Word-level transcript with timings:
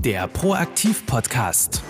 Der 0.00 0.28
Proaktiv-Podcast. 0.28 1.82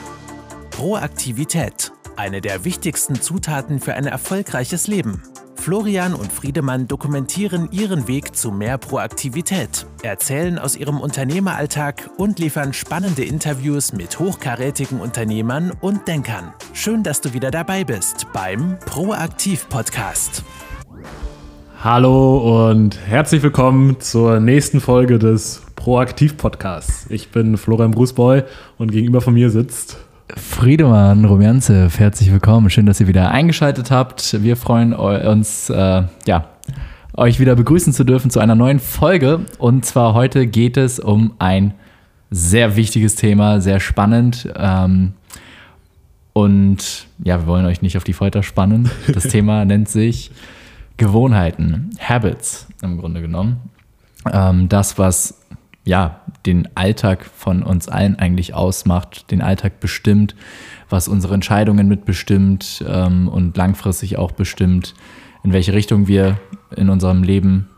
Proaktivität. 0.71 1.93
Eine 2.17 2.41
der 2.41 2.65
wichtigsten 2.65 3.21
Zutaten 3.21 3.81
für 3.81 3.95
ein 3.95 4.07
erfolgreiches 4.07 4.87
Leben. 4.87 5.23
Florian 5.57 6.15
und 6.15 6.33
Friedemann 6.33 6.87
dokumentieren 6.87 7.69
ihren 7.73 8.07
Weg 8.07 8.37
zu 8.37 8.53
mehr 8.53 8.79
Proaktivität, 8.79 9.87
erzählen 10.03 10.59
aus 10.59 10.77
ihrem 10.77 11.01
Unternehmeralltag 11.01 12.11
und 12.17 12.39
liefern 12.39 12.73
spannende 12.73 13.25
Interviews 13.25 13.93
mit 13.93 14.19
hochkarätigen 14.19 15.01
Unternehmern 15.01 15.73
und 15.81 16.07
Denkern. 16.07 16.53
Schön, 16.73 17.03
dass 17.03 17.21
du 17.21 17.33
wieder 17.33 17.51
dabei 17.51 17.83
bist 17.83 18.27
beim 18.33 18.79
Proaktiv-Podcast. 18.87 20.45
Hallo 21.83 22.69
und 22.69 22.99
herzlich 23.07 23.43
willkommen 23.43 24.01
zur 24.01 24.41
nächsten 24.41 24.81
Folge 24.81 25.19
des 25.19 25.64
Proaktiv-Podcasts. 25.85 27.11
Ich 27.11 27.29
bin 27.29 27.59
Florian 27.59 27.91
Brusboy 27.91 28.45
und 28.79 28.91
gegenüber 28.91 29.21
von 29.21 29.35
mir 29.35 29.51
sitzt 29.51 29.99
Friedemann 30.35 31.27
Romianze, 31.27 31.91
herzlich 31.95 32.33
willkommen. 32.33 32.71
Schön, 32.71 32.87
dass 32.87 33.01
ihr 33.01 33.07
wieder 33.07 33.31
eingeschaltet 33.31 33.91
habt. 33.91 34.43
Wir 34.43 34.57
freuen 34.57 34.95
uns, 34.95 35.69
äh, 35.69 36.05
ja, 36.25 36.49
euch 37.13 37.39
wieder 37.39 37.55
begrüßen 37.55 37.93
zu 37.93 38.05
dürfen 38.05 38.31
zu 38.31 38.41
einer 38.41 38.55
neuen 38.55 38.81
Folge. 38.81 39.41
Und 39.59 39.85
zwar 39.85 40.15
heute 40.15 40.47
geht 40.47 40.79
es 40.79 40.99
um 41.01 41.35
ein 41.39 41.75
sehr 42.31 42.77
wichtiges 42.77 43.17
Thema, 43.17 43.61
sehr 43.61 43.79
spannend. 43.79 44.49
Ähm, 44.57 45.13
und 46.33 47.09
ja, 47.23 47.41
wir 47.41 47.47
wollen 47.47 47.67
euch 47.67 47.83
nicht 47.83 47.99
auf 47.99 48.05
die 48.05 48.15
Folter 48.15 48.43
spannen. 48.43 48.91
Das 49.13 49.25
Thema 49.29 49.67
nennt 49.67 49.91
sich 49.91 50.31
Gewohnheiten, 50.97 51.91
Habits 52.01 52.69
im 52.81 52.97
Grunde 52.97 53.21
genommen. 53.21 53.61
Ähm, 54.33 54.71
das, 54.71 54.97
was 54.97 55.44
ja, 55.85 56.21
den 56.47 56.69
Alltag 56.75 57.25
von 57.25 57.63
uns 57.63 57.89
allen 57.89 58.19
eigentlich 58.19 58.55
ausmacht, 58.55 59.31
den 59.31 59.43
Alltag 59.43 59.81
bestimmt, 59.81 60.35
was 60.89 61.09
unsere 61.09 61.35
Entscheidungen 61.35 61.89
mitbestimmt 61.89 62.85
ähm, 62.89 63.29
und 63.29 63.57
langfristig 63.57 64.17
auch 64.17 64.33
bestimmt, 64.33 64.95
in 65.43 65.53
welche 65.53 65.75
Richtung 65.75 66.07
wir 66.07 66.39
in 66.75 66.89
unserem 66.89 67.23
Leben 67.23 67.69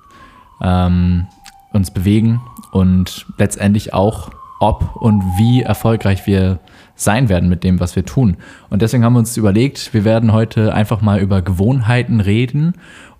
ähm, 0.63 1.27
uns 1.73 1.91
bewegen 1.91 2.41
und 2.71 3.27
letztendlich 3.39 3.93
auch, 3.93 4.31
ob 4.59 4.97
und 4.97 5.23
wie 5.37 5.63
erfolgreich 5.63 6.27
wir 6.27 6.61
sein 6.95 7.29
werden 7.29 7.49
mit 7.49 7.63
dem, 7.63 7.79
was 7.79 7.95
wir 7.95 8.07
tun. 8.07 8.39
Und 8.71 8.81
deswegen 8.81 9.05
haben 9.05 9.13
wir 9.13 9.19
uns 9.19 9.37
überlegt, 9.37 9.93
wir 9.93 10.05
werden 10.05 10.33
heute 10.33 10.73
einfach 10.73 11.03
mal 11.03 11.21
über 11.21 11.43
Gewohnheiten 11.43 12.21
reden 12.21 12.73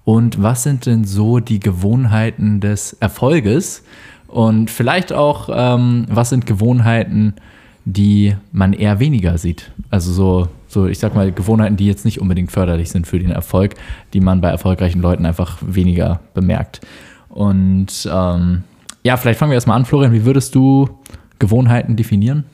und 0.05 0.43
was 0.43 0.63
sind 0.63 0.87
denn 0.87 1.05
so 1.05 1.41
die 1.41 1.61
Gewohnheiten 1.61 2.61
des 2.61 2.95
Erfolges 2.95 3.83
und 4.37 4.71
vielleicht 4.71 5.15
auch, 5.15 5.49
ähm, 5.51 6.05
was 6.11 6.29
sind 6.29 6.45
Gewohnheiten, 6.45 7.37
die 7.87 8.37
man 8.53 8.75
eher 8.75 9.01
weniger 9.01 9.39
sieht? 9.39 9.71
Also 9.89 10.13
so, 10.13 10.49
so, 10.69 10.87
ich 10.87 10.99
sag 10.99 11.15
mal, 11.15 11.33
Gewohnheiten, 11.33 11.79
die 11.79 11.87
jetzt 11.87 12.05
nicht 12.05 12.21
unbedingt 12.21 12.53
förderlich 12.53 12.91
sind 12.91 13.07
für 13.07 13.19
den 13.19 13.31
Erfolg, 13.31 13.77
die 14.13 14.21
man 14.21 14.43
bei 14.43 14.51
erfolgreichen 14.51 15.01
Leuten 15.01 15.25
einfach 15.25 15.57
weniger 15.63 16.21
bemerkt. 16.35 16.83
Und 17.31 18.07
ähm, 18.13 18.65
ja, 19.05 19.17
vielleicht 19.17 19.39
fangen 19.39 19.53
wir 19.53 19.55
erstmal 19.55 19.79
an, 19.79 19.87
Florian. 19.87 20.13
Wie 20.13 20.27
würdest 20.27 20.55
du 20.55 20.91
Gewohnheiten 21.39 21.97
definieren? 21.97 22.45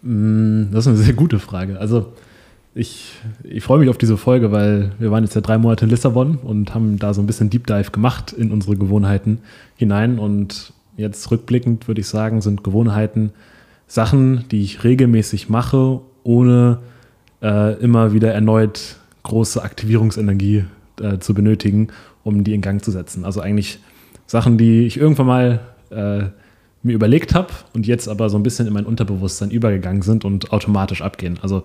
Mm, 0.00 0.72
das 0.72 0.86
ist 0.86 0.94
eine 0.94 0.96
sehr 0.96 1.12
gute 1.12 1.38
Frage. 1.38 1.78
Also 1.78 2.14
ich, 2.74 3.14
ich 3.42 3.64
freue 3.64 3.80
mich 3.80 3.88
auf 3.88 3.98
diese 3.98 4.16
Folge, 4.16 4.52
weil 4.52 4.92
wir 4.98 5.10
waren 5.10 5.24
jetzt 5.24 5.34
ja 5.34 5.40
drei 5.40 5.58
Monate 5.58 5.84
in 5.84 5.90
Lissabon 5.90 6.36
und 6.36 6.74
haben 6.74 6.98
da 6.98 7.12
so 7.14 7.20
ein 7.20 7.26
bisschen 7.26 7.50
Deep 7.50 7.66
Dive 7.66 7.90
gemacht 7.90 8.32
in 8.32 8.52
unsere 8.52 8.76
Gewohnheiten 8.76 9.38
hinein. 9.76 10.18
Und 10.18 10.72
jetzt 10.96 11.30
rückblickend 11.30 11.88
würde 11.88 12.00
ich 12.00 12.06
sagen, 12.06 12.40
sind 12.40 12.62
Gewohnheiten 12.62 13.32
Sachen, 13.88 14.44
die 14.50 14.62
ich 14.62 14.84
regelmäßig 14.84 15.48
mache, 15.48 16.00
ohne 16.22 16.78
äh, 17.42 17.74
immer 17.80 18.12
wieder 18.12 18.32
erneut 18.32 18.96
große 19.24 19.62
Aktivierungsenergie 19.62 20.64
äh, 21.02 21.18
zu 21.18 21.34
benötigen, 21.34 21.88
um 22.22 22.44
die 22.44 22.54
in 22.54 22.60
Gang 22.60 22.84
zu 22.84 22.92
setzen. 22.92 23.24
Also 23.24 23.40
eigentlich 23.40 23.80
Sachen, 24.26 24.58
die 24.58 24.86
ich 24.86 24.96
irgendwann 24.96 25.26
mal 25.26 25.60
äh, 25.90 26.26
mir 26.82 26.94
überlegt 26.94 27.34
habe 27.34 27.48
und 27.74 27.86
jetzt 27.86 28.08
aber 28.08 28.30
so 28.30 28.38
ein 28.38 28.44
bisschen 28.44 28.68
in 28.68 28.72
mein 28.72 28.86
Unterbewusstsein 28.86 29.50
übergegangen 29.50 30.02
sind 30.02 30.24
und 30.24 30.52
automatisch 30.52 31.02
abgehen. 31.02 31.38
Also 31.42 31.64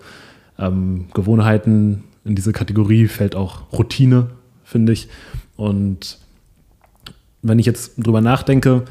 ähm, 0.59 1.05
Gewohnheiten 1.13 2.03
in 2.23 2.35
diese 2.35 2.53
Kategorie 2.53 3.07
fällt 3.07 3.35
auch 3.35 3.71
Routine, 3.71 4.31
finde 4.63 4.93
ich. 4.93 5.07
Und 5.55 6.17
wenn 7.41 7.59
ich 7.59 7.65
jetzt 7.65 7.93
drüber 7.97 8.21
nachdenke, 8.21 8.83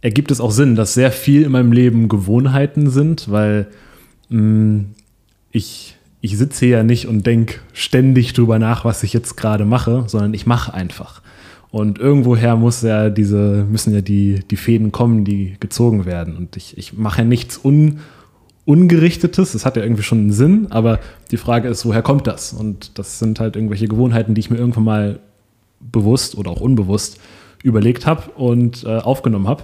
ergibt 0.00 0.30
es 0.30 0.40
auch 0.40 0.50
Sinn, 0.50 0.76
dass 0.76 0.94
sehr 0.94 1.10
viel 1.10 1.42
in 1.42 1.52
meinem 1.52 1.72
Leben 1.72 2.08
Gewohnheiten 2.08 2.90
sind, 2.90 3.30
weil 3.30 3.66
mh, 4.28 4.40
mm, 4.40 4.94
ich, 5.50 5.96
ich 6.20 6.36
sitze 6.36 6.66
ja 6.66 6.82
nicht 6.82 7.08
und 7.08 7.26
denke 7.26 7.60
ständig 7.72 8.34
drüber 8.34 8.58
nach, 8.58 8.84
was 8.84 9.02
ich 9.02 9.12
jetzt 9.12 9.36
gerade 9.36 9.64
mache, 9.64 10.04
sondern 10.06 10.34
ich 10.34 10.46
mache 10.46 10.74
einfach. 10.74 11.22
Und 11.70 11.98
irgendwoher 11.98 12.56
muss 12.56 12.82
ja 12.82 13.10
diese, 13.10 13.66
müssen 13.68 13.94
ja 13.94 14.00
die, 14.00 14.40
die 14.50 14.56
Fäden 14.56 14.92
kommen, 14.92 15.24
die 15.24 15.56
gezogen 15.60 16.06
werden. 16.06 16.36
Und 16.36 16.56
ich, 16.56 16.78
ich 16.78 16.94
mache 16.94 17.22
ja 17.22 17.24
nichts 17.24 17.60
un, 17.62 17.98
Ungerichtetes. 18.68 19.52
Das 19.52 19.64
hat 19.64 19.76
ja 19.76 19.82
irgendwie 19.82 20.02
schon 20.02 20.18
einen 20.18 20.32
Sinn, 20.32 20.66
aber 20.68 21.00
die 21.30 21.38
Frage 21.38 21.68
ist, 21.68 21.86
woher 21.86 22.02
kommt 22.02 22.26
das? 22.26 22.52
Und 22.52 22.98
das 22.98 23.18
sind 23.18 23.40
halt 23.40 23.56
irgendwelche 23.56 23.88
Gewohnheiten, 23.88 24.34
die 24.34 24.40
ich 24.40 24.50
mir 24.50 24.58
irgendwann 24.58 24.84
mal 24.84 25.20
bewusst 25.80 26.36
oder 26.36 26.50
auch 26.50 26.60
unbewusst 26.60 27.18
überlegt 27.62 28.04
habe 28.04 28.30
und 28.32 28.84
äh, 28.84 28.98
aufgenommen 28.98 29.48
habe. 29.48 29.62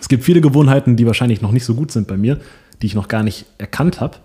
Es 0.00 0.08
gibt 0.08 0.22
viele 0.22 0.40
Gewohnheiten, 0.40 0.94
die 0.94 1.04
wahrscheinlich 1.04 1.42
noch 1.42 1.50
nicht 1.50 1.64
so 1.64 1.74
gut 1.74 1.90
sind 1.90 2.06
bei 2.06 2.16
mir, 2.16 2.38
die 2.80 2.86
ich 2.86 2.94
noch 2.94 3.08
gar 3.08 3.24
nicht 3.24 3.44
erkannt 3.58 4.00
habe. 4.00 4.18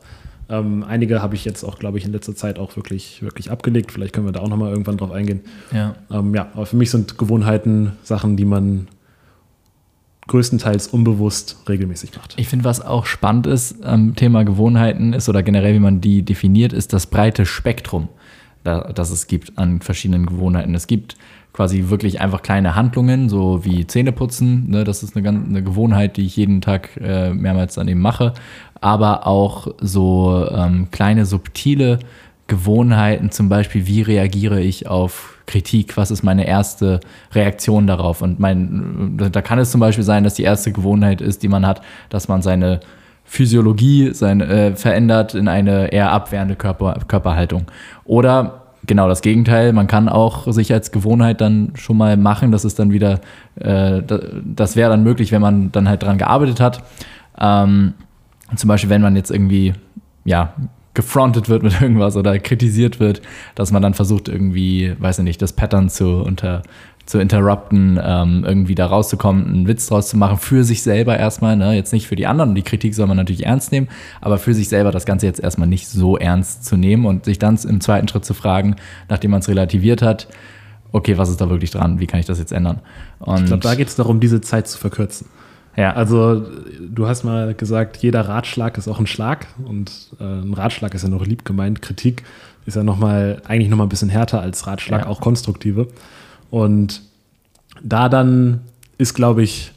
Ähm, 0.47 0.83
einige 0.83 1.23
habe 1.23 1.33
ich 1.33 1.43
jetzt 1.43 1.63
auch, 1.63 1.79
glaube 1.79 1.97
ich, 1.97 2.05
in 2.05 2.11
letzter 2.11 2.35
Zeit 2.35 2.59
auch 2.59 2.75
wirklich, 2.75 3.23
wirklich 3.23 3.49
abgelegt. 3.49 3.91
Vielleicht 3.91 4.13
können 4.13 4.27
wir 4.27 4.31
da 4.31 4.41
auch 4.41 4.47
noch 4.47 4.57
mal 4.57 4.69
irgendwann 4.69 4.97
drauf 4.97 5.11
eingehen. 5.11 5.41
Ja. 5.73 5.95
Ähm, 6.11 6.35
ja, 6.35 6.49
aber 6.53 6.67
für 6.67 6.75
mich 6.75 6.91
sind 6.91 7.17
Gewohnheiten 7.17 7.93
Sachen, 8.03 8.37
die 8.37 8.45
man 8.45 8.89
größtenteils 10.27 10.87
unbewusst 10.87 11.57
regelmäßig 11.67 12.15
macht. 12.15 12.35
Ich 12.37 12.47
finde, 12.47 12.65
was 12.65 12.81
auch 12.81 13.05
spannend 13.05 13.47
ist 13.47 13.83
am 13.83 14.15
Thema 14.15 14.43
Gewohnheiten 14.43 15.13
ist 15.13 15.29
oder 15.29 15.43
generell, 15.43 15.73
wie 15.73 15.79
man 15.79 16.01
die 16.01 16.23
definiert, 16.23 16.73
ist 16.73 16.93
das 16.93 17.07
breite 17.07 17.45
Spektrum, 17.45 18.09
das 18.63 19.09
es 19.09 19.27
gibt 19.27 19.57
an 19.57 19.81
verschiedenen 19.81 20.25
Gewohnheiten. 20.25 20.75
Es 20.75 20.87
gibt 20.87 21.15
quasi 21.53 21.85
wirklich 21.89 22.21
einfach 22.21 22.43
kleine 22.43 22.75
Handlungen, 22.75 23.29
so 23.29 23.65
wie 23.65 23.87
Zähneputzen. 23.87 24.69
Ne? 24.69 24.83
Das 24.83 25.01
ist 25.01 25.17
eine, 25.17 25.27
eine 25.29 25.63
Gewohnheit, 25.63 26.17
die 26.17 26.25
ich 26.25 26.37
jeden 26.37 26.61
Tag 26.61 26.95
äh, 27.01 27.33
mehrmals 27.33 27.75
dann 27.75 27.87
eben 27.87 27.99
mache. 28.01 28.33
Aber 28.79 29.25
auch 29.25 29.67
so 29.79 30.47
ähm, 30.51 30.89
kleine, 30.91 31.25
subtile 31.25 31.97
Gewohnheiten, 32.45 33.31
zum 33.31 33.49
Beispiel, 33.49 33.87
wie 33.87 34.03
reagiere 34.03 34.61
ich 34.61 34.87
auf 34.87 35.36
Kritik, 35.47 35.97
was 35.97 36.11
ist 36.11 36.23
meine 36.23 36.45
erste 36.45 36.99
Reaktion 37.33 37.87
darauf? 37.87 38.21
Und 38.21 38.39
mein, 38.39 39.17
da 39.17 39.41
kann 39.41 39.57
es 39.57 39.71
zum 39.71 39.79
Beispiel 39.79 40.03
sein, 40.03 40.23
dass 40.23 40.35
die 40.35 40.43
erste 40.43 40.71
Gewohnheit 40.71 41.21
ist, 41.21 41.41
die 41.41 41.47
man 41.47 41.65
hat, 41.65 41.81
dass 42.09 42.27
man 42.27 42.41
seine 42.41 42.81
Physiologie 43.23 44.13
sein, 44.13 44.41
äh, 44.41 44.75
verändert 44.75 45.33
in 45.33 45.47
eine 45.47 45.91
eher 45.91 46.11
abwehrende 46.11 46.55
Körper, 46.55 46.99
Körperhaltung. 47.07 47.65
Oder 48.05 48.67
genau 48.85 49.07
das 49.07 49.21
Gegenteil, 49.21 49.73
man 49.73 49.87
kann 49.87 50.09
auch 50.09 50.51
sich 50.51 50.71
als 50.71 50.91
Gewohnheit 50.91 51.41
dann 51.41 51.73
schon 51.75 51.97
mal 51.97 52.17
machen, 52.17 52.51
das 52.51 52.63
ist 52.63 52.79
dann 52.79 52.91
wieder, 52.91 53.19
äh, 53.55 54.01
das 54.45 54.75
wäre 54.75 54.89
dann 54.89 55.03
möglich, 55.03 55.31
wenn 55.31 55.41
man 55.41 55.71
dann 55.71 55.89
halt 55.89 56.03
dran 56.03 56.17
gearbeitet 56.17 56.59
hat. 56.59 56.83
Ähm, 57.39 57.93
zum 58.55 58.67
Beispiel, 58.69 58.89
wenn 58.89 59.01
man 59.01 59.15
jetzt 59.15 59.29
irgendwie, 59.29 59.73
ja, 60.23 60.53
gefrontet 60.97 61.47
wird 61.47 61.63
mit 61.63 61.79
irgendwas 61.81 62.17
oder 62.17 62.37
kritisiert 62.39 62.99
wird, 62.99 63.21
dass 63.55 63.71
man 63.71 63.81
dann 63.81 63.93
versucht, 63.93 64.27
irgendwie, 64.27 64.93
weiß 64.99 65.19
ich 65.19 65.23
nicht, 65.23 65.41
das 65.41 65.53
Pattern 65.53 65.89
zu, 65.89 66.23
unter, 66.23 66.63
zu 67.05 67.19
interrupten, 67.19 67.99
ähm, 68.03 68.43
irgendwie 68.45 68.73
da 68.73 68.87
rauszukommen, 68.87 69.45
einen 69.45 69.67
Witz 69.67 69.87
draus 69.87 70.09
zu 70.09 70.17
machen, 70.17 70.37
für 70.37 70.63
sich 70.63 70.81
selber 70.81 71.15
erstmal, 71.15 71.55
ne? 71.55 71.75
jetzt 71.75 71.93
nicht 71.93 72.07
für 72.07 72.15
die 72.15 72.25
anderen, 72.25 72.55
die 72.55 72.63
Kritik 72.63 72.95
soll 72.95 73.05
man 73.05 73.15
natürlich 73.15 73.45
ernst 73.45 73.71
nehmen, 73.71 73.87
aber 74.21 74.39
für 74.39 74.55
sich 74.55 74.69
selber 74.69 74.91
das 74.91 75.05
Ganze 75.05 75.27
jetzt 75.27 75.39
erstmal 75.39 75.67
nicht 75.67 75.87
so 75.87 76.17
ernst 76.17 76.65
zu 76.65 76.75
nehmen 76.75 77.05
und 77.05 77.25
sich 77.25 77.37
dann 77.37 77.57
im 77.57 77.79
zweiten 77.79 78.07
Schritt 78.07 78.25
zu 78.25 78.33
fragen, 78.33 78.75
nachdem 79.07 79.31
man 79.31 79.41
es 79.41 79.47
relativiert 79.47 80.01
hat, 80.01 80.27
okay, 80.91 81.17
was 81.17 81.29
ist 81.29 81.39
da 81.39 81.49
wirklich 81.49 81.69
dran, 81.71 81.99
wie 81.99 82.07
kann 82.07 82.19
ich 82.19 82.25
das 82.25 82.39
jetzt 82.39 82.51
ändern? 82.51 82.81
Und 83.19 83.41
ich 83.41 83.45
glaube, 83.45 83.63
da 83.63 83.75
geht 83.75 83.87
es 83.87 83.95
darum, 83.95 84.19
diese 84.19 84.41
Zeit 84.41 84.67
zu 84.67 84.79
verkürzen. 84.79 85.27
Ja. 85.77 85.93
Also 85.93 86.43
du 86.81 87.07
hast 87.07 87.23
mal 87.23 87.53
gesagt, 87.53 87.97
jeder 87.97 88.27
Ratschlag 88.27 88.77
ist 88.77 88.87
auch 88.87 88.99
ein 88.99 89.07
Schlag 89.07 89.47
und 89.63 89.91
äh, 90.19 90.23
ein 90.23 90.53
Ratschlag 90.53 90.93
ist 90.95 91.03
ja 91.03 91.09
noch 91.09 91.25
lieb 91.25 91.45
gemeint. 91.45 91.83
Kritik 91.83 92.23
ist 92.65 92.75
ja 92.75 92.83
noch 92.83 92.97
mal, 92.97 93.41
eigentlich 93.47 93.69
noch 93.69 93.77
mal 93.77 93.85
ein 93.85 93.89
bisschen 93.89 94.09
härter 94.09 94.41
als 94.41 94.65
Ratschlag, 94.65 95.01
ja. 95.01 95.07
auch 95.07 95.21
konstruktive. 95.21 95.87
Und 96.49 97.03
da 97.83 98.09
dann 98.09 98.61
ist, 98.97 99.13
glaube 99.13 99.43
ich, 99.43 99.71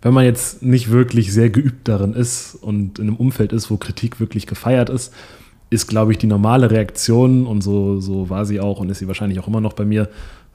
wenn 0.00 0.14
man 0.14 0.24
jetzt 0.24 0.62
nicht 0.62 0.90
wirklich 0.90 1.32
sehr 1.32 1.50
geübt 1.50 1.86
darin 1.86 2.14
ist 2.14 2.54
und 2.54 2.98
in 2.98 3.08
einem 3.08 3.16
Umfeld 3.16 3.52
ist, 3.52 3.70
wo 3.70 3.76
Kritik 3.76 4.20
wirklich 4.20 4.46
gefeiert 4.46 4.88
ist, 4.88 5.12
ist, 5.68 5.86
glaube 5.86 6.12
ich, 6.12 6.18
die 6.18 6.26
normale 6.26 6.70
Reaktion 6.70 7.46
und 7.46 7.62
so, 7.62 8.00
so 8.00 8.28
war 8.28 8.44
sie 8.44 8.60
auch 8.60 8.80
und 8.80 8.90
ist 8.90 8.98
sie 8.98 9.06
wahrscheinlich 9.06 9.38
auch 9.38 9.48
immer 9.48 9.60
noch 9.60 9.74
bei 9.74 9.84
mir, 9.84 10.08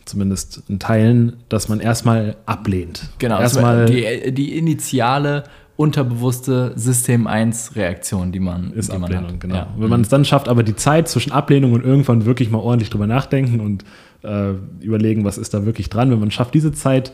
zumindest 0.08 0.64
in 0.68 0.80
Teilen, 0.80 1.38
dass 1.50 1.70
man 1.70 1.80
erstmal 1.80 2.38
ablehnt. 2.46 3.10
Genau, 3.20 3.40
erstmal 3.40 3.86
die, 3.86 4.34
die 4.34 4.58
initiale 4.58 5.44
unterbewusste 5.78 6.74
System 6.76 7.28
1 7.28 7.76
Reaktion, 7.76 8.32
die 8.32 8.40
man, 8.40 8.74
ist 8.74 8.92
die 8.92 8.94
man 8.94 9.04
Ablehnung, 9.04 9.34
hat. 9.34 9.40
genau. 9.40 9.56
Ja. 9.56 9.74
Wenn 9.78 9.90
man 9.90 10.02
es 10.02 10.10
dann 10.10 10.26
schafft, 10.26 10.48
aber 10.48 10.64
die 10.64 10.76
Zeit 10.76 11.08
zwischen 11.08 11.32
Ablehnung 11.32 11.74
und 11.74 11.86
irgendwann 11.86 12.26
wirklich 12.26 12.50
mal 12.50 12.58
ordentlich 12.58 12.90
drüber 12.90 13.06
nachdenken 13.06 13.60
und 13.60 13.86
äh, 14.24 14.54
überlegen, 14.82 15.24
was 15.24 15.38
ist 15.38 15.54
da 15.54 15.66
wirklich 15.66 15.90
dran, 15.90 16.10
wenn 16.10 16.20
man 16.20 16.32
schafft, 16.32 16.56
diese 16.56 16.72
Zeit 16.72 17.14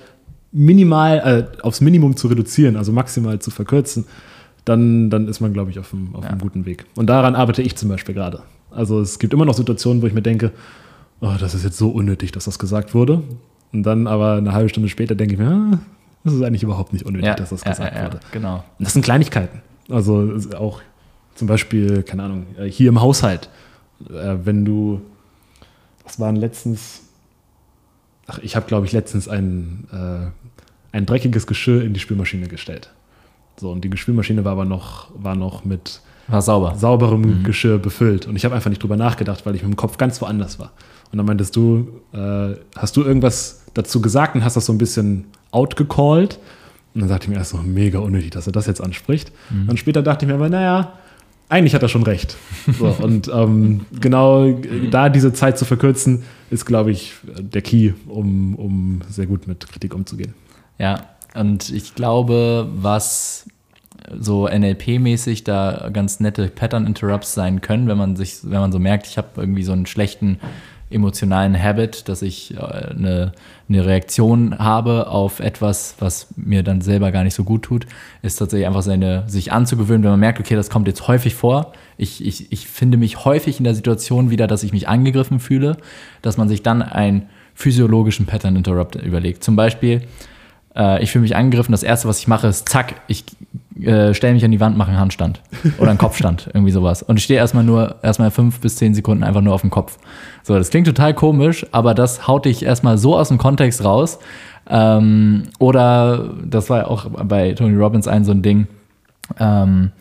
minimal 0.54 1.50
äh, 1.60 1.62
aufs 1.62 1.82
Minimum 1.82 2.16
zu 2.16 2.28
reduzieren, 2.28 2.78
also 2.78 2.94
maximal 2.94 3.40
zu 3.40 3.52
verkürzen, 3.52 4.06
dann, 4.66 5.10
dann 5.10 5.28
ist 5.28 5.42
man, 5.42 5.52
glaube 5.52 5.72
ich, 5.72 5.80
auf 5.80 5.94
einem, 5.94 6.16
auf 6.16 6.26
einem 6.26 6.40
guten 6.40 6.66
Weg. 6.66 6.86
Und 6.96 7.08
daran 7.08 7.36
arbeite 7.36 7.62
ich 7.62 7.76
zum 7.76 7.90
Beispiel 7.90 8.16
gerade. 8.16 8.44
Also 8.72 9.02
es 9.02 9.20
gibt 9.20 9.34
immer 9.34 9.46
noch 9.46 9.56
Situationen, 9.56 10.02
wo 10.02 10.08
ich 10.08 10.14
mir 10.14 10.22
denke, 10.22 10.52
oh, 11.22 11.34
das 11.40 11.54
ist 11.54 11.64
jetzt 11.64 11.78
so 11.78 11.90
unnötig, 11.90 12.32
dass 12.32 12.46
das 12.46 12.60
gesagt 12.60 12.94
wurde. 12.94 13.24
Und 13.72 13.84
dann 13.84 14.08
aber 14.08 14.34
eine 14.36 14.54
halbe 14.54 14.70
Stunde 14.70 14.90
später 14.90 15.16
denke 15.16 15.34
ich 15.34 15.40
mir, 15.40 15.50
ah, 15.50 15.80
das 16.24 16.34
ist 16.34 16.42
eigentlich 16.44 16.64
überhaupt 16.64 16.94
nicht 16.94 17.06
unnötig, 17.06 17.28
Ja, 17.28 17.36
dass 17.36 17.50
das 17.50 17.64
gesagt 17.64 17.94
ja, 17.96 18.02
ja, 18.02 18.06
wurde. 18.08 18.20
genau. 18.32 18.64
Und 18.78 18.86
das 18.86 18.94
sind 18.94 19.04
Kleinigkeiten. 19.04 19.62
Also 19.90 20.34
auch 20.58 20.82
zum 21.36 21.48
Beispiel, 21.48 22.04
keine 22.04 22.24
Ahnung, 22.24 22.46
äh, 22.58 22.66
hier 22.70 22.90
im 22.90 23.02
Haushalt, 23.02 23.50
äh, 24.10 24.36
wenn 24.44 24.64
du, 24.66 25.02
was 26.04 26.20
waren 26.20 26.36
letztens, 26.36 27.02
ach, 28.28 28.40
ich 28.40 28.56
habe, 28.56 28.68
glaube 28.68 28.86
ich, 28.86 28.92
letztens 28.92 29.28
ein, 29.28 29.88
äh, 29.92 30.96
ein 30.96 31.06
dreckiges 31.06 31.48
Geschirr 31.48 31.84
in 31.84 31.94
die 31.94 32.00
Spülmaschine 32.00 32.48
gestellt. 32.48 32.92
So, 33.58 33.72
und 33.72 33.84
die 33.84 33.98
Spülmaschine 33.98 34.46
war 34.46 34.54
aber 34.54 34.66
noch, 34.66 35.08
war 35.16 35.36
noch 35.36 35.66
mit 35.66 36.02
War 36.28 36.42
sauber. 36.42 36.76
sauberem 36.76 37.44
Geschirr 37.44 37.78
befüllt. 37.80 38.26
Und 38.28 38.36
ich 38.36 38.46
habe 38.46 38.56
einfach 38.56 38.70
nicht 38.70 38.82
drüber 38.82 38.96
nachgedacht, 38.98 39.46
weil 39.46 39.56
ich 39.56 39.64
mit 39.64 39.72
dem 39.72 39.76
Kopf 39.76 39.98
ganz 39.98 40.22
woanders 40.22 40.60
war. 40.60 40.72
Und 41.14 41.18
dann 41.18 41.28
meintest 41.28 41.56
du, 41.56 42.02
äh, 42.12 42.56
hast 42.76 42.98
du 42.98 43.04
irgendwas 43.04 43.66
dazu 43.76 44.02
gesagt 44.02 44.34
und 44.34 44.44
hast 44.44 44.56
das 44.56 44.66
so 44.66 44.74
ein 44.74 44.80
bisschen 44.80 45.26
outgecallt? 45.52 46.40
Und 46.96 47.02
dann 47.02 47.08
sagte 47.08 47.26
ich 47.26 47.30
mir 47.30 47.38
erst 47.38 47.52
so, 47.52 47.58
mega 47.58 48.00
unnötig, 48.00 48.32
dass 48.32 48.48
er 48.48 48.52
das 48.52 48.66
jetzt 48.66 48.82
anspricht. 48.82 49.32
Und 49.68 49.78
später 49.78 50.02
dachte 50.02 50.26
ich 50.26 50.30
mir 50.30 50.36
aber, 50.36 50.50
naja, 50.50 50.94
eigentlich 51.50 51.76
hat 51.76 51.84
er 51.84 51.90
schon 51.90 52.02
recht. 52.02 52.36
So, 52.80 52.88
und 53.02 53.30
ähm, 53.32 53.82
genau 54.02 54.54
da 54.90 55.10
diese 55.10 55.34
Zeit 55.34 55.60
zu 55.60 55.66
verkürzen, 55.66 56.24
ist, 56.50 56.66
glaube 56.66 56.90
ich, 56.90 57.14
der 57.40 57.62
Key, 57.62 57.94
um, 58.08 58.56
um 58.56 59.02
sehr 59.08 59.28
gut 59.28 59.48
mit 59.48 59.70
Kritik 59.70 59.94
umzugehen. 59.94 60.34
Ja, 60.80 61.10
und 61.36 61.70
ich 61.70 61.94
glaube, 61.94 62.68
was 62.76 63.46
so 64.20 64.48
NLP-mäßig 64.48 65.44
da 65.44 65.90
ganz 65.94 66.20
nette 66.20 66.48
Pattern-Interrupts 66.48 67.34
sein 67.34 67.62
können, 67.62 67.88
wenn 67.88 67.98
man 67.98 68.16
sich, 68.16 68.40
wenn 68.44 68.60
man 68.60 68.72
so 68.72 68.80
merkt, 68.80 69.08
ich 69.08 69.18
habe 69.18 69.30
irgendwie 69.38 69.64
so 69.64 69.72
einen 69.72 69.86
schlechten 69.86 70.40
emotionalen 70.94 71.62
Habit, 71.62 72.08
dass 72.08 72.22
ich 72.22 72.56
äh, 72.56 72.60
eine, 72.60 73.32
eine 73.68 73.86
Reaktion 73.86 74.58
habe 74.60 75.08
auf 75.08 75.40
etwas, 75.40 75.96
was 76.00 76.28
mir 76.36 76.64
dann 76.64 76.82
selber 76.82 77.12
gar 77.12 77.24
nicht 77.24 77.34
so 77.34 77.44
gut 77.44 77.64
tut, 77.64 77.86
ist 78.22 78.38
tatsächlich 78.38 78.68
einfach 78.68 78.82
seine, 78.82 79.24
sich 79.28 79.52
anzugewöhnen, 79.52 80.04
wenn 80.04 80.12
man 80.12 80.20
merkt, 80.20 80.40
okay, 80.40 80.56
das 80.56 80.70
kommt 80.70 80.88
jetzt 80.88 81.08
häufig 81.08 81.36
vor. 81.36 81.74
Ich, 81.98 82.26
ich, 82.26 82.52
ich 82.52 82.68
finde 82.68 82.98
mich 82.98 83.26
häufig 83.26 83.58
in 83.58 83.64
der 83.64 83.76
Situation 83.76 84.30
wieder, 84.30 84.48
dass 84.48 84.64
ich 84.64 84.72
mich 84.72 84.88
angegriffen 84.88 85.40
fühle, 85.40 85.78
dass 86.22 86.38
man 86.38 86.48
sich 86.48 86.64
dann 86.64 86.82
einen 86.82 87.28
physiologischen 87.56 88.26
Pattern 88.26 88.56
Interrupt 88.56 88.96
überlegt. 88.96 89.44
Zum 89.44 89.56
Beispiel, 89.56 90.02
äh, 90.76 91.04
ich 91.04 91.12
fühle 91.12 91.24
mich 91.24 91.36
angegriffen, 91.36 91.72
das 91.72 91.84
erste, 91.84 92.08
was 92.08 92.20
ich 92.20 92.28
mache, 92.28 92.48
ist 92.48 92.70
zack, 92.70 93.02
ich 93.08 93.26
äh, 93.82 94.14
stelle 94.14 94.34
mich 94.34 94.46
an 94.46 94.52
die 94.52 94.60
Wand, 94.60 94.78
mache 94.78 94.90
einen 94.90 95.00
Handstand 95.00 95.42
oder 95.78 95.90
einen 95.90 95.98
Kopfstand, 95.98 96.50
irgendwie 96.54 96.72
sowas. 96.72 97.04
Und 97.04 97.18
ich 97.18 97.24
stehe 97.24 97.40
erstmal 97.40 97.64
nur, 97.64 97.96
erstmal 98.04 98.32
fünf 98.32 98.60
bis 98.60 98.76
zehn 98.76 98.94
Sekunden 98.94 99.24
einfach 99.24 99.42
nur 99.42 99.54
auf 99.54 99.62
dem 99.62 99.70
Kopf. 99.70 99.98
So, 100.44 100.56
das 100.56 100.70
klingt 100.70 100.88
total 100.88 101.14
komisch, 101.14 101.66
aber 101.72 101.94
das 101.94 102.28
haut 102.28 102.46
dich 102.46 102.64
erstmal 102.64 102.98
so 102.98 103.18
aus 103.18 103.30
dem 103.30 103.38
Kontext 103.38 103.84
raus. 103.84 104.20
Ähm, 104.70 105.44
oder 105.60 106.30
das 106.46 106.70
war 106.70 106.90
auch 106.90 107.08
bei 107.10 107.54
Tony 107.54 107.76
Robbins 107.76 108.08
ein 108.08 108.24
so 108.24 108.32
ein 108.32 108.42
Ding, 108.42 108.68
ähm, 109.40 109.92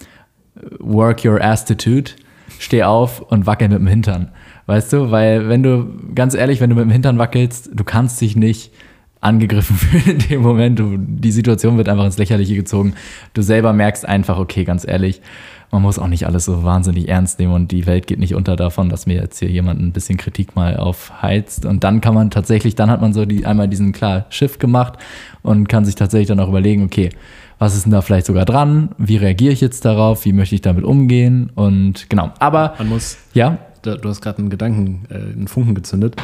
work 0.79 1.25
your 1.25 1.41
attitude, 1.43 2.13
steh 2.59 2.85
auf 2.85 3.21
und 3.21 3.47
wackel 3.47 3.69
mit 3.69 3.79
dem 3.79 3.87
Hintern. 3.87 4.31
Weißt 4.67 4.93
du, 4.93 5.11
weil 5.11 5.49
wenn 5.49 5.63
du, 5.63 5.87
ganz 6.15 6.35
ehrlich, 6.35 6.61
wenn 6.61 6.71
du 6.71 6.77
mit 6.77 6.85
dem 6.85 6.91
Hintern 6.91 7.19
wackelst, 7.19 7.71
du 7.73 7.85
kannst 7.85 8.21
dich 8.21 8.37
nicht 8.37 8.73
angegriffen 9.23 9.77
fühlen 9.79 10.19
in 10.21 10.29
dem 10.29 10.43
Moment. 10.43 10.79
Du, 10.79 10.99
die 10.99 11.33
Situation 11.33 11.79
wird 11.79 11.89
einfach 11.89 12.05
ins 12.05 12.19
Lächerliche 12.19 12.55
gezogen. 12.55 12.95
Du 13.33 13.41
selber 13.41 13.73
merkst 13.73 14.07
einfach, 14.07 14.39
okay, 14.39 14.65
ganz 14.65 14.87
ehrlich, 14.87 15.23
man 15.71 15.81
muss 15.81 15.99
auch 15.99 16.09
nicht 16.09 16.27
alles 16.27 16.45
so 16.45 16.65
wahnsinnig 16.65 17.09
ernst 17.09 17.39
nehmen 17.39 17.55
und 17.55 17.73
die 17.73 17.87
Welt 17.87 18.07
geht 18.07 18.19
nicht 18.19 18.35
unter 18.35 18.57
davon, 18.57 18.91
dass 18.91 19.07
mir 19.07 19.15
jetzt 19.15 19.39
hier 19.39 19.49
jemand 19.49 19.81
ein 19.81 19.93
bisschen 19.93 20.19
Kritik 20.19 20.55
mal 20.55 20.77
aufheizt. 20.77 21.65
Und 21.65 21.83
dann 21.83 22.03
kann 22.03 22.15
man 22.15 22.31
tatsächlich, 22.31 22.75
dann 22.75 22.91
hat 22.91 23.01
man 23.01 23.15
so 23.15 23.25
die, 23.25 23.47
einmal 23.47 23.69
diesen 23.69 23.93
klar 23.93 24.27
Shift 24.29 24.61
gemacht 24.61 24.99
und 25.43 25.71
kann 25.71 25.87
sich 25.87 25.95
tatsächlich 25.95 26.29
dann 26.29 26.41
auch 26.41 26.49
überlegen, 26.49 26.85
okay, 26.85 27.09
was 27.59 27.75
ist 27.75 27.85
denn 27.85 27.93
da 27.93 28.03
vielleicht 28.03 28.27
sogar 28.27 28.45
dran? 28.45 28.91
Wie 28.99 29.17
reagiere 29.17 29.53
ich 29.55 29.63
jetzt 29.63 29.87
darauf? 29.87 30.27
Wie 30.27 30.35
möchte 30.35 30.55
ich 30.55 30.61
damit 30.61 30.85
umgehen? 30.85 31.51
Und 31.55 32.11
genau, 32.11 32.33
aber 32.39 32.75
Man 32.77 32.91
muss 32.91 33.17
ja, 33.33 33.57
du 33.83 33.97
hast 34.05 34.21
gerade 34.21 34.39
einen 34.39 34.51
Gedanken, 34.51 35.07
äh, 35.09 35.15
einen 35.15 35.49
Funken 35.49 35.75
gezündet. 35.75 36.17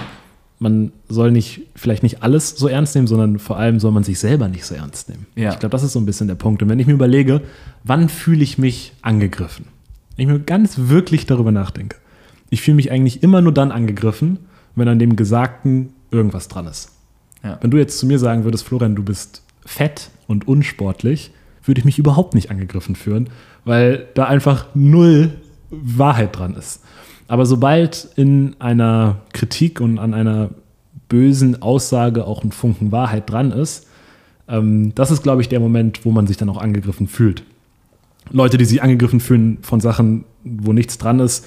Man 0.60 0.92
soll 1.08 1.30
nicht, 1.30 1.62
vielleicht 1.76 2.02
nicht 2.02 2.22
alles 2.22 2.50
so 2.50 2.66
ernst 2.66 2.94
nehmen, 2.94 3.06
sondern 3.06 3.38
vor 3.38 3.58
allem 3.58 3.78
soll 3.78 3.92
man 3.92 4.02
sich 4.02 4.18
selber 4.18 4.48
nicht 4.48 4.64
so 4.64 4.74
ernst 4.74 5.08
nehmen. 5.08 5.26
Ja. 5.36 5.52
Ich 5.52 5.58
glaube, 5.60 5.70
das 5.70 5.84
ist 5.84 5.92
so 5.92 6.00
ein 6.00 6.06
bisschen 6.06 6.26
der 6.26 6.34
Punkt. 6.34 6.62
Und 6.62 6.68
wenn 6.68 6.80
ich 6.80 6.86
mir 6.86 6.94
überlege, 6.94 7.42
wann 7.84 8.08
fühle 8.08 8.42
ich 8.42 8.58
mich 8.58 8.92
angegriffen? 9.02 9.66
Wenn 10.16 10.28
ich 10.28 10.32
mir 10.32 10.40
ganz 10.40 10.74
wirklich 10.76 11.26
darüber 11.26 11.52
nachdenke. 11.52 11.96
Ich 12.50 12.62
fühle 12.62 12.74
mich 12.74 12.90
eigentlich 12.90 13.22
immer 13.22 13.40
nur 13.40 13.52
dann 13.52 13.70
angegriffen, 13.70 14.38
wenn 14.74 14.88
an 14.88 14.98
dem 14.98 15.14
Gesagten 15.16 15.90
irgendwas 16.10 16.48
dran 16.48 16.66
ist. 16.66 16.90
Ja. 17.44 17.58
Wenn 17.60 17.70
du 17.70 17.76
jetzt 17.76 17.98
zu 17.98 18.06
mir 18.06 18.18
sagen 18.18 18.44
würdest, 18.44 18.64
Florian, 18.64 18.96
du 18.96 19.04
bist 19.04 19.42
fett 19.64 20.10
und 20.26 20.48
unsportlich, 20.48 21.30
würde 21.64 21.80
ich 21.80 21.84
mich 21.84 21.98
überhaupt 21.98 22.34
nicht 22.34 22.50
angegriffen 22.50 22.96
fühlen, 22.96 23.28
weil 23.64 24.08
da 24.14 24.24
einfach 24.24 24.66
null 24.74 25.34
Wahrheit 25.70 26.36
dran 26.36 26.54
ist. 26.54 26.82
Aber 27.28 27.46
sobald 27.46 28.08
in 28.16 28.56
einer 28.58 29.16
Kritik 29.32 29.80
und 29.80 29.98
an 29.98 30.14
einer 30.14 30.50
bösen 31.08 31.62
Aussage 31.62 32.26
auch 32.26 32.42
ein 32.42 32.52
Funken 32.52 32.90
Wahrheit 32.90 33.30
dran 33.30 33.52
ist, 33.52 33.86
ähm, 34.48 34.94
das 34.94 35.10
ist, 35.10 35.22
glaube 35.22 35.42
ich, 35.42 35.48
der 35.48 35.60
Moment, 35.60 36.04
wo 36.04 36.10
man 36.10 36.26
sich 36.26 36.36
dann 36.38 36.48
auch 36.48 36.56
angegriffen 36.60 37.06
fühlt. 37.06 37.42
Leute, 38.30 38.58
die 38.58 38.64
sich 38.64 38.82
angegriffen 38.82 39.20
fühlen 39.20 39.58
von 39.62 39.80
Sachen, 39.80 40.24
wo 40.44 40.72
nichts 40.72 40.98
dran 40.98 41.20
ist, 41.20 41.46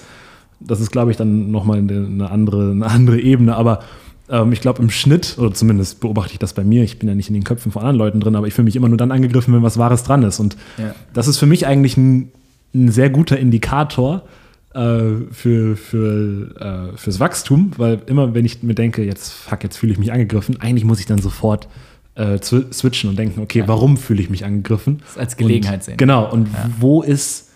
das 0.60 0.80
ist, 0.80 0.92
glaube 0.92 1.10
ich, 1.10 1.16
dann 1.16 1.50
nochmal 1.50 1.78
eine 1.78 2.30
andere, 2.30 2.70
eine 2.70 2.86
andere 2.86 3.20
Ebene. 3.20 3.56
Aber 3.56 3.80
ähm, 4.28 4.52
ich 4.52 4.60
glaube, 4.60 4.80
im 4.82 4.90
Schnitt, 4.90 5.36
oder 5.38 5.52
zumindest 5.52 6.00
beobachte 6.00 6.32
ich 6.32 6.38
das 6.38 6.52
bei 6.54 6.62
mir, 6.62 6.84
ich 6.84 6.98
bin 7.00 7.08
ja 7.08 7.14
nicht 7.16 7.28
in 7.28 7.34
den 7.34 7.44
Köpfen 7.44 7.72
von 7.72 7.82
anderen 7.82 7.98
Leuten 7.98 8.20
drin, 8.20 8.36
aber 8.36 8.46
ich 8.46 8.54
fühle 8.54 8.66
mich 8.66 8.76
immer 8.76 8.88
nur 8.88 8.98
dann 8.98 9.10
angegriffen, 9.10 9.52
wenn 9.54 9.62
was 9.62 9.78
Wahres 9.78 10.04
dran 10.04 10.22
ist. 10.22 10.38
Und 10.38 10.56
Ja. 10.78 10.94
das 11.12 11.26
ist 11.26 11.38
für 11.38 11.46
mich 11.46 11.66
eigentlich 11.66 11.96
ein, 11.96 12.30
ein 12.74 12.90
sehr 12.90 13.10
guter 13.10 13.36
Indikator 13.38 14.22
äh, 14.74 15.32
für, 15.32 15.76
für, 15.76 16.92
äh, 16.94 16.96
fürs 16.96 17.20
Wachstum, 17.20 17.72
weil 17.76 18.00
immer, 18.06 18.34
wenn 18.34 18.44
ich 18.44 18.62
mir 18.62 18.74
denke, 18.74 19.04
jetzt 19.04 19.32
fuck, 19.32 19.62
jetzt 19.62 19.76
fühle 19.76 19.92
ich 19.92 19.98
mich 19.98 20.12
angegriffen, 20.12 20.60
eigentlich 20.60 20.84
muss 20.84 21.00
ich 21.00 21.06
dann 21.06 21.18
sofort 21.18 21.68
äh, 22.14 22.38
switchen 22.40 23.10
und 23.10 23.18
denken, 23.18 23.40
okay, 23.40 23.64
warum 23.66 23.96
fühle 23.96 24.22
ich 24.22 24.30
mich 24.30 24.44
angegriffen? 24.44 25.02
Das 25.04 25.18
als 25.18 25.36
Gelegenheit 25.36 25.80
und, 25.80 25.84
sehen. 25.84 25.96
Genau, 25.96 26.30
und 26.30 26.48
wo 26.78 27.02
ist, 27.02 27.50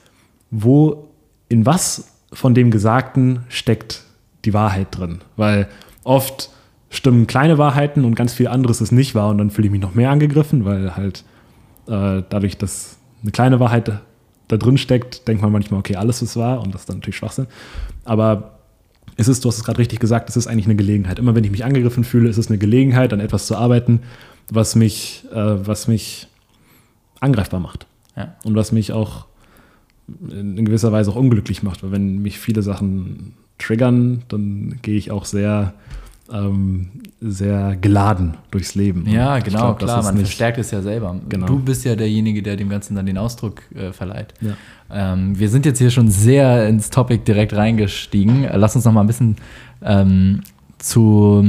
wo, 0.50 1.08
in 1.48 1.66
was 1.66 2.12
von 2.32 2.54
dem 2.54 2.70
Gesagten 2.70 3.40
steckt 3.48 4.04
die 4.44 4.54
Wahrheit 4.54 4.88
drin? 4.90 5.18
Weil 5.36 5.68
oft 6.04 6.50
stimmen 6.90 7.26
kleine 7.26 7.58
Wahrheiten 7.58 8.04
und 8.04 8.14
ganz 8.14 8.32
viel 8.32 8.48
anderes 8.48 8.80
ist 8.80 8.92
nicht 8.92 9.14
wahr 9.14 9.28
und 9.28 9.38
dann 9.38 9.50
fühle 9.50 9.66
ich 9.66 9.72
mich 9.72 9.80
noch 9.80 9.94
mehr 9.94 10.10
angegriffen, 10.10 10.64
weil 10.64 10.96
halt 10.96 11.24
äh, 11.88 12.22
dadurch, 12.28 12.56
dass 12.56 12.98
eine 13.22 13.32
kleine 13.32 13.60
Wahrheit 13.60 14.00
da, 14.48 14.56
drin 14.56 14.78
steckt, 14.78 15.26
denkt 15.28 15.42
man 15.42 15.52
manchmal, 15.52 15.80
okay, 15.80 15.96
alles 15.96 16.22
ist 16.22 16.36
wahr 16.36 16.60
und 16.60 16.74
das 16.74 16.82
ist 16.82 16.88
dann 16.88 16.98
natürlich 16.98 17.16
Schwachsinn. 17.16 17.46
Aber 18.04 18.58
es 19.16 19.28
ist, 19.28 19.44
du 19.44 19.48
hast 19.48 19.56
es 19.56 19.64
gerade 19.64 19.78
richtig 19.78 20.00
gesagt, 20.00 20.28
es 20.28 20.36
ist 20.36 20.46
eigentlich 20.46 20.66
eine 20.66 20.76
Gelegenheit. 20.76 21.18
Immer 21.18 21.34
wenn 21.34 21.44
ich 21.44 21.50
mich 21.50 21.64
angegriffen 21.64 22.04
fühle, 22.04 22.28
ist 22.28 22.36
es 22.36 22.48
eine 22.48 22.58
Gelegenheit, 22.58 23.12
an 23.12 23.20
etwas 23.20 23.46
zu 23.46 23.56
arbeiten, 23.56 24.00
was 24.50 24.74
mich, 24.74 25.24
äh, 25.32 25.66
was 25.66 25.88
mich 25.88 26.28
angreifbar 27.20 27.60
macht. 27.60 27.86
Ja. 28.16 28.36
Und 28.44 28.54
was 28.54 28.72
mich 28.72 28.92
auch 28.92 29.26
in 30.30 30.64
gewisser 30.64 30.92
Weise 30.92 31.10
auch 31.10 31.16
unglücklich 31.16 31.62
macht. 31.62 31.82
Weil 31.82 31.92
wenn 31.92 32.18
mich 32.18 32.38
viele 32.38 32.62
Sachen 32.62 33.34
triggern, 33.58 34.22
dann 34.28 34.78
gehe 34.82 34.96
ich 34.96 35.10
auch 35.10 35.24
sehr, 35.24 35.74
ähm, 36.32 36.88
sehr 37.20 37.76
geladen 37.76 38.34
durchs 38.50 38.74
Leben. 38.74 39.06
Ja, 39.08 39.38
genau, 39.38 39.74
glaub, 39.74 39.78
klar, 39.78 40.02
man 40.02 40.16
verstärkt 40.18 40.58
es 40.58 40.70
ja 40.70 40.82
selber. 40.82 41.16
Genau. 41.28 41.46
Du 41.46 41.58
bist 41.58 41.84
ja 41.84 41.96
derjenige, 41.96 42.42
der 42.42 42.56
dem 42.56 42.68
Ganzen 42.68 42.96
dann 42.96 43.06
den 43.06 43.18
Ausdruck 43.18 43.62
äh, 43.74 43.92
verleiht. 43.92 44.34
Ja. 44.40 44.52
Ähm, 44.90 45.38
wir 45.38 45.48
sind 45.48 45.66
jetzt 45.66 45.78
hier 45.78 45.90
schon 45.90 46.10
sehr 46.10 46.68
ins 46.68 46.90
Topic 46.90 47.24
direkt 47.24 47.54
reingestiegen. 47.54 48.46
Lass 48.54 48.76
uns 48.76 48.84
noch 48.84 48.92
mal 48.92 49.02
ein 49.02 49.06
bisschen 49.06 49.36
ähm, 49.82 50.42
zu- 50.78 51.44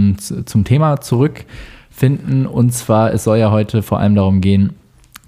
zum 0.46 0.64
Thema 0.64 1.02
zurückfinden. 1.02 2.46
Und 2.46 2.74
zwar, 2.74 3.14
es 3.14 3.24
soll 3.24 3.38
ja 3.38 3.52
heute 3.52 3.84
vor 3.84 4.00
allem 4.00 4.16
darum 4.16 4.42
gehen, 4.42 4.74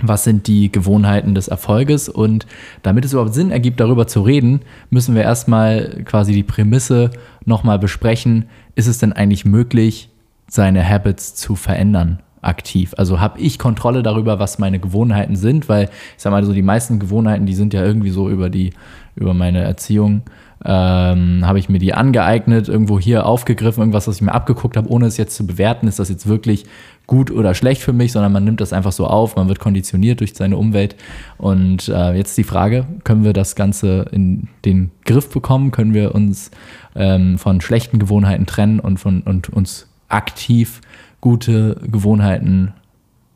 was 0.02 0.24
sind 0.24 0.48
die 0.48 0.72
Gewohnheiten 0.72 1.36
des 1.36 1.48
Erfolges? 1.48 2.10
Und 2.10 2.46
damit 2.84 3.06
es 3.06 3.14
überhaupt 3.14 3.34
Sinn 3.34 3.52
ergibt, 3.52 3.80
darüber 3.80 4.08
zu 4.08 4.22
reden, 4.22 4.62
müssen 4.90 5.16
wir 5.16 5.24
erstmal 5.24 6.04
quasi 6.06 6.34
die 6.34 6.44
Prämisse 6.44 7.12
nochmal 7.46 7.80
besprechen. 7.80 8.46
Ist 8.76 8.88
es 8.88 8.98
denn 9.00 9.14
eigentlich 9.14 9.46
möglich, 9.46 10.10
seine 10.48 10.88
Habits 10.88 11.36
zu 11.36 11.56
verändern? 11.56 12.20
aktiv? 12.42 12.94
Also 12.98 13.20
habe 13.20 13.40
ich 13.40 13.60
Kontrolle 13.60 14.04
darüber, 14.04 14.40
was 14.40 14.60
meine 14.60 14.80
Gewohnheiten 14.80 15.36
sind? 15.36 15.70
Weil 15.70 15.86
ich 15.86 16.24
sag 16.24 16.32
mal 16.32 16.44
so, 16.46 16.54
die 16.54 16.62
meisten 16.62 17.00
Gewohnheiten, 17.00 17.46
die 17.46 17.54
sind 17.54 17.74
ja 17.74 17.84
irgendwie 17.84 18.12
so 18.12 18.30
über 18.30 18.50
die, 18.50 18.72
über 19.16 19.34
meine 19.34 19.60
Erziehung, 19.60 20.24
ähm, 20.66 21.46
habe 21.46 21.60
ich 21.60 21.70
mir 21.70 21.80
die 21.80 21.94
angeeignet, 21.94 22.68
irgendwo 22.68 23.00
hier 23.00 23.26
aufgegriffen, 23.26 23.82
irgendwas, 23.82 24.08
was 24.08 24.18
ich 24.18 24.22
mir 24.22 24.34
abgeguckt 24.34 24.76
habe, 24.76 24.90
ohne 24.90 25.06
es 25.06 25.18
jetzt 25.18 25.36
zu 25.36 25.48
bewerten, 25.48 25.88
ist 25.88 26.00
das 26.00 26.10
jetzt 26.10 26.28
wirklich 26.28 26.66
gut 27.10 27.32
oder 27.32 27.56
schlecht 27.56 27.82
für 27.82 27.92
mich, 27.92 28.12
sondern 28.12 28.32
man 28.32 28.44
nimmt 28.44 28.62
das 28.62 28.72
einfach 28.72 28.92
so 28.92 29.08
auf, 29.08 29.36
man 29.36 29.48
wird 29.48 29.60
konditioniert 29.60 30.20
durch 30.20 30.36
seine 30.36 30.58
Umwelt. 30.58 30.96
Und 31.40 31.90
äh, 31.90 32.14
jetzt 32.14 32.38
die 32.38 32.44
Frage, 32.44 32.86
können 33.04 33.24
wir 33.24 33.34
das 33.34 33.56
Ganze 33.56 34.06
in 34.12 34.48
den 34.64 34.92
Griff 35.06 35.28
bekommen? 35.28 35.72
Können 35.72 35.96
wir 35.96 36.14
uns 36.14 36.52
ähm, 36.96 37.40
von 37.40 37.62
schlechten 37.62 37.98
Gewohnheiten 37.98 38.46
trennen 38.46 38.80
und, 38.80 39.00
von, 39.00 39.22
und 39.24 39.50
uns 39.50 39.88
aktiv 40.08 40.82
gute 41.20 41.82
Gewohnheiten 41.82 42.74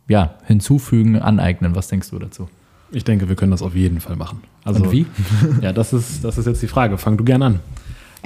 ja, 0.07 0.35
hinzufügen, 0.45 1.19
aneignen? 1.19 1.75
Was 1.75 1.87
denkst 1.87 2.11
du 2.11 2.19
dazu? 2.19 2.49
Ich 2.91 3.03
denke, 3.03 3.27
wir 3.27 3.35
können 3.35 3.51
das 3.51 3.63
auf 3.63 3.73
jeden 3.73 4.01
Fall 4.01 4.17
machen. 4.17 4.43
Also, 4.63 4.83
Und 4.83 4.91
wie? 4.91 5.07
Ja, 5.63 5.73
das 5.73 5.93
ist, 5.93 6.23
das 6.23 6.37
ist 6.37 6.45
jetzt 6.45 6.61
die 6.61 6.67
Frage. 6.67 6.99
Fang 6.99 7.17
du 7.17 7.23
gern 7.23 7.41
an. 7.41 7.59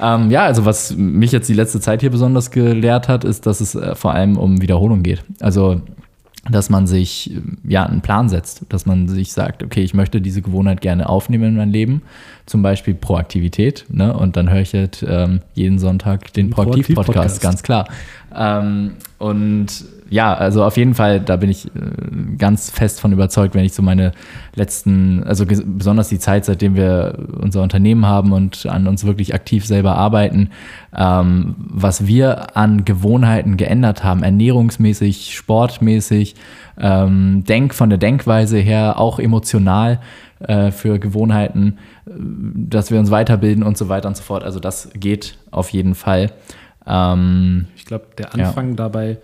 Ähm, 0.00 0.30
ja, 0.30 0.44
also 0.44 0.64
was 0.64 0.94
mich 0.96 1.32
jetzt 1.32 1.48
die 1.48 1.54
letzte 1.54 1.80
Zeit 1.80 2.00
hier 2.00 2.10
besonders 2.10 2.50
gelehrt 2.50 3.08
hat, 3.08 3.24
ist, 3.24 3.46
dass 3.46 3.60
es 3.60 3.74
äh, 3.74 3.94
vor 3.94 4.14
allem 4.14 4.36
um 4.36 4.60
Wiederholung 4.60 5.02
geht. 5.02 5.24
Also, 5.40 5.80
dass 6.50 6.70
man 6.70 6.86
sich 6.86 7.34
äh, 7.34 7.40
ja 7.66 7.84
einen 7.84 8.00
Plan 8.00 8.28
setzt, 8.28 8.62
dass 8.68 8.86
man 8.86 9.08
sich 9.08 9.32
sagt, 9.32 9.62
okay, 9.62 9.82
ich 9.82 9.94
möchte 9.94 10.20
diese 10.20 10.40
Gewohnheit 10.40 10.80
gerne 10.80 11.08
aufnehmen 11.08 11.44
in 11.44 11.56
mein 11.56 11.70
Leben, 11.70 12.02
zum 12.46 12.62
Beispiel 12.62 12.94
Proaktivität, 12.94 13.86
ne? 13.88 14.16
Und 14.16 14.36
dann 14.36 14.50
höre 14.50 14.60
ich 14.60 14.72
halt 14.72 15.04
ähm, 15.06 15.40
jeden 15.54 15.78
Sonntag 15.78 16.32
den 16.32 16.50
Proaktiv-Podcast, 16.50 17.06
Proaktiv-Podcast. 17.06 17.42
ganz 17.42 17.62
klar. 17.62 17.88
Ähm, 18.34 18.92
und 19.18 19.84
ja, 20.10 20.32
also 20.32 20.64
auf 20.64 20.76
jeden 20.76 20.94
Fall, 20.94 21.20
da 21.20 21.36
bin 21.36 21.50
ich 21.50 21.66
äh, 21.66 21.70
ganz 22.38 22.70
fest 22.70 23.00
von 23.00 23.12
überzeugt, 23.12 23.54
wenn 23.54 23.64
ich 23.64 23.74
so 23.74 23.82
meine 23.82 24.12
letzten, 24.54 25.22
also 25.24 25.44
besonders 25.46 26.08
die 26.08 26.18
Zeit, 26.18 26.46
seitdem 26.46 26.74
wir 26.76 27.18
unser 27.40 27.62
Unternehmen 27.62 28.06
haben 28.06 28.32
und 28.32 28.64
an 28.66 28.86
uns 28.86 29.04
wirklich 29.04 29.34
aktiv 29.34 29.66
selber 29.66 29.96
arbeiten, 29.96 30.50
ähm, 30.96 31.56
was 31.58 32.06
wir 32.06 32.56
an 32.56 32.84
Gewohnheiten 32.84 33.56
geändert 33.56 34.02
haben, 34.02 34.22
ernährungsmäßig, 34.22 35.34
sportmäßig, 35.34 36.36
ähm, 36.78 37.44
denk 37.46 37.74
von 37.74 37.90
der 37.90 37.98
Denkweise 37.98 38.58
her, 38.58 38.98
auch 38.98 39.18
emotional 39.18 40.00
äh, 40.40 40.70
für 40.70 40.98
Gewohnheiten, 40.98 41.78
äh, 42.06 42.12
dass 42.14 42.90
wir 42.90 42.98
uns 42.98 43.10
weiterbilden 43.10 43.62
und 43.62 43.76
so 43.76 43.88
weiter 43.88 44.08
und 44.08 44.16
so 44.16 44.22
fort. 44.22 44.42
Also 44.42 44.60
das 44.60 44.90
geht 44.94 45.36
auf 45.50 45.70
jeden 45.70 45.94
Fall. 45.94 46.30
Ähm, 46.88 47.66
Ich 47.76 47.84
glaube, 47.84 48.06
der 48.16 48.34
Anfang 48.34 48.76
dabei 48.76 49.18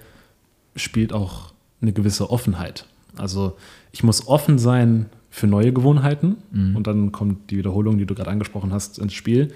spielt 0.77 1.13
auch 1.13 1.53
eine 1.81 1.93
gewisse 1.93 2.31
Offenheit. 2.31 2.87
Also 3.17 3.57
ich 3.93 4.03
muss 4.03 4.27
offen 4.27 4.59
sein 4.59 5.07
für 5.31 5.47
neue 5.47 5.73
Gewohnheiten 5.73 6.37
und 6.53 6.87
dann 6.87 7.11
kommt 7.13 7.51
die 7.51 7.59
Wiederholung, 7.59 7.99
die 7.99 8.07
du 8.07 8.15
gerade 8.15 8.31
angesprochen 8.31 8.73
hast, 8.73 8.99
ins 8.99 9.15
Spiel. 9.15 9.53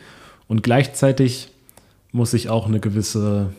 Und 0.49 0.63
gleichzeitig 0.63 1.51
muss 2.13 2.35
ich 2.35 2.49
auch 2.49 2.67
eine 2.67 2.81
gewisse, 2.81 3.51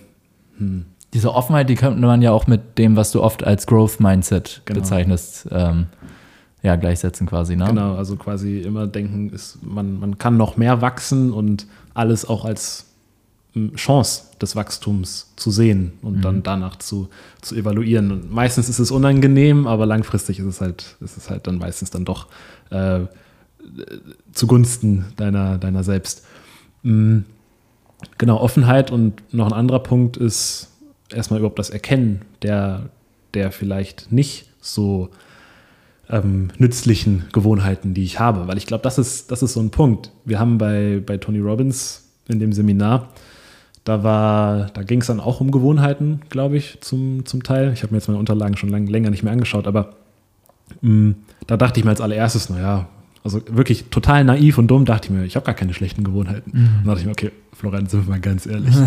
Diese 1.14 1.34
Offenheit, 1.34 1.70
die 1.70 1.76
könnte 1.76 2.00
man 2.02 2.22
ja 2.22 2.32
auch 2.32 2.46
mit 2.48 2.78
dem, 2.78 2.96
was 2.96 3.12
du 3.12 3.22
oft 3.24 3.44
als 3.44 3.66
Growth 3.68 4.00
Mindset 4.00 4.62
Genau. 4.66 4.80
bezeichnest, 4.82 5.48
ähm, 5.52 5.88
ja, 6.62 6.76
gleichsetzen 6.76 7.26
quasi, 7.26 7.56
ne? 7.56 7.66
genau, 7.66 7.96
also 7.96 8.18
quasi 8.18 8.60
immer 8.60 8.86
denken, 8.88 9.30
ist, 9.32 9.60
man, 9.64 10.00
man 10.00 10.18
kann 10.18 10.36
noch 10.36 10.58
mehr 10.58 10.82
wachsen 10.82 11.32
und 11.32 11.68
alles 11.94 12.26
auch 12.28 12.44
als 12.44 12.86
Chance 13.76 14.24
des 14.42 14.56
Wachstums 14.56 15.34
zu 15.36 15.52
sehen 15.52 15.94
und 16.02 16.22
dann 16.22 16.44
danach 16.44 16.78
zu, 16.78 17.10
zu 17.42 17.56
evaluieren. 17.56 18.12
Und 18.12 18.32
meistens 18.32 18.70
ist 18.70 18.80
es 18.80 18.92
unangenehm, 18.92 19.68
aber 19.68 19.86
langfristig 19.86 20.40
ist 20.40 20.46
es 20.46 20.62
halt, 20.62 20.98
ist 21.02 21.18
es 21.18 21.30
halt 21.30 21.48
dann 21.48 21.58
meistens 21.58 21.90
dann 21.90 22.06
doch 22.06 22.28
äh, 22.70 23.02
zugunsten 24.34 25.06
deiner, 25.18 25.58
deiner 25.58 25.84
selbst. 25.84 26.26
Mm, 26.84 27.20
Genau, 28.18 28.38
Offenheit 28.40 28.92
und 28.92 29.34
noch 29.34 29.48
ein 29.48 29.54
anderer 29.54 29.80
Punkt 29.80 30.18
ist 30.18 30.70
erstmal 31.10 31.40
überhaupt 31.40 31.60
das 31.60 31.70
Erkennen 31.70 32.22
der, 32.42 32.90
der 33.34 33.52
vielleicht 33.52 34.12
nicht 34.12 34.50
so 34.62 35.10
ähm, 36.10 36.50
nützlichen 36.58 37.26
Gewohnheiten, 37.34 37.94
die 37.94 38.04
ich 38.04 38.20
habe. 38.20 38.48
Weil 38.48 38.58
ich 38.58 38.66
glaube, 38.66 38.84
das 38.84 38.98
ist, 38.98 39.32
das 39.32 39.44
ist 39.44 39.54
so 39.54 39.60
ein 39.60 39.70
Punkt. 39.70 40.12
Wir 40.26 40.40
haben 40.40 40.58
bei, 40.58 41.02
bei 41.06 41.18
Tony 41.18 41.40
Robbins 41.40 42.10
in 42.28 42.40
dem 42.40 42.54
Seminar, 42.54 43.10
da 43.84 44.04
war, 44.04 44.68
da 44.74 44.84
ging 44.84 45.02
es 45.02 45.08
dann 45.08 45.20
auch 45.20 45.42
um 45.42 45.52
Gewohnheiten, 45.52 46.22
glaube 46.30 46.58
ich, 46.58 46.80
zum, 46.82 47.26
zum 47.26 47.44
Teil. 47.44 47.74
Ich 47.74 47.84
habe 47.84 47.94
mir 47.94 47.98
jetzt 47.98 48.08
meine 48.08 48.20
Unterlagen 48.20 48.58
schon 48.58 48.70
lang, 48.70 48.88
länger 48.88 49.10
nicht 49.10 49.24
mehr 49.24 49.34
angeschaut, 49.34 49.68
aber 49.68 49.96
mh, 50.82 51.16
da 51.48 51.58
dachte 51.58 51.80
ich 51.80 51.86
mir 51.86 51.92
als 51.92 52.02
allererstes, 52.02 52.50
naja, 52.50 52.88
also 53.24 53.42
wirklich 53.52 53.86
total 53.92 54.24
naiv 54.24 54.58
und 54.58 54.68
dumm, 54.68 54.86
dachte 54.86 55.08
ich 55.08 55.12
mir, 55.12 55.26
ich 55.26 55.36
habe 55.36 55.46
gar 55.46 55.56
keine 55.56 55.74
schlechten 55.74 56.04
Gewohnheiten. 56.04 56.52
Und 56.52 56.60
dann 56.78 56.86
dachte 56.86 57.00
ich 57.02 57.06
mir, 57.06 57.12
okay, 57.12 57.32
Florian, 57.54 57.88
sind 57.88 58.06
wir 58.06 58.12
mal 58.12 58.20
ganz 58.20 58.46
ehrlich. 58.46 58.74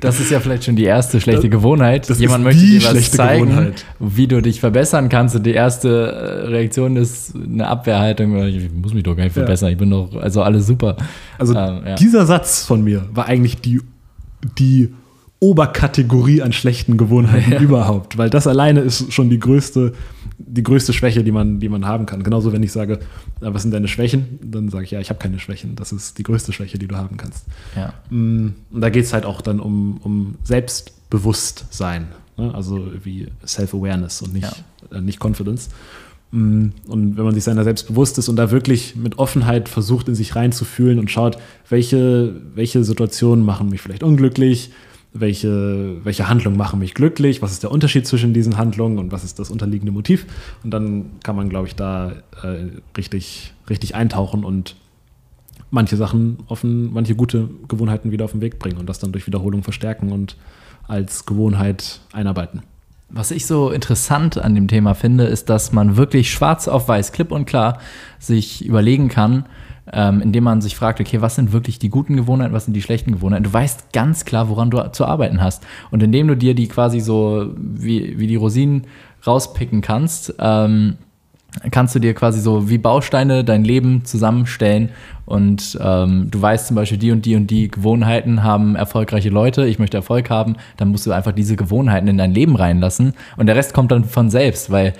Das 0.00 0.18
ist 0.18 0.30
ja 0.30 0.40
vielleicht 0.40 0.64
schon 0.64 0.76
die 0.76 0.84
erste 0.84 1.20
schlechte 1.20 1.42
Das- 1.42 1.50
Gewohnheit. 1.50 2.08
das 2.08 2.18
Jemand 2.20 2.42
möchte 2.44 2.62
dir 2.64 2.82
was 2.82 3.10
zeigen, 3.10 3.48
Gewohnheit. 3.50 3.84
wie 3.98 4.26
du 4.26 4.40
dich 4.40 4.60
verbessern 4.60 5.08
kannst. 5.10 5.36
Und 5.36 5.44
die 5.44 5.52
erste 5.52 5.88
äh, 5.88 6.46
Reaktion 6.48 6.96
ist 6.96 7.34
eine 7.34 7.66
Abwehrhaltung. 7.66 8.36
Ich 8.46 8.70
muss 8.72 8.94
mich 8.94 9.02
doch 9.02 9.14
gar 9.14 9.24
nicht 9.24 9.36
Ja. 9.36 9.42
verbessern. 9.42 9.70
Ich 9.72 9.76
bin 9.78 9.90
doch, 9.90 10.14
also 10.16 10.42
alles 10.42 10.66
super. 10.66 10.96
Also 11.38 11.54
Ähm, 11.54 11.80
ja. 11.86 11.94
dieser 11.96 12.24
Satz 12.24 12.64
von 12.64 12.82
mir 12.82 13.04
war 13.12 13.26
eigentlich 13.26 13.60
die, 13.60 13.82
die 14.58 14.94
Oberkategorie 15.38 16.40
an 16.42 16.52
schlechten 16.52 16.96
Gewohnheiten 16.96 17.52
überhaupt, 17.62 18.16
weil 18.16 18.30
das 18.30 18.46
alleine 18.46 18.80
ist 18.80 19.12
schon 19.12 19.28
die 19.30 19.38
größte, 19.38 19.92
die 20.46 20.62
größte 20.62 20.92
Schwäche, 20.92 21.22
die 21.22 21.32
man, 21.32 21.60
die 21.60 21.68
man 21.68 21.84
haben 21.86 22.06
kann. 22.06 22.22
Genauso, 22.22 22.52
wenn 22.52 22.62
ich 22.62 22.72
sage, 22.72 23.00
"Na, 23.40 23.52
was 23.52 23.62
sind 23.62 23.72
deine 23.72 23.88
Schwächen, 23.88 24.38
dann 24.42 24.68
sage 24.70 24.84
ich, 24.84 24.90
ja, 24.90 25.00
ich 25.00 25.10
habe 25.10 25.18
keine 25.20 25.38
Schwächen. 25.38 25.76
Das 25.76 25.92
ist 25.92 26.16
die 26.18 26.22
größte 26.22 26.52
Schwäche, 26.52 26.78
die 26.78 26.88
du 26.88 26.96
haben 26.96 27.16
kannst. 27.16 27.44
Ja. 27.76 27.92
Mm, 28.10 28.54
Und 28.70 28.80
da 28.80 28.88
geht 28.90 29.04
es 29.04 29.12
halt 29.12 29.24
auch 29.26 29.42
dann 29.42 29.60
um, 29.60 29.98
um 30.02 30.36
Selbstbewusstsein, 30.44 32.08
ne? 32.36 32.54
also 32.54 32.88
wie 33.04 33.28
Self-Awareness 33.46 34.22
und 34.22 34.34
nicht, 34.34 34.64
äh, 34.92 35.00
nicht 35.00 35.22
Confidence. 35.22 35.68
Mm, 36.32 36.68
Und 36.86 37.16
wenn 37.16 37.24
man 37.24 37.34
sich 37.34 37.44
seiner 37.44 37.64
selbst 37.64 37.88
bewusst 37.88 38.18
ist 38.18 38.28
und 38.28 38.36
da 38.36 38.50
wirklich 38.50 38.96
mit 38.96 39.18
Offenheit 39.18 39.68
versucht, 39.68 40.08
in 40.08 40.14
sich 40.14 40.36
reinzufühlen 40.36 40.98
und 40.98 41.10
schaut, 41.10 41.38
welche, 41.68 42.34
welche 42.54 42.84
Situationen 42.84 43.44
machen 43.44 43.68
mich 43.68 43.80
vielleicht 43.80 44.02
unglücklich, 44.02 44.70
welche, 45.12 46.04
welche 46.04 46.28
Handlungen 46.28 46.56
machen 46.56 46.78
mich 46.78 46.94
glücklich, 46.94 47.42
was 47.42 47.52
ist 47.52 47.62
der 47.62 47.72
Unterschied 47.72 48.06
zwischen 48.06 48.32
diesen 48.32 48.56
Handlungen 48.56 48.98
und 48.98 49.12
was 49.12 49.24
ist 49.24 49.38
das 49.38 49.50
unterliegende 49.50 49.92
Motiv. 49.92 50.26
Und 50.62 50.70
dann 50.70 51.10
kann 51.22 51.36
man, 51.36 51.48
glaube 51.48 51.66
ich, 51.66 51.74
da 51.74 52.12
äh, 52.42 52.66
richtig, 52.96 53.52
richtig 53.68 53.94
eintauchen 53.94 54.44
und 54.44 54.76
manche 55.70 55.96
Sachen 55.96 56.38
offen, 56.46 56.92
manche 56.92 57.14
gute 57.14 57.48
Gewohnheiten 57.68 58.12
wieder 58.12 58.24
auf 58.24 58.32
den 58.32 58.40
Weg 58.40 58.58
bringen 58.58 58.78
und 58.78 58.88
das 58.88 58.98
dann 58.98 59.12
durch 59.12 59.26
Wiederholung 59.26 59.62
verstärken 59.62 60.12
und 60.12 60.36
als 60.86 61.26
Gewohnheit 61.26 62.00
einarbeiten. 62.12 62.62
Was 63.08 63.32
ich 63.32 63.46
so 63.46 63.70
interessant 63.70 64.38
an 64.38 64.54
dem 64.54 64.68
Thema 64.68 64.94
finde, 64.94 65.24
ist, 65.24 65.50
dass 65.50 65.72
man 65.72 65.96
wirklich 65.96 66.30
schwarz 66.30 66.68
auf 66.68 66.86
weiß, 66.86 67.10
klipp 67.10 67.32
und 67.32 67.44
klar 67.44 67.80
sich 68.20 68.64
überlegen 68.64 69.08
kann, 69.08 69.46
ähm, 69.92 70.20
indem 70.20 70.44
man 70.44 70.60
sich 70.60 70.76
fragt, 70.76 71.00
okay, 71.00 71.20
was 71.20 71.34
sind 71.34 71.52
wirklich 71.52 71.78
die 71.78 71.88
guten 71.88 72.16
Gewohnheiten, 72.16 72.52
was 72.52 72.64
sind 72.64 72.74
die 72.74 72.82
schlechten 72.82 73.12
Gewohnheiten? 73.12 73.44
Du 73.44 73.52
weißt 73.52 73.92
ganz 73.92 74.24
klar, 74.24 74.48
woran 74.48 74.70
du 74.70 74.80
zu 74.92 75.04
arbeiten 75.04 75.40
hast. 75.40 75.64
Und 75.90 76.02
indem 76.02 76.28
du 76.28 76.36
dir 76.36 76.54
die 76.54 76.68
quasi 76.68 77.00
so 77.00 77.52
wie, 77.56 78.18
wie 78.18 78.26
die 78.26 78.36
Rosinen 78.36 78.86
rauspicken 79.26 79.80
kannst, 79.80 80.34
ähm, 80.38 80.96
kannst 81.70 81.94
du 81.94 81.98
dir 81.98 82.14
quasi 82.14 82.40
so 82.40 82.70
wie 82.70 82.78
Bausteine 82.78 83.44
dein 83.44 83.64
Leben 83.64 84.04
zusammenstellen 84.04 84.90
und 85.26 85.78
ähm, 85.82 86.28
du 86.30 86.40
weißt 86.40 86.68
zum 86.68 86.76
Beispiel, 86.76 86.98
die 86.98 87.10
und 87.10 87.26
die 87.26 87.34
und 87.34 87.48
die 87.48 87.68
Gewohnheiten 87.68 88.42
haben 88.42 88.76
erfolgreiche 88.76 89.30
Leute, 89.30 89.66
ich 89.66 89.78
möchte 89.78 89.96
Erfolg 89.96 90.30
haben, 90.30 90.56
dann 90.76 90.88
musst 90.88 91.06
du 91.06 91.12
einfach 91.12 91.32
diese 91.32 91.56
Gewohnheiten 91.56 92.08
in 92.08 92.18
dein 92.18 92.32
Leben 92.32 92.56
reinlassen 92.56 93.14
und 93.36 93.46
der 93.46 93.56
Rest 93.56 93.74
kommt 93.74 93.90
dann 93.90 94.04
von 94.04 94.30
selbst, 94.30 94.70
weil 94.70 94.92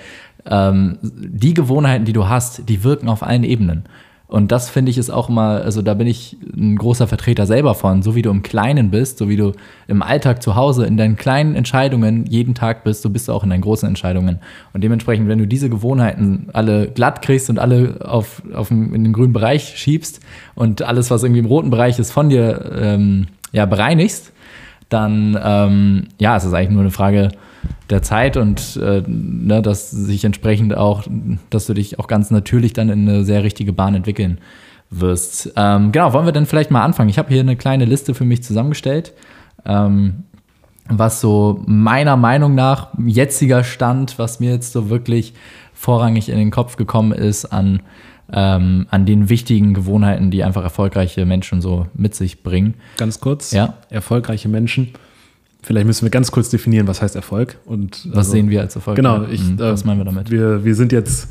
ähm, 0.45 0.97
die 1.01 1.53
Gewohnheiten, 1.53 2.05
die 2.05 2.13
du 2.13 2.27
hast, 2.27 2.67
die 2.67 2.83
wirken 2.83 3.07
auf 3.07 3.23
allen 3.23 3.43
Ebenen. 3.43 3.85
Und 4.31 4.53
das 4.53 4.69
finde 4.69 4.91
ich 4.91 4.97
ist 4.97 5.09
auch 5.09 5.27
immer, 5.27 5.61
also 5.61 5.81
da 5.81 5.93
bin 5.93 6.07
ich 6.07 6.37
ein 6.55 6.77
großer 6.77 7.05
Vertreter 7.05 7.45
selber 7.45 7.75
von, 7.75 8.01
so 8.01 8.15
wie 8.15 8.21
du 8.21 8.29
im 8.29 8.43
Kleinen 8.43 8.89
bist, 8.89 9.17
so 9.17 9.27
wie 9.27 9.35
du 9.35 9.51
im 9.89 10.01
Alltag 10.01 10.41
zu 10.41 10.55
Hause 10.55 10.85
in 10.85 10.95
deinen 10.95 11.17
kleinen 11.17 11.53
Entscheidungen 11.53 12.25
jeden 12.27 12.55
Tag 12.55 12.85
bist, 12.85 13.01
so 13.01 13.09
bist 13.09 13.27
du 13.27 13.33
auch 13.33 13.43
in 13.43 13.49
deinen 13.49 13.59
großen 13.59 13.89
Entscheidungen. 13.89 14.39
Und 14.71 14.85
dementsprechend, 14.85 15.27
wenn 15.27 15.37
du 15.37 15.47
diese 15.47 15.69
Gewohnheiten 15.69 16.47
alle 16.53 16.87
glatt 16.87 17.21
kriegst 17.21 17.49
und 17.49 17.59
alle 17.59 17.99
auf, 18.05 18.41
auf 18.53 18.71
in 18.71 19.03
den 19.03 19.11
grünen 19.11 19.33
Bereich 19.33 19.73
schiebst 19.75 20.21
und 20.55 20.81
alles, 20.81 21.11
was 21.11 21.23
irgendwie 21.23 21.41
im 21.41 21.45
roten 21.47 21.69
Bereich 21.69 21.99
ist, 21.99 22.13
von 22.13 22.29
dir 22.29 22.71
ähm, 22.73 23.27
ja, 23.51 23.65
bereinigst, 23.65 24.31
dann 24.87 25.37
ähm, 25.43 26.07
ja, 26.21 26.37
es 26.37 26.45
ist 26.45 26.53
eigentlich 26.53 26.69
nur 26.69 26.83
eine 26.83 26.91
Frage 26.91 27.33
der 27.91 28.01
Zeit 28.01 28.37
und 28.37 28.77
äh, 28.81 29.03
ne, 29.05 29.61
dass 29.61 29.91
sich 29.91 30.23
entsprechend 30.25 30.75
auch, 30.75 31.03
dass 31.49 31.67
du 31.67 31.73
dich 31.73 31.99
auch 31.99 32.07
ganz 32.07 32.31
natürlich 32.31 32.73
dann 32.73 32.89
in 32.89 33.07
eine 33.07 33.23
sehr 33.23 33.43
richtige 33.43 33.73
Bahn 33.73 33.93
entwickeln 33.95 34.39
wirst. 34.89 35.53
Ähm, 35.55 35.91
genau, 35.91 36.13
wollen 36.13 36.25
wir 36.25 36.31
denn 36.33 36.45
vielleicht 36.45 36.71
mal 36.71 36.83
anfangen? 36.83 37.09
Ich 37.09 37.17
habe 37.17 37.29
hier 37.29 37.41
eine 37.41 37.55
kleine 37.55 37.85
Liste 37.85 38.13
für 38.13 38.25
mich 38.25 38.43
zusammengestellt. 38.43 39.13
Ähm, 39.65 40.23
was 40.89 41.21
so 41.21 41.61
meiner 41.67 42.17
Meinung 42.17 42.55
nach 42.55 42.89
jetziger 43.05 43.63
Stand, 43.63 44.19
was 44.19 44.39
mir 44.39 44.51
jetzt 44.51 44.73
so 44.73 44.89
wirklich 44.89 45.33
vorrangig 45.73 46.27
in 46.29 46.37
den 46.37 46.51
Kopf 46.51 46.75
gekommen 46.75 47.11
ist 47.13 47.45
an, 47.45 47.81
ähm, 48.33 48.87
an 48.89 49.05
den 49.05 49.29
wichtigen 49.29 49.73
Gewohnheiten, 49.73 50.31
die 50.31 50.43
einfach 50.43 50.63
erfolgreiche 50.63 51.25
Menschen 51.25 51.61
so 51.61 51.87
mit 51.93 52.13
sich 52.15 52.43
bringen. 52.43 52.73
Ganz 52.97 53.19
kurz, 53.21 53.51
Ja. 53.51 53.75
erfolgreiche 53.89 54.49
Menschen. 54.49 54.89
Vielleicht 55.63 55.85
müssen 55.85 56.03
wir 56.05 56.09
ganz 56.09 56.31
kurz 56.31 56.49
definieren, 56.49 56.87
was 56.87 57.01
heißt 57.01 57.15
Erfolg. 57.15 57.57
Und 57.65 58.07
Was 58.09 58.17
also- 58.19 58.31
sehen 58.31 58.49
wir 58.49 58.61
als 58.61 58.75
Erfolg? 58.75 58.95
Genau, 58.95 59.23
ich, 59.25 59.41
Hm, 59.41 59.59
was 59.59 59.83
äh, 59.83 59.87
meinen 59.87 59.99
wir 59.99 60.05
damit? 60.05 60.31
Wir, 60.31 60.63
wir 60.65 60.73
sind 60.75 60.91
jetzt, 60.91 61.27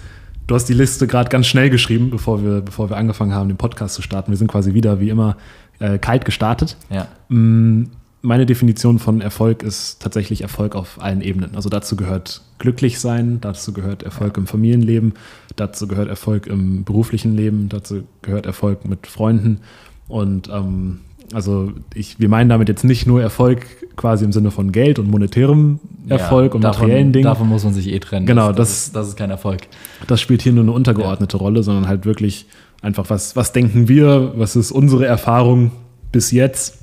du 0.46 0.54
hast 0.54 0.66
die 0.66 0.74
Liste 0.74 1.06
gerade 1.06 1.28
ganz 1.30 1.46
schnell 1.46 1.68
geschrieben, 1.70 2.10
bevor 2.10 2.42
wir, 2.44 2.60
bevor 2.60 2.90
wir 2.90 2.96
angefangen 2.96 3.34
haben, 3.34 3.48
den 3.48 3.56
Podcast 3.56 3.94
zu 3.94 4.02
starten. 4.02 4.30
Wir 4.30 4.36
sind 4.38 4.48
quasi 4.48 4.72
wieder, 4.74 5.00
wie 5.00 5.08
immer, 5.08 5.36
äh, 5.80 5.98
kalt 5.98 6.24
gestartet. 6.24 6.76
Ja. 6.90 7.08
Mm, 7.28 7.84
Meine 8.22 8.44
Definition 8.44 8.98
von 8.98 9.22
Erfolg 9.22 9.62
ist 9.62 10.02
tatsächlich 10.02 10.42
Erfolg 10.42 10.76
auf 10.76 11.00
allen 11.02 11.22
Ebenen. 11.22 11.54
Also 11.56 11.70
dazu 11.70 11.96
gehört 11.96 12.42
glücklich 12.58 13.00
sein, 13.00 13.38
dazu 13.40 13.72
gehört 13.72 14.02
Erfolg 14.02 14.36
im 14.36 14.46
Familienleben, 14.46 15.14
dazu 15.56 15.88
gehört 15.88 16.08
Erfolg 16.10 16.46
im 16.46 16.84
beruflichen 16.84 17.34
Leben, 17.34 17.70
dazu 17.70 18.02
gehört 18.20 18.44
Erfolg 18.44 18.84
mit 18.86 19.06
Freunden. 19.06 19.60
Und 20.06 20.50
ähm, 20.52 21.00
also 21.32 21.72
ich, 21.94 22.18
wir 22.18 22.28
meinen 22.28 22.48
damit 22.48 22.68
jetzt 22.68 22.84
nicht 22.84 23.06
nur 23.06 23.20
Erfolg 23.22 23.66
quasi 23.96 24.24
im 24.24 24.32
Sinne 24.32 24.50
von 24.50 24.72
Geld 24.72 24.98
und 24.98 25.10
monetärem 25.10 25.78
Erfolg 26.08 26.52
Ja, 26.52 26.56
und 26.56 26.62
davon, 26.62 26.82
materiellen 26.88 27.12
Dingen. 27.12 27.24
Davon 27.24 27.48
muss 27.48 27.64
man 27.64 27.72
sich 27.74 27.88
eh 27.88 27.98
trennen. 28.00 28.26
Genau, 28.26 28.48
das, 28.48 28.56
das- 28.56 28.70
ist, 28.86 28.96
das 28.96 29.08
ist 29.08 29.16
kein 29.16 29.30
Erfolg. 29.30 29.62
Das 30.06 30.20
spielt 30.20 30.42
hier 30.42 30.52
nur 30.52 30.64
eine 30.64 30.72
untergeordnete 30.72 31.36
Rolle, 31.36 31.62
sondern 31.62 31.86
halt 31.88 32.04
wirklich 32.04 32.46
einfach, 32.82 33.10
was, 33.10 33.36
was 33.36 33.52
denken 33.52 33.88
wir, 33.88 34.32
was 34.36 34.56
ist 34.56 34.72
unsere 34.72 35.06
Erfahrung 35.06 35.70
bis 36.12 36.30
jetzt, 36.32 36.78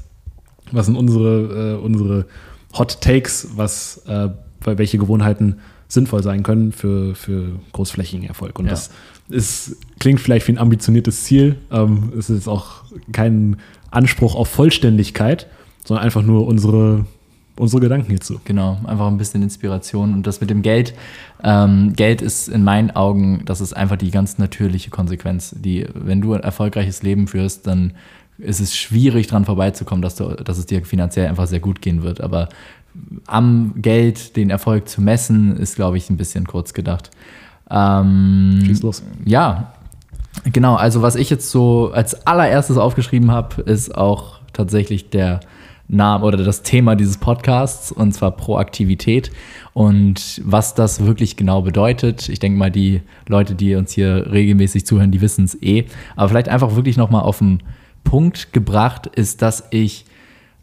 was 0.71 0.85
sind 0.85 0.95
unsere, 0.95 1.77
äh, 1.79 1.83
unsere 1.83 2.25
Hot 2.77 3.01
Takes, 3.01 3.49
was, 3.55 4.03
äh, 4.07 4.29
bei 4.63 4.77
welche 4.77 4.97
Gewohnheiten 4.97 5.57
sinnvoll 5.87 6.21
sein 6.21 6.43
können 6.43 6.71
für, 6.73 7.15
für 7.15 7.53
großflächigen 7.73 8.27
Erfolg. 8.27 8.59
Und 8.59 8.65
Ja. 8.65 8.71
das 8.71 8.89
ist, 9.29 9.75
klingt 9.99 10.19
vielleicht 10.19 10.47
wie 10.47 10.53
ein 10.53 10.57
ambitioniertes 10.57 11.23
Ziel. 11.23 11.57
Ähm, 11.71 12.13
es 12.17 12.29
ist 12.29 12.47
auch 12.47 12.83
kein 13.11 13.57
Anspruch 13.91 14.35
auf 14.35 14.47
Vollständigkeit, 14.47 15.47
sondern 15.83 16.05
einfach 16.05 16.21
nur 16.21 16.47
unsere, 16.47 17.05
unsere 17.57 17.81
Gedanken 17.81 18.09
hierzu. 18.09 18.39
Genau, 18.45 18.77
einfach 18.85 19.07
ein 19.07 19.17
bisschen 19.17 19.41
Inspiration. 19.43 20.13
Und 20.13 20.27
das 20.27 20.41
mit 20.41 20.49
dem 20.49 20.61
Geld, 20.61 20.93
ähm, 21.43 21.93
Geld 21.93 22.21
ist 22.21 22.47
in 22.47 22.63
meinen 22.63 22.91
Augen, 22.91 23.43
das 23.45 23.61
ist 23.61 23.73
einfach 23.73 23.97
die 23.97 24.11
ganz 24.11 24.37
natürliche 24.37 24.89
Konsequenz. 24.89 25.55
Die, 25.57 25.85
wenn 25.93 26.21
du 26.21 26.33
ein 26.33 26.41
erfolgreiches 26.41 27.03
Leben 27.03 27.27
führst, 27.27 27.67
dann 27.67 27.93
ist 28.37 28.59
es 28.59 28.75
schwierig 28.75 29.27
dran 29.27 29.45
vorbeizukommen, 29.45 30.01
dass, 30.01 30.15
du, 30.15 30.29
dass 30.29 30.57
es 30.57 30.67
dir 30.67 30.85
finanziell 30.85 31.27
einfach 31.27 31.47
sehr 31.47 31.59
gut 31.59 31.81
gehen 31.81 32.03
wird. 32.03 32.21
Aber 32.21 32.49
am 33.25 33.73
Geld 33.77 34.35
den 34.35 34.49
Erfolg 34.49 34.87
zu 34.87 35.01
messen, 35.01 35.57
ist, 35.57 35.75
glaube 35.75 35.97
ich, 35.97 36.09
ein 36.09 36.17
bisschen 36.17 36.45
kurz 36.45 36.73
gedacht. 36.73 37.11
Ähm, 37.69 38.61
Schieß 38.65 38.81
los. 38.83 39.03
ja, 39.25 39.73
genau. 40.51 40.75
Also 40.75 41.01
was 41.01 41.15
ich 41.15 41.29
jetzt 41.29 41.49
so 41.49 41.91
als 41.93 42.25
allererstes 42.25 42.77
aufgeschrieben 42.77 43.31
habe, 43.31 43.61
ist 43.63 43.95
auch 43.95 44.39
tatsächlich 44.53 45.09
der 45.09 45.41
Name 45.89 46.25
oder 46.25 46.37
das 46.43 46.63
Thema 46.63 46.95
dieses 46.95 47.17
Podcasts 47.17 47.91
und 47.91 48.11
zwar 48.11 48.31
Proaktivität 48.31 49.31
und 49.73 50.41
was 50.43 50.75
das 50.75 51.05
wirklich 51.05 51.37
genau 51.37 51.61
bedeutet. 51.61 52.27
Ich 52.27 52.39
denke 52.39 52.59
mal, 52.59 52.71
die 52.71 53.01
Leute, 53.27 53.55
die 53.55 53.75
uns 53.75 53.93
hier 53.93 54.27
regelmäßig 54.31 54.85
zuhören, 54.85 55.11
die 55.11 55.21
wissen 55.21 55.45
es 55.45 55.61
eh. 55.61 55.85
Aber 56.15 56.29
vielleicht 56.29 56.49
einfach 56.49 56.75
wirklich 56.75 56.97
nochmal 56.97 57.21
auf 57.21 57.39
den 57.39 57.63
Punkt 58.03 58.51
gebracht 58.51 59.07
ist, 59.07 59.41
dass 59.41 59.65
ich 59.69 60.05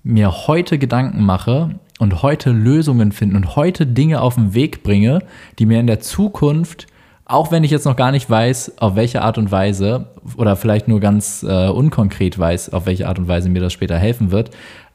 mir 0.02 0.46
heute 0.46 0.78
Gedanken 0.78 1.24
mache 1.24 1.78
und 1.98 2.22
heute 2.22 2.50
Lösungen 2.50 3.12
finde 3.12 3.36
und 3.36 3.56
heute 3.56 3.86
Dinge 3.86 4.20
auf 4.20 4.34
den 4.34 4.52
Weg 4.52 4.82
bringe, 4.82 5.20
die 5.58 5.64
mir 5.64 5.80
in 5.80 5.86
der 5.86 6.00
Zukunft, 6.00 6.86
auch 7.26 7.50
wenn 7.50 7.64
ich 7.64 7.70
jetzt 7.70 7.86
noch 7.86 7.96
gar 7.96 8.12
nicht 8.12 8.28
weiß, 8.28 8.78
auf 8.78 8.96
welche 8.96 9.22
Art 9.22 9.38
und 9.38 9.50
Weise 9.50 10.08
oder 10.36 10.56
vielleicht 10.56 10.88
nur 10.88 11.00
ganz 11.00 11.42
äh, 11.42 11.68
unkonkret 11.68 12.38
weiß, 12.38 12.72
auf 12.72 12.86
welche 12.86 13.08
Art 13.08 13.18
und 13.18 13.28
Weise 13.28 13.48
mir 13.48 13.60
das 13.60 13.72
später 13.72 13.98
helfen 13.98 14.30
wird, 14.30 14.50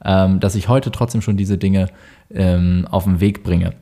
ähm, 0.06 0.40
dass 0.40 0.56
ich 0.56 0.68
heute 0.68 0.92
trotzdem 0.92 1.22
schon 1.22 1.38
diese 1.38 1.58
Dinge 1.58 1.88
ähm, 2.32 2.88
auf 2.90 3.06
den 3.06 3.20
Weg 3.20 3.44
bringe. 3.44 3.74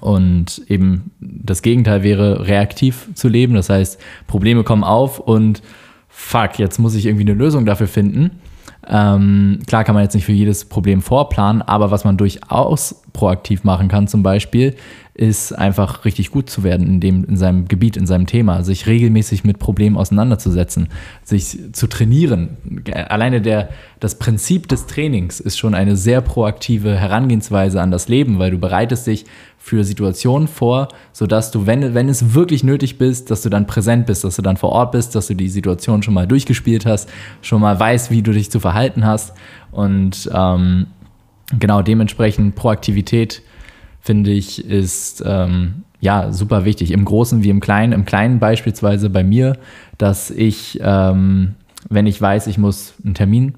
Und 0.00 0.62
eben 0.68 1.12
das 1.20 1.62
Gegenteil 1.62 2.02
wäre, 2.02 2.48
reaktiv 2.48 3.08
zu 3.14 3.28
leben. 3.28 3.54
Das 3.54 3.68
heißt, 3.68 4.00
Probleme 4.26 4.64
kommen 4.64 4.82
auf 4.82 5.20
und 5.20 5.62
fuck, 6.08 6.58
jetzt 6.58 6.78
muss 6.78 6.94
ich 6.94 7.06
irgendwie 7.06 7.24
eine 7.24 7.34
Lösung 7.34 7.66
dafür 7.66 7.86
finden. 7.86 8.40
Ähm, 8.88 9.60
klar 9.66 9.84
kann 9.84 9.94
man 9.94 10.04
jetzt 10.04 10.14
nicht 10.14 10.26
für 10.26 10.32
jedes 10.32 10.64
Problem 10.64 11.02
vorplanen, 11.02 11.62
aber 11.62 11.90
was 11.90 12.04
man 12.04 12.16
durchaus 12.16 13.02
proaktiv 13.12 13.64
machen 13.64 13.88
kann, 13.88 14.06
zum 14.06 14.22
Beispiel, 14.22 14.76
ist 15.16 15.52
einfach 15.52 16.04
richtig 16.04 16.30
gut 16.30 16.50
zu 16.50 16.62
werden 16.62 16.86
in, 16.86 17.00
dem, 17.00 17.24
in 17.24 17.36
seinem 17.38 17.68
Gebiet, 17.68 17.96
in 17.96 18.06
seinem 18.06 18.26
Thema, 18.26 18.62
sich 18.62 18.86
regelmäßig 18.86 19.44
mit 19.44 19.58
Problemen 19.58 19.96
auseinanderzusetzen, 19.96 20.88
sich 21.24 21.58
zu 21.72 21.86
trainieren. 21.86 22.58
Alleine 22.92 23.40
der, 23.40 23.70
das 23.98 24.18
Prinzip 24.18 24.68
des 24.68 24.86
Trainings 24.86 25.40
ist 25.40 25.56
schon 25.56 25.74
eine 25.74 25.96
sehr 25.96 26.20
proaktive 26.20 26.96
Herangehensweise 26.96 27.80
an 27.80 27.90
das 27.90 28.08
Leben, 28.08 28.38
weil 28.38 28.50
du 28.50 28.58
bereitest 28.58 29.06
dich 29.06 29.24
für 29.66 29.82
Situationen 29.82 30.46
vor, 30.46 30.86
sodass 31.12 31.50
du, 31.50 31.66
wenn, 31.66 31.92
wenn 31.92 32.08
es 32.08 32.34
wirklich 32.34 32.62
nötig 32.62 32.98
bist, 32.98 33.32
dass 33.32 33.42
du 33.42 33.48
dann 33.48 33.66
präsent 33.66 34.06
bist, 34.06 34.22
dass 34.22 34.36
du 34.36 34.42
dann 34.42 34.56
vor 34.56 34.70
Ort 34.70 34.92
bist, 34.92 35.16
dass 35.16 35.26
du 35.26 35.34
die 35.34 35.48
Situation 35.48 36.04
schon 36.04 36.14
mal 36.14 36.28
durchgespielt 36.28 36.86
hast, 36.86 37.10
schon 37.42 37.60
mal 37.60 37.78
weißt, 37.78 38.12
wie 38.12 38.22
du 38.22 38.30
dich 38.30 38.48
zu 38.48 38.60
verhalten 38.60 39.04
hast. 39.04 39.34
Und 39.72 40.30
ähm, 40.32 40.86
genau 41.58 41.82
dementsprechend 41.82 42.54
Proaktivität, 42.54 43.42
finde 44.00 44.30
ich, 44.30 44.64
ist 44.64 45.24
ähm, 45.26 45.82
ja 45.98 46.32
super 46.32 46.64
wichtig. 46.64 46.92
Im 46.92 47.04
Großen 47.04 47.42
wie 47.42 47.50
im 47.50 47.58
Kleinen. 47.58 47.92
Im 47.92 48.04
Kleinen 48.04 48.38
beispielsweise 48.38 49.10
bei 49.10 49.24
mir, 49.24 49.58
dass 49.98 50.30
ich, 50.30 50.78
ähm, 50.80 51.56
wenn 51.88 52.06
ich 52.06 52.22
weiß, 52.22 52.46
ich 52.46 52.56
muss 52.56 52.94
einen 53.04 53.14
Termin, 53.14 53.54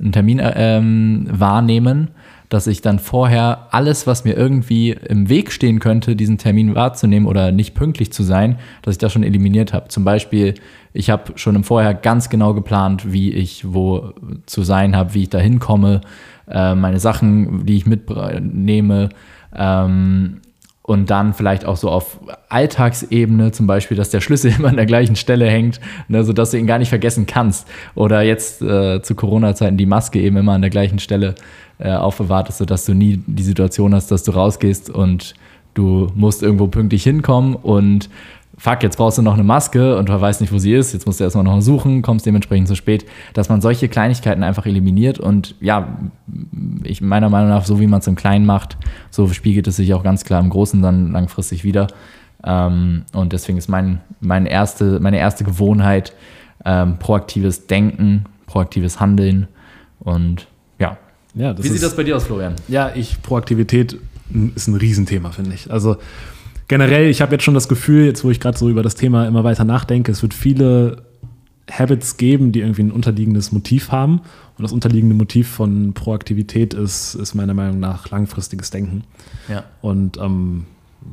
einen 0.00 0.10
Termin 0.10 0.40
ähm, 0.42 1.28
wahrnehmen, 1.30 2.08
dass 2.54 2.68
ich 2.68 2.80
dann 2.82 3.00
vorher 3.00 3.66
alles, 3.72 4.06
was 4.06 4.24
mir 4.24 4.36
irgendwie 4.36 4.90
im 4.90 5.28
Weg 5.28 5.50
stehen 5.50 5.80
könnte, 5.80 6.14
diesen 6.14 6.38
Termin 6.38 6.76
wahrzunehmen 6.76 7.26
oder 7.26 7.50
nicht 7.50 7.74
pünktlich 7.74 8.12
zu 8.12 8.22
sein, 8.22 8.60
dass 8.82 8.94
ich 8.94 8.98
das 8.98 9.12
schon 9.12 9.24
eliminiert 9.24 9.72
habe. 9.72 9.88
Zum 9.88 10.04
Beispiel, 10.04 10.54
ich 10.92 11.10
habe 11.10 11.32
schon 11.34 11.56
im 11.56 11.64
Vorher 11.64 11.94
ganz 11.94 12.30
genau 12.30 12.54
geplant, 12.54 13.12
wie 13.12 13.32
ich 13.32 13.72
wo 13.74 14.12
zu 14.46 14.62
sein 14.62 14.94
habe, 14.94 15.14
wie 15.14 15.24
ich 15.24 15.30
da 15.30 15.38
hinkomme, 15.38 16.02
äh, 16.48 16.76
meine 16.76 17.00
Sachen, 17.00 17.66
die 17.66 17.76
ich 17.76 17.86
mitnehme. 17.86 19.08
Ähm, 19.52 20.40
und 20.86 21.08
dann 21.08 21.32
vielleicht 21.32 21.64
auch 21.64 21.78
so 21.78 21.88
auf 21.88 22.20
Alltagsebene, 22.50 23.52
zum 23.52 23.66
Beispiel, 23.66 23.96
dass 23.96 24.10
der 24.10 24.20
Schlüssel 24.20 24.52
immer 24.58 24.68
an 24.68 24.76
der 24.76 24.84
gleichen 24.84 25.16
Stelle 25.16 25.48
hängt, 25.48 25.80
ne, 26.08 26.24
sodass 26.24 26.50
du 26.50 26.58
ihn 26.58 26.66
gar 26.66 26.78
nicht 26.78 26.90
vergessen 26.90 27.24
kannst. 27.26 27.66
Oder 27.94 28.22
jetzt 28.22 28.60
äh, 28.60 29.00
zu 29.00 29.14
Corona-Zeiten 29.14 29.78
die 29.78 29.86
Maske 29.86 30.20
eben 30.20 30.36
immer 30.36 30.52
an 30.52 30.60
der 30.60 30.70
gleichen 30.70 30.98
Stelle 30.98 31.34
äh, 31.78 31.90
aufbewahrt 31.90 32.50
ist, 32.50 32.58
sodass 32.58 32.84
du 32.84 32.92
nie 32.92 33.22
die 33.26 33.42
Situation 33.42 33.94
hast, 33.94 34.10
dass 34.10 34.24
du 34.24 34.32
rausgehst 34.32 34.90
und 34.90 35.34
du 35.72 36.08
musst 36.14 36.42
irgendwo 36.42 36.66
pünktlich 36.66 37.02
hinkommen 37.02 37.56
und 37.56 38.10
fuck, 38.56 38.82
jetzt 38.82 38.96
brauchst 38.96 39.18
du 39.18 39.22
noch 39.22 39.34
eine 39.34 39.42
Maske 39.44 39.96
und 39.98 40.08
du 40.08 40.20
weißt 40.20 40.40
nicht, 40.40 40.52
wo 40.52 40.58
sie 40.58 40.72
ist, 40.74 40.92
jetzt 40.92 41.06
musst 41.06 41.18
du 41.20 41.24
erstmal 41.24 41.44
noch 41.44 41.60
suchen, 41.60 42.02
kommst 42.02 42.24
dementsprechend 42.26 42.68
zu 42.68 42.76
spät, 42.76 43.04
dass 43.32 43.48
man 43.48 43.60
solche 43.60 43.88
Kleinigkeiten 43.88 44.42
einfach 44.42 44.66
eliminiert 44.66 45.18
und 45.18 45.54
ja, 45.60 45.98
ich 46.84 47.00
meiner 47.00 47.28
Meinung 47.30 47.48
nach, 47.50 47.64
so 47.64 47.80
wie 47.80 47.86
man 47.86 48.00
es 48.00 48.06
im 48.06 48.14
Kleinen 48.14 48.46
macht, 48.46 48.76
so 49.10 49.28
spiegelt 49.28 49.66
es 49.66 49.76
sich 49.76 49.92
auch 49.94 50.02
ganz 50.04 50.24
klar 50.24 50.40
im 50.40 50.50
Großen 50.50 50.80
dann 50.82 51.12
langfristig 51.12 51.64
wieder. 51.64 51.88
Ähm, 52.44 53.02
und 53.12 53.32
deswegen 53.32 53.58
ist 53.58 53.68
mein, 53.68 54.00
mein 54.20 54.46
erste, 54.46 55.00
meine 55.00 55.18
erste 55.18 55.44
Gewohnheit 55.44 56.12
ähm, 56.64 56.98
proaktives 56.98 57.66
Denken, 57.66 58.24
proaktives 58.46 59.00
Handeln 59.00 59.48
und 60.00 60.46
ja. 60.78 60.96
Ja, 61.34 61.52
das 61.54 61.64
Wie 61.64 61.68
sieht 61.68 61.76
ist- 61.76 61.84
das 61.84 61.96
bei 61.96 62.04
dir 62.04 62.16
aus, 62.16 62.24
Florian? 62.24 62.54
Ja, 62.68 62.92
ich, 62.94 63.20
Proaktivität 63.22 63.98
ist 64.54 64.68
ein 64.68 64.74
Riesenthema, 64.76 65.30
finde 65.30 65.54
ich. 65.54 65.70
Also 65.70 65.96
generell, 66.68 67.08
ich 67.08 67.20
habe 67.20 67.32
jetzt 67.32 67.44
schon 67.44 67.54
das 67.54 67.68
Gefühl, 67.68 68.04
jetzt 68.04 68.24
wo 68.24 68.30
ich 68.30 68.40
gerade 68.40 68.58
so 68.58 68.68
über 68.68 68.82
das 68.82 68.94
Thema 68.94 69.26
immer 69.26 69.44
weiter 69.44 69.64
nachdenke, 69.64 70.12
es 70.12 70.22
wird 70.22 70.34
viele 70.34 71.02
Habits 71.70 72.16
geben, 72.16 72.52
die 72.52 72.60
irgendwie 72.60 72.82
ein 72.82 72.92
unterliegendes 72.92 73.52
Motiv 73.52 73.90
haben. 73.90 74.20
Und 74.56 74.62
das 74.62 74.72
unterliegende 74.72 75.14
Motiv 75.14 75.48
von 75.48 75.94
Proaktivität 75.94 76.74
ist, 76.74 77.14
ist 77.14 77.34
meiner 77.34 77.54
Meinung 77.54 77.80
nach 77.80 78.10
langfristiges 78.10 78.70
Denken. 78.70 79.04
Ja. 79.48 79.64
Und 79.80 80.18
ähm, 80.18 80.66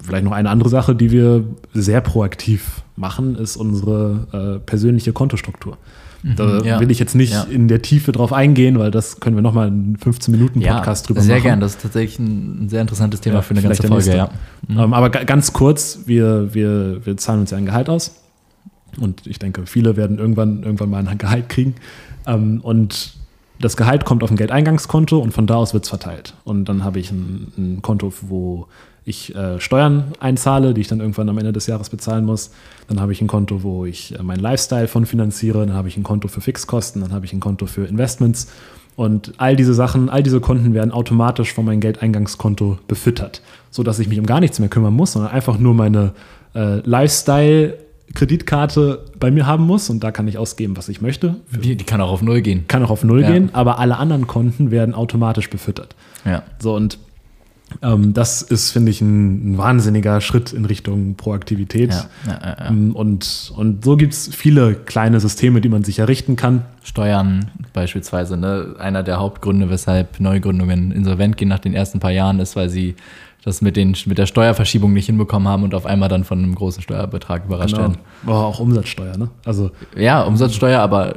vielleicht 0.04 0.24
noch 0.24 0.32
eine 0.32 0.50
andere 0.50 0.70
Sache, 0.70 0.96
die 0.96 1.12
wir 1.12 1.44
sehr 1.74 2.02
proaktiv 2.02 2.84
machen, 2.96 3.36
ist 3.36 3.56
unsere 3.58 4.60
äh, 4.62 4.66
persönliche 4.66 5.14
Kontostruktur. 5.14 5.78
Da 6.24 6.46
Mhm, 6.46 6.66
ja. 6.66 6.80
will 6.80 6.92
ich 6.92 7.00
jetzt 7.00 7.16
nicht 7.16 7.34
Ja. 7.34 7.44
in 7.44 7.68
der 7.68 7.82
Tiefe 7.82 8.12
drauf 8.12 8.32
eingehen, 8.32 8.78
weil 8.78 8.92
das 8.92 9.20
können 9.20 9.36
wir 9.36 9.42
nochmal 9.42 9.70
in 9.70 9.98
15 9.98 10.32
Minuten 10.32 10.62
Podcast 10.62 11.10
drüber 11.10 11.22
sehr 11.22 11.36
machen. 11.38 11.44
gern. 11.44 11.60
Das 11.62 11.72
ist 11.76 11.82
tatsächlich 11.82 12.20
ein 12.20 12.70
sehr 12.70 12.82
interessantes 12.82 13.22
Thema 13.22 13.38
Ja, 13.38 13.42
für 13.42 13.52
eine 13.56 13.62
ganze 13.64 13.88
Folge. 13.88 14.16
Ja. 14.16 14.30
Ähm, 14.70 14.94
aber 14.94 15.10
ga- 15.10 15.24
ganz 15.24 15.52
kurz, 15.54 16.02
wir, 16.06 16.54
wir, 16.54 17.06
wir 17.06 17.18
zahlen 17.18 17.40
uns 17.42 17.52
ja 17.52 17.58
ein 17.58 17.66
Gehalt 17.66 17.90
aus. 17.90 18.16
Und 19.00 19.26
ich 19.26 19.40
denke, 19.40 19.66
viele 19.66 19.96
werden 19.98 20.20
irgendwann, 20.20 20.64
irgendwann 20.64 20.90
mal 20.90 21.08
ein 21.08 21.18
Gehalt 21.18 21.50
kriegen. 21.50 21.76
Ähm, 22.28 22.60
und 22.62 23.14
das 23.60 23.78
Gehalt 23.78 24.06
kommt 24.06 24.22
auf 24.24 24.30
ein 24.32 24.38
Geldeingangskonto 24.38 25.18
und 25.18 25.34
von 25.34 25.48
da 25.48 25.56
aus 25.56 25.74
wird 25.74 25.86
es 25.86 25.90
verteilt. 25.90 26.34
Und 26.44 26.66
dann 26.66 26.84
habe 26.84 27.00
ich 27.00 27.10
ein, 27.12 27.52
ein, 27.58 27.82
Konto, 27.82 28.12
wo 28.22 28.68
ich 29.04 29.36
äh, 29.36 29.60
Steuern 29.60 30.06
einzahle, 30.20 30.74
die 30.74 30.82
ich 30.82 30.88
dann 30.88 31.00
irgendwann 31.00 31.28
am 31.30 31.38
Ende 31.38 31.52
des 31.52 31.68
Jahres 31.68 31.90
bezahlen 31.90 32.26
muss. 32.26 32.52
Dann 32.88 33.02
habe 33.02 33.12
ich 33.12 33.22
ein 33.22 33.28
Konto, 33.28 33.64
wo 33.64 33.86
ich 33.86 34.18
äh, 34.18 34.22
meinen 34.22 34.40
Lifestyle 34.40 34.88
von 34.88 35.06
finanziere. 35.06 35.66
Dann 35.66 35.76
habe 35.76 35.88
ich 35.88 35.98
ein 35.98 36.04
Konto 36.04 36.28
für 36.28 36.42
Fixkosten. 36.42 37.02
Dann 37.02 37.12
habe 37.12 37.26
ich 37.26 37.34
ein 37.34 37.40
Konto 37.40 37.66
für 37.66 37.86
Investments. 37.86 38.52
Und 38.96 39.34
all 39.38 39.56
diese 39.56 39.74
Sachen, 39.74 40.10
all 40.10 40.22
diese 40.22 40.42
Konten 40.42 40.74
werden 40.74 40.92
automatisch 40.92 41.54
von 41.54 41.66
meinem 41.66 41.80
Geldeingangskonto 41.80 42.78
befüttert, 42.88 43.42
sodass 43.72 43.98
ich 44.00 44.08
mich 44.08 44.20
um 44.20 44.26
gar 44.26 44.40
nichts 44.40 44.60
mehr 44.60 44.70
kümmern 44.70 44.94
muss, 44.94 45.14
sondern 45.14 45.32
einfach 45.32 45.58
nur 45.58 45.74
meine 45.74 46.14
äh, 46.54 46.82
Lifestyle 46.88 47.78
Kreditkarte 48.14 49.06
bei 49.18 49.32
mir 49.32 49.48
haben 49.48 49.66
muss 49.66 49.90
und 49.90 50.04
da 50.04 50.12
kann 50.12 50.28
ich 50.28 50.38
ausgeben, 50.38 50.76
was 50.76 50.90
ich 50.90 51.02
möchte. 51.02 51.38
Die, 51.52 51.76
die 51.78 51.84
kann 51.86 52.02
auch 52.02 52.12
auf 52.12 52.22
Null 52.22 52.42
gehen. 52.42 52.66
Kann 52.68 52.84
auch 52.84 52.90
auf 52.90 53.04
Null 53.04 53.22
ja. 53.22 53.32
gehen, 53.32 53.50
aber 53.54 53.80
alle 53.80 53.98
anderen 53.98 54.28
Konten 54.28 54.70
werden 54.70 54.94
automatisch 54.94 55.50
befüttert. 55.50 55.96
Ja. 56.26 56.44
So 56.60 56.76
und 56.76 57.00
ähm, 57.82 58.14
das 58.14 58.42
ist, 58.42 58.72
finde 58.72 58.92
ich, 58.92 59.02
ein, 59.02 59.54
ein, 59.54 59.58
wahnsinniger 59.58 60.22
Schritt 60.22 60.54
in 60.54 60.66
Richtung 60.66 61.16
Proaktivität. 61.16 61.92
Ja, 61.92 62.06
ja, 62.28 62.40
ja, 62.44 62.70
ähm, 62.70 62.96
und, 62.96 63.54
und 63.56 63.84
so 63.84 63.98
gibt 63.98 64.14
es 64.14 64.30
viele 64.34 64.76
kleine 64.76 65.20
Systeme, 65.20 65.62
die 65.62 65.70
man 65.70 65.84
sich 65.84 66.00
errichten 66.00 66.36
kann. 66.36 66.64
Steuern 66.84 67.52
beispielsweise, 67.74 68.38
ne? 68.38 68.76
einer 68.80 69.04
der 69.04 69.20
Hauptgründe, 69.20 69.70
weshalb 69.70 70.20
Neugründungen 70.20 70.92
insolvent 70.92 71.38
gehen 71.38 71.50
nach 71.50 71.60
den 71.60 71.74
ersten 71.74 72.00
paar 72.00 72.12
Jahren, 72.12 72.40
ist, 72.40 72.56
weil 72.56 72.70
sie 72.70 72.96
das 73.44 73.62
mit, 73.62 73.76
den, 73.76 73.96
mit 74.06 74.18
der 74.20 74.28
Steuerverschiebung 74.28 74.94
nicht 74.94 75.08
hinbekommen 75.08 75.48
haben 75.48 75.64
und 75.64 75.74
auf 75.74 75.88
einmal 75.88 76.10
dann 76.10 76.24
von 76.24 76.40
einem 76.40 76.54
großen 76.54 76.84
Steuerbetrag 76.84 77.46
überrascht 77.46 77.74
genau. 77.74 77.90
werden. 77.90 77.98
War 78.24 78.46
auch 78.46 78.60
Umsatzsteuer, 78.60 79.18
ne? 79.18 79.30
Also 79.46 79.72
ja, 79.98 80.22
Umsatzsteuer, 80.22 80.80
aber 80.80 81.16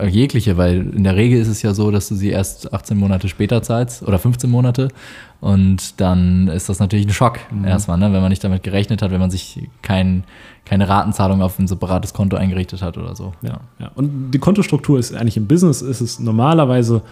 äh, 0.00 0.06
jegliche, 0.06 0.56
weil 0.56 0.94
in 0.94 1.02
der 1.02 1.16
Regel 1.16 1.40
ist 1.40 1.48
es 1.48 1.62
ja 1.62 1.74
so, 1.74 1.90
dass 1.90 2.08
du 2.08 2.14
sie 2.14 2.30
erst 2.30 2.72
18 2.72 2.96
Monate 2.96 3.28
später 3.28 3.62
zahlst 3.62 4.02
oder 4.04 4.18
15 4.18 4.48
Monate 4.48 4.88
und 5.40 6.00
dann 6.00 6.48
ist 6.48 6.68
das 6.68 6.78
natürlich 6.78 7.06
ein 7.06 7.12
Schock 7.12 7.40
mhm. 7.50 7.64
erstmal, 7.64 7.98
ne? 7.98 8.12
wenn 8.12 8.20
man 8.20 8.30
nicht 8.30 8.44
damit 8.44 8.62
gerechnet 8.62 9.02
hat, 9.02 9.10
wenn 9.10 9.20
man 9.20 9.30
sich 9.30 9.68
kein, 9.82 10.22
keine 10.64 10.88
Ratenzahlung 10.88 11.42
auf 11.42 11.58
ein 11.58 11.66
separates 11.66 12.14
Konto 12.14 12.36
eingerichtet 12.36 12.80
hat 12.80 12.96
oder 12.96 13.16
so. 13.16 13.32
Ja, 13.42 13.60
ja. 13.80 13.90
Und 13.96 14.30
die 14.30 14.38
Kontostruktur 14.38 14.98
ist 14.98 15.14
eigentlich 15.14 15.36
im 15.36 15.48
Business 15.48 15.82
ist 15.82 16.00
es 16.00 16.20
normalerweise 16.20 17.02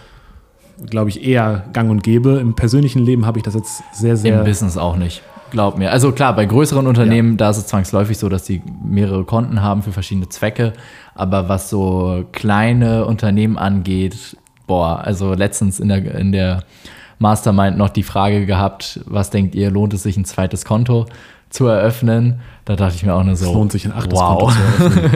glaube 0.89 1.09
ich, 1.09 1.25
eher 1.25 1.65
gang 1.73 1.89
und 1.89 2.03
gäbe. 2.03 2.37
Im 2.37 2.55
persönlichen 2.55 2.99
Leben 2.99 3.25
habe 3.25 3.39
ich 3.39 3.43
das 3.43 3.53
jetzt 3.53 3.83
sehr, 3.93 4.17
sehr. 4.17 4.39
Im 4.39 4.45
Business 4.45 4.77
auch 4.77 4.95
nicht. 4.95 5.21
Glaub 5.51 5.77
mir. 5.77 5.91
Also 5.91 6.11
klar, 6.11 6.35
bei 6.35 6.45
größeren 6.45 6.87
Unternehmen, 6.87 7.31
ja. 7.31 7.37
da 7.37 7.49
ist 7.51 7.57
es 7.57 7.67
zwangsläufig 7.67 8.17
so, 8.17 8.29
dass 8.29 8.43
die 8.43 8.61
mehrere 8.83 9.23
Konten 9.23 9.61
haben 9.61 9.83
für 9.83 9.91
verschiedene 9.91 10.27
Zwecke. 10.29 10.73
Aber 11.13 11.47
was 11.47 11.69
so 11.69 12.25
kleine 12.31 13.05
Unternehmen 13.05 13.57
angeht, 13.57 14.37
boah, 14.67 14.99
also 14.99 15.33
letztens 15.33 15.79
in 15.79 15.89
der, 15.89 16.15
in 16.15 16.31
der 16.31 16.63
Mastermind 17.19 17.77
noch 17.77 17.89
die 17.89 18.03
Frage 18.03 18.45
gehabt, 18.45 18.99
was 19.05 19.29
denkt 19.29 19.55
ihr, 19.55 19.71
lohnt 19.71 19.93
es 19.93 20.03
sich 20.03 20.17
ein 20.17 20.25
zweites 20.25 20.65
Konto 20.65 21.05
zu 21.49 21.67
eröffnen? 21.67 22.41
Da 22.65 22.75
dachte 22.75 22.95
ich 22.95 23.05
mir 23.05 23.13
auch 23.13 23.23
nur 23.23 23.35
so. 23.35 23.45
Es 23.45 23.53
lohnt 23.53 23.71
sich 23.71 23.85
ein 23.85 23.93
achtes 23.93 24.19
wow. 24.19 24.51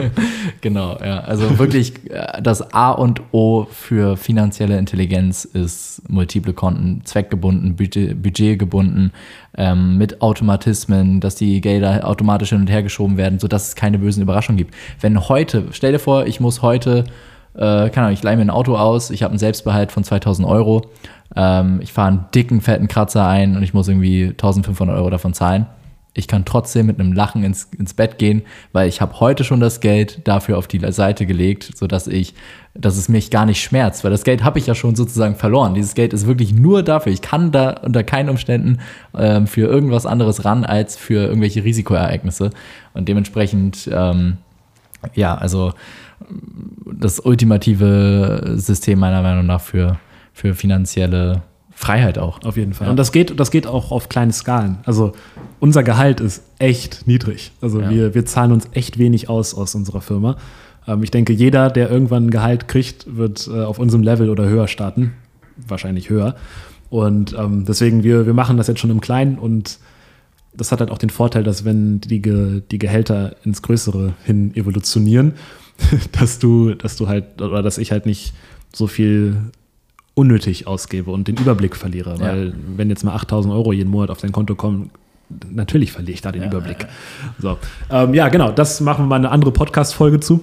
Genau, 0.60 0.96
ja. 1.04 1.20
Also 1.20 1.58
wirklich 1.58 2.08
äh, 2.08 2.40
das 2.40 2.72
A 2.72 2.92
und 2.92 3.20
O 3.32 3.66
für 3.68 4.16
finanzielle 4.16 4.78
Intelligenz 4.78 5.44
ist 5.44 6.08
multiple 6.08 6.52
Konten, 6.52 7.02
zweckgebunden, 7.04 7.74
budgetgebunden, 7.74 9.12
ähm, 9.56 9.98
mit 9.98 10.22
Automatismen, 10.22 11.20
dass 11.20 11.34
die 11.34 11.60
Gelder 11.60 12.06
automatisch 12.06 12.50
hin 12.50 12.60
und 12.60 12.70
her 12.70 12.84
geschoben 12.84 13.16
werden, 13.16 13.40
sodass 13.40 13.68
es 13.68 13.74
keine 13.74 13.98
bösen 13.98 14.22
Überraschungen 14.22 14.58
gibt. 14.58 14.74
Wenn 15.00 15.28
heute, 15.28 15.64
stell 15.72 15.90
dir 15.90 15.98
vor, 15.98 16.26
ich 16.26 16.38
muss 16.38 16.62
heute, 16.62 17.04
äh, 17.54 17.90
keine 17.90 18.06
Ahnung, 18.06 18.12
ich 18.12 18.22
leihe 18.22 18.36
mir 18.36 18.42
ein 18.42 18.50
Auto 18.50 18.76
aus, 18.76 19.10
ich 19.10 19.24
habe 19.24 19.32
einen 19.32 19.40
Selbstbehalt 19.40 19.90
von 19.90 20.04
2000 20.04 20.46
Euro, 20.46 20.82
ähm, 21.34 21.80
ich 21.82 21.92
fahre 21.92 22.08
einen 22.08 22.24
dicken, 22.32 22.60
fetten 22.60 22.86
Kratzer 22.86 23.26
ein 23.26 23.56
und 23.56 23.64
ich 23.64 23.74
muss 23.74 23.88
irgendwie 23.88 24.28
1500 24.28 24.96
Euro 24.96 25.10
davon 25.10 25.34
zahlen 25.34 25.66
ich 26.12 26.26
kann 26.26 26.44
trotzdem 26.44 26.86
mit 26.86 26.98
einem 26.98 27.12
Lachen 27.12 27.44
ins, 27.44 27.68
ins 27.78 27.94
Bett 27.94 28.18
gehen, 28.18 28.42
weil 28.72 28.88
ich 28.88 29.00
habe 29.00 29.20
heute 29.20 29.44
schon 29.44 29.60
das 29.60 29.80
Geld 29.80 30.26
dafür 30.26 30.58
auf 30.58 30.66
die 30.66 30.80
Seite 30.92 31.24
gelegt, 31.24 31.70
sodass 31.76 32.08
ich, 32.08 32.34
dass 32.74 32.96
es 32.96 33.08
mich 33.08 33.30
gar 33.30 33.46
nicht 33.46 33.62
schmerzt, 33.62 34.02
weil 34.02 34.10
das 34.10 34.24
Geld 34.24 34.42
habe 34.42 34.58
ich 34.58 34.66
ja 34.66 34.74
schon 34.74 34.96
sozusagen 34.96 35.36
verloren. 35.36 35.74
Dieses 35.74 35.94
Geld 35.94 36.12
ist 36.12 36.26
wirklich 36.26 36.52
nur 36.52 36.82
dafür. 36.82 37.12
Ich 37.12 37.22
kann 37.22 37.52
da 37.52 37.70
unter 37.82 38.02
keinen 38.02 38.28
Umständen 38.28 38.78
ähm, 39.16 39.46
für 39.46 39.68
irgendwas 39.68 40.04
anderes 40.04 40.44
ran 40.44 40.64
als 40.64 40.96
für 40.96 41.26
irgendwelche 41.26 41.62
Risikoereignisse. 41.62 42.50
Und 42.92 43.08
dementsprechend, 43.08 43.88
ähm, 43.92 44.38
ja, 45.14 45.36
also 45.36 45.72
das 46.92 47.20
ultimative 47.20 48.54
System 48.56 48.98
meiner 48.98 49.22
Meinung 49.22 49.46
nach 49.46 49.60
für, 49.60 49.98
für 50.32 50.54
finanzielle 50.54 51.42
Freiheit 51.80 52.18
auch. 52.18 52.42
Auf 52.44 52.58
jeden 52.58 52.74
Fall. 52.74 52.88
Ja. 52.88 52.90
Und 52.90 52.98
das 52.98 53.10
geht, 53.10 53.40
das 53.40 53.50
geht 53.50 53.66
auch 53.66 53.90
auf 53.90 54.10
kleine 54.10 54.34
Skalen. 54.34 54.80
Also 54.84 55.12
unser 55.60 55.82
Gehalt 55.82 56.20
ist 56.20 56.42
echt 56.58 57.06
niedrig. 57.06 57.52
Also 57.62 57.80
ja. 57.80 57.88
wir, 57.88 58.14
wir 58.14 58.26
zahlen 58.26 58.52
uns 58.52 58.68
echt 58.72 58.98
wenig 58.98 59.30
aus 59.30 59.54
aus 59.54 59.74
unserer 59.74 60.02
Firma. 60.02 60.36
Ähm, 60.86 61.02
ich 61.02 61.10
denke, 61.10 61.32
jeder, 61.32 61.70
der 61.70 61.90
irgendwann 61.90 62.26
ein 62.26 62.30
Gehalt 62.30 62.68
kriegt, 62.68 63.16
wird 63.16 63.48
äh, 63.48 63.62
auf 63.62 63.78
unserem 63.78 64.02
Level 64.02 64.28
oder 64.28 64.46
höher 64.46 64.68
starten. 64.68 65.14
Wahrscheinlich 65.56 66.10
höher. 66.10 66.36
Und 66.90 67.34
ähm, 67.38 67.64
deswegen, 67.64 68.04
wir, 68.04 68.26
wir 68.26 68.34
machen 68.34 68.58
das 68.58 68.66
jetzt 68.66 68.80
schon 68.80 68.90
im 68.90 69.00
Kleinen 69.00 69.38
und 69.38 69.78
das 70.52 70.72
hat 70.72 70.80
halt 70.80 70.90
auch 70.90 70.98
den 70.98 71.08
Vorteil, 71.08 71.44
dass 71.44 71.64
wenn 71.64 72.02
die, 72.02 72.20
die 72.20 72.78
Gehälter 72.78 73.36
ins 73.42 73.62
Größere 73.62 74.12
hin 74.24 74.54
evolutionieren, 74.54 75.32
dass 76.12 76.38
du, 76.38 76.74
dass 76.74 76.96
du 76.96 77.08
halt, 77.08 77.40
oder 77.40 77.62
dass 77.62 77.78
ich 77.78 77.90
halt 77.90 78.04
nicht 78.04 78.34
so 78.70 78.86
viel 78.86 79.36
unnötig 80.20 80.66
ausgebe 80.66 81.10
und 81.10 81.28
den 81.28 81.36
Überblick 81.36 81.74
verliere. 81.74 82.16
Ja. 82.18 82.20
Weil 82.20 82.52
wenn 82.76 82.90
jetzt 82.90 83.04
mal 83.04 83.14
8000 83.14 83.54
Euro 83.54 83.72
jeden 83.72 83.90
Monat 83.90 84.10
auf 84.10 84.18
dein 84.18 84.32
Konto 84.32 84.54
kommen, 84.54 84.90
natürlich 85.50 85.92
verliere 85.92 86.12
ich 86.12 86.20
da 86.20 86.30
den 86.30 86.42
ja, 86.42 86.48
Überblick. 86.48 86.80
Ja, 86.80 86.88
so. 87.38 87.58
Ähm, 87.90 88.14
ja, 88.14 88.28
genau, 88.28 88.52
das 88.52 88.80
machen 88.80 89.04
wir 89.04 89.08
mal 89.08 89.16
eine 89.16 89.30
andere 89.30 89.50
Podcast-Folge 89.50 90.20
zu. 90.20 90.42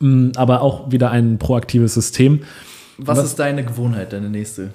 Mm, 0.00 0.30
aber 0.36 0.62
auch 0.62 0.90
wieder 0.90 1.10
ein 1.10 1.38
proaktives 1.38 1.94
System. 1.94 2.40
Was, 2.98 3.18
Was 3.18 3.26
ist 3.26 3.38
deine 3.38 3.64
Gewohnheit, 3.64 4.12
deine 4.12 4.28
nächste? 4.28 4.72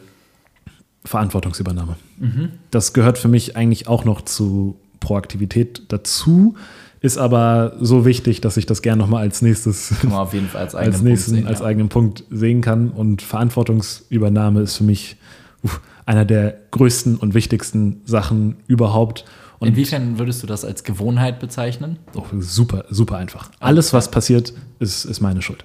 Verantwortungsübernahme. 1.04 1.98
Mhm. 2.18 2.50
Das 2.72 2.94
gehört 2.94 3.18
für 3.18 3.28
mich 3.28 3.56
eigentlich 3.56 3.88
auch 3.88 4.06
noch 4.06 4.22
zu 4.22 4.76
Proaktivität 5.00 5.84
dazu 5.90 6.56
ist 7.06 7.18
aber 7.20 7.74
so 7.80 8.04
wichtig, 8.04 8.42
dass 8.42 8.58
ich 8.58 8.66
das 8.66 8.82
gerne 8.82 9.02
nochmal 9.02 9.22
als 9.22 9.44
nächstes, 9.44 9.94
auf 10.12 10.34
jeden 10.34 10.48
Fall 10.48 10.62
als 10.62 10.76
eigenen, 10.76 10.94
als 10.94 11.04
nächsten, 11.04 11.32
Punkt, 11.32 11.44
sehen, 11.44 11.48
als 11.48 11.60
ja. 11.60 11.66
eigenen 11.66 11.90
Punkt 11.90 12.24
sehen 12.32 12.62
kann. 12.62 12.90
Und 12.90 13.22
Verantwortungsübernahme 13.22 14.62
ist 14.62 14.78
für 14.78 14.84
mich 14.84 15.18
uff, 15.64 15.82
einer 16.08 16.26
der 16.26 16.58
größten 16.72 17.18
und 17.18 17.36
wichtigsten 17.36 18.02
Sachen 18.06 18.58
überhaupt. 18.68 19.24
Und 19.60 19.70
Inwiefern 19.70 20.18
würdest 20.18 20.42
du 20.44 20.48
das 20.48 20.66
als 20.66 20.84
Gewohnheit 20.84 21.40
bezeichnen? 21.40 21.98
Oh, 22.16 22.24
super, 22.40 22.86
super 22.90 23.18
einfach. 23.18 23.52
Alles, 23.60 23.94
was 23.94 24.10
passiert, 24.10 24.54
ist, 24.80 25.06
ist 25.06 25.22
meine 25.22 25.42
Schuld. 25.42 25.64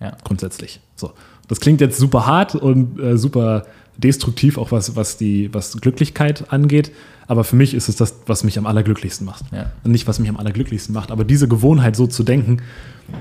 Ja. 0.00 0.16
Grundsätzlich. 0.24 0.80
So. 0.96 1.12
Das 1.48 1.60
klingt 1.60 1.80
jetzt 1.80 1.98
super 1.98 2.26
hart 2.26 2.54
und 2.54 2.98
äh, 3.00 3.16
super 3.16 3.64
destruktiv, 3.96 4.58
auch 4.58 4.72
was, 4.72 4.96
was, 4.96 5.16
die, 5.16 5.52
was 5.54 5.80
Glücklichkeit 5.80 6.52
angeht. 6.52 6.90
Aber 7.30 7.44
für 7.44 7.54
mich 7.54 7.74
ist 7.74 7.88
es 7.88 7.94
das, 7.94 8.16
was 8.26 8.42
mich 8.42 8.58
am 8.58 8.66
allerglücklichsten 8.66 9.24
macht. 9.24 9.44
Ja. 9.52 9.70
Nicht, 9.84 10.08
was 10.08 10.18
mich 10.18 10.28
am 10.28 10.36
allerglücklichsten 10.36 10.92
macht. 10.92 11.12
Aber 11.12 11.22
diese 11.22 11.46
Gewohnheit, 11.46 11.94
so 11.94 12.08
zu 12.08 12.24
denken, 12.24 12.56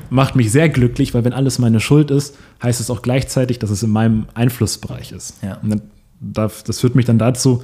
macht 0.10 0.36
mich 0.36 0.52
sehr 0.52 0.68
glücklich, 0.68 1.14
weil 1.14 1.26
wenn 1.26 1.34
alles 1.34 1.60
meine 1.60 1.80
Schuld 1.80 2.10
ist, 2.10 2.36
heißt 2.64 2.80
es 2.80 2.90
auch 2.90 3.04
gleichzeitig, 3.04 3.60
dass 3.60 3.70
es 3.70 3.84
in 3.84 3.92
meinem 3.92 4.26
Einflussbereich 4.34 5.12
ist. 5.12 5.36
Ja. 5.44 5.62
das 6.20 6.80
führt 6.80 6.96
mich 6.96 7.06
dann 7.06 7.20
dazu, 7.20 7.62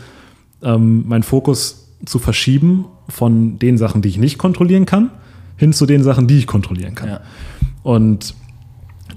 ähm, 0.62 1.08
meinen 1.08 1.24
Fokus 1.24 1.90
zu 2.06 2.20
verschieben 2.20 2.86
von 3.10 3.58
den 3.58 3.80
Sachen, 3.80 4.04
die 4.04 4.10
ich 4.10 4.20
nicht 4.20 4.38
kontrollieren 4.38 4.86
kann, 4.86 5.10
hin 5.58 5.74
zu 5.74 5.88
den 5.88 6.04
Sachen, 6.04 6.28
die 6.28 6.38
ich 6.38 6.46
kontrollieren 6.46 6.94
kann. 6.94 7.10
Ja. 7.10 7.22
Und 7.82 8.36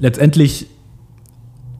letztendlich 0.00 0.68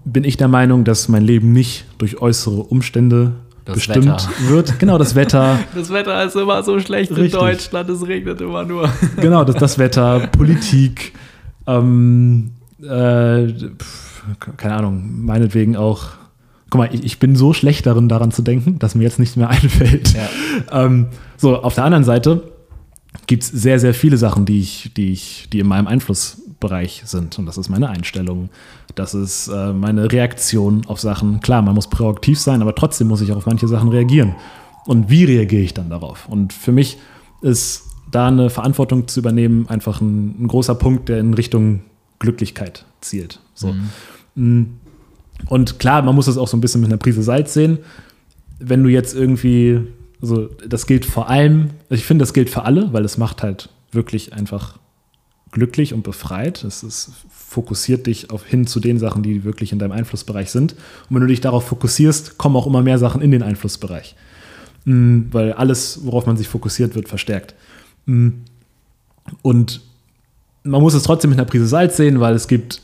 bin 0.04 0.24
ich 0.24 0.37
der 0.37 0.48
Meinung, 0.48 0.84
dass 0.84 1.08
mein 1.08 1.22
Leben 1.22 1.52
nicht 1.54 1.87
durch 1.96 2.20
äußere 2.20 2.64
Umstände 2.64 3.32
das 3.68 3.87
bestimmt 3.87 4.07
Wetter. 4.07 4.28
wird. 4.48 4.78
Genau, 4.78 4.98
das 4.98 5.14
Wetter. 5.14 5.59
Das 5.74 5.90
Wetter 5.90 6.24
ist 6.24 6.35
immer 6.37 6.62
so 6.62 6.81
schlecht 6.81 7.11
Richtig. 7.11 7.35
in 7.35 7.38
Deutschland, 7.38 7.90
es 7.90 8.07
regnet 8.07 8.40
immer 8.40 8.64
nur. 8.64 8.90
Genau, 9.16 9.44
das, 9.44 9.57
das 9.57 9.78
Wetter, 9.78 10.26
Politik, 10.28 11.12
ähm, 11.66 12.52
äh, 12.83 13.46
keine 14.57 14.74
Ahnung, 14.74 15.24
meinetwegen 15.24 15.76
auch. 15.76 16.11
Guck 16.70 16.78
mal, 16.78 16.88
ich, 16.92 17.04
ich, 17.04 17.18
bin 17.18 17.35
so 17.37 17.52
schlecht 17.52 17.87
darin, 17.87 18.09
daran 18.09 18.31
zu 18.31 18.42
denken, 18.42 18.78
dass 18.78 18.94
mir 18.94 19.04
jetzt 19.04 19.18
nichts 19.18 19.37
mehr 19.37 19.48
einfällt. 19.50 20.14
Ja. 20.14 20.85
Ähm, 20.85 21.09
so, 21.37 21.62
auf 21.62 21.74
der 21.74 21.85
anderen 21.85 22.04
Seite 22.04 22.42
gibt 23.26 23.42
es 23.42 23.48
sehr, 23.50 23.78
sehr 23.78 23.94
viele 23.94 24.16
Sachen, 24.16 24.46
die 24.46 24.61
ich, 24.61 24.90
die 24.96 25.12
ich, 25.12 25.48
die 25.52 25.61
in 25.61 25.66
meinem 25.66 25.87
Einflussbereich 26.58 27.02
sind. 27.04 27.38
Und 27.38 27.46
das 27.46 27.58
ist 27.58 27.68
meine 27.68 27.88
Einstellung, 27.88 28.50
das 28.94 29.14
ist 29.14 29.48
äh, 29.48 29.72
meine 29.72 30.10
Reaktion 30.10 30.82
auf 30.86 31.00
Sachen. 31.00 31.40
Klar, 31.40 31.62
man 31.62 31.74
muss 31.74 31.88
proaktiv 31.88 32.38
sein, 32.38 32.62
aber 32.62 32.74
trotzdem 32.74 33.08
muss 33.08 33.20
ich 33.20 33.32
auch 33.32 33.36
auf 33.36 33.46
manche 33.46 33.68
Sachen 33.68 33.88
reagieren. 33.88 34.34
Und 34.86 35.10
wie 35.10 35.24
reagiere 35.24 35.62
ich 35.62 35.74
dann 35.74 35.90
darauf? 35.90 36.28
Und 36.28 36.52
für 36.52 36.72
mich 36.72 36.98
ist 37.42 37.84
da 38.10 38.28
eine 38.28 38.50
Verantwortung 38.50 39.06
zu 39.06 39.20
übernehmen 39.20 39.68
einfach 39.68 40.00
ein, 40.00 40.42
ein 40.42 40.48
großer 40.48 40.74
Punkt, 40.74 41.08
der 41.08 41.20
in 41.20 41.34
Richtung 41.34 41.82
Glücklichkeit 42.18 42.84
zielt. 43.00 43.40
So. 43.54 43.74
Mhm. 44.34 44.60
Mm, 44.60 44.66
Und 45.48 45.78
klar, 45.78 46.02
man 46.02 46.14
muss 46.14 46.26
das 46.26 46.38
auch 46.38 46.48
so 46.48 46.56
ein 46.56 46.60
bisschen 46.60 46.80
mit 46.80 46.90
einer 46.90 46.98
Prise 46.98 47.22
Salz 47.22 47.52
sehen. 47.52 47.78
Wenn 48.58 48.82
du 48.82 48.88
jetzt 48.88 49.14
irgendwie, 49.14 49.80
also 50.20 50.48
das 50.66 50.86
gilt 50.86 51.04
vor 51.04 51.28
allem, 51.28 51.70
ich 51.90 52.04
finde, 52.04 52.22
das 52.22 52.32
gilt 52.32 52.50
für 52.50 52.64
alle, 52.64 52.92
weil 52.92 53.04
es 53.04 53.18
macht 53.18 53.42
halt 53.42 53.68
wirklich 53.92 54.32
einfach 54.32 54.78
glücklich 55.52 55.94
und 55.94 56.02
befreit. 56.02 56.64
Es 56.64 56.82
ist, 56.82 57.11
fokussiert 57.30 58.06
dich 58.06 58.30
auf, 58.30 58.44
hin 58.44 58.66
zu 58.66 58.80
den 58.80 58.98
Sachen, 58.98 59.22
die 59.22 59.44
wirklich 59.44 59.72
in 59.72 59.78
deinem 59.78 59.92
Einflussbereich 59.92 60.50
sind. 60.50 60.72
Und 60.72 61.16
wenn 61.16 61.20
du 61.22 61.26
dich 61.26 61.40
darauf 61.40 61.66
fokussierst, 61.66 62.38
kommen 62.38 62.56
auch 62.56 62.66
immer 62.66 62.82
mehr 62.82 62.98
Sachen 62.98 63.22
in 63.22 63.30
den 63.30 63.42
Einflussbereich. 63.42 64.14
Mhm, 64.84 65.28
weil 65.32 65.52
alles, 65.52 66.00
worauf 66.04 66.26
man 66.26 66.37
sich 66.37 66.48
fokussiert, 66.48 66.94
wird 66.94 67.08
verstärkt. 67.08 67.54
Mhm. 68.06 68.44
Und 69.42 69.80
man 70.62 70.82
muss 70.82 70.94
es 70.94 71.02
trotzdem 71.02 71.30
mit 71.30 71.38
einer 71.38 71.48
Prise 71.48 71.66
Salz 71.66 71.96
sehen, 71.96 72.20
weil 72.20 72.34
es 72.34 72.48
gibt 72.48 72.82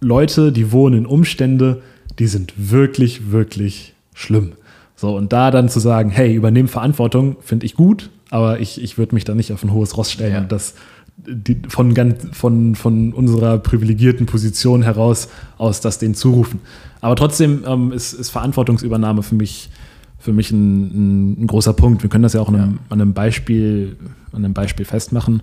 Leute, 0.00 0.52
die 0.52 0.72
wohnen 0.72 0.98
in 0.98 1.06
Umstände, 1.06 1.82
die 2.18 2.26
sind 2.26 2.52
wirklich, 2.56 3.30
wirklich 3.32 3.94
schlimm. 4.14 4.52
So, 4.94 5.16
und 5.16 5.32
da 5.32 5.50
dann 5.50 5.68
zu 5.68 5.80
sagen, 5.80 6.10
hey, 6.10 6.34
übernehmen 6.34 6.68
Verantwortung, 6.68 7.36
finde 7.40 7.66
ich 7.66 7.74
gut, 7.74 8.10
aber 8.30 8.60
ich, 8.60 8.82
ich 8.82 8.98
würde 8.98 9.14
mich 9.14 9.24
da 9.24 9.34
nicht 9.34 9.52
auf 9.52 9.62
ein 9.62 9.72
hohes 9.72 9.96
Ross 9.96 10.10
stellen 10.10 10.32
Ja. 10.32 10.38
und 10.40 10.52
das 10.52 10.74
die, 11.16 11.60
von, 11.68 11.94
ganz, 11.94 12.26
von, 12.32 12.74
von 12.74 13.12
unserer 13.12 13.58
privilegierten 13.58 14.26
Position 14.26 14.82
heraus 14.82 15.28
aus 15.58 15.80
das 15.80 15.98
denen 15.98 16.14
zurufen. 16.14 16.60
Aber 17.00 17.16
trotzdem 17.16 17.64
ähm, 17.66 17.92
ist, 17.92 18.12
ist 18.12 18.30
Verantwortungsübernahme 18.30 19.22
für 19.22 19.34
mich, 19.34 19.70
für 20.18 20.32
mich 20.32 20.50
ein, 20.50 21.42
ein, 21.42 21.46
großer 21.46 21.72
Punkt. 21.72 22.02
Wir 22.02 22.10
können 22.10 22.22
das 22.22 22.34
ja 22.34 22.40
auch 22.40 22.48
an 22.48 22.56
einem, 22.56 22.78
an 22.88 23.00
einem, 23.00 23.14
Beispiel, 23.14 23.96
an 24.32 24.44
einem 24.44 24.54
Beispiel 24.54 24.84
festmachen. 24.84 25.42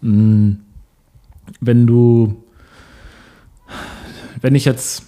Mm, 0.00 0.52
Wenn 1.60 1.86
du, 1.86 2.42
wenn 4.40 4.54
ich 4.54 4.64
jetzt 4.64 5.04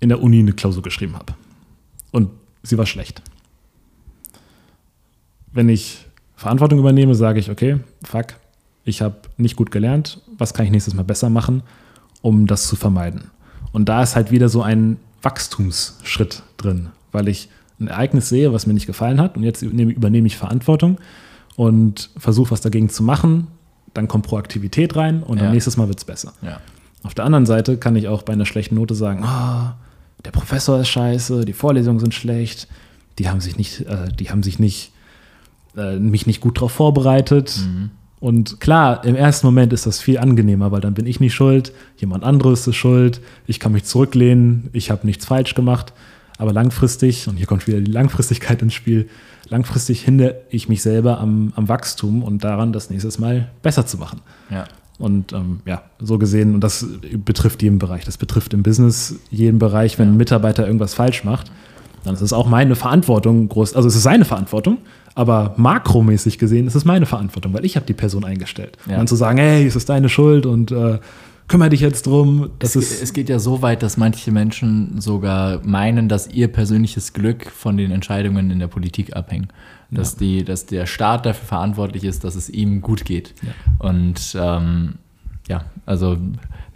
in 0.00 0.08
der 0.08 0.22
Uni 0.22 0.38
eine 0.38 0.52
Klausur 0.52 0.82
geschrieben 0.82 1.14
habe 1.14 1.34
und 2.10 2.30
sie 2.62 2.78
war 2.78 2.86
schlecht. 2.86 3.22
Wenn 5.52 5.68
ich 5.68 6.06
Verantwortung 6.36 6.78
übernehme, 6.78 7.14
sage 7.14 7.38
ich, 7.38 7.50
okay, 7.50 7.80
fuck, 8.02 8.36
ich 8.90 9.00
habe 9.02 9.16
nicht 9.38 9.56
gut 9.56 9.70
gelernt, 9.70 10.20
was 10.38 10.52
kann 10.54 10.66
ich 10.66 10.70
nächstes 10.70 10.94
Mal 10.94 11.04
besser 11.04 11.30
machen, 11.30 11.62
um 12.22 12.46
das 12.46 12.66
zu 12.68 12.76
vermeiden. 12.76 13.30
Und 13.72 13.88
da 13.88 14.02
ist 14.02 14.16
halt 14.16 14.30
wieder 14.30 14.48
so 14.48 14.62
ein 14.62 14.98
Wachstumsschritt 15.22 16.42
drin, 16.56 16.88
weil 17.12 17.28
ich 17.28 17.48
ein 17.80 17.88
Ereignis 17.88 18.28
sehe, 18.28 18.52
was 18.52 18.66
mir 18.66 18.74
nicht 18.74 18.86
gefallen 18.86 19.20
hat 19.20 19.36
und 19.36 19.42
jetzt 19.42 19.62
übernehme, 19.62 20.26
ich 20.26 20.36
Verantwortung 20.36 20.98
und 21.56 22.10
versuche 22.16 22.50
was 22.50 22.60
dagegen 22.60 22.88
zu 22.90 23.02
machen, 23.02 23.46
dann 23.94 24.06
kommt 24.06 24.26
Proaktivität 24.26 24.96
rein 24.96 25.22
und 25.22 25.38
Ja. 25.38 25.44
dann 25.44 25.52
nächstes 25.52 25.76
Mal 25.76 25.88
wird 25.88 25.98
es 25.98 26.04
besser. 26.04 26.32
Ja. 26.42 26.60
Auf 27.02 27.14
der 27.14 27.24
anderen 27.24 27.46
Seite 27.46 27.78
kann 27.78 27.96
ich 27.96 28.08
auch 28.08 28.22
bei 28.22 28.34
einer 28.34 28.44
schlechten 28.46 28.74
Note 28.74 28.94
sagen, 28.94 29.24
ah, 29.24 29.76
der 30.24 30.30
Professor 30.32 30.78
ist 30.80 30.88
scheiße, 30.88 31.44
die 31.46 31.54
Vorlesungen 31.54 31.98
sind 31.98 32.14
schlecht, 32.14 32.68
die 33.18 33.28
haben 33.28 33.40
sich 33.40 33.56
nicht, 33.56 33.80
äh, 33.82 34.08
die 34.12 34.30
haben 34.30 34.42
sich 34.42 34.58
nicht, 34.58 34.92
äh, 35.76 35.96
mich 35.98 36.26
nicht 36.26 36.40
gut 36.42 36.58
darauf 36.58 36.72
vorbereitet. 36.72 37.58
Und 38.20 38.60
klar, 38.60 39.02
im 39.04 39.16
ersten 39.16 39.46
Moment 39.46 39.72
ist 39.72 39.86
das 39.86 40.00
viel 40.00 40.18
angenehmer, 40.18 40.70
weil 40.70 40.82
dann 40.82 40.92
bin 40.92 41.06
ich 41.06 41.20
nicht 41.20 41.34
schuld, 41.34 41.72
jemand 41.96 42.22
anderes 42.22 42.66
ist 42.66 42.76
schuld, 42.76 43.20
ich 43.46 43.58
kann 43.58 43.72
mich 43.72 43.84
zurücklehnen, 43.84 44.68
ich 44.74 44.90
habe 44.90 45.06
nichts 45.06 45.24
falsch 45.24 45.54
gemacht. 45.54 45.94
Aber 46.36 46.52
langfristig, 46.52 47.28
und 47.28 47.36
hier 47.36 47.46
kommt 47.46 47.66
wieder 47.66 47.80
die 47.80 47.90
Langfristigkeit 47.90 48.62
ins 48.62 48.74
Spiel, 48.74 49.08
langfristig 49.48 50.02
hindere 50.02 50.36
ich 50.50 50.68
mich 50.68 50.82
selber 50.82 51.18
am, 51.18 51.52
am 51.56 51.68
Wachstum 51.68 52.22
und 52.22 52.44
daran, 52.44 52.72
das 52.72 52.90
nächstes 52.90 53.18
Mal 53.18 53.50
besser 53.62 53.86
zu 53.86 53.98
machen. 53.98 54.20
Ja. 54.50 54.64
Und 54.98 55.32
ähm, 55.32 55.60
ja, 55.64 55.82
so 55.98 56.18
gesehen, 56.18 56.54
und 56.54 56.60
das 56.62 56.86
betrifft 57.24 57.62
jeden 57.62 57.78
Bereich. 57.78 58.04
Das 58.04 58.18
betrifft 58.18 58.52
im 58.52 58.62
Business 58.62 59.16
jeden 59.30 59.58
Bereich, 59.58 59.98
wenn 59.98 60.08
ein 60.08 60.16
Mitarbeiter 60.18 60.66
irgendwas 60.66 60.92
falsch 60.92 61.24
macht, 61.24 61.50
dann 62.04 62.14
ist 62.14 62.20
es 62.20 62.32
auch 62.32 62.48
meine 62.48 62.76
Verantwortung 62.76 63.48
groß. 63.48 63.74
Also 63.74 63.88
es 63.88 63.96
ist 63.96 64.02
seine 64.02 64.24
Verantwortung, 64.24 64.78
aber 65.14 65.54
makromäßig 65.56 66.38
gesehen 66.38 66.66
ist 66.66 66.74
es 66.74 66.84
meine 66.84 67.06
Verantwortung, 67.06 67.52
weil 67.52 67.64
ich 67.64 67.76
habe 67.76 67.86
die 67.86 67.94
Person 67.94 68.24
eingestellt. 68.24 68.76
Ja. 68.86 68.92
Und 68.92 68.98
dann 68.98 69.06
zu 69.06 69.16
sagen, 69.16 69.38
hey, 69.38 69.66
es 69.66 69.76
ist 69.76 69.88
deine 69.88 70.08
Schuld 70.08 70.46
und 70.46 70.70
äh, 70.70 70.98
kümmere 71.48 71.70
dich 71.70 71.80
jetzt 71.80 72.06
drum, 72.06 72.50
das 72.60 72.76
Es, 72.76 72.92
ist 72.92 73.02
es 73.02 73.12
geht 73.12 73.28
ja 73.28 73.38
so 73.38 73.60
weit, 73.60 73.82
dass 73.82 73.96
manche 73.96 74.30
Menschen 74.30 75.00
sogar 75.00 75.60
meinen, 75.64 76.08
dass 76.08 76.28
ihr 76.28 76.48
persönliches 76.48 77.12
Glück 77.12 77.50
von 77.50 77.76
den 77.76 77.90
Entscheidungen 77.90 78.50
in 78.50 78.60
der 78.60 78.68
Politik 78.68 79.16
abhängt. 79.16 79.52
Dass, 79.92 80.14
die, 80.14 80.44
dass 80.44 80.66
der 80.66 80.86
Staat 80.86 81.26
dafür 81.26 81.48
verantwortlich 81.48 82.04
ist, 82.04 82.22
dass 82.22 82.36
es 82.36 82.48
ihm 82.48 82.80
gut 82.80 83.04
geht. 83.04 83.34
Und 83.80 84.36
ähm, 84.40 84.94
ja, 85.48 85.64
also 85.84 86.16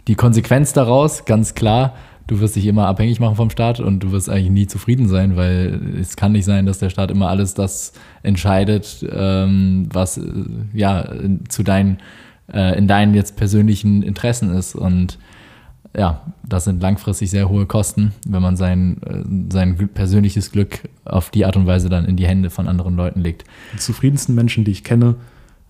die 0.09 0.15
Konsequenz 0.15 0.73
daraus, 0.73 1.23
ganz 1.23 1.55
klar, 1.55 1.95
du 2.27 2.39
wirst 2.39 2.55
dich 2.55 2.65
immer 2.65 2.87
abhängig 2.87 3.19
machen 3.19 3.35
vom 3.35 3.49
Staat 3.49 3.79
und 3.79 3.99
du 4.01 4.11
wirst 4.11 4.29
eigentlich 4.29 4.49
nie 4.51 4.67
zufrieden 4.67 5.07
sein, 5.07 5.35
weil 5.35 5.79
es 5.99 6.15
kann 6.15 6.31
nicht 6.31 6.45
sein, 6.45 6.65
dass 6.65 6.79
der 6.79 6.89
Staat 6.89 7.11
immer 7.11 7.29
alles 7.29 7.53
das 7.53 7.93
entscheidet, 8.23 9.05
ähm, 9.11 9.87
was 9.91 10.17
äh, 10.17 10.21
ja 10.73 10.99
in- 11.01 11.47
zu 11.49 11.63
deinen, 11.63 11.97
äh, 12.51 12.77
in 12.77 12.87
deinen 12.87 13.13
jetzt 13.13 13.35
persönlichen 13.37 14.01
Interessen 14.03 14.53
ist. 14.53 14.75
Und 14.75 15.17
ja, 15.97 16.21
das 16.47 16.65
sind 16.65 16.81
langfristig 16.81 17.29
sehr 17.29 17.47
hohe 17.47 17.65
Kosten, 17.67 18.11
wenn 18.27 18.41
man 18.41 18.57
sein, 18.57 18.97
äh, 19.03 19.53
sein 19.53 19.77
persönliches 19.93 20.51
Glück 20.51 20.81
auf 21.05 21.29
die 21.29 21.45
Art 21.45 21.55
und 21.55 21.67
Weise 21.67 21.89
dann 21.89 22.05
in 22.05 22.17
die 22.17 22.27
Hände 22.27 22.49
von 22.49 22.67
anderen 22.67 22.95
Leuten 22.95 23.21
legt. 23.21 23.45
die 23.73 23.77
zufriedensten 23.77 24.35
Menschen, 24.35 24.65
die 24.65 24.71
ich 24.71 24.83
kenne, 24.83 25.15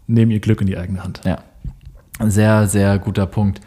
nehmen 0.08 0.32
ihr 0.32 0.40
Glück 0.40 0.62
in 0.62 0.68
die 0.68 0.78
eigene 0.78 1.04
Hand. 1.04 1.22
Ja, 1.26 1.40
sehr, 2.28 2.68
sehr 2.68 2.98
guter 2.98 3.26
Punkt. 3.26 3.60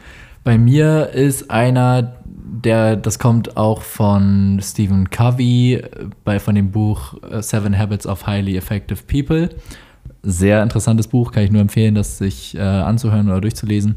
Bei 0.42 0.56
mir 0.56 1.10
ist 1.10 1.50
einer, 1.50 2.14
der, 2.50 2.96
das 2.96 3.18
kommt 3.18 3.56
auch 3.56 3.82
von 3.82 4.58
Stephen 4.62 5.10
Covey, 5.10 5.82
bei, 6.24 6.40
von 6.40 6.54
dem 6.54 6.70
Buch 6.70 7.14
äh, 7.30 7.42
Seven 7.42 7.78
Habits 7.78 8.06
of 8.06 8.26
Highly 8.26 8.56
Effective 8.56 9.02
People. 9.06 9.50
Sehr 10.22 10.62
interessantes 10.62 11.06
Buch, 11.06 11.32
kann 11.32 11.44
ich 11.44 11.50
nur 11.50 11.60
empfehlen, 11.60 11.94
das 11.94 12.18
sich 12.18 12.56
äh, 12.56 12.60
anzuhören 12.60 13.28
oder 13.28 13.40
durchzulesen. 13.40 13.96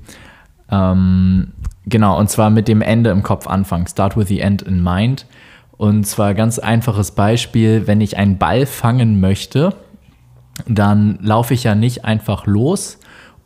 Ähm, 0.70 1.54
genau, 1.86 2.20
und 2.20 2.30
zwar 2.30 2.50
mit 2.50 2.68
dem 2.68 2.82
Ende 2.82 3.10
im 3.10 3.24
Kopf 3.24 3.48
anfangen. 3.48 3.88
Start 3.88 4.18
with 4.18 4.28
the 4.28 4.40
end 4.40 4.62
in 4.62 4.84
mind. 4.84 5.26
Und 5.78 6.06
zwar 6.06 6.34
ganz 6.34 6.60
einfaches 6.60 7.12
Beispiel, 7.12 7.88
wenn 7.88 8.02
ich 8.02 8.18
einen 8.18 8.38
Ball 8.38 8.66
fangen 8.66 9.20
möchte, 9.20 9.74
dann 10.68 11.18
laufe 11.22 11.54
ich 11.54 11.64
ja 11.64 11.74
nicht 11.74 12.06
einfach 12.06 12.46
los, 12.46 13.00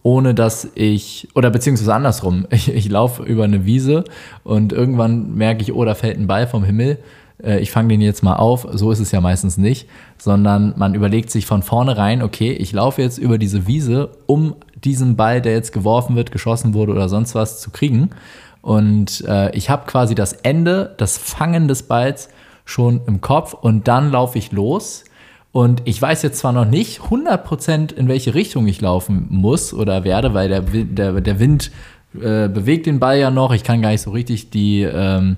ohne 0.06 0.36
dass 0.36 0.70
ich, 0.76 1.28
oder 1.34 1.50
beziehungsweise 1.50 1.96
andersrum, 1.96 2.46
ich, 2.52 2.72
ich 2.72 2.88
laufe 2.90 3.24
über 3.24 3.44
eine 3.44 3.66
Wiese 3.66 4.04
und 4.44 4.72
irgendwann 4.72 5.34
merke 5.34 5.64
ich, 5.64 5.74
oh, 5.74 5.84
da 5.84 5.96
fällt 5.96 6.20
ein 6.20 6.28
Ball 6.28 6.46
vom 6.46 6.64
Himmel, 6.64 7.00
äh, 7.44 7.60
ich 7.60 7.72
fange 7.72 7.88
den 7.88 8.02
jetzt 8.02 8.22
mal 8.22 8.36
auf. 8.36 8.68
So 8.72 8.92
ist 8.92 9.00
es 9.00 9.12
ja 9.12 9.20
meistens 9.20 9.58
nicht, 9.58 9.90
sondern 10.20 10.76
man 10.78 10.94
überlegt 10.94 11.32
sich 11.32 11.48
von 11.48 11.64
vornherein, 11.64 12.22
okay, 12.22 12.52
ich 12.52 12.72
laufe 12.72 13.02
jetzt 13.02 13.18
über 13.18 13.40
diese 13.40 13.66
Wiese, 13.66 14.12
um 14.28 14.56
diesen 14.76 15.16
Ball, 15.16 15.42
der 15.42 15.54
jetzt 15.54 15.74
geworfen 15.74 16.16
wird, 16.16 16.32
geschossen 16.32 16.76
wurde 16.76 16.92
oder 16.92 17.10
sonst 17.10 17.34
was 17.34 17.60
zu 17.60 17.72
kriegen. 17.72 18.12
Und 18.62 19.24
äh, 19.28 19.50
ich 19.56 19.72
habe 19.72 19.88
quasi 19.88 20.14
das 20.14 20.34
Ende, 20.34 20.94
das 21.00 21.18
Fangen 21.18 21.68
des 21.68 21.82
Balls 21.82 22.30
schon 22.64 23.02
im 23.08 23.22
Kopf 23.22 23.56
und 23.56 23.88
dann 23.88 24.12
laufe 24.12 24.38
ich 24.38 24.52
los. 24.52 25.04
Und 25.56 25.84
ich 25.86 26.02
weiß 26.02 26.22
jetzt 26.22 26.40
zwar 26.40 26.52
noch 26.52 26.66
nicht 26.66 27.00
100% 27.00 27.94
in 27.94 28.10
welche 28.10 28.34
Richtung 28.34 28.68
ich 28.68 28.82
laufen 28.82 29.28
muss 29.30 29.74
oder 29.74 30.04
werde, 30.04 30.34
weil 30.34 30.50
der, 30.50 30.60
der, 30.60 31.22
der 31.22 31.40
Wind 31.40 31.72
äh, 32.14 32.50
bewegt 32.50 32.88
den 32.88 33.00
Ball 33.00 33.18
ja 33.20 33.32
noch. 33.32 33.54
Ich 33.54 33.64
kann 33.64 33.82
gar 33.82 33.92
nicht 33.92 34.02
so 34.02 34.12
richtig 34.12 34.50
die, 34.50 34.82
ähm, 34.82 35.38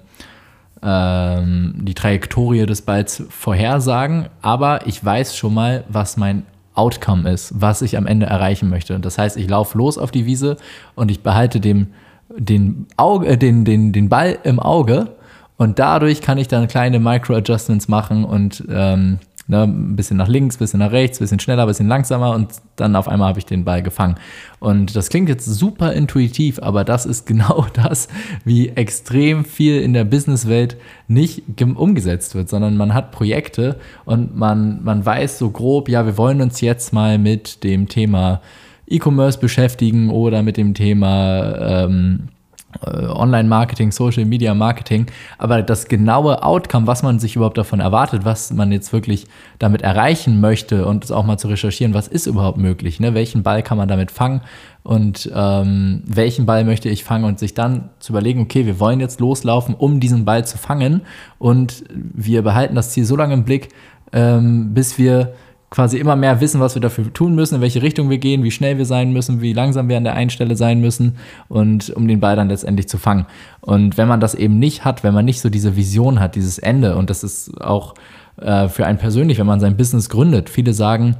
ähm, 0.81 1.75
die 1.83 1.93
Trajektorie 1.93 2.65
des 2.65 2.81
Balls 2.81 3.25
vorhersagen, 3.29 4.25
aber 4.41 4.87
ich 4.87 5.05
weiß 5.05 5.37
schon 5.37 5.53
mal, 5.53 5.83
was 5.87 6.17
mein 6.17 6.47
Outcome 6.73 7.29
ist, 7.29 7.53
was 7.55 7.83
ich 7.83 7.95
am 7.95 8.07
Ende 8.07 8.25
erreichen 8.25 8.71
möchte. 8.71 8.99
Das 8.99 9.19
heißt, 9.19 9.37
ich 9.37 9.47
laufe 9.47 9.77
los 9.77 9.99
auf 9.99 10.09
die 10.09 10.25
Wiese 10.25 10.57
und 10.95 11.11
ich 11.11 11.21
behalte 11.21 11.59
dem, 11.59 11.89
den, 12.35 12.87
Auge, 12.97 13.27
äh, 13.27 13.37
den, 13.37 13.65
den, 13.65 13.91
den 13.91 14.09
Ball 14.09 14.39
im 14.43 14.59
Auge 14.59 15.15
und 15.57 15.77
dadurch 15.77 16.21
kann 16.21 16.39
ich 16.39 16.47
dann 16.47 16.67
kleine 16.67 16.99
Micro-Adjustments 16.99 17.87
machen 17.87 18.25
und 18.25 18.63
ähm, 18.67 19.19
ne, 19.47 19.63
ein 19.63 19.95
bisschen 19.95 20.17
nach 20.17 20.27
links, 20.27 20.57
ein 20.57 20.59
bisschen 20.59 20.79
nach 20.79 20.91
rechts, 20.91 21.19
ein 21.19 21.23
bisschen 21.23 21.39
schneller, 21.39 21.63
ein 21.63 21.67
bisschen 21.67 21.87
langsamer 21.87 22.35
und 22.35 22.53
dann 22.75 22.95
auf 22.95 23.07
einmal 23.07 23.29
habe 23.29 23.39
ich 23.39 23.45
den 23.45 23.65
Ball 23.65 23.81
gefangen. 23.81 24.15
Und 24.59 24.95
das 24.95 25.09
klingt 25.09 25.29
jetzt 25.29 25.45
super 25.45 25.93
intuitiv, 25.93 26.59
aber 26.61 26.83
das 26.83 27.05
ist 27.05 27.25
genau 27.27 27.65
das, 27.73 28.07
wie 28.43 28.69
extrem 28.69 29.45
viel 29.45 29.81
in 29.81 29.93
der 29.93 30.03
Businesswelt 30.03 30.77
nicht 31.07 31.43
umgesetzt 31.61 32.35
wird, 32.35 32.49
sondern 32.49 32.77
man 32.77 32.93
hat 32.93 33.11
Projekte 33.11 33.77
und 34.05 34.35
man, 34.35 34.83
man 34.83 35.05
weiß 35.05 35.39
so 35.39 35.49
grob, 35.49 35.89
ja, 35.89 36.05
wir 36.05 36.17
wollen 36.17 36.41
uns 36.41 36.61
jetzt 36.61 36.93
mal 36.93 37.17
mit 37.17 37.63
dem 37.63 37.87
Thema 37.87 38.41
E-Commerce 38.89 39.39
beschäftigen 39.39 40.09
oder 40.09 40.43
mit 40.43 40.57
dem 40.57 40.73
Thema 40.73 41.85
ähm, 41.85 42.29
äh, 42.29 42.36
Online-Marketing, 42.85 43.91
Social-Media-Marketing, 43.91 45.07
aber 45.37 45.61
das 45.61 45.87
genaue 45.87 46.43
Outcome, 46.43 46.87
was 46.87 47.03
man 47.03 47.19
sich 47.19 47.35
überhaupt 47.35 47.57
davon 47.57 47.79
erwartet, 47.79 48.25
was 48.25 48.51
man 48.51 48.71
jetzt 48.71 48.93
wirklich 48.93 49.27
damit 49.59 49.81
erreichen 49.81 50.41
möchte 50.41 50.85
und 50.85 51.03
es 51.03 51.11
auch 51.11 51.25
mal 51.25 51.37
zu 51.37 51.47
recherchieren, 51.47 51.93
was 51.93 52.07
ist 52.07 52.27
überhaupt 52.27 52.57
möglich, 52.57 52.99
ne? 52.99 53.13
welchen 53.13 53.43
Ball 53.43 53.63
kann 53.63 53.77
man 53.77 53.87
damit 53.87 54.11
fangen? 54.11 54.41
Und 54.83 55.29
ähm, 55.35 56.01
welchen 56.05 56.45
Ball 56.45 56.63
möchte 56.63 56.87
ich 56.87 57.03
fangen? 57.03 57.25
Und 57.25 57.39
sich 57.39 57.53
dann 57.53 57.89
zu 57.99 58.13
überlegen, 58.13 58.39
okay, 58.39 58.65
wir 58.65 58.79
wollen 58.79 59.01
jetzt 59.01 59.19
loslaufen, 59.19 59.75
um 59.75 59.99
diesen 59.99 60.23
Ball 60.23 60.45
zu 60.45 60.57
fangen. 60.57 61.01
Und 61.39 61.83
wir 61.93 62.41
behalten 62.41 62.73
das 62.73 62.91
Ziel 62.91 63.03
so 63.03 63.17
lange 63.17 63.33
im 63.33 63.43
Blick, 63.43 63.67
ähm, 64.13 64.73
bis 64.73 64.97
wir 64.97 65.33
quasi 65.69 65.97
immer 65.97 66.15
mehr 66.15 66.39
wissen, 66.39 66.61
was 66.61 66.75
wir 66.75 66.81
dafür 66.81 67.11
tun 67.11 67.35
müssen, 67.35 67.55
in 67.55 67.61
welche 67.61 67.81
Richtung 67.81 68.09
wir 68.09 68.19
gehen, 68.19 68.43
wie 68.43 68.51
schnell 68.51 68.77
wir 68.77 68.85
sein 68.85 69.11
müssen, 69.11 69.41
wie 69.41 69.53
langsam 69.53 69.89
wir 69.89 69.97
an 69.97 70.05
der 70.05 70.13
einen 70.13 70.29
Stelle 70.29 70.55
sein 70.55 70.79
müssen 70.79 71.17
und 71.49 71.89
um 71.89 72.07
den 72.07 72.19
Ball 72.19 72.35
dann 72.35 72.49
letztendlich 72.49 72.87
zu 72.87 72.97
fangen. 72.97 73.25
Und 73.59 73.97
wenn 73.97 74.07
man 74.07 74.21
das 74.21 74.33
eben 74.33 74.59
nicht 74.59 74.85
hat, 74.85 75.03
wenn 75.03 75.13
man 75.13 75.25
nicht 75.25 75.41
so 75.41 75.49
diese 75.49 75.75
Vision 75.75 76.19
hat, 76.19 76.35
dieses 76.35 76.57
Ende, 76.57 76.95
und 76.95 77.09
das 77.09 77.23
ist 77.23 77.59
auch 77.61 77.95
äh, 78.37 78.69
für 78.69 78.85
einen 78.85 78.97
persönlich, 78.97 79.39
wenn 79.39 79.47
man 79.47 79.59
sein 79.59 79.75
Business 79.75 80.09
gründet, 80.09 80.49
viele 80.49 80.73
sagen, 80.73 81.17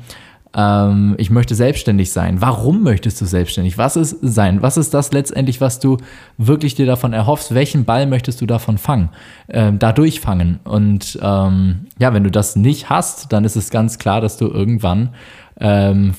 ähm, 0.56 1.16
ich 1.18 1.30
möchte 1.30 1.56
selbstständig 1.56 2.12
sein. 2.12 2.42
Warum 2.42 2.84
möchtest 2.84 3.20
du 3.22 3.26
selbstständig? 3.26 3.78
Was 3.78 3.96
ist 3.96 4.18
sein? 4.22 4.62
Was 4.62 4.78
ist 4.78 4.94
das 4.94 5.12
letztendlich, 5.12 5.62
was 5.62 5.80
du 5.80 5.98
wirklich 6.38 6.76
dir 6.76 6.86
davon 6.86 7.14
erhoffst? 7.14 7.54
Welchen 7.54 7.86
Ball 7.86 8.08
möchtest 8.08 8.42
du 8.42 8.46
davon 8.46 8.78
fangen? 8.78 9.10
Ähm, 9.50 9.80
dadurch 9.80 10.20
fangen. 10.20 10.60
Und 10.64 11.20
ähm, 11.22 11.88
ja, 12.00 12.14
wenn 12.14 12.24
du 12.24 12.32
das 12.32 12.56
nicht 12.56 12.90
hast, 12.90 13.32
dann 13.34 13.46
ist 13.46 13.56
es 13.56 13.70
ganz 13.70 14.00
klar, 14.00 14.22
dass 14.22 14.38
du 14.38 14.48
irgendwann 14.48 15.10
ähm, 15.60 16.14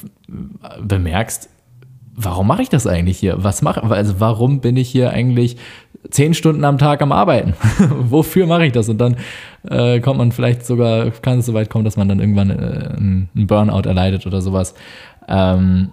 bemerkst, 0.81 1.49
warum 2.15 2.49
mache 2.49 2.63
ich 2.63 2.69
das 2.69 2.87
eigentlich 2.87 3.19
hier? 3.19 3.43
Was 3.43 3.63
mache 3.63 3.83
also 3.83 4.19
warum 4.19 4.61
bin 4.61 4.77
ich 4.77 4.89
hier 4.89 5.11
eigentlich 5.11 5.57
zehn 6.11 6.35
Stunden 6.35 6.65
am 6.65 6.79
Tag 6.79 7.01
am 7.01 7.13
Arbeiten? 7.13 7.55
Wofür 7.89 8.47
mache 8.47 8.67
ich 8.67 8.73
das? 8.73 8.89
Und 8.89 8.99
dann 8.99 9.17
äh, 9.69 10.01
kommt 10.01 10.19
man 10.19 10.33
vielleicht 10.33 10.65
sogar, 10.65 11.11
kann 11.11 11.41
es 11.41 11.47
so 11.47 11.55
weit 11.55 11.71
kommen, 11.71 11.85
dass 11.85 11.97
man 11.97 12.09
dann 12.09 12.21
irgendwann 12.21 12.51
äh, 12.51 12.97
einen 12.97 13.29
Burnout 13.35 13.89
erleidet 13.89 14.27
oder 14.27 14.41
sowas. 14.41 14.75
Ähm, 15.29 15.93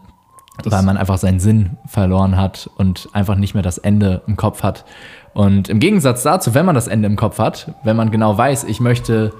weil 0.64 0.84
man 0.84 0.98
einfach 0.98 1.18
seinen 1.18 1.40
Sinn 1.40 1.72
verloren 1.86 2.38
hat 2.38 2.70
und 2.78 3.10
einfach 3.12 3.36
nicht 3.36 3.54
mehr 3.54 3.64
das 3.64 3.78
Ende 3.78 4.22
im 4.26 4.38
Kopf 4.38 4.64
hat. 4.64 4.86
Und 5.34 5.68
im 5.68 5.80
Gegensatz 5.80 6.24
dazu, 6.24 6.54
wenn 6.54 6.66
man 6.66 6.76
das 6.76 6.88
Ende 6.88 7.08
im 7.08 7.18
Kopf 7.18 7.40
hat, 7.40 7.74
wenn 7.84 7.98
man 7.98 8.10
genau 8.10 8.38
weiß, 8.38 8.64
ich 8.64 8.80
möchte 8.80 9.34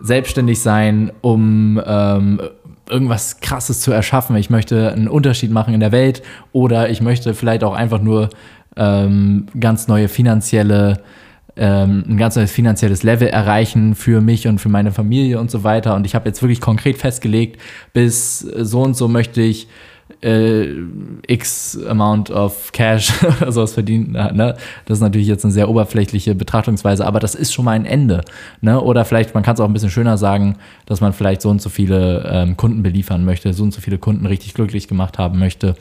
selbstständig 0.00 0.62
sein, 0.62 1.10
um 1.22 1.82
ähm, 1.84 2.40
irgendwas 2.88 3.40
Krasses 3.40 3.80
zu 3.80 3.90
erschaffen, 3.92 4.36
ich 4.36 4.50
möchte 4.50 4.92
einen 4.92 5.08
Unterschied 5.08 5.50
machen 5.50 5.74
in 5.74 5.80
der 5.80 5.92
Welt 5.92 6.22
oder 6.52 6.88
ich 6.88 7.00
möchte 7.00 7.34
vielleicht 7.34 7.64
auch 7.64 7.74
einfach 7.74 8.00
nur 8.00 8.30
ähm, 8.76 9.46
ganz 9.58 9.88
neue 9.88 10.08
finanzielle 10.08 11.02
ähm, 11.60 12.04
ein 12.08 12.16
ganz 12.16 12.36
neues 12.36 12.50
finanzielles 12.50 13.02
Level 13.02 13.28
erreichen 13.28 13.94
für 13.94 14.22
mich 14.22 14.48
und 14.48 14.60
für 14.60 14.70
meine 14.70 14.92
Familie 14.92 15.38
und 15.38 15.50
so 15.50 15.62
weiter. 15.62 15.94
Und 15.94 16.06
ich 16.06 16.14
habe 16.14 16.26
jetzt 16.26 16.40
wirklich 16.42 16.60
konkret 16.60 16.96
festgelegt, 16.96 17.60
bis 17.92 18.38
so 18.40 18.80
und 18.82 18.96
so 18.96 19.08
möchte 19.08 19.42
ich 19.42 19.68
äh, 20.22 20.68
X 21.26 21.78
Amount 21.86 22.30
of 22.30 22.72
Cash 22.72 23.12
oder 23.40 23.52
sowas 23.52 23.74
verdienen. 23.74 24.12
Ne? 24.12 24.56
Das 24.86 24.98
ist 24.98 25.02
natürlich 25.02 25.26
jetzt 25.26 25.44
eine 25.44 25.52
sehr 25.52 25.68
oberflächliche 25.68 26.34
Betrachtungsweise, 26.34 27.06
aber 27.06 27.20
das 27.20 27.34
ist 27.34 27.52
schon 27.52 27.66
mal 27.66 27.72
ein 27.72 27.84
Ende. 27.84 28.22
Ne? 28.62 28.80
Oder 28.80 29.04
vielleicht, 29.04 29.34
man 29.34 29.42
kann 29.42 29.52
es 29.54 29.60
auch 29.60 29.66
ein 29.66 29.74
bisschen 29.74 29.90
schöner 29.90 30.16
sagen, 30.16 30.56
dass 30.86 31.02
man 31.02 31.12
vielleicht 31.12 31.42
so 31.42 31.50
und 31.50 31.60
so 31.60 31.68
viele 31.68 32.26
ähm, 32.26 32.56
Kunden 32.56 32.82
beliefern 32.82 33.26
möchte, 33.26 33.52
so 33.52 33.64
und 33.64 33.72
so 33.72 33.82
viele 33.82 33.98
Kunden 33.98 34.24
richtig 34.24 34.54
glücklich 34.54 34.88
gemacht 34.88 35.18
haben 35.18 35.38
möchte. 35.38 35.74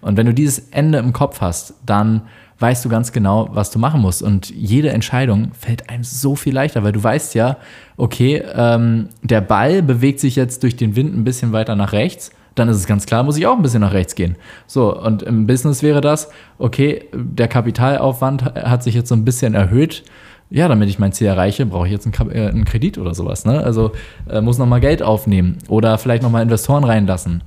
Und 0.00 0.16
wenn 0.16 0.24
du 0.24 0.32
dieses 0.32 0.70
Ende 0.70 0.96
im 0.96 1.12
Kopf 1.12 1.42
hast, 1.42 1.74
dann 1.84 2.22
weißt 2.58 2.84
du 2.84 2.88
ganz 2.88 3.12
genau, 3.12 3.48
was 3.52 3.70
du 3.70 3.78
machen 3.78 4.00
musst. 4.00 4.22
Und 4.22 4.50
jede 4.50 4.90
Entscheidung 4.90 5.52
fällt 5.52 5.90
einem 5.90 6.04
so 6.04 6.36
viel 6.36 6.54
leichter, 6.54 6.84
weil 6.84 6.92
du 6.92 7.02
weißt 7.02 7.34
ja, 7.34 7.58
okay, 7.96 8.42
ähm, 8.54 9.08
der 9.22 9.40
Ball 9.40 9.82
bewegt 9.82 10.20
sich 10.20 10.36
jetzt 10.36 10.62
durch 10.62 10.76
den 10.76 10.96
Wind 10.96 11.16
ein 11.16 11.24
bisschen 11.24 11.52
weiter 11.52 11.76
nach 11.76 11.92
rechts. 11.92 12.30
Dann 12.54 12.68
ist 12.70 12.78
es 12.78 12.86
ganz 12.86 13.04
klar, 13.04 13.22
muss 13.22 13.36
ich 13.36 13.46
auch 13.46 13.56
ein 13.56 13.62
bisschen 13.62 13.82
nach 13.82 13.92
rechts 13.92 14.14
gehen. 14.14 14.36
So, 14.66 14.98
und 14.98 15.22
im 15.22 15.46
Business 15.46 15.82
wäre 15.82 16.00
das, 16.00 16.30
okay, 16.58 17.04
der 17.12 17.48
Kapitalaufwand 17.48 18.44
hat 18.44 18.82
sich 18.82 18.94
jetzt 18.94 19.10
so 19.10 19.14
ein 19.14 19.24
bisschen 19.24 19.54
erhöht. 19.54 20.04
Ja, 20.48 20.68
damit 20.68 20.88
ich 20.88 20.98
mein 20.98 21.12
Ziel 21.12 21.26
erreiche, 21.26 21.66
brauche 21.66 21.86
ich 21.86 21.92
jetzt 21.92 22.06
einen, 22.06 22.30
äh, 22.30 22.64
Kredit 22.64 22.98
oder 22.98 23.14
sowas. 23.14 23.44
Ne? 23.44 23.62
Also 23.62 23.92
äh, 24.30 24.40
muss 24.40 24.58
nochmal 24.58 24.80
Geld 24.80 25.02
aufnehmen 25.02 25.58
oder 25.68 25.98
vielleicht 25.98 26.22
nochmal 26.22 26.42
Investoren 26.42 26.84
reinlassen. 26.84 27.42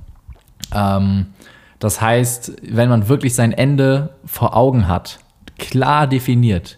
Ähm, 0.72 1.26
das 1.80 2.00
heißt, 2.00 2.52
wenn 2.70 2.88
man 2.88 3.08
wirklich 3.08 3.34
sein 3.34 3.52
Ende 3.52 4.10
vor 4.24 4.56
Augen 4.56 4.86
hat, 4.86 5.18
klar 5.58 6.06
definiert, 6.06 6.76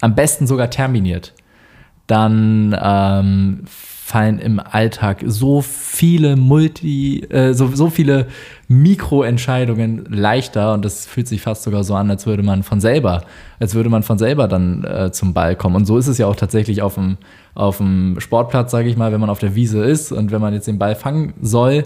am 0.00 0.14
besten 0.14 0.46
sogar 0.46 0.70
terminiert, 0.70 1.34
dann 2.06 2.76
ähm, 2.80 3.64
fallen 4.10 4.40
im 4.40 4.58
Alltag 4.58 5.22
so 5.24 5.62
viele 5.62 6.34
Multi, 6.34 7.20
äh, 7.30 7.54
so, 7.54 7.68
so 7.72 7.90
viele 7.90 8.26
Mikroentscheidungen 8.66 10.04
leichter 10.06 10.74
und 10.74 10.84
das 10.84 11.06
fühlt 11.06 11.28
sich 11.28 11.40
fast 11.40 11.62
sogar 11.62 11.84
so 11.84 11.94
an, 11.94 12.10
als 12.10 12.26
würde 12.26 12.42
man 12.42 12.62
von 12.62 12.80
selber, 12.80 13.22
als 13.60 13.74
würde 13.74 13.88
man 13.88 14.02
von 14.02 14.18
selber 14.18 14.48
dann 14.48 14.84
äh, 14.84 15.12
zum 15.12 15.32
Ball 15.32 15.54
kommen. 15.54 15.76
Und 15.76 15.86
so 15.86 15.96
ist 15.96 16.08
es 16.08 16.18
ja 16.18 16.26
auch 16.26 16.34
tatsächlich 16.34 16.82
auf 16.82 16.94
dem, 16.94 17.18
auf 17.54 17.76
dem 17.76 18.16
Sportplatz, 18.18 18.72
sage 18.72 18.88
ich 18.88 18.96
mal, 18.96 19.12
wenn 19.12 19.20
man 19.20 19.30
auf 19.30 19.38
der 19.38 19.54
Wiese 19.54 19.82
ist 19.84 20.10
und 20.10 20.32
wenn 20.32 20.40
man 20.40 20.54
jetzt 20.54 20.66
den 20.66 20.78
Ball 20.78 20.96
fangen 20.96 21.34
soll, 21.40 21.84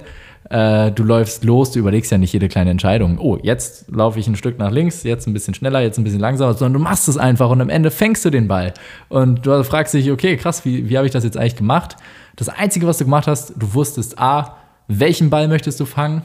äh, 0.50 0.92
du 0.92 1.02
läufst 1.04 1.44
los, 1.44 1.70
du 1.70 1.78
überlegst 1.78 2.12
ja 2.12 2.18
nicht 2.18 2.32
jede 2.32 2.48
kleine 2.48 2.70
Entscheidung. 2.70 3.18
Oh, 3.18 3.38
jetzt 3.42 3.90
laufe 3.90 4.18
ich 4.18 4.26
ein 4.26 4.36
Stück 4.36 4.58
nach 4.58 4.70
links, 4.70 5.02
jetzt 5.02 5.26
ein 5.26 5.32
bisschen 5.32 5.54
schneller, 5.54 5.80
jetzt 5.80 5.98
ein 5.98 6.04
bisschen 6.04 6.20
langsamer, 6.20 6.54
sondern 6.54 6.74
du 6.74 6.78
machst 6.80 7.08
es 7.08 7.16
einfach 7.16 7.48
und 7.50 7.60
am 7.60 7.70
Ende 7.70 7.90
fängst 7.90 8.24
du 8.24 8.30
den 8.30 8.48
Ball. 8.48 8.74
Und 9.08 9.46
du 9.46 9.64
fragst 9.64 9.94
dich, 9.94 10.10
okay, 10.10 10.36
krass, 10.36 10.64
wie, 10.64 10.88
wie 10.88 10.96
habe 10.96 11.06
ich 11.06 11.12
das 11.12 11.24
jetzt 11.24 11.36
eigentlich 11.36 11.56
gemacht? 11.56 11.96
Das 12.36 12.48
Einzige, 12.48 12.86
was 12.86 12.98
du 12.98 13.04
gemacht 13.04 13.26
hast, 13.26 13.54
du 13.56 13.72
wusstest 13.74 14.18
A, 14.18 14.56
welchen 14.88 15.30
Ball 15.30 15.48
möchtest 15.48 15.80
du 15.80 15.86
fangen? 15.86 16.22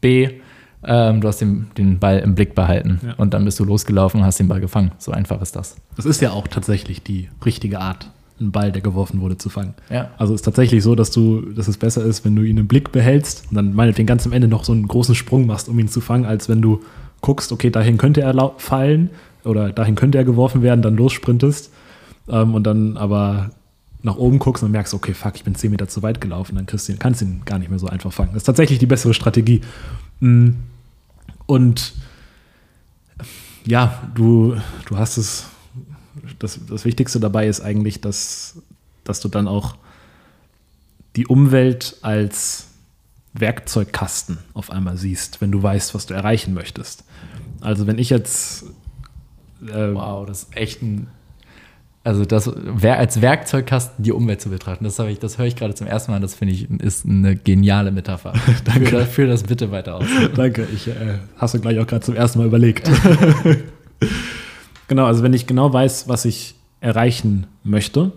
B, 0.00 0.28
ähm, 0.84 1.20
du 1.20 1.28
hast 1.28 1.40
den, 1.40 1.70
den 1.76 1.98
Ball 1.98 2.20
im 2.20 2.34
Blick 2.34 2.54
behalten 2.54 3.00
ja. 3.04 3.14
und 3.14 3.34
dann 3.34 3.44
bist 3.44 3.58
du 3.58 3.64
losgelaufen 3.64 4.20
und 4.20 4.26
hast 4.26 4.38
den 4.38 4.48
Ball 4.48 4.60
gefangen. 4.60 4.92
So 4.98 5.12
einfach 5.12 5.42
ist 5.42 5.56
das. 5.56 5.76
Das 5.96 6.06
ist 6.06 6.22
ja 6.22 6.30
auch 6.30 6.48
tatsächlich 6.48 7.02
die 7.02 7.28
richtige 7.44 7.80
Art 7.80 8.10
einen 8.40 8.52
Ball, 8.52 8.72
der 8.72 8.82
geworfen 8.82 9.20
wurde, 9.20 9.36
zu 9.36 9.48
fangen. 9.48 9.74
Ja. 9.90 10.10
Also 10.18 10.34
es 10.34 10.40
ist 10.40 10.44
tatsächlich 10.44 10.82
so, 10.82 10.94
dass 10.94 11.10
du, 11.10 11.42
dass 11.52 11.68
es 11.68 11.76
besser 11.76 12.04
ist, 12.04 12.24
wenn 12.24 12.36
du 12.36 12.42
ihn 12.42 12.56
im 12.56 12.68
Blick 12.68 12.92
behältst 12.92 13.44
und 13.50 13.56
dann 13.56 13.74
meinetwegen 13.74 14.06
ganz 14.06 14.26
am 14.26 14.32
Ende 14.32 14.48
noch 14.48 14.64
so 14.64 14.72
einen 14.72 14.86
großen 14.86 15.14
Sprung 15.14 15.46
machst, 15.46 15.68
um 15.68 15.78
ihn 15.78 15.88
zu 15.88 16.00
fangen, 16.00 16.24
als 16.24 16.48
wenn 16.48 16.62
du 16.62 16.82
guckst, 17.20 17.52
okay, 17.52 17.70
dahin 17.70 17.98
könnte 17.98 18.20
er 18.20 18.52
fallen 18.58 19.10
oder 19.44 19.72
dahin 19.72 19.94
könnte 19.94 20.18
er 20.18 20.24
geworfen 20.24 20.62
werden, 20.62 20.82
dann 20.82 20.96
lossprintest 20.96 21.72
ähm, 22.28 22.54
und 22.54 22.64
dann 22.64 22.96
aber 22.96 23.50
nach 24.02 24.16
oben 24.16 24.38
guckst 24.38 24.62
und 24.62 24.70
merkst, 24.70 24.94
okay, 24.94 25.12
fuck, 25.12 25.34
ich 25.34 25.44
bin 25.44 25.54
10 25.54 25.70
Meter 25.70 25.88
zu 25.88 26.02
weit 26.02 26.20
gelaufen, 26.20 26.54
dann 26.54 26.66
kriegst 26.66 26.88
du 26.88 26.92
ihn, 26.92 26.98
kannst 26.98 27.20
du 27.20 27.24
ihn 27.24 27.42
gar 27.44 27.58
nicht 27.58 27.68
mehr 27.68 27.78
so 27.78 27.88
einfach 27.88 28.12
fangen. 28.12 28.30
Das 28.32 28.42
ist 28.42 28.46
tatsächlich 28.46 28.78
die 28.78 28.86
bessere 28.86 29.14
Strategie. 29.14 29.60
Mm. 30.20 30.50
Und 31.46 31.94
ja, 33.66 34.02
du, 34.14 34.56
du 34.86 34.96
hast 34.96 35.16
es 35.16 35.46
das, 36.38 36.60
das 36.68 36.84
Wichtigste 36.84 37.20
dabei 37.20 37.46
ist 37.46 37.60
eigentlich, 37.60 38.00
dass, 38.00 38.56
dass 39.04 39.20
du 39.20 39.28
dann 39.28 39.48
auch 39.48 39.76
die 41.16 41.26
Umwelt 41.26 41.96
als 42.02 42.66
Werkzeugkasten 43.34 44.38
auf 44.54 44.70
einmal 44.70 44.96
siehst, 44.96 45.40
wenn 45.40 45.52
du 45.52 45.62
weißt, 45.62 45.94
was 45.94 46.06
du 46.06 46.14
erreichen 46.14 46.54
möchtest. 46.54 47.04
Also 47.60 47.86
wenn 47.86 47.98
ich 47.98 48.10
jetzt 48.10 48.64
äh, 49.66 49.94
Wow, 49.94 50.26
das 50.26 50.44
ist 50.44 50.56
echt 50.56 50.82
ein 50.82 51.08
also 52.04 52.24
das 52.24 52.48
als 52.48 53.20
Werkzeugkasten 53.20 54.02
die 54.02 54.12
Umwelt 54.12 54.40
zu 54.40 54.48
betrachten, 54.48 54.84
das 54.84 54.98
ich, 54.98 55.18
das 55.18 55.36
höre 55.36 55.44
ich 55.44 55.56
gerade 55.56 55.74
zum 55.74 55.86
ersten 55.86 56.10
Mal. 56.10 56.20
Das 56.20 56.34
finde 56.34 56.54
ich 56.54 56.70
ist 56.70 57.04
eine 57.04 57.36
geniale 57.36 57.90
Metapher. 57.90 58.32
Danke. 58.64 58.86
Führ, 58.86 59.06
führ 59.06 59.26
das 59.26 59.42
bitte 59.42 59.70
weiter 59.70 59.96
aus. 59.96 60.06
Danke. 60.34 60.66
Ich 60.74 60.88
äh, 60.88 61.18
hast 61.36 61.52
du 61.52 61.60
gleich 61.60 61.78
auch 61.78 61.86
gerade 61.86 62.04
zum 62.04 62.14
ersten 62.14 62.38
Mal 62.38 62.46
überlegt. 62.46 62.90
Genau, 64.88 65.04
also 65.04 65.22
wenn 65.22 65.34
ich 65.34 65.46
genau 65.46 65.72
weiß, 65.72 66.08
was 66.08 66.24
ich 66.24 66.54
erreichen 66.80 67.46
möchte, 67.62 68.12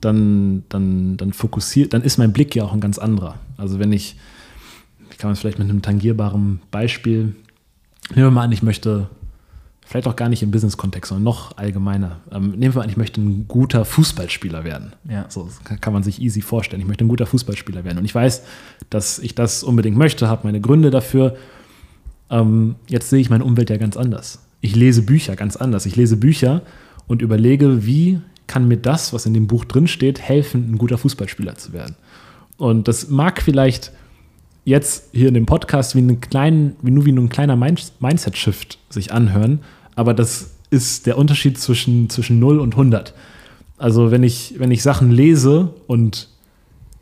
dann, 0.00 0.64
dann, 0.68 1.16
dann 1.16 1.32
fokussiert, 1.32 1.94
dann 1.94 2.02
ist 2.02 2.18
mein 2.18 2.32
Blick 2.32 2.54
ja 2.54 2.64
auch 2.64 2.72
ein 2.72 2.80
ganz 2.80 2.98
anderer. 2.98 3.36
Also 3.56 3.78
wenn 3.78 3.92
ich, 3.92 4.16
ich 5.10 5.18
kann 5.18 5.28
man 5.28 5.32
es 5.32 5.40
vielleicht 5.40 5.58
mit 5.58 5.70
einem 5.70 5.82
tangierbaren 5.82 6.60
Beispiel, 6.70 7.34
nehmen 8.10 8.26
wir 8.26 8.30
mal 8.30 8.44
an, 8.44 8.52
ich 8.52 8.62
möchte, 8.62 9.08
vielleicht 9.84 10.06
auch 10.06 10.16
gar 10.16 10.28
nicht 10.28 10.42
im 10.42 10.50
Business-Kontext, 10.50 11.08
sondern 11.08 11.24
noch 11.24 11.56
allgemeiner, 11.56 12.20
ähm, 12.30 12.50
nehmen 12.50 12.74
wir 12.74 12.80
mal 12.80 12.82
an, 12.82 12.90
ich 12.90 12.96
möchte 12.96 13.20
ein 13.20 13.46
guter 13.48 13.84
Fußballspieler 13.84 14.64
werden. 14.64 14.92
Ja. 15.08 15.26
So 15.28 15.48
kann 15.80 15.92
man 15.94 16.02
sich 16.02 16.20
easy 16.20 16.42
vorstellen. 16.42 16.82
Ich 16.82 16.88
möchte 16.88 17.04
ein 17.04 17.08
guter 17.08 17.26
Fußballspieler 17.26 17.84
werden. 17.84 17.98
Und 17.98 18.04
ich 18.04 18.14
weiß, 18.14 18.42
dass 18.90 19.18
ich 19.18 19.34
das 19.34 19.62
unbedingt 19.62 19.96
möchte, 19.96 20.28
habe 20.28 20.42
meine 20.44 20.60
Gründe 20.60 20.90
dafür. 20.90 21.36
Ähm, 22.28 22.76
jetzt 22.88 23.08
sehe 23.08 23.20
ich 23.20 23.30
meine 23.30 23.44
Umwelt 23.44 23.70
ja 23.70 23.78
ganz 23.78 23.96
anders 23.96 24.40
ich 24.62 24.74
lese 24.74 25.02
Bücher 25.02 25.36
ganz 25.36 25.56
anders. 25.56 25.84
Ich 25.84 25.96
lese 25.96 26.16
Bücher 26.16 26.62
und 27.06 27.20
überlege, 27.20 27.84
wie 27.84 28.20
kann 28.46 28.68
mir 28.68 28.78
das, 28.78 29.12
was 29.12 29.26
in 29.26 29.34
dem 29.34 29.46
Buch 29.46 29.66
drin 29.66 29.86
steht, 29.86 30.20
helfen, 30.20 30.72
ein 30.72 30.78
guter 30.78 30.96
Fußballspieler 30.96 31.56
zu 31.56 31.74
werden. 31.74 31.96
Und 32.56 32.88
das 32.88 33.08
mag 33.08 33.42
vielleicht 33.42 33.92
jetzt 34.64 35.10
hier 35.12 35.28
in 35.28 35.34
dem 35.34 35.46
Podcast 35.46 35.94
wie, 35.94 35.98
einen 35.98 36.20
kleinen, 36.20 36.76
wie 36.80 36.92
nur 36.92 37.04
wie 37.04 37.12
ein 37.12 37.28
kleiner 37.28 37.56
Mindset-Shift 37.56 38.78
sich 38.88 39.12
anhören, 39.12 39.60
aber 39.96 40.14
das 40.14 40.52
ist 40.70 41.06
der 41.06 41.18
Unterschied 41.18 41.58
zwischen, 41.58 42.08
zwischen 42.08 42.38
0 42.38 42.60
und 42.60 42.74
100. 42.74 43.14
Also 43.78 44.10
wenn 44.10 44.22
ich, 44.22 44.54
wenn 44.58 44.70
ich 44.70 44.82
Sachen 44.82 45.10
lese 45.10 45.74
und 45.86 46.28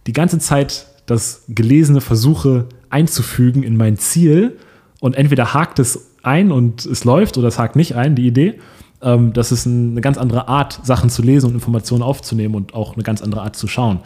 die 0.07 0.13
ganze 0.13 0.39
Zeit 0.39 0.87
das 1.07 1.45
Gelesene 1.49 2.01
versuche 2.01 2.67
einzufügen 2.89 3.63
in 3.63 3.77
mein 3.77 3.99
Ziel 3.99 4.57
und 5.01 5.15
entweder 5.15 5.53
hakt 5.53 5.79
es 5.79 6.10
ein 6.23 6.53
und 6.53 6.87
es 6.87 7.05
läuft 7.05 7.39
oder 7.39 7.49
es 7.49 7.59
hakt 7.59 7.77
nicht 7.77 7.95
ein, 7.97 8.15
die 8.15 8.27
Idee, 8.27 8.59
ähm, 9.03 9.33
das 9.33 9.53
ist 9.53 9.67
eine 9.67 10.01
ganz 10.01 10.19
andere 10.19 10.49
Art, 10.49 10.81
Sachen 10.85 11.11
zu 11.11 11.23
lesen 11.23 11.47
und 11.49 11.55
Informationen 11.55 12.03
aufzunehmen 12.03 12.55
und 12.55 12.75
auch 12.75 12.95
eine 12.95 13.03
ganz 13.03 13.23
andere 13.23 13.43
Art 13.43 13.57
zu 13.57 13.67
schauen. 13.67 14.01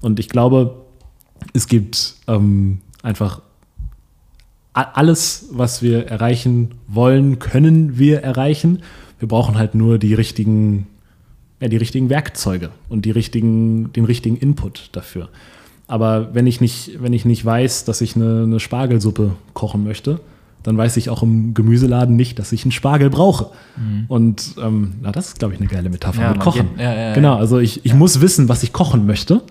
Und 0.00 0.18
ich 0.20 0.28
glaube, 0.28 0.84
es 1.52 1.66
gibt 1.66 2.14
ähm, 2.26 2.78
einfach 3.02 3.40
alles, 4.72 5.48
was 5.50 5.82
wir 5.82 6.06
erreichen 6.06 6.74
wollen, 6.86 7.38
können 7.40 7.98
wir 7.98 8.22
erreichen. 8.22 8.82
Wir 9.18 9.26
brauchen 9.26 9.58
halt 9.58 9.74
nur 9.74 9.98
die 9.98 10.14
richtigen, 10.14 10.86
ja, 11.60 11.68
die 11.68 11.76
richtigen 11.76 12.10
Werkzeuge 12.10 12.70
und 12.88 13.04
die 13.04 13.10
richtigen, 13.10 13.92
den 13.92 14.04
richtigen 14.04 14.36
Input 14.36 14.90
dafür. 14.92 15.30
Aber 15.88 16.34
wenn 16.34 16.46
ich 16.46 16.60
nicht, 16.60 17.02
wenn 17.02 17.12
ich 17.12 17.24
nicht 17.24 17.44
weiß, 17.44 17.86
dass 17.86 18.00
ich 18.02 18.14
eine, 18.14 18.42
eine 18.44 18.60
Spargelsuppe 18.60 19.32
kochen 19.54 19.82
möchte, 19.82 20.20
dann 20.62 20.76
weiß 20.76 20.96
ich 20.96 21.10
auch 21.10 21.22
im 21.22 21.54
Gemüseladen 21.54 22.16
nicht, 22.16 22.38
dass 22.38 22.52
ich 22.52 22.64
einen 22.64 22.72
Spargel 22.72 23.10
brauche. 23.10 23.50
Mhm. 23.76 24.04
Und 24.08 24.54
ähm, 24.62 24.94
na, 25.02 25.12
das 25.12 25.28
ist, 25.28 25.38
glaube 25.38 25.54
ich, 25.54 25.60
eine 25.60 25.68
geile 25.68 25.90
Metapher 25.90 26.22
ja, 26.22 26.30
mit 26.30 26.40
Kochen. 26.40 26.70
Geht, 26.76 26.84
ja, 26.84 26.94
ja, 26.94 27.14
genau, 27.14 27.36
also 27.36 27.58
ich, 27.58 27.84
ich 27.84 27.94
muss 27.94 28.20
wissen, 28.20 28.48
was 28.48 28.62
ich 28.62 28.72
kochen 28.72 29.06
möchte, 29.06 29.42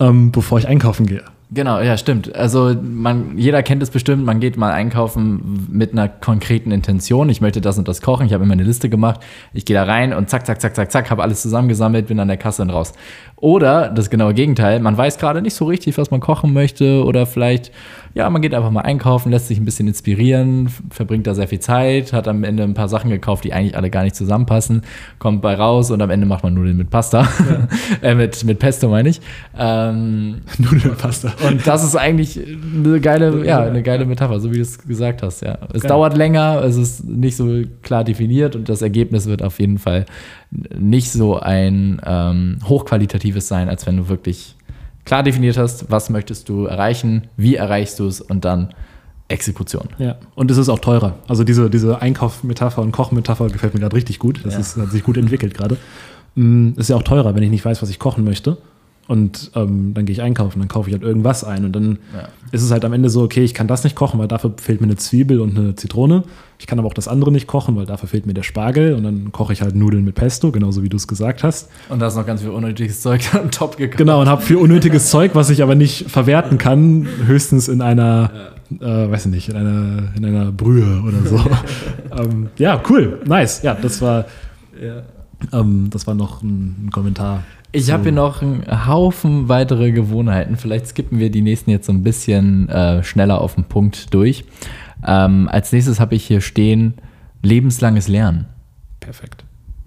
ähm, 0.00 0.32
bevor 0.32 0.58
ich 0.58 0.68
einkaufen 0.68 1.06
gehe. 1.06 1.22
Genau, 1.54 1.80
ja, 1.80 1.98
stimmt. 1.98 2.34
Also 2.34 2.74
man, 2.82 3.36
jeder 3.36 3.62
kennt 3.62 3.82
es 3.82 3.90
bestimmt, 3.90 4.24
man 4.24 4.40
geht 4.40 4.56
mal 4.56 4.72
einkaufen 4.72 5.68
mit 5.70 5.92
einer 5.92 6.08
konkreten 6.08 6.70
Intention. 6.70 7.28
Ich 7.28 7.42
möchte 7.42 7.60
das 7.60 7.76
und 7.76 7.86
das 7.88 8.00
kochen, 8.00 8.24
ich 8.24 8.32
habe 8.32 8.46
mir 8.46 8.54
eine 8.54 8.62
Liste 8.62 8.88
gemacht, 8.88 9.20
ich 9.52 9.66
gehe 9.66 9.76
da 9.76 9.84
rein 9.84 10.14
und 10.14 10.30
zack, 10.30 10.46
zack, 10.46 10.62
zack, 10.62 10.74
zack, 10.74 10.90
zack, 10.90 11.10
habe 11.10 11.22
alles 11.22 11.42
zusammengesammelt, 11.42 12.06
bin 12.06 12.18
an 12.20 12.28
der 12.28 12.38
Kasse 12.38 12.62
und 12.62 12.70
raus. 12.70 12.94
Oder 13.36 13.90
das 13.90 14.08
genaue 14.08 14.32
Gegenteil, 14.32 14.80
man 14.80 14.96
weiß 14.96 15.18
gerade 15.18 15.42
nicht 15.42 15.54
so 15.54 15.66
richtig, 15.66 15.98
was 15.98 16.10
man 16.10 16.20
kochen 16.20 16.54
möchte 16.54 17.04
oder 17.04 17.26
vielleicht 17.26 17.70
ja, 18.14 18.28
man 18.28 18.42
geht 18.42 18.54
einfach 18.54 18.70
mal 18.70 18.82
einkaufen, 18.82 19.30
lässt 19.30 19.48
sich 19.48 19.58
ein 19.58 19.64
bisschen 19.64 19.88
inspirieren, 19.88 20.68
verbringt 20.90 21.26
da 21.26 21.34
sehr 21.34 21.48
viel 21.48 21.60
Zeit, 21.60 22.12
hat 22.12 22.28
am 22.28 22.44
Ende 22.44 22.62
ein 22.62 22.74
paar 22.74 22.88
Sachen 22.88 23.10
gekauft, 23.10 23.44
die 23.44 23.52
eigentlich 23.52 23.76
alle 23.76 23.90
gar 23.90 24.02
nicht 24.02 24.16
zusammenpassen, 24.16 24.82
kommt 25.18 25.40
bei 25.40 25.54
raus 25.54 25.90
und 25.90 26.02
am 26.02 26.10
Ende 26.10 26.26
macht 26.26 26.42
man 26.42 26.54
Nudeln 26.54 26.76
mit 26.76 26.90
Pasta. 26.90 27.22
Ja. 27.22 27.68
äh, 28.10 28.14
mit, 28.14 28.44
mit 28.44 28.58
Pesto 28.58 28.88
meine 28.88 29.08
ich. 29.08 29.20
Ähm, 29.58 30.42
Nudeln 30.58 30.90
mit 30.90 30.98
Pasta. 30.98 31.32
Und 31.46 31.66
das 31.66 31.84
ist 31.84 31.96
eigentlich 31.96 32.38
eine 32.38 33.00
geile, 33.00 33.46
ja, 33.46 33.62
eine 33.62 33.82
geile 33.82 34.04
Metapher, 34.04 34.40
so 34.40 34.50
wie 34.50 34.56
du 34.56 34.62
es 34.62 34.78
gesagt 34.78 35.22
hast, 35.22 35.42
ja. 35.42 35.58
Es 35.72 35.82
Geil. 35.82 35.88
dauert 35.88 36.16
länger, 36.16 36.62
es 36.64 36.76
ist 36.76 37.04
nicht 37.04 37.36
so 37.36 37.62
klar 37.82 38.04
definiert 38.04 38.56
und 38.56 38.68
das 38.68 38.82
Ergebnis 38.82 39.26
wird 39.26 39.42
auf 39.42 39.58
jeden 39.58 39.78
Fall 39.78 40.04
nicht 40.78 41.10
so 41.10 41.38
ein 41.40 42.00
ähm, 42.04 42.58
hochqualitatives 42.64 43.48
sein, 43.48 43.70
als 43.70 43.86
wenn 43.86 43.96
du 43.96 44.08
wirklich 44.08 44.56
klar 45.04 45.22
definiert 45.22 45.56
hast, 45.56 45.90
was 45.90 46.10
möchtest 46.10 46.48
du 46.48 46.66
erreichen, 46.66 47.28
wie 47.36 47.56
erreichst 47.56 47.98
du 47.98 48.06
es 48.06 48.20
und 48.20 48.44
dann 48.44 48.74
Exekution. 49.28 49.88
Ja, 49.98 50.16
und 50.34 50.50
es 50.50 50.58
ist 50.58 50.68
auch 50.68 50.78
teurer. 50.78 51.14
Also 51.26 51.42
diese, 51.42 51.70
diese 51.70 52.02
Einkaufmetapher 52.02 52.82
und 52.82 52.92
Kochmetapher 52.92 53.48
gefällt 53.48 53.74
mir 53.74 53.80
gerade 53.80 53.96
richtig 53.96 54.18
gut. 54.18 54.40
Das 54.44 54.54
ja. 54.54 54.60
ist, 54.60 54.76
hat 54.76 54.90
sich 54.90 55.02
gut 55.02 55.16
entwickelt 55.16 55.54
gerade. 55.54 55.78
Mm, 56.34 56.72
ist 56.76 56.90
ja 56.90 56.96
auch 56.96 57.02
teurer, 57.02 57.34
wenn 57.34 57.42
ich 57.42 57.50
nicht 57.50 57.64
weiß, 57.64 57.82
was 57.82 57.90
ich 57.90 57.98
kochen 57.98 58.24
möchte. 58.24 58.58
Und 59.08 59.50
ähm, 59.56 59.94
dann 59.94 60.06
gehe 60.06 60.12
ich 60.12 60.22
einkaufen, 60.22 60.60
dann 60.60 60.68
kaufe 60.68 60.88
ich 60.88 60.94
halt 60.94 61.02
irgendwas 61.02 61.42
ein. 61.42 61.64
Und 61.64 61.72
dann 61.72 61.98
ja. 62.14 62.28
ist 62.52 62.62
es 62.62 62.70
halt 62.70 62.84
am 62.84 62.92
Ende 62.92 63.10
so, 63.10 63.22
okay, 63.22 63.42
ich 63.42 63.52
kann 63.52 63.66
das 63.66 63.82
nicht 63.82 63.96
kochen, 63.96 64.20
weil 64.20 64.28
dafür 64.28 64.54
fehlt 64.56 64.80
mir 64.80 64.86
eine 64.86 64.96
Zwiebel 64.96 65.40
und 65.40 65.58
eine 65.58 65.74
Zitrone. 65.74 66.22
Ich 66.58 66.68
kann 66.68 66.78
aber 66.78 66.86
auch 66.86 66.94
das 66.94 67.08
andere 67.08 67.32
nicht 67.32 67.48
kochen, 67.48 67.74
weil 67.74 67.84
dafür 67.84 68.08
fehlt 68.08 68.26
mir 68.26 68.34
der 68.34 68.44
Spargel. 68.44 68.94
Und 68.94 69.02
dann 69.02 69.32
koche 69.32 69.52
ich 69.52 69.60
halt 69.60 69.74
Nudeln 69.74 70.04
mit 70.04 70.14
Pesto, 70.14 70.52
genauso 70.52 70.84
wie 70.84 70.88
du 70.88 70.96
es 70.96 71.08
gesagt 71.08 71.42
hast. 71.42 71.68
Und 71.88 71.98
da 71.98 72.06
ist 72.06 72.16
noch 72.16 72.24
ganz 72.24 72.42
viel 72.42 72.50
unnötiges 72.50 73.00
Zeug 73.02 73.22
on 73.34 73.50
top 73.50 73.76
gekommen. 73.76 73.98
Genau, 73.98 74.20
und 74.20 74.28
habe 74.28 74.40
viel 74.40 74.56
unnötiges 74.56 75.10
Zeug, 75.10 75.32
was 75.34 75.50
ich 75.50 75.64
aber 75.64 75.74
nicht 75.74 76.08
verwerten 76.08 76.58
kann, 76.58 77.08
höchstens 77.26 77.66
in 77.66 77.82
einer, 77.82 78.30
ja. 78.80 79.04
äh, 79.04 79.10
weiß 79.10 79.26
ich 79.26 79.32
nicht, 79.32 79.48
in 79.48 79.56
einer, 79.56 80.12
in 80.16 80.24
einer 80.24 80.52
Brühe 80.52 81.02
oder 81.02 81.28
so. 81.28 81.40
ähm, 82.16 82.50
ja, 82.56 82.80
cool, 82.88 83.20
nice. 83.26 83.62
Ja, 83.62 83.74
das 83.74 84.00
war, 84.00 84.26
ja. 84.80 85.02
Ähm, 85.52 85.88
das 85.90 86.06
war 86.06 86.14
noch 86.14 86.42
ein, 86.42 86.86
ein 86.86 86.90
Kommentar 86.92 87.42
ich 87.72 87.90
habe 87.90 88.04
hier 88.04 88.12
noch 88.12 88.42
einen 88.42 88.86
Haufen 88.86 89.48
weitere 89.48 89.92
Gewohnheiten. 89.92 90.56
Vielleicht 90.56 90.86
skippen 90.88 91.18
wir 91.18 91.30
die 91.30 91.42
nächsten 91.42 91.70
jetzt 91.70 91.86
so 91.86 91.92
ein 91.92 92.02
bisschen 92.02 92.68
äh, 92.68 93.02
schneller 93.02 93.40
auf 93.40 93.54
den 93.54 93.64
Punkt 93.64 94.12
durch. 94.12 94.44
Ähm, 95.06 95.48
als 95.50 95.72
nächstes 95.72 95.98
habe 95.98 96.14
ich 96.14 96.26
hier 96.26 96.40
stehen 96.40 96.94
lebenslanges 97.42 98.08
Lernen. 98.08 98.46
Perfekt. 99.00 99.44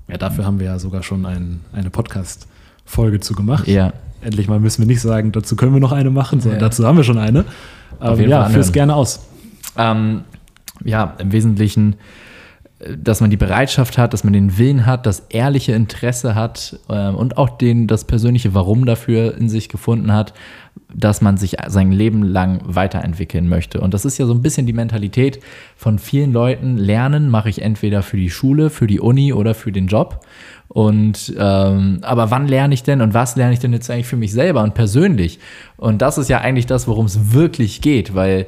Ja, 0.08 0.18
dafür 0.18 0.46
haben 0.46 0.60
wir 0.60 0.68
ja 0.68 0.80
sogar 0.80 1.04
schon 1.04 1.26
ein, 1.26 1.62
eine 1.74 1.90
Podcast-Folge 1.90 3.20
zu 3.20 3.34
gemacht. 3.34 3.68
Ja. 3.68 3.94
Endlich 4.22 4.48
mal 4.48 4.60
müssen 4.60 4.82
wir 4.82 4.88
nicht 4.88 5.02
sagen, 5.02 5.32
dazu 5.32 5.56
können 5.56 5.74
wir 5.74 5.80
noch 5.80 5.92
eine 5.92 6.10
machen, 6.10 6.42
sondern 6.42 6.60
ja. 6.60 6.68
dazu 6.68 6.86
haben 6.86 6.98
wir 6.98 7.04
schon 7.04 7.20
eine. 7.20 7.46
Ähm, 8.02 8.30
ja, 8.30 8.50
führ's 8.50 8.72
gerne 8.72 8.96
aus. 8.96 9.26
Ähm, 9.78 10.22
ja, 10.84 11.14
im 11.20 11.32
Wesentlichen 11.32 11.96
dass 12.98 13.22
man 13.22 13.30
die 13.30 13.38
Bereitschaft 13.38 13.98
hat, 13.98 14.14
dass 14.14 14.24
man 14.24 14.34
den 14.34 14.58
Willen 14.58 14.86
hat, 14.86 15.06
das 15.06 15.22
ehrliche 15.30 15.74
Interesse 15.74 16.36
hat 16.36 16.80
äh, 16.90 17.10
und 17.10 17.38
auch 17.38 17.50
den, 17.50 17.88
das 17.88 18.06
persönliche 18.06 18.54
Warum 18.54 18.86
dafür 18.86 19.38
in 19.38 19.50
sich 19.50 19.70
gefunden 19.70 20.14
hat, 20.14 20.34
dass 20.94 21.22
man 21.22 21.38
sich 21.38 21.58
sein 21.68 21.92
Leben 21.92 22.24
lang 22.24 22.62
weiterentwickeln 22.64 23.48
möchte. 23.50 23.82
Und 23.82 23.94
das 23.94 24.06
ist 24.06 24.18
ja 24.18 24.26
so 24.26 24.34
ein 24.34 24.42
bisschen 24.42 24.66
die 24.66 24.74
Mentalität 24.74 25.40
von 25.76 26.00
vielen 26.00 26.32
Leuten. 26.32 26.78
Lernen 26.78 27.30
mache 27.30 27.50
ich 27.50 27.62
entweder 27.62 28.04
für 28.04 28.18
die 28.18 28.30
Schule, 28.30 28.70
für 28.70 28.88
die 28.88 29.00
Uni 29.00 29.34
oder 29.34 29.54
für 29.54 29.72
den 29.72 29.88
Job. 29.88 30.26
Und 30.68 31.34
ähm, 31.38 32.00
aber 32.02 32.32
wann 32.32 32.48
lerne 32.48 32.74
ich 32.74 32.84
denn 32.84 33.02
und 33.02 33.14
was 33.14 33.36
lerne 33.36 33.54
ich 33.54 33.60
denn 33.60 33.74
jetzt 33.74 33.90
eigentlich 33.90 34.08
für 34.08 34.18
mich 34.18 34.34
selber 34.34 34.64
und 34.64 34.74
persönlich? 34.74 35.40
Und 35.78 36.02
das 36.02 36.18
ist 36.18 36.30
ja 36.30 36.40
eigentlich 36.40 36.66
das, 36.66 36.88
worum 36.88 37.06
es 37.06 37.34
wirklich 37.34 37.82
geht, 37.82 38.16
weil 38.16 38.48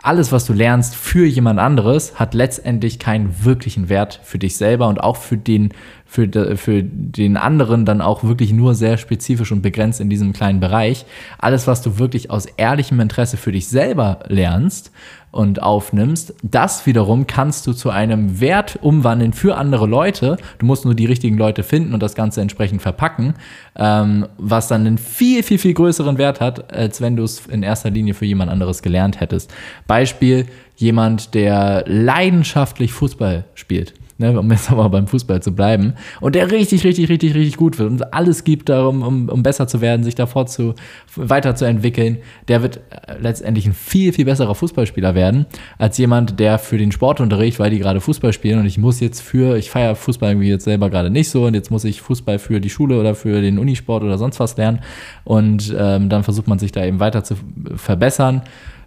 alles, 0.00 0.30
was 0.30 0.44
du 0.44 0.52
lernst 0.52 0.94
für 0.94 1.26
jemand 1.26 1.58
anderes, 1.58 2.18
hat 2.18 2.32
letztendlich 2.32 2.98
keinen 2.98 3.44
wirklichen 3.44 3.88
Wert 3.88 4.20
für 4.22 4.38
dich 4.38 4.56
selber 4.56 4.88
und 4.88 5.00
auch 5.00 5.16
für 5.16 5.36
den, 5.36 5.72
für, 6.12 6.58
für 6.58 6.82
den 6.82 7.38
anderen 7.38 7.86
dann 7.86 8.02
auch 8.02 8.22
wirklich 8.22 8.52
nur 8.52 8.74
sehr 8.74 8.98
spezifisch 8.98 9.50
und 9.50 9.62
begrenzt 9.62 9.98
in 9.98 10.10
diesem 10.10 10.34
kleinen 10.34 10.60
Bereich. 10.60 11.06
Alles, 11.38 11.66
was 11.66 11.80
du 11.80 11.98
wirklich 11.98 12.30
aus 12.30 12.44
ehrlichem 12.44 13.00
Interesse 13.00 13.38
für 13.38 13.50
dich 13.50 13.68
selber 13.68 14.18
lernst 14.28 14.92
und 15.30 15.62
aufnimmst, 15.62 16.34
das 16.42 16.84
wiederum 16.84 17.26
kannst 17.26 17.66
du 17.66 17.72
zu 17.72 17.88
einem 17.88 18.40
Wert 18.40 18.78
umwandeln 18.82 19.32
für 19.32 19.56
andere 19.56 19.86
Leute. 19.86 20.36
Du 20.58 20.66
musst 20.66 20.84
nur 20.84 20.94
die 20.94 21.06
richtigen 21.06 21.38
Leute 21.38 21.62
finden 21.62 21.94
und 21.94 22.02
das 22.02 22.14
Ganze 22.14 22.42
entsprechend 22.42 22.82
verpacken, 22.82 23.32
ähm, 23.74 24.26
was 24.36 24.68
dann 24.68 24.86
einen 24.86 24.98
viel, 24.98 25.42
viel, 25.42 25.56
viel 25.56 25.72
größeren 25.72 26.18
Wert 26.18 26.42
hat, 26.42 26.74
als 26.74 27.00
wenn 27.00 27.16
du 27.16 27.22
es 27.22 27.46
in 27.46 27.62
erster 27.62 27.88
Linie 27.88 28.12
für 28.12 28.26
jemand 28.26 28.50
anderes 28.50 28.82
gelernt 28.82 29.18
hättest. 29.18 29.50
Beispiel, 29.86 30.44
jemand, 30.76 31.32
der 31.32 31.84
leidenschaftlich 31.86 32.92
Fußball 32.92 33.46
spielt 33.54 33.94
ne, 34.22 34.38
um 34.38 34.50
jetzt 34.50 34.70
aber 34.70 34.88
beim 34.88 35.06
Fußball 35.06 35.42
zu 35.42 35.54
bleiben, 35.54 35.94
und 36.20 36.34
der 36.34 36.50
richtig, 36.50 36.84
richtig, 36.84 37.08
richtig, 37.08 37.34
richtig 37.34 37.56
gut 37.56 37.78
wird 37.78 37.90
und 37.90 38.14
alles 38.14 38.44
gibt 38.44 38.68
darum, 38.68 39.02
um, 39.02 39.28
um 39.28 39.42
besser 39.42 39.66
zu 39.66 39.80
werden, 39.80 40.02
sich 40.04 40.14
davor 40.14 40.46
zu, 40.46 40.74
weiterzuentwickeln, 41.14 42.18
der 42.48 42.62
wird 42.62 42.76
äh, 42.76 43.18
letztendlich 43.20 43.66
ein 43.66 43.74
viel, 43.74 44.12
viel 44.12 44.24
besserer 44.24 44.54
Fußballspieler 44.54 45.14
werden, 45.14 45.46
als 45.78 45.98
jemand, 45.98 46.40
der 46.40 46.58
für 46.58 46.78
den 46.78 46.92
Sportunterricht, 46.92 47.58
weil 47.58 47.70
die 47.70 47.78
gerade 47.78 48.00
Fußball 48.00 48.32
spielen 48.32 48.60
und 48.60 48.66
ich 48.66 48.78
muss 48.78 49.00
jetzt 49.00 49.20
für, 49.20 49.56
ich 49.56 49.70
feiere 49.70 49.94
Fußball 49.94 50.30
irgendwie 50.30 50.48
jetzt 50.48 50.64
selber 50.64 50.88
gerade 50.88 51.10
nicht 51.10 51.28
so 51.28 51.46
und 51.46 51.54
jetzt 51.54 51.70
muss 51.70 51.84
ich 51.84 52.00
Fußball 52.00 52.38
für 52.38 52.60
die 52.60 52.70
Schule 52.70 52.98
oder 52.98 53.14
für 53.14 53.40
den 53.40 53.58
Unisport 53.58 54.02
oder 54.02 54.18
sonst 54.18 54.40
was 54.40 54.56
lernen. 54.56 54.80
Und 55.24 55.74
ähm, 55.76 56.08
dann 56.08 56.22
versucht 56.22 56.48
man 56.48 56.58
sich 56.58 56.72
da 56.72 56.84
eben 56.84 57.00
weiter 57.00 57.24
zu 57.24 57.36
verbessern. 57.76 58.42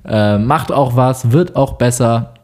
Äh, 0.06 0.38
macht 0.38 0.72
auch 0.72 0.96
was, 0.96 1.32
wird 1.32 1.56
auch 1.56 1.74
besser, 1.74 2.35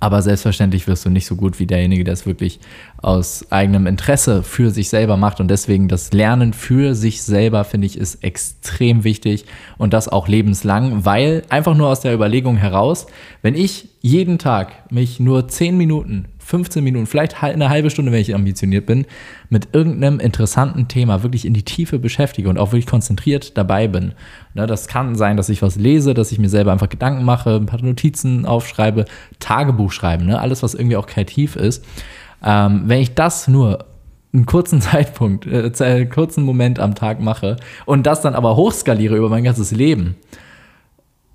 aber 0.00 0.22
selbstverständlich 0.22 0.86
wirst 0.86 1.04
du 1.04 1.10
nicht 1.10 1.26
so 1.26 1.36
gut 1.36 1.58
wie 1.60 1.66
derjenige, 1.66 2.04
der 2.04 2.14
es 2.14 2.26
wirklich 2.26 2.58
aus 3.02 3.46
eigenem 3.50 3.86
Interesse 3.86 4.42
für 4.42 4.70
sich 4.70 4.88
selber 4.88 5.18
macht. 5.18 5.40
Und 5.40 5.48
deswegen 5.48 5.88
das 5.88 6.12
Lernen 6.12 6.54
für 6.54 6.94
sich 6.94 7.22
selber, 7.22 7.64
finde 7.64 7.86
ich, 7.86 7.98
ist 7.98 8.24
extrem 8.24 9.04
wichtig 9.04 9.44
und 9.76 9.92
das 9.92 10.08
auch 10.08 10.26
lebenslang, 10.26 11.04
weil 11.04 11.42
einfach 11.50 11.76
nur 11.76 11.88
aus 11.88 12.00
der 12.00 12.14
Überlegung 12.14 12.56
heraus, 12.56 13.06
wenn 13.42 13.54
ich 13.54 13.90
jeden 14.00 14.38
Tag 14.38 14.90
mich 14.90 15.20
nur 15.20 15.46
10 15.46 15.76
Minuten 15.76 16.26
15 16.50 16.82
Minuten, 16.82 17.06
vielleicht 17.06 17.44
eine 17.44 17.68
halbe 17.68 17.90
Stunde, 17.90 18.10
wenn 18.10 18.20
ich 18.20 18.34
ambitioniert 18.34 18.84
bin, 18.84 19.06
mit 19.50 19.68
irgendeinem 19.72 20.18
interessanten 20.18 20.88
Thema 20.88 21.22
wirklich 21.22 21.44
in 21.44 21.54
die 21.54 21.62
Tiefe 21.62 22.00
beschäftige 22.00 22.48
und 22.48 22.58
auch 22.58 22.72
wirklich 22.72 22.88
konzentriert 22.88 23.56
dabei 23.56 23.86
bin. 23.86 24.12
Ne, 24.54 24.66
das 24.66 24.88
kann 24.88 25.14
sein, 25.14 25.36
dass 25.36 25.48
ich 25.48 25.62
was 25.62 25.76
lese, 25.76 26.12
dass 26.12 26.32
ich 26.32 26.40
mir 26.40 26.48
selber 26.48 26.72
einfach 26.72 26.88
Gedanken 26.88 27.24
mache, 27.24 27.54
ein 27.54 27.66
paar 27.66 27.80
Notizen 27.80 28.46
aufschreibe, 28.46 29.04
Tagebuch 29.38 29.92
schreiben, 29.92 30.26
ne, 30.26 30.40
alles, 30.40 30.64
was 30.64 30.74
irgendwie 30.74 30.96
auch 30.96 31.06
kreativ 31.06 31.54
ist. 31.54 31.84
Ähm, 32.44 32.82
wenn 32.86 33.00
ich 33.00 33.14
das 33.14 33.46
nur 33.46 33.84
einen 34.34 34.44
kurzen 34.44 34.80
Zeitpunkt, 34.80 35.46
äh, 35.46 35.70
einen 35.84 36.10
kurzen 36.10 36.42
Moment 36.42 36.80
am 36.80 36.96
Tag 36.96 37.20
mache 37.20 37.58
und 37.86 38.08
das 38.08 38.22
dann 38.22 38.34
aber 38.34 38.56
hochskaliere 38.56 39.16
über 39.16 39.28
mein 39.28 39.44
ganzes 39.44 39.70
Leben, 39.70 40.16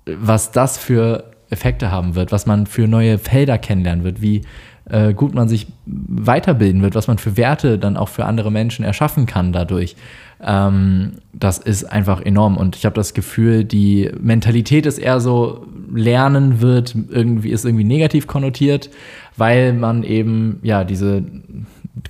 was 0.04 0.52
das 0.52 0.76
für 0.76 1.24
Effekte 1.48 1.90
haben 1.90 2.14
wird, 2.14 2.32
was 2.32 2.44
man 2.44 2.66
für 2.66 2.86
neue 2.86 3.18
Felder 3.18 3.56
kennenlernen 3.56 4.04
wird, 4.04 4.20
wie 4.20 4.42
äh, 4.90 5.14
gut 5.14 5.34
man 5.34 5.48
sich 5.48 5.66
weiterbilden 5.86 6.82
wird, 6.82 6.94
was 6.94 7.08
man 7.08 7.18
für 7.18 7.36
Werte 7.36 7.78
dann 7.78 7.96
auch 7.96 8.08
für 8.08 8.24
andere 8.24 8.50
Menschen 8.50 8.84
erschaffen 8.84 9.26
kann 9.26 9.52
dadurch. 9.52 9.96
Ähm, 10.40 11.12
das 11.32 11.58
ist 11.58 11.84
einfach 11.84 12.20
enorm. 12.20 12.56
Und 12.56 12.76
ich 12.76 12.84
habe 12.84 12.94
das 12.94 13.14
Gefühl, 13.14 13.64
die 13.64 14.10
Mentalität 14.20 14.86
ist 14.86 14.98
eher 14.98 15.20
so, 15.20 15.66
Lernen 15.92 16.60
wird 16.60 16.94
irgendwie, 17.10 17.50
ist 17.50 17.64
irgendwie 17.64 17.84
negativ 17.84 18.26
konnotiert, 18.26 18.90
weil 19.36 19.72
man 19.72 20.02
eben 20.02 20.58
ja 20.62 20.84
diese 20.84 21.22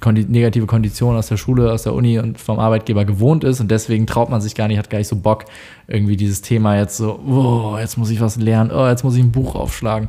Kondi 0.00 0.24
negative 0.24 0.66
Kondition 0.66 1.16
aus 1.16 1.28
der 1.28 1.36
Schule, 1.36 1.72
aus 1.72 1.84
der 1.84 1.94
Uni 1.94 2.18
und 2.18 2.38
vom 2.38 2.58
Arbeitgeber 2.58 3.04
gewohnt 3.04 3.44
ist 3.44 3.60
und 3.60 3.70
deswegen 3.70 4.06
traut 4.06 4.30
man 4.30 4.40
sich 4.40 4.54
gar 4.54 4.66
nicht, 4.68 4.78
hat 4.78 4.90
gar 4.90 4.98
nicht 4.98 5.08
so 5.08 5.16
Bock, 5.16 5.44
irgendwie 5.86 6.16
dieses 6.16 6.42
Thema 6.42 6.76
jetzt 6.76 6.96
so, 6.96 7.20
oh, 7.26 7.76
jetzt 7.78 7.96
muss 7.96 8.10
ich 8.10 8.20
was 8.20 8.36
lernen, 8.36 8.70
oh, 8.72 8.86
jetzt 8.88 9.04
muss 9.04 9.14
ich 9.14 9.22
ein 9.22 9.32
Buch 9.32 9.54
aufschlagen. 9.54 10.08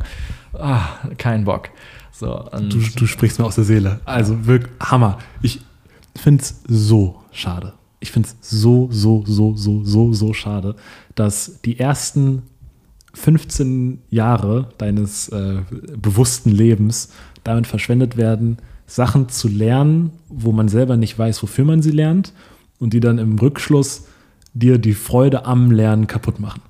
Ah, 0.53 0.87
kein 1.17 1.43
Bock. 1.43 1.69
So, 2.19 2.49
du, 2.51 2.79
du 2.79 3.05
sprichst 3.05 3.37
mir 3.37 3.45
aus 3.45 3.55
der 3.55 3.63
Seele. 3.63 3.99
Also 4.05 4.47
wirklich 4.47 4.71
Hammer. 4.79 5.19
Ich 5.43 5.61
finde 6.15 6.41
es 6.41 6.61
so 6.67 7.21
schade. 7.31 7.73
Ich 7.99 8.11
finde 8.11 8.29
es 8.29 8.59
so, 8.59 8.89
so, 8.91 9.23
so, 9.27 9.55
so, 9.55 9.83
so, 9.83 10.13
so 10.13 10.33
schade, 10.33 10.75
dass 11.13 11.61
die 11.61 11.77
ersten 11.79 12.41
15 13.13 13.99
Jahre 14.09 14.69
deines 14.79 15.29
äh, 15.29 15.61
bewussten 15.95 16.49
Lebens 16.49 17.09
damit 17.43 17.67
verschwendet 17.67 18.17
werden, 18.17 18.57
Sachen 18.87 19.29
zu 19.29 19.47
lernen, 19.47 20.09
wo 20.27 20.51
man 20.51 20.69
selber 20.69 20.97
nicht 20.97 21.19
weiß, 21.19 21.43
wofür 21.43 21.65
man 21.65 21.83
sie 21.83 21.91
lernt 21.91 22.33
und 22.79 22.93
die 22.93 22.99
dann 22.99 23.19
im 23.19 23.37
Rückschluss 23.37 24.07
dir 24.55 24.79
die 24.79 24.95
Freude 24.95 25.45
am 25.45 25.69
Lernen 25.69 26.07
kaputt 26.07 26.39
machen. 26.39 26.61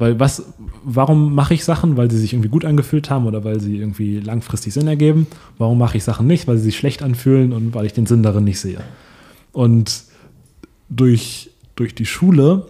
Weil 0.00 0.18
was, 0.18 0.42
warum 0.82 1.34
mache 1.34 1.52
ich 1.52 1.62
Sachen? 1.62 1.98
Weil 1.98 2.10
sie 2.10 2.16
sich 2.16 2.32
irgendwie 2.32 2.48
gut 2.48 2.64
angefühlt 2.64 3.10
haben 3.10 3.26
oder 3.26 3.44
weil 3.44 3.60
sie 3.60 3.76
irgendwie 3.76 4.18
langfristig 4.18 4.72
Sinn 4.72 4.88
ergeben. 4.88 5.26
Warum 5.58 5.76
mache 5.76 5.98
ich 5.98 6.04
Sachen 6.04 6.26
nicht? 6.26 6.48
Weil 6.48 6.56
sie 6.56 6.64
sich 6.64 6.78
schlecht 6.78 7.02
anfühlen 7.02 7.52
und 7.52 7.74
weil 7.74 7.84
ich 7.84 7.92
den 7.92 8.06
Sinn 8.06 8.22
darin 8.22 8.44
nicht 8.44 8.60
sehe. 8.60 8.80
Und 9.52 10.04
durch, 10.88 11.50
durch 11.76 11.94
die 11.94 12.06
Schule, 12.06 12.66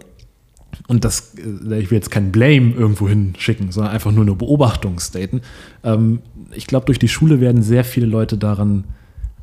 und 0.87 1.05
das, 1.05 1.35
äh, 1.37 1.79
ich 1.79 1.89
will 1.89 1.95
jetzt 1.95 2.11
kein 2.11 2.33
Blame 2.33 2.73
irgendwo 2.73 3.07
hinschicken, 3.07 3.71
sondern 3.71 3.93
einfach 3.93 4.11
nur 4.11 4.25
eine 4.25 4.35
Beobachtung 4.35 4.99
staten. 4.99 5.39
Ähm, 5.85 6.19
ich 6.53 6.67
glaube, 6.67 6.85
durch 6.85 6.99
die 6.99 7.07
Schule 7.07 7.39
werden 7.39 7.61
sehr 7.63 7.85
viele 7.85 8.07
Leute 8.07 8.37
daran 8.37 8.83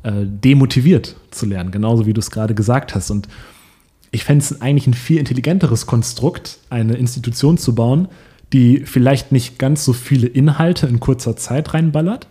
äh, 0.03 0.25
demotiviert 0.25 1.15
zu 1.31 1.47
lernen, 1.47 1.71
genauso 1.71 2.05
wie 2.05 2.13
du 2.13 2.19
es 2.19 2.29
gerade 2.29 2.53
gesagt 2.53 2.93
hast. 2.93 3.09
Und 3.09 3.27
ich 4.11 4.23
fände 4.23 4.43
es 4.43 4.61
eigentlich 4.61 4.87
ein 4.87 4.93
viel 4.93 5.17
intelligenteres 5.17 5.85
Konstrukt, 5.85 6.59
eine 6.69 6.95
Institution 6.95 7.57
zu 7.57 7.75
bauen, 7.75 8.07
die 8.53 8.85
vielleicht 8.85 9.31
nicht 9.31 9.59
ganz 9.59 9.85
so 9.85 9.93
viele 9.93 10.27
Inhalte 10.27 10.87
in 10.87 10.99
kurzer 10.99 11.35
Zeit 11.35 11.73
reinballert, 11.73 12.27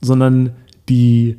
sondern 0.00 0.52
die 0.88 1.36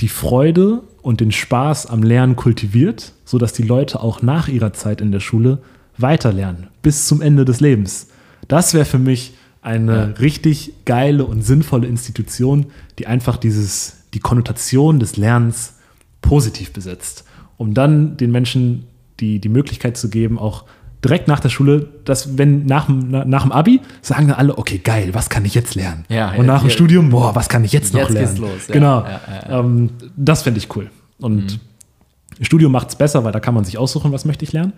die 0.00 0.08
Freude 0.08 0.82
und 1.02 1.20
den 1.20 1.32
Spaß 1.32 1.86
am 1.86 2.02
Lernen 2.02 2.36
kultiviert, 2.36 3.12
sodass 3.24 3.52
die 3.52 3.62
Leute 3.62 4.00
auch 4.00 4.22
nach 4.22 4.48
ihrer 4.48 4.72
Zeit 4.72 5.00
in 5.00 5.10
der 5.10 5.20
Schule 5.20 5.58
weiterlernen, 5.96 6.68
bis 6.82 7.06
zum 7.06 7.20
Ende 7.20 7.44
des 7.44 7.60
Lebens. 7.60 8.08
Das 8.46 8.74
wäre 8.74 8.84
für 8.84 8.98
mich 8.98 9.34
eine 9.60 9.92
ja. 9.92 10.04
richtig 10.20 10.72
geile 10.84 11.24
und 11.24 11.42
sinnvolle 11.42 11.88
Institution, 11.88 12.66
die 12.98 13.06
einfach 13.06 13.36
dieses, 13.36 14.04
die 14.14 14.20
Konnotation 14.20 15.00
des 15.00 15.16
Lernens 15.16 15.74
positiv 16.22 16.72
besetzt, 16.72 17.24
um 17.56 17.74
dann 17.74 18.16
den 18.16 18.30
Menschen 18.30 18.84
die, 19.20 19.40
die 19.40 19.48
Möglichkeit 19.48 19.96
zu 19.96 20.10
geben, 20.10 20.38
auch 20.38 20.64
direkt 21.04 21.28
nach 21.28 21.40
der 21.40 21.48
Schule, 21.48 21.88
dass 22.04 22.38
wenn 22.38 22.66
nach, 22.66 22.88
nach 22.88 23.42
dem 23.42 23.52
Abi 23.52 23.80
sagen 24.02 24.28
dann 24.28 24.36
alle, 24.36 24.58
okay, 24.58 24.78
geil, 24.78 25.10
was 25.12 25.28
kann 25.28 25.44
ich 25.44 25.54
jetzt 25.54 25.74
lernen? 25.74 26.04
Ja, 26.08 26.32
und 26.32 26.46
nach 26.46 26.62
dem 26.62 26.70
Studium, 26.70 27.10
boah, 27.10 27.34
was 27.34 27.48
kann 27.48 27.64
ich 27.64 27.72
jetzt, 27.72 27.94
jetzt 27.94 28.02
noch 28.02 28.10
lernen? 28.10 28.34
Geht's 28.34 28.40
los. 28.40 28.68
Ja, 28.68 28.74
genau. 28.74 29.04
Ja, 29.04 29.60
ähm, 29.60 29.90
das 30.16 30.42
fände 30.42 30.58
ich 30.58 30.74
cool. 30.76 30.90
Und 31.18 31.58
mhm. 32.38 32.44
Studium 32.44 32.72
macht 32.72 32.88
es 32.88 32.96
besser, 32.96 33.24
weil 33.24 33.32
da 33.32 33.40
kann 33.40 33.54
man 33.54 33.64
sich 33.64 33.78
aussuchen, 33.78 34.12
was 34.12 34.24
möchte 34.24 34.44
ich 34.44 34.52
lernen. 34.52 34.72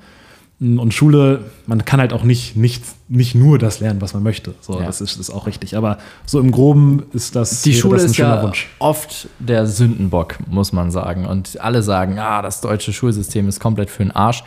Und 0.60 0.92
Schule, 0.92 1.46
man 1.66 1.86
kann 1.86 2.00
halt 2.00 2.12
auch 2.12 2.22
nicht, 2.22 2.54
nicht, 2.54 2.84
nicht 3.08 3.34
nur 3.34 3.58
das 3.58 3.80
lernen, 3.80 4.02
was 4.02 4.12
man 4.12 4.22
möchte. 4.22 4.54
So, 4.60 4.78
ja. 4.78 4.84
das 4.84 5.00
ist, 5.00 5.18
ist 5.18 5.30
auch 5.30 5.46
richtig. 5.46 5.74
Aber 5.74 5.96
so 6.26 6.38
im 6.38 6.50
Groben 6.50 7.04
ist 7.14 7.34
das, 7.34 7.62
Die 7.62 7.72
Schule 7.72 7.94
das 7.94 8.10
ist 8.10 8.18
ja 8.18 8.42
Wunsch. 8.42 8.68
oft 8.78 9.28
der 9.38 9.66
Sündenbock, 9.66 10.36
muss 10.48 10.74
man 10.74 10.90
sagen. 10.90 11.24
Und 11.24 11.58
alle 11.62 11.82
sagen, 11.82 12.18
ah, 12.18 12.42
das 12.42 12.60
deutsche 12.60 12.92
Schulsystem 12.92 13.48
ist 13.48 13.58
komplett 13.58 13.88
für 13.88 14.02
den 14.02 14.10
Arsch. 14.10 14.44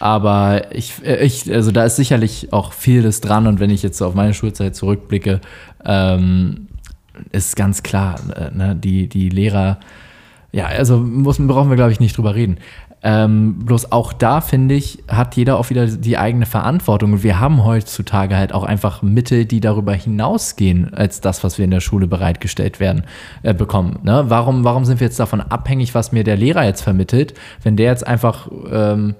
Aber 0.00 0.74
ich, 0.74 0.94
äh, 1.04 1.24
ich, 1.24 1.52
also 1.54 1.70
da 1.70 1.84
ist 1.84 1.94
sicherlich 1.94 2.52
auch 2.52 2.72
vieles 2.72 3.20
dran. 3.20 3.46
Und 3.46 3.60
wenn 3.60 3.70
ich 3.70 3.84
jetzt 3.84 3.98
so 3.98 4.06
auf 4.06 4.14
meine 4.14 4.34
Schulzeit 4.34 4.74
zurückblicke, 4.74 5.40
ähm, 5.84 6.66
ist 7.30 7.54
ganz 7.54 7.84
klar, 7.84 8.16
äh, 8.34 8.50
ne, 8.50 8.74
die, 8.74 9.06
die 9.08 9.28
Lehrer, 9.28 9.78
ja, 10.50 10.66
also 10.66 10.98
muss, 10.98 11.38
brauchen 11.38 11.70
wir, 11.70 11.76
glaube 11.76 11.92
ich, 11.92 12.00
nicht 12.00 12.16
drüber 12.16 12.34
reden. 12.34 12.58
Ähm, 13.04 13.58
bloß 13.64 13.90
auch 13.90 14.12
da, 14.12 14.40
finde 14.40 14.76
ich, 14.76 15.02
hat 15.08 15.34
jeder 15.34 15.58
auch 15.58 15.70
wieder 15.70 15.86
die 15.86 16.18
eigene 16.18 16.46
Verantwortung. 16.46 17.14
Und 17.14 17.22
wir 17.24 17.40
haben 17.40 17.64
heutzutage 17.64 18.36
halt 18.36 18.52
auch 18.52 18.62
einfach 18.62 19.02
Mittel, 19.02 19.44
die 19.44 19.60
darüber 19.60 19.92
hinausgehen, 19.92 20.94
als 20.94 21.20
das, 21.20 21.42
was 21.42 21.58
wir 21.58 21.64
in 21.64 21.72
der 21.72 21.80
Schule 21.80 22.06
bereitgestellt 22.06 22.78
werden, 22.78 23.04
äh, 23.42 23.54
bekommen. 23.54 23.98
Ne? 24.04 24.24
Warum, 24.28 24.62
warum 24.64 24.84
sind 24.84 25.00
wir 25.00 25.06
jetzt 25.06 25.18
davon 25.18 25.40
abhängig, 25.40 25.94
was 25.94 26.12
mir 26.12 26.22
der 26.22 26.36
Lehrer 26.36 26.64
jetzt 26.64 26.82
vermittelt, 26.82 27.34
wenn 27.62 27.76
der 27.76 27.90
jetzt 27.90 28.06
einfach 28.06 28.48
ähm, 28.70 29.16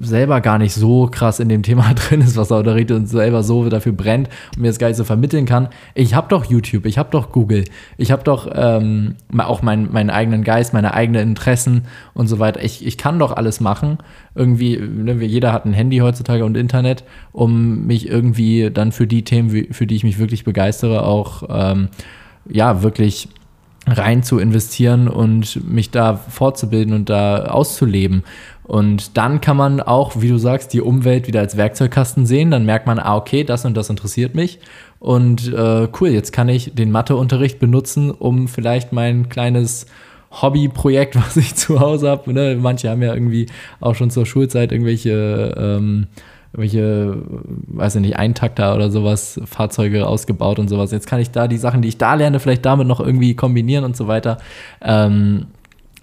selber 0.00 0.40
gar 0.40 0.58
nicht 0.58 0.74
so 0.74 1.08
krass 1.10 1.40
in 1.40 1.48
dem 1.48 1.62
Thema 1.62 1.92
drin 1.94 2.20
ist, 2.20 2.36
was 2.36 2.50
unterrichtet 2.50 2.96
und 2.96 3.06
selber 3.06 3.42
so 3.42 3.68
dafür 3.68 3.92
brennt 3.92 4.28
und 4.54 4.62
mir 4.62 4.68
das 4.68 4.78
gar 4.78 4.88
nicht 4.88 4.96
so 4.96 5.04
vermitteln 5.04 5.46
kann. 5.46 5.68
Ich 5.94 6.14
habe 6.14 6.28
doch 6.28 6.44
YouTube, 6.44 6.86
ich 6.86 6.98
habe 6.98 7.10
doch 7.10 7.32
Google, 7.32 7.64
ich 7.96 8.12
habe 8.12 8.22
doch 8.22 8.48
ähm, 8.54 9.16
auch 9.36 9.62
mein, 9.62 9.90
meinen 9.92 10.10
eigenen 10.10 10.44
Geist, 10.44 10.72
meine 10.72 10.94
eigenen 10.94 11.28
Interessen 11.28 11.82
und 12.14 12.28
so 12.28 12.38
weiter. 12.38 12.62
Ich, 12.62 12.86
ich 12.86 12.98
kann 12.98 13.18
doch 13.18 13.36
alles 13.36 13.60
machen. 13.60 13.98
Irgendwie, 14.34 14.76
ne, 14.76 15.14
jeder 15.24 15.52
hat 15.52 15.64
ein 15.64 15.72
Handy 15.72 15.98
heutzutage 15.98 16.44
und 16.44 16.56
Internet, 16.56 17.04
um 17.32 17.86
mich 17.86 18.08
irgendwie 18.08 18.70
dann 18.70 18.92
für 18.92 19.06
die 19.06 19.24
Themen, 19.24 19.72
für 19.72 19.86
die 19.86 19.96
ich 19.96 20.04
mich 20.04 20.18
wirklich 20.18 20.44
begeistere, 20.44 21.04
auch 21.04 21.42
ähm, 21.48 21.88
ja, 22.48 22.82
wirklich 22.82 23.28
rein 23.86 24.22
zu 24.22 24.38
investieren 24.38 25.08
und 25.08 25.68
mich 25.68 25.90
da 25.90 26.16
fortzubilden 26.16 26.94
und 26.94 27.08
da 27.08 27.46
auszuleben. 27.46 28.22
Und 28.64 29.16
dann 29.16 29.40
kann 29.40 29.56
man 29.56 29.80
auch, 29.80 30.12
wie 30.20 30.28
du 30.28 30.38
sagst, 30.38 30.72
die 30.72 30.80
Umwelt 30.80 31.26
wieder 31.26 31.40
als 31.40 31.56
Werkzeugkasten 31.56 32.26
sehen. 32.26 32.50
Dann 32.50 32.64
merkt 32.64 32.86
man, 32.86 32.98
ah, 32.98 33.16
okay, 33.16 33.44
das 33.44 33.64
und 33.64 33.76
das 33.76 33.90
interessiert 33.90 34.34
mich. 34.34 34.60
Und 35.00 35.52
äh, 35.52 35.88
cool, 36.00 36.10
jetzt 36.10 36.32
kann 36.32 36.48
ich 36.48 36.74
den 36.74 36.92
Matheunterricht 36.92 37.58
benutzen, 37.58 38.12
um 38.12 38.46
vielleicht 38.46 38.92
mein 38.92 39.28
kleines 39.28 39.86
Hobbyprojekt, 40.30 41.16
was 41.26 41.36
ich 41.36 41.56
zu 41.56 41.80
Hause 41.80 42.08
habe. 42.08 42.32
Ne? 42.32 42.56
Manche 42.60 42.88
haben 42.88 43.02
ja 43.02 43.12
irgendwie 43.12 43.46
auch 43.80 43.96
schon 43.96 44.10
zur 44.10 44.26
Schulzeit 44.26 44.70
irgendwelche, 44.70 45.54
ähm, 45.56 46.06
irgendwelche, 46.52 47.16
weiß 47.68 47.96
ich 47.96 48.00
nicht, 48.02 48.16
Eintakter 48.16 48.74
oder 48.74 48.90
sowas, 48.90 49.40
Fahrzeuge 49.44 50.06
ausgebaut 50.06 50.58
und 50.58 50.68
sowas. 50.68 50.92
Jetzt 50.92 51.06
kann 51.06 51.20
ich 51.20 51.30
da 51.30 51.48
die 51.48 51.56
Sachen, 51.56 51.80
die 51.80 51.88
ich 51.88 51.98
da 51.98 52.14
lerne, 52.14 52.40
vielleicht 52.40 52.66
damit 52.66 52.86
noch 52.86 53.00
irgendwie 53.00 53.34
kombinieren 53.34 53.84
und 53.84 53.96
so 53.96 54.06
weiter. 54.06 54.38
Ähm, 54.82 55.46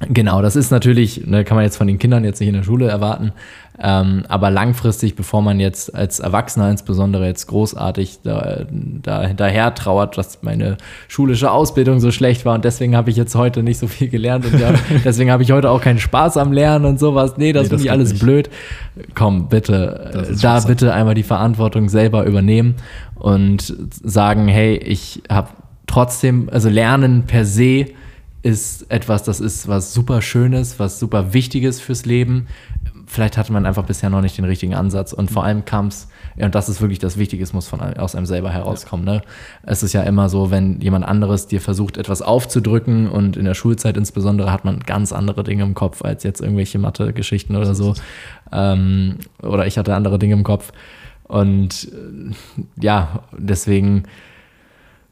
Genau, 0.08 0.42
das 0.42 0.56
ist 0.56 0.72
natürlich, 0.72 1.28
ne, 1.28 1.44
kann 1.44 1.56
man 1.56 1.66
jetzt 1.66 1.76
von 1.76 1.88
den 1.88 2.00
Kindern 2.00 2.24
jetzt 2.24 2.40
nicht 2.40 2.48
in 2.48 2.56
der 2.56 2.64
Schule 2.64 2.88
erwarten, 2.88 3.34
ähm, 3.82 4.24
aber 4.30 4.50
langfristig, 4.50 5.16
bevor 5.16 5.42
man 5.42 5.60
jetzt 5.60 5.94
als 5.94 6.22
Erwachsener 6.22 6.70
insbesondere 6.70 7.26
jetzt 7.26 7.48
großartig 7.48 8.20
da, 8.24 8.66
da 8.70 9.24
hinterher 9.24 9.76
trauert, 9.76 10.18
dass 10.18 10.42
meine 10.42 10.78
schulische 11.10 11.52
Ausbildung 11.52 12.00
so 12.00 12.12
schlecht 12.12 12.46
war 12.46 12.56
und 12.56 12.64
deswegen 12.64 12.96
habe 12.96 13.10
ich 13.10 13.18
jetzt 13.18 13.36
heute 13.36 13.62
nicht 13.62 13.78
so 13.78 13.88
viel 13.88 14.08
gelernt 14.08 14.46
und 14.46 14.58
ja, 14.58 14.74
deswegen 15.04 15.32
habe 15.32 15.44
ich 15.44 15.52
heute 15.52 15.70
auch 15.70 15.82
keinen 15.82 16.00
Spaß 16.00 16.38
am 16.38 16.54
Lernen 16.54 16.86
und 16.86 16.98
sowas. 16.98 17.36
Nee, 17.36 17.52
das, 17.52 17.64
nee, 17.64 17.70
finde 17.70 17.84
ich 17.84 17.92
alles 17.92 18.12
nicht. 18.14 18.24
blöd. 18.24 18.50
Komm, 19.16 19.50
bitte, 19.50 20.38
da 20.42 20.62
bitte 20.62 20.94
einmal 20.94 21.14
die 21.14 21.24
Verantwortung 21.24 21.90
selber 21.90 22.26
übernehmen 22.26 22.76
und 23.16 23.76
sagen, 23.90 24.48
hey, 24.48 24.78
ich 24.78 25.24
habe 25.30 25.50
trotzdem, 25.88 26.50
also 26.52 26.70
Lernen 26.70 27.24
per 27.24 27.44
se 27.44 27.88
ist 28.42 28.90
etwas, 28.90 29.24
das 29.24 29.40
ist 29.40 29.68
was 29.68 29.94
super 29.94 30.22
Schönes, 30.22 30.80
was 30.80 31.00
super 31.00 31.34
Wichtiges 31.34 31.82
fürs 31.82 32.06
Leben. 32.06 32.48
Vielleicht 33.06 33.38
hatte 33.38 33.52
man 33.52 33.66
einfach 33.66 33.86
bisher 33.86 34.10
noch 34.10 34.22
nicht 34.22 34.38
den 34.38 34.46
richtigen 34.46 34.76
Ansatz 34.76 35.14
und 35.14 35.32
vor 35.32 35.44
allem 35.44 35.66
kam 35.66 35.88
es, 35.88 36.08
ja, 36.38 36.46
und 36.46 36.56
das 36.56 36.70
ist 36.70 36.80
wirklich 36.80 37.00
das 37.00 37.18
Wichtige, 37.18 37.44
es 37.44 37.54
muss 37.54 37.68
von 37.68 37.82
aus 37.82 38.16
einem 38.16 38.28
selber 38.28 38.52
herauskommen. 38.52 39.04
Ne? 39.04 39.22
Es 39.64 39.84
ist 39.84 39.94
ja 39.94 40.04
immer 40.04 40.30
so, 40.30 40.52
wenn 40.52 40.80
jemand 40.80 41.06
anderes 41.06 41.48
dir 41.48 41.60
versucht, 41.60 41.98
etwas 41.98 42.22
aufzudrücken 42.22 43.10
und 43.10 43.36
in 43.36 43.46
der 43.46 43.56
Schulzeit 43.56 43.98
insbesondere 43.98 44.52
hat 44.52 44.64
man 44.64 44.80
ganz 44.82 45.12
andere 45.12 45.44
Dinge 45.44 45.64
im 45.64 45.74
Kopf 45.74 46.04
als 46.04 46.24
jetzt 46.24 46.40
irgendwelche 46.40 46.78
Mathe-Geschichten 46.78 47.56
oder 47.56 47.74
so. 47.74 47.96
Ähm, 48.52 49.18
oder 49.42 49.66
ich 49.66 49.78
hatte 49.78 49.96
andere 49.96 50.20
Dinge 50.20 50.36
im 50.36 50.44
Kopf. 50.44 50.72
Und 51.28 51.92
äh, 51.92 52.34
ja, 52.82 53.24
deswegen 53.38 54.04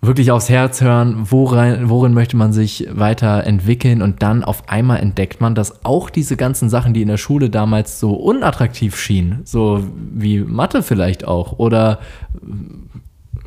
wirklich 0.07 0.31
aufs 0.31 0.49
Herz 0.49 0.81
hören, 0.81 1.27
worin, 1.29 1.89
worin 1.89 2.13
möchte 2.13 2.35
man 2.37 2.53
sich 2.53 2.87
weiterentwickeln 2.91 4.01
und 4.01 4.23
dann 4.23 4.43
auf 4.43 4.69
einmal 4.69 4.99
entdeckt 4.99 5.41
man, 5.41 5.55
dass 5.55 5.85
auch 5.85 6.09
diese 6.09 6.37
ganzen 6.37 6.69
Sachen, 6.69 6.93
die 6.93 7.01
in 7.01 7.07
der 7.07 7.17
Schule 7.17 7.49
damals 7.49 7.99
so 7.99 8.13
unattraktiv 8.13 8.97
schienen, 8.97 9.41
so 9.43 9.83
wie 10.13 10.39
Mathe 10.39 10.83
vielleicht 10.83 11.27
auch 11.27 11.59
oder 11.59 11.99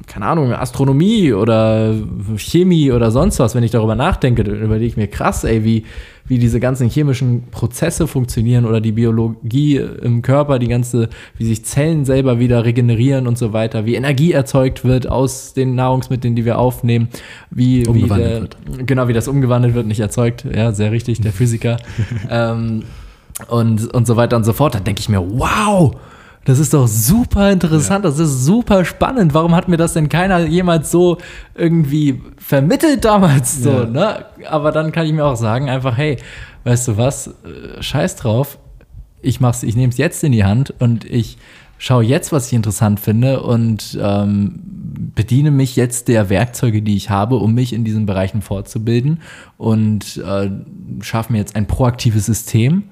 keine 0.06 0.26
Ahnung, 0.26 0.52
Astronomie 0.52 1.32
oder 1.32 1.94
Chemie 2.36 2.90
oder 2.90 3.10
sonst 3.12 3.38
was, 3.38 3.54
wenn 3.54 3.62
ich 3.62 3.70
darüber 3.70 3.94
nachdenke, 3.94 4.42
dann 4.42 4.60
überlege 4.60 4.86
ich 4.86 4.96
mir 4.96 5.06
krass, 5.06 5.44
ey, 5.44 5.62
wie, 5.64 5.84
wie 6.30 6.38
diese 6.38 6.60
ganzen 6.60 6.88
chemischen 6.88 7.48
Prozesse 7.50 8.06
funktionieren 8.06 8.64
oder 8.64 8.80
die 8.80 8.92
Biologie 8.92 9.78
im 9.78 10.22
Körper, 10.22 10.60
die 10.60 10.68
ganze, 10.68 11.08
wie 11.36 11.44
sich 11.44 11.64
Zellen 11.64 12.04
selber 12.04 12.38
wieder 12.38 12.64
regenerieren 12.64 13.26
und 13.26 13.36
so 13.36 13.52
weiter, 13.52 13.84
wie 13.84 13.96
Energie 13.96 14.30
erzeugt 14.30 14.84
wird 14.84 15.08
aus 15.08 15.54
den 15.54 15.74
Nahrungsmitteln, 15.74 16.36
die 16.36 16.44
wir 16.44 16.60
aufnehmen, 16.60 17.08
wie, 17.50 17.84
wie 17.84 18.02
der, 18.06 18.42
wird. 18.42 18.56
genau, 18.86 19.08
wie 19.08 19.12
das 19.12 19.26
umgewandelt 19.26 19.74
wird, 19.74 19.88
nicht 19.88 19.98
erzeugt, 19.98 20.44
ja, 20.44 20.70
sehr 20.70 20.92
richtig, 20.92 21.20
der 21.20 21.32
Physiker. 21.32 21.78
ähm, 22.30 22.84
und, 23.48 23.92
und 23.92 24.06
so 24.06 24.16
weiter 24.16 24.36
und 24.36 24.44
so 24.44 24.52
fort. 24.52 24.76
Dann 24.76 24.84
denke 24.84 25.00
ich 25.00 25.08
mir, 25.08 25.20
wow, 25.20 25.96
das 26.44 26.58
ist 26.58 26.72
doch 26.72 26.88
super 26.88 27.52
interessant, 27.52 28.04
ja. 28.04 28.10
das 28.10 28.18
ist 28.18 28.44
super 28.44 28.84
spannend. 28.84 29.34
Warum 29.34 29.54
hat 29.54 29.68
mir 29.68 29.76
das 29.76 29.92
denn 29.92 30.08
keiner 30.08 30.40
jemals 30.40 30.90
so 30.90 31.18
irgendwie 31.54 32.22
vermittelt 32.38 33.04
damals 33.04 33.62
so, 33.62 33.70
ja. 33.70 33.86
ne? 33.86 34.24
Aber 34.48 34.72
dann 34.72 34.90
kann 34.92 35.06
ich 35.06 35.12
mir 35.12 35.24
auch 35.24 35.36
sagen, 35.36 35.68
einfach, 35.68 35.96
hey, 35.96 36.16
weißt 36.64 36.88
du 36.88 36.96
was, 36.96 37.28
äh, 37.28 37.82
scheiß 37.82 38.16
drauf, 38.16 38.58
ich 39.22 39.40
mach's, 39.40 39.62
ich 39.62 39.76
nehme 39.76 39.90
es 39.90 39.98
jetzt 39.98 40.24
in 40.24 40.32
die 40.32 40.44
Hand 40.44 40.74
und 40.78 41.04
ich 41.04 41.36
schaue 41.78 42.04
jetzt, 42.04 42.32
was 42.32 42.46
ich 42.48 42.52
interessant 42.54 43.00
finde 43.00 43.42
und 43.42 43.98
ähm, 44.00 44.60
bediene 45.14 45.50
mich 45.50 45.76
jetzt 45.76 46.08
der 46.08 46.28
Werkzeuge, 46.28 46.82
die 46.82 46.96
ich 46.96 47.10
habe, 47.10 47.36
um 47.36 47.54
mich 47.54 47.72
in 47.72 47.84
diesen 47.84 48.06
Bereichen 48.06 48.42
fortzubilden 48.42 49.20
und 49.56 50.18
äh, 50.18 50.50
schaffe 51.00 51.32
mir 51.32 51.38
jetzt 51.38 51.56
ein 51.56 51.66
proaktives 51.66 52.26
System 52.26 52.84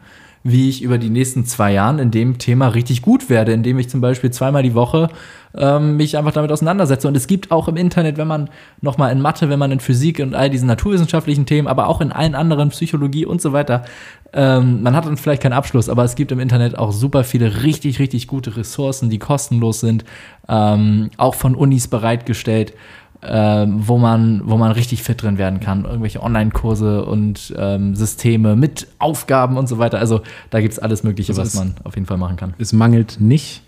wie 0.43 0.68
ich 0.68 0.82
über 0.82 0.99
die 0.99 1.11
nächsten 1.11 1.45
zwei 1.45 1.72
Jahre 1.72 2.01
in 2.01 2.11
dem 2.11 2.39
Thema 2.39 2.68
richtig 2.68 3.03
gut 3.03 3.28
werde, 3.28 3.53
indem 3.53 3.78
ich 3.78 3.89
zum 3.89 4.01
Beispiel 4.01 4.30
zweimal 4.30 4.62
die 4.62 4.74
Woche 4.74 5.09
ähm, 5.57 5.97
mich 5.97 6.16
einfach 6.16 6.32
damit 6.32 6.53
auseinandersetze. 6.53 7.09
Und 7.09 7.16
es 7.16 7.26
gibt 7.26 7.51
auch 7.51 7.68
im 7.68 7.76
Internet, 7.76 8.16
wenn 8.16 8.28
man 8.28 8.51
nochmal 8.80 9.12
in 9.12 9.20
Mathe, 9.20 9.49
wenn 9.49 9.59
man 9.59 9.72
in 9.72 9.80
Physik 9.80 10.20
und 10.20 10.34
all 10.34 10.51
diesen 10.51 10.68
naturwissenschaftlichen 10.68 11.47
Themen, 11.47 11.68
aber 11.68 11.89
auch 11.89 12.01
in 12.01 12.12
allen 12.12 12.34
anderen 12.34 12.68
Psychologie 12.70 13.26
und 13.26 13.41
so 13.41 13.53
weiter, 13.53 13.84
ähm, 14.32 14.82
man 14.82 14.95
hat 14.95 15.07
dann 15.07 15.16
vielleicht 15.16 15.43
keinen 15.43 15.55
Abschluss, 15.55 15.89
aber 15.89 16.05
es 16.05 16.14
gibt 16.14 16.32
im 16.32 16.41
Internet 16.41 16.76
auch 16.78 16.93
super 16.93 17.24
viele 17.24 17.62
richtig, 17.62 17.99
richtig 17.99 18.26
gute 18.26 18.57
Ressourcen, 18.57 19.11
die 19.11 19.18
kostenlos 19.18 19.80
sind, 19.80 20.05
ähm, 20.49 21.11
auch 21.16 21.34
von 21.34 21.55
Unis 21.55 21.89
bereitgestellt 21.89 22.74
ähm, 23.22 23.86
wo, 23.86 23.98
man, 23.98 24.42
wo 24.44 24.56
man 24.56 24.70
richtig 24.72 25.02
fit 25.02 25.22
drin 25.22 25.38
werden 25.38 25.60
kann. 25.60 25.84
Irgendwelche 25.84 26.22
Online-Kurse 26.22 27.04
und 27.04 27.52
ähm, 27.56 27.96
Systeme 27.96 28.54
mit 28.54 28.86
Aufgaben 28.98 29.56
und 29.56 29.68
so 29.68 29.78
weiter. 29.78 29.98
Also 29.98 30.20
da 30.50 30.60
gibt 30.60 30.72
es 30.72 30.78
alles 30.78 31.02
Mögliche, 31.02 31.32
also 31.32 31.42
was 31.42 31.54
man 31.54 31.74
auf 31.84 31.96
jeden 31.96 32.06
Fall 32.06 32.18
machen 32.18 32.36
kann. 32.36 32.54
Es 32.58 32.72
mangelt 32.72 33.20
nicht 33.20 33.62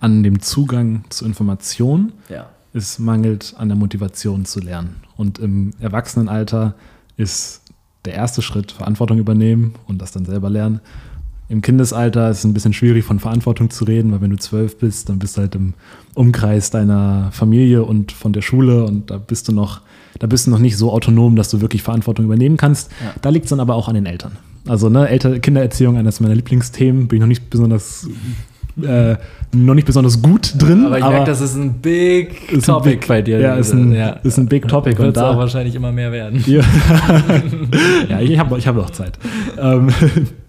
an 0.00 0.22
dem 0.22 0.40
Zugang 0.40 1.04
zu 1.08 1.24
Informationen. 1.24 2.12
Ja. 2.28 2.48
Es 2.72 2.98
mangelt 2.98 3.54
an 3.58 3.68
der 3.68 3.76
Motivation 3.76 4.44
zu 4.44 4.60
lernen. 4.60 4.96
Und 5.16 5.38
im 5.38 5.72
Erwachsenenalter 5.80 6.74
ist 7.16 7.62
der 8.04 8.14
erste 8.14 8.42
Schritt 8.42 8.72
Verantwortung 8.72 9.18
übernehmen 9.18 9.74
und 9.86 10.02
das 10.02 10.12
dann 10.12 10.24
selber 10.24 10.50
lernen. 10.50 10.80
Im 11.48 11.62
Kindesalter 11.62 12.28
ist 12.30 12.38
es 12.38 12.44
ein 12.44 12.54
bisschen 12.54 12.72
schwierig, 12.72 13.04
von 13.04 13.20
Verantwortung 13.20 13.70
zu 13.70 13.84
reden, 13.84 14.10
weil 14.10 14.20
wenn 14.20 14.30
du 14.30 14.36
zwölf 14.36 14.78
bist, 14.78 15.08
dann 15.08 15.20
bist 15.20 15.36
du 15.36 15.42
halt 15.42 15.54
im 15.54 15.74
Umkreis 16.14 16.70
deiner 16.70 17.30
Familie 17.32 17.84
und 17.84 18.10
von 18.10 18.32
der 18.32 18.42
Schule 18.42 18.84
und 18.84 19.10
da 19.10 19.18
bist 19.18 19.46
du 19.46 19.52
noch, 19.52 19.82
da 20.18 20.26
bist 20.26 20.46
du 20.46 20.50
noch 20.50 20.58
nicht 20.58 20.76
so 20.76 20.92
autonom, 20.92 21.36
dass 21.36 21.48
du 21.50 21.60
wirklich 21.60 21.82
Verantwortung 21.82 22.24
übernehmen 22.24 22.56
kannst. 22.56 22.90
Ja. 23.04 23.14
Da 23.22 23.30
liegt 23.30 23.44
es 23.44 23.50
dann 23.50 23.60
aber 23.60 23.76
auch 23.76 23.86
an 23.86 23.94
den 23.94 24.06
Eltern. 24.06 24.38
Also 24.66 24.88
ne, 24.88 25.08
Elter 25.08 25.38
Kindererziehung, 25.38 25.96
eines 25.96 26.18
meiner 26.18 26.34
Lieblingsthemen, 26.34 27.06
bin 27.06 27.18
ich 27.18 27.20
noch 27.20 27.28
nicht 27.28 27.48
besonders 27.48 28.08
äh, 28.82 29.16
noch 29.52 29.74
nicht 29.74 29.86
besonders 29.86 30.20
gut 30.20 30.54
drin. 30.58 30.84
Aber 30.86 30.98
ich 30.98 31.04
aber 31.04 31.14
merke, 31.14 31.30
das 31.30 31.40
ist 31.40 31.56
ein 31.56 31.74
Big 31.74 32.52
ist 32.52 32.66
Topic 32.66 32.90
ein 32.90 32.98
big, 33.00 33.08
bei 33.08 33.22
dir. 33.22 33.40
Ja, 33.40 33.54
ist 33.54 33.72
ein, 33.72 33.92
ja. 33.92 34.10
Ist 34.22 34.38
ein 34.38 34.46
Big 34.46 34.68
Topic. 34.68 34.98
Wird 34.98 35.18
auch 35.18 35.36
wahrscheinlich 35.36 35.74
immer 35.74 35.92
mehr 35.92 36.12
werden. 36.12 36.44
Ja, 36.46 36.62
ja 38.08 38.20
ich 38.20 38.38
habe 38.38 38.58
ich 38.58 38.66
hab 38.66 38.76
noch 38.76 38.90
Zeit. 38.90 39.18
Ähm, 39.58 39.88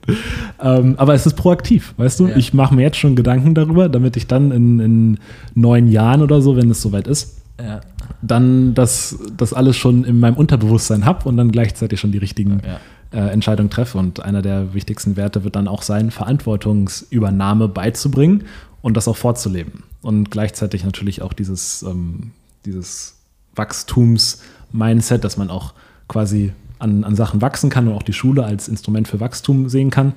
ähm, 0.62 0.96
aber 0.98 1.14
es 1.14 1.26
ist 1.26 1.36
proaktiv, 1.36 1.94
weißt 1.98 2.20
du? 2.20 2.28
Ja. 2.28 2.36
Ich 2.36 2.54
mache 2.54 2.76
mir 2.76 2.82
jetzt 2.82 2.98
schon 2.98 3.16
Gedanken 3.16 3.54
darüber, 3.56 3.90
damit 3.90 4.18
ich 4.18 4.28
dann 4.28 4.52
in, 4.52 4.80
in 4.80 5.18
neun 5.56 5.88
Jahren 5.88 6.22
oder 6.22 6.42
so, 6.42 6.58
wenn 6.58 6.70
es 6.70 6.82
soweit 6.82 7.08
ist, 7.08 7.42
ja. 7.60 7.82
dann 8.22 8.74
das, 8.74 9.18
das 9.38 9.54
alles 9.54 9.78
schon 9.78 10.04
in 10.04 10.20
meinem 10.20 10.36
Unterbewusstsein 10.36 11.06
habe 11.06 11.28
und 11.30 11.38
dann 11.38 11.52
gleichzeitig 11.52 12.00
schon 12.00 12.12
die 12.12 12.18
richtigen 12.20 12.62
ja 12.66 12.80
äh, 13.12 13.18
Entscheidung 13.18 13.70
treffe. 13.70 13.98
Und 13.98 14.24
einer 14.24 14.42
der 14.42 14.74
wichtigsten 14.74 15.16
Werte 15.16 15.44
wird 15.44 15.56
dann 15.56 15.68
auch 15.68 15.82
sein, 15.82 16.12
Verantwortungsübernahme 16.12 17.68
beizubringen 17.68 18.46
und 18.82 18.96
das 18.98 19.08
auch 19.08 19.18
vorzuleben. 19.18 19.84
Und 20.02 20.32
gleichzeitig 20.32 20.84
natürlich 20.84 21.22
auch 21.22 21.34
dieses, 21.34 21.84
ähm, 21.84 22.32
dieses 22.66 23.16
Wachstums-Mindset, 23.56 25.24
dass 25.24 25.38
man 25.38 25.50
auch 25.50 25.74
quasi 26.08 26.54
an, 26.80 27.04
an 27.04 27.16
Sachen 27.16 27.42
wachsen 27.42 27.70
kann 27.70 27.88
und 27.88 27.96
auch 27.96 28.04
die 28.04 28.14
Schule 28.14 28.44
als 28.46 28.68
Instrument 28.68 29.08
für 29.08 29.20
Wachstum 29.20 29.70
sehen 29.70 29.90
kann. 29.90 30.14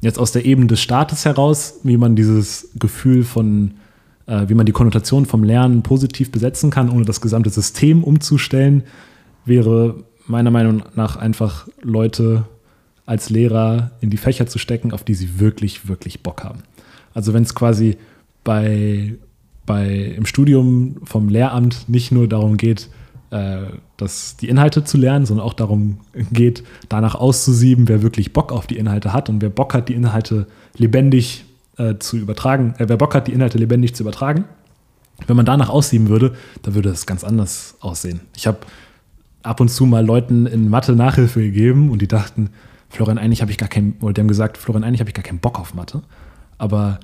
Jetzt 0.00 0.18
aus 0.18 0.32
der 0.32 0.44
Ebene 0.44 0.66
des 0.66 0.80
Staates 0.80 1.24
heraus, 1.24 1.80
wie 1.82 1.96
man 1.96 2.14
dieses 2.14 2.70
Gefühl 2.78 3.24
von, 3.24 3.72
äh, 4.26 4.48
wie 4.48 4.54
man 4.54 4.66
die 4.66 4.72
Konnotation 4.72 5.26
vom 5.26 5.44
Lernen 5.44 5.82
positiv 5.82 6.30
besetzen 6.30 6.70
kann, 6.70 6.90
ohne 6.90 7.04
das 7.04 7.20
gesamte 7.20 7.50
System 7.50 8.04
umzustellen, 8.04 8.84
wäre 9.44 10.04
meiner 10.26 10.50
Meinung 10.50 10.82
nach 10.94 11.16
einfach 11.16 11.68
Leute 11.82 12.44
als 13.06 13.30
Lehrer 13.30 13.90
in 14.00 14.10
die 14.10 14.16
Fächer 14.16 14.46
zu 14.46 14.58
stecken, 14.58 14.92
auf 14.92 15.04
die 15.04 15.14
sie 15.14 15.38
wirklich, 15.38 15.88
wirklich 15.88 16.22
Bock 16.22 16.42
haben. 16.42 16.62
Also 17.12 17.34
wenn 17.34 17.42
es 17.42 17.54
quasi 17.54 17.96
bei, 18.42 19.14
bei 19.66 20.14
im 20.16 20.26
Studium 20.26 20.96
vom 21.04 21.28
Lehramt 21.28 21.88
nicht 21.88 22.12
nur 22.12 22.28
darum 22.28 22.56
geht, 22.56 22.88
äh, 23.30 23.62
dass 23.96 24.36
die 24.36 24.48
Inhalte 24.48 24.84
zu 24.84 24.96
lernen, 24.96 25.26
sondern 25.26 25.46
auch 25.46 25.54
darum 25.54 25.98
geht, 26.32 26.64
danach 26.88 27.14
auszusieben, 27.14 27.88
wer 27.88 28.02
wirklich 28.02 28.32
Bock 28.32 28.52
auf 28.52 28.66
die 28.66 28.76
Inhalte 28.76 29.12
hat 29.12 29.28
und 29.28 29.42
wer 29.42 29.50
Bock 29.50 29.74
hat, 29.74 29.88
die 29.88 29.94
Inhalte 29.94 30.46
lebendig 30.76 31.44
äh, 31.76 31.96
zu 31.98 32.16
übertragen, 32.16 32.74
äh, 32.78 32.88
wer 32.88 32.96
Bock 32.96 33.14
hat, 33.14 33.26
die 33.26 33.32
Inhalte 33.32 33.58
lebendig 33.58 33.94
zu 33.94 34.02
übertragen. 34.02 34.44
Wenn 35.26 35.36
man 35.36 35.46
danach 35.46 35.68
aussieben 35.68 36.08
würde, 36.08 36.34
dann 36.62 36.74
würde 36.74 36.88
es 36.88 37.06
ganz 37.06 37.22
anders 37.22 37.76
aussehen. 37.80 38.20
Ich 38.36 38.46
habe 38.46 38.58
ab 39.44 39.60
und 39.60 39.68
zu 39.68 39.86
mal 39.86 40.04
Leuten 40.04 40.46
in 40.46 40.68
Mathe 40.68 40.92
Nachhilfe 40.92 41.40
gegeben 41.40 41.90
und 41.90 42.02
die 42.02 42.08
dachten, 42.08 42.50
Florian, 42.88 43.18
eigentlich 43.18 43.42
habe 43.42 43.50
ich 43.50 43.58
gar 43.58 43.68
keinen, 43.68 43.96
oder 44.00 44.12
die 44.12 44.20
haben 44.20 44.28
gesagt, 44.28 44.56
Florian, 44.56 44.84
eigentlich 44.84 45.00
habe 45.00 45.10
ich 45.10 45.14
gar 45.14 45.24
keinen 45.24 45.40
Bock 45.40 45.58
auf 45.58 45.74
Mathe. 45.74 46.02
Aber 46.58 47.00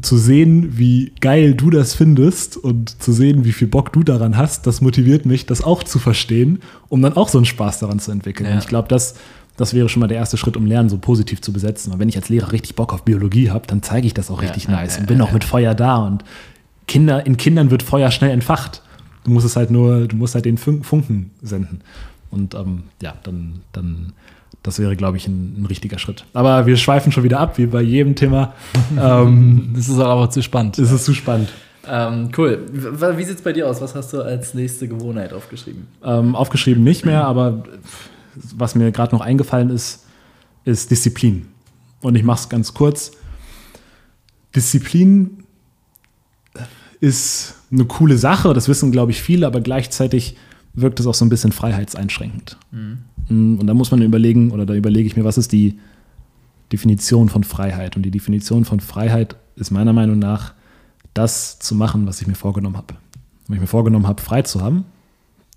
zu 0.00 0.16
sehen, 0.16 0.76
wie 0.76 1.12
geil 1.20 1.54
du 1.54 1.70
das 1.70 1.94
findest 1.94 2.56
und 2.56 3.00
zu 3.02 3.12
sehen, 3.12 3.44
wie 3.44 3.52
viel 3.52 3.68
Bock 3.68 3.92
du 3.92 4.02
daran 4.02 4.36
hast, 4.36 4.66
das 4.66 4.80
motiviert 4.80 5.24
mich, 5.24 5.46
das 5.46 5.62
auch 5.62 5.84
zu 5.84 5.98
verstehen, 5.98 6.60
um 6.88 7.00
dann 7.00 7.16
auch 7.16 7.28
so 7.28 7.38
einen 7.38 7.44
Spaß 7.44 7.78
daran 7.78 8.00
zu 8.00 8.10
entwickeln. 8.10 8.46
Ja. 8.46 8.54
Und 8.54 8.58
ich 8.58 8.66
glaube, 8.66 8.88
das, 8.88 9.14
das 9.56 9.72
wäre 9.72 9.88
schon 9.88 10.00
mal 10.00 10.08
der 10.08 10.18
erste 10.18 10.36
Schritt, 10.36 10.56
um 10.56 10.66
Lernen 10.66 10.88
so 10.88 10.98
positiv 10.98 11.40
zu 11.42 11.52
besetzen. 11.52 11.92
Und 11.92 12.00
wenn 12.00 12.08
ich 12.08 12.16
als 12.16 12.28
Lehrer 12.28 12.50
richtig 12.50 12.74
Bock 12.74 12.92
auf 12.92 13.04
Biologie 13.04 13.50
habe, 13.50 13.66
dann 13.66 13.82
zeige 13.82 14.06
ich 14.06 14.14
das 14.14 14.30
auch 14.30 14.42
richtig 14.42 14.64
ja, 14.64 14.72
nice 14.72 14.96
ja, 14.96 15.00
und 15.00 15.06
bin 15.06 15.20
auch 15.20 15.32
mit 15.32 15.44
Feuer 15.44 15.74
da. 15.74 15.98
Und 15.98 16.24
Kinder, 16.88 17.24
in 17.24 17.36
Kindern 17.36 17.70
wird 17.70 17.82
Feuer 17.82 18.10
schnell 18.10 18.30
entfacht. 18.30 18.82
Du 19.24 19.30
musst 19.30 19.46
es 19.46 19.56
halt 19.56 19.70
nur, 19.70 20.06
du 20.06 20.16
musst 20.16 20.34
halt 20.34 20.44
den 20.44 20.58
Funken 20.58 21.30
senden. 21.42 21.80
Und 22.30 22.54
ähm, 22.54 22.84
ja, 23.00 23.14
dann, 23.22 23.60
dann, 23.72 24.12
das 24.62 24.78
wäre, 24.78 24.96
glaube 24.96 25.16
ich, 25.16 25.26
ein, 25.26 25.62
ein, 25.62 25.66
richtiger 25.66 25.98
Schritt. 25.98 26.24
Aber 26.32 26.66
wir 26.66 26.76
schweifen 26.76 27.12
schon 27.12 27.22
wieder 27.22 27.40
ab, 27.40 27.58
wie 27.58 27.66
bei 27.66 27.80
jedem 27.80 28.14
Thema. 28.14 28.54
ähm, 29.00 29.72
das 29.74 29.88
ist 29.88 29.98
aber 29.98 30.30
zu 30.30 30.42
spannend. 30.42 30.78
Das 30.78 30.90
ist 30.90 31.04
zu 31.04 31.14
spannend. 31.14 31.48
Ähm, 31.86 32.30
cool. 32.36 32.66
Wie 32.72 33.24
sieht 33.24 33.36
es 33.36 33.42
bei 33.42 33.52
dir 33.52 33.68
aus? 33.68 33.80
Was 33.80 33.94
hast 33.94 34.12
du 34.12 34.22
als 34.22 34.54
nächste 34.54 34.88
Gewohnheit 34.88 35.32
aufgeschrieben? 35.32 35.86
Ähm, 36.02 36.34
aufgeschrieben 36.34 36.82
nicht 36.82 37.04
mehr, 37.04 37.24
aber 37.24 37.64
was 38.56 38.74
mir 38.74 38.90
gerade 38.90 39.14
noch 39.14 39.20
eingefallen 39.20 39.70
ist, 39.70 40.06
ist 40.64 40.90
Disziplin. 40.90 41.46
Und 42.00 42.16
ich 42.16 42.24
mache 42.24 42.40
es 42.40 42.48
ganz 42.48 42.74
kurz. 42.74 43.12
Disziplin 44.54 45.43
ist 47.00 47.54
eine 47.70 47.84
coole 47.84 48.18
Sache, 48.18 48.52
das 48.54 48.68
wissen, 48.68 48.92
glaube 48.92 49.12
ich, 49.12 49.22
viele, 49.22 49.46
aber 49.46 49.60
gleichzeitig 49.60 50.36
wirkt 50.74 51.00
es 51.00 51.06
auch 51.06 51.14
so 51.14 51.24
ein 51.24 51.28
bisschen 51.28 51.52
freiheitseinschränkend. 51.52 52.58
Mhm. 52.72 52.98
Mm, 53.28 53.58
und 53.60 53.66
da 53.66 53.74
muss 53.74 53.90
man 53.90 54.02
überlegen, 54.02 54.50
oder 54.50 54.66
da 54.66 54.74
überlege 54.74 55.06
ich 55.06 55.16
mir, 55.16 55.24
was 55.24 55.38
ist 55.38 55.52
die 55.52 55.78
Definition 56.72 57.28
von 57.28 57.44
Freiheit? 57.44 57.96
Und 57.96 58.02
die 58.02 58.10
Definition 58.10 58.64
von 58.64 58.80
Freiheit 58.80 59.36
ist 59.56 59.70
meiner 59.70 59.92
Meinung 59.92 60.18
nach, 60.18 60.54
das 61.14 61.58
zu 61.60 61.74
machen, 61.74 62.06
was 62.06 62.20
ich 62.20 62.26
mir 62.26 62.34
vorgenommen 62.34 62.76
habe. 62.76 62.94
Wenn 63.46 63.56
ich 63.56 63.60
mir 63.60 63.68
vorgenommen 63.68 64.08
habe, 64.08 64.20
frei 64.20 64.42
zu 64.42 64.60
haben, 64.62 64.84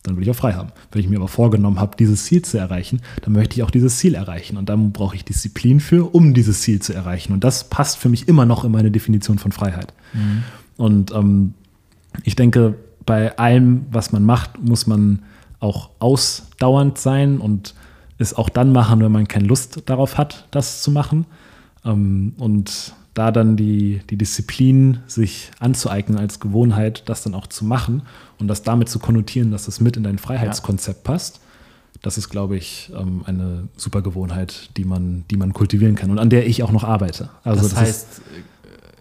dann 0.03 0.15
will 0.15 0.23
ich 0.23 0.29
auch 0.29 0.35
frei 0.35 0.53
haben. 0.53 0.69
Wenn 0.91 1.01
ich 1.01 1.09
mir 1.09 1.17
aber 1.17 1.27
vorgenommen 1.27 1.79
habe, 1.79 1.97
dieses 1.97 2.25
Ziel 2.25 2.43
zu 2.43 2.57
erreichen, 2.57 3.01
dann 3.23 3.33
möchte 3.33 3.55
ich 3.55 3.63
auch 3.63 3.71
dieses 3.71 3.97
Ziel 3.97 4.15
erreichen. 4.15 4.57
Und 4.57 4.69
dann 4.69 4.91
brauche 4.91 5.15
ich 5.15 5.25
Disziplin 5.25 5.79
für, 5.79 6.13
um 6.13 6.33
dieses 6.33 6.61
Ziel 6.61 6.81
zu 6.81 6.93
erreichen. 6.93 7.33
Und 7.33 7.43
das 7.43 7.69
passt 7.69 7.97
für 7.97 8.09
mich 8.09 8.27
immer 8.27 8.45
noch 8.45 8.63
in 8.63 8.71
meine 8.71 8.91
Definition 8.91 9.39
von 9.39 9.51
Freiheit. 9.51 9.93
Mhm. 10.13 10.43
Und 10.77 11.11
ähm, 11.11 11.53
ich 12.23 12.35
denke, 12.35 12.75
bei 13.05 13.37
allem, 13.37 13.85
was 13.91 14.11
man 14.11 14.23
macht, 14.23 14.61
muss 14.61 14.87
man 14.87 15.23
auch 15.59 15.89
ausdauernd 15.99 16.97
sein 16.97 17.39
und 17.39 17.73
es 18.17 18.33
auch 18.33 18.49
dann 18.49 18.71
machen, 18.71 19.01
wenn 19.01 19.11
man 19.11 19.27
keine 19.27 19.47
Lust 19.47 19.83
darauf 19.85 20.17
hat, 20.17 20.47
das 20.51 20.81
zu 20.81 20.91
machen. 20.91 21.25
Ähm, 21.85 22.33
und 22.37 22.93
da 23.13 23.31
dann 23.31 23.57
die, 23.57 24.01
die 24.09 24.17
Disziplin 24.17 24.99
sich 25.07 25.49
anzueignen 25.59 26.19
als 26.19 26.39
Gewohnheit, 26.39 27.03
das 27.09 27.23
dann 27.23 27.33
auch 27.33 27.47
zu 27.47 27.65
machen 27.65 28.03
und 28.37 28.47
das 28.47 28.61
damit 28.61 28.89
zu 28.89 28.99
konnotieren, 28.99 29.49
dass 29.49 29.67
es 29.67 29.79
mit 29.79 29.97
in 29.97 30.03
dein 30.03 30.19
Freiheitskonzept 30.19 31.03
passt, 31.03 31.41
das 32.03 32.19
ist, 32.19 32.29
glaube 32.29 32.57
ich, 32.57 32.91
ähm, 32.95 33.23
eine 33.25 33.69
super 33.75 34.03
Gewohnheit, 34.03 34.69
die 34.77 34.85
man, 34.85 35.25
die 35.31 35.37
man 35.37 35.53
kultivieren 35.53 35.95
kann 35.95 36.11
und 36.11 36.19
an 36.19 36.29
der 36.29 36.45
ich 36.45 36.61
auch 36.61 36.71
noch 36.71 36.83
arbeite. 36.83 37.29
Also 37.43 37.63
das, 37.63 37.71
das 37.71 37.79
heißt, 37.79 38.21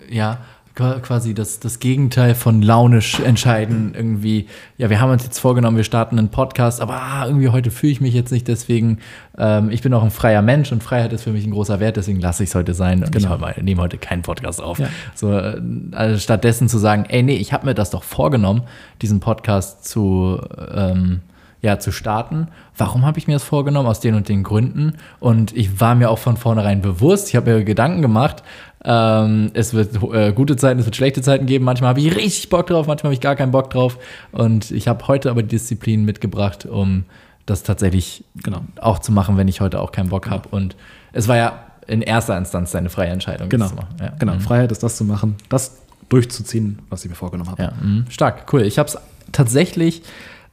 äh, 0.09 0.17
ja, 0.17 0.39
quasi 0.77 1.33
das, 1.33 1.59
das 1.59 1.79
Gegenteil 1.79 2.35
von 2.35 2.61
launisch 2.61 3.19
entscheiden. 3.21 3.95
Irgendwie, 3.97 4.47
ja, 4.77 4.91
wir 4.91 5.01
haben 5.01 5.11
uns 5.11 5.25
jetzt 5.25 5.39
vorgenommen, 5.39 5.79
wir 5.79 5.85
starten 5.85 6.19
einen 6.19 6.29
Podcast, 6.29 6.83
aber 6.83 7.01
ah, 7.01 7.27
irgendwie 7.27 7.49
heute 7.49 7.71
fühle 7.71 7.93
ich 7.93 8.03
mich 8.03 8.13
jetzt 8.13 8.31
nicht. 8.31 8.47
Deswegen, 8.47 8.99
ähm, 9.39 9.71
ich 9.71 9.81
bin 9.81 9.95
auch 9.95 10.03
ein 10.03 10.11
freier 10.11 10.43
Mensch 10.43 10.73
und 10.73 10.83
Freiheit 10.83 11.15
ist 11.15 11.23
für 11.23 11.33
mich 11.33 11.47
ein 11.47 11.53
großer 11.53 11.81
Wert, 11.81 11.97
deswegen 11.97 12.21
lasse 12.21 12.43
ich 12.43 12.51
es 12.51 12.55
heute 12.55 12.75
sein. 12.75 13.03
Und 13.03 13.11
genau. 13.11 13.39
ich 13.49 13.63
nehme 13.63 13.81
heute 13.81 13.97
keinen 13.97 14.21
Podcast 14.21 14.61
auf. 14.61 14.79
Ja. 14.79 14.89
So, 15.15 15.33
äh, 15.33 15.61
also 15.93 16.19
stattdessen 16.19 16.69
zu 16.69 16.77
sagen, 16.77 17.07
ey, 17.09 17.23
nee, 17.23 17.37
ich 17.37 17.55
habe 17.55 17.65
mir 17.65 17.75
das 17.75 17.89
doch 17.91 18.03
vorgenommen, 18.03 18.63
diesen 19.01 19.21
Podcast 19.21 19.89
zu. 19.89 20.41
Ähm, 20.75 21.23
ja, 21.63 21.79
zu 21.79 21.91
starten. 21.91 22.49
Warum 22.77 23.05
habe 23.05 23.19
ich 23.19 23.27
mir 23.27 23.35
das 23.35 23.45
vorgenommen? 23.45 23.89
Aus 23.89 24.01
den 24.01 24.15
und 24.15 24.29
den 24.29 24.43
Gründen. 24.43 24.95
Und 25.21 25.57
ich 25.57 25.81
war 25.81 25.95
mir 25.95 26.11
auch 26.11 26.19
von 26.19 26.37
vornherein 26.37 26.81
bewusst, 26.81 27.29
ich 27.29 27.37
habe 27.37 27.55
mir 27.55 27.65
Gedanken 27.65 28.03
gemacht, 28.03 28.43
ähm, 28.85 29.51
es 29.55 29.75
wird 29.75 30.01
äh, 30.13 30.33
gute 30.33 30.57
Zeiten, 30.57 30.79
es 30.79 30.87
wird 30.87 30.95
schlechte 30.95 31.21
Zeiten 31.21 31.47
geben. 31.47 31.65
Manchmal 31.65 31.91
habe 31.91 32.01
ich 32.01 32.15
richtig 32.15 32.49
Bock 32.51 32.69
drauf, 32.69 32.87
manchmal 32.87 33.09
habe 33.09 33.15
ich 33.15 33.21
gar 33.21 33.35
keinen 33.35 33.51
Bock 33.51 33.71
drauf. 33.71 33.99
Und 34.33 34.71
ich 34.71 34.87
habe 34.87 35.07
heute 35.09 35.31
aber 35.31 35.43
die 35.43 35.49
Disziplin 35.49 36.05
mitgebracht, 36.05 36.67
um 36.67 37.05
das 37.47 37.63
tatsächlich 37.63 38.25
genau. 38.43 38.61
auch 38.81 39.01
zu 39.01 39.13
machen, 39.13 39.37
wenn 39.37 39.49
ich 39.49 39.61
heute 39.61 39.81
auch 39.81 39.93
keinen 39.93 40.11
Bock 40.11 40.25
genau. 40.25 40.37
habe. 40.37 40.49
Und 40.51 40.77
es 41.13 41.27
war 41.27 41.37
ja 41.37 41.61
in 41.89 42.03
erster 42.03 42.37
Instanz 42.37 42.75
eine 42.75 42.91
freie 42.91 43.11
Entscheidung. 43.11 43.49
Genau, 43.49 43.71
ja. 44.01 44.13
genau. 44.19 44.35
Mhm. 44.35 44.41
Freiheit 44.41 44.73
ist 44.73 44.83
das 44.83 44.97
zu 44.97 45.05
machen, 45.05 45.37
das 45.49 45.79
durchzuziehen, 46.09 46.81
was 46.89 47.05
ich 47.05 47.11
mir 47.11 47.17
vorgenommen 47.17 47.51
habe. 47.51 47.63
Ja, 47.63 47.73
mhm. 47.81 48.07
stark, 48.09 48.53
cool. 48.53 48.63
Ich 48.63 48.79
habe 48.79 48.89
es 48.89 48.99
tatsächlich 49.33 50.03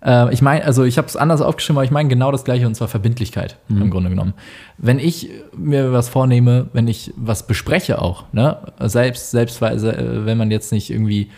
äh, 0.03 0.33
ich 0.33 0.41
meine, 0.41 0.65
also 0.65 0.83
ich 0.83 0.97
habe 0.97 1.07
es 1.07 1.15
anders 1.15 1.41
aufgeschrieben, 1.41 1.77
aber 1.77 1.85
ich 1.85 1.91
meine 1.91 2.09
genau 2.09 2.31
das 2.31 2.43
Gleiche 2.43 2.67
und 2.67 2.75
zwar 2.75 2.87
Verbindlichkeit 2.87 3.57
mhm. 3.67 3.83
im 3.83 3.89
Grunde 3.89 4.09
genommen. 4.09 4.33
Wenn 4.77 4.99
ich 4.99 5.29
mir 5.55 5.93
was 5.93 6.09
vornehme, 6.09 6.67
wenn 6.73 6.87
ich 6.87 7.13
was 7.15 7.47
bespreche 7.47 8.01
auch, 8.01 8.25
ne, 8.33 8.57
selbst, 8.79 9.31
selbst 9.31 9.61
äh, 9.61 10.25
wenn 10.25 10.37
man 10.37 10.51
jetzt 10.51 10.71
nicht 10.71 10.89
irgendwie, 10.89 11.29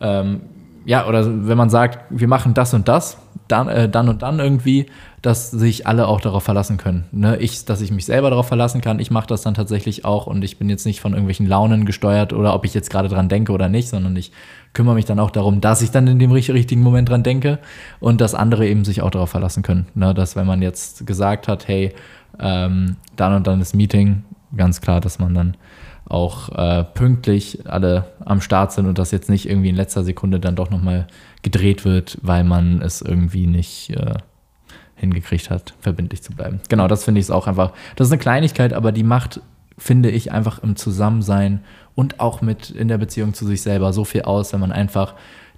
ähm, 0.00 0.42
ja, 0.84 1.06
oder 1.08 1.48
wenn 1.48 1.58
man 1.58 1.70
sagt, 1.70 1.98
wir 2.10 2.28
machen 2.28 2.54
das 2.54 2.72
und 2.74 2.86
das, 2.88 3.18
dann, 3.48 3.68
äh, 3.68 3.88
dann 3.88 4.08
und 4.08 4.22
dann 4.22 4.38
irgendwie, 4.38 4.86
dass 5.22 5.50
sich 5.50 5.86
alle 5.86 6.06
auch 6.06 6.20
darauf 6.20 6.44
verlassen 6.44 6.76
können. 6.76 7.04
Ne? 7.12 7.36
Ich, 7.38 7.64
dass 7.64 7.80
ich 7.80 7.90
mich 7.90 8.06
selber 8.06 8.30
darauf 8.30 8.48
verlassen 8.48 8.80
kann. 8.80 9.00
Ich 9.00 9.10
mache 9.10 9.26
das 9.26 9.42
dann 9.42 9.54
tatsächlich 9.54 10.04
auch 10.04 10.26
und 10.26 10.42
ich 10.44 10.58
bin 10.58 10.68
jetzt 10.68 10.86
nicht 10.86 11.00
von 11.00 11.12
irgendwelchen 11.12 11.46
Launen 11.46 11.84
gesteuert 11.84 12.32
oder 12.32 12.54
ob 12.54 12.64
ich 12.64 12.74
jetzt 12.74 12.90
gerade 12.90 13.08
dran 13.08 13.28
denke 13.28 13.52
oder 13.52 13.68
nicht, 13.68 13.88
sondern 13.88 14.14
ich 14.16 14.32
kümmere 14.72 14.94
mich 14.94 15.04
dann 15.04 15.18
auch 15.18 15.30
darum, 15.30 15.60
dass 15.60 15.82
ich 15.82 15.90
dann 15.90 16.06
in 16.06 16.18
dem 16.18 16.32
richtigen 16.32 16.82
Moment 16.82 17.08
dran 17.08 17.22
denke 17.22 17.58
und 17.98 18.20
dass 18.20 18.34
andere 18.34 18.68
eben 18.68 18.84
sich 18.84 19.02
auch 19.02 19.10
darauf 19.10 19.30
verlassen 19.30 19.62
können. 19.62 19.86
Ne? 19.94 20.14
Dass 20.14 20.36
wenn 20.36 20.46
man 20.46 20.62
jetzt 20.62 21.06
gesagt 21.06 21.48
hat, 21.48 21.66
hey, 21.66 21.94
ähm, 22.38 22.96
dann 23.16 23.34
und 23.34 23.46
dann 23.46 23.60
ist 23.60 23.74
Meeting, 23.74 24.22
ganz 24.56 24.80
klar, 24.80 25.00
dass 25.00 25.18
man 25.18 25.34
dann 25.34 25.56
auch 26.08 26.50
äh, 26.50 26.84
pünktlich 26.84 27.66
alle 27.66 28.04
am 28.24 28.40
Start 28.40 28.72
sind 28.72 28.86
und 28.86 28.98
das 28.98 29.10
jetzt 29.10 29.28
nicht 29.28 29.48
irgendwie 29.48 29.70
in 29.70 29.76
letzter 29.76 30.04
Sekunde 30.04 30.40
dann 30.40 30.56
doch 30.56 30.70
nochmal 30.70 31.06
gedreht 31.42 31.84
wird, 31.84 32.18
weil 32.22 32.44
man 32.44 32.80
es 32.80 33.02
irgendwie 33.02 33.46
nicht 33.46 33.90
äh, 33.90 34.14
hingekriegt 34.94 35.50
hat, 35.50 35.74
verbindlich 35.80 36.22
zu 36.22 36.32
bleiben. 36.32 36.60
Genau, 36.68 36.88
das 36.88 37.04
finde 37.04 37.20
ich 37.20 37.30
auch 37.30 37.46
einfach, 37.46 37.72
das 37.96 38.08
ist 38.08 38.12
eine 38.12 38.20
Kleinigkeit, 38.20 38.72
aber 38.72 38.92
die 38.92 39.02
macht, 39.02 39.40
finde 39.76 40.10
ich, 40.10 40.32
einfach 40.32 40.62
im 40.62 40.76
Zusammensein 40.76 41.60
und 41.94 42.20
auch 42.20 42.40
mit 42.40 42.70
in 42.70 42.88
der 42.88 42.98
Beziehung 42.98 43.34
zu 43.34 43.46
sich 43.46 43.62
selber 43.62 43.92
so 43.92 44.04
viel 44.04 44.22
aus, 44.22 44.52
wenn 44.52 44.60
man 44.60 44.72
einfach 44.72 45.14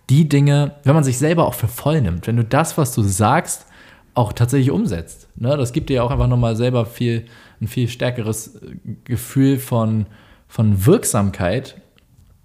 die 0.08 0.28
Dinge, 0.28 0.72
wenn 0.84 0.94
man 0.94 1.04
sich 1.04 1.18
selber 1.18 1.46
auch 1.46 1.54
für 1.54 1.68
voll 1.68 2.00
nimmt, 2.00 2.26
wenn 2.26 2.36
du 2.36 2.44
das, 2.44 2.78
was 2.78 2.94
du 2.94 3.02
sagst, 3.02 3.66
auch 4.14 4.32
tatsächlich 4.32 4.70
umsetzt. 4.70 5.28
Ne? 5.36 5.56
Das 5.56 5.72
gibt 5.72 5.90
dir 5.90 6.02
auch 6.02 6.10
einfach 6.10 6.26
nochmal 6.26 6.56
selber 6.56 6.86
viel, 6.86 7.26
ein 7.60 7.68
viel 7.68 7.88
stärkeres 7.88 8.60
Gefühl 9.04 9.58
von, 9.58 10.06
von 10.48 10.86
Wirksamkeit, 10.86 11.76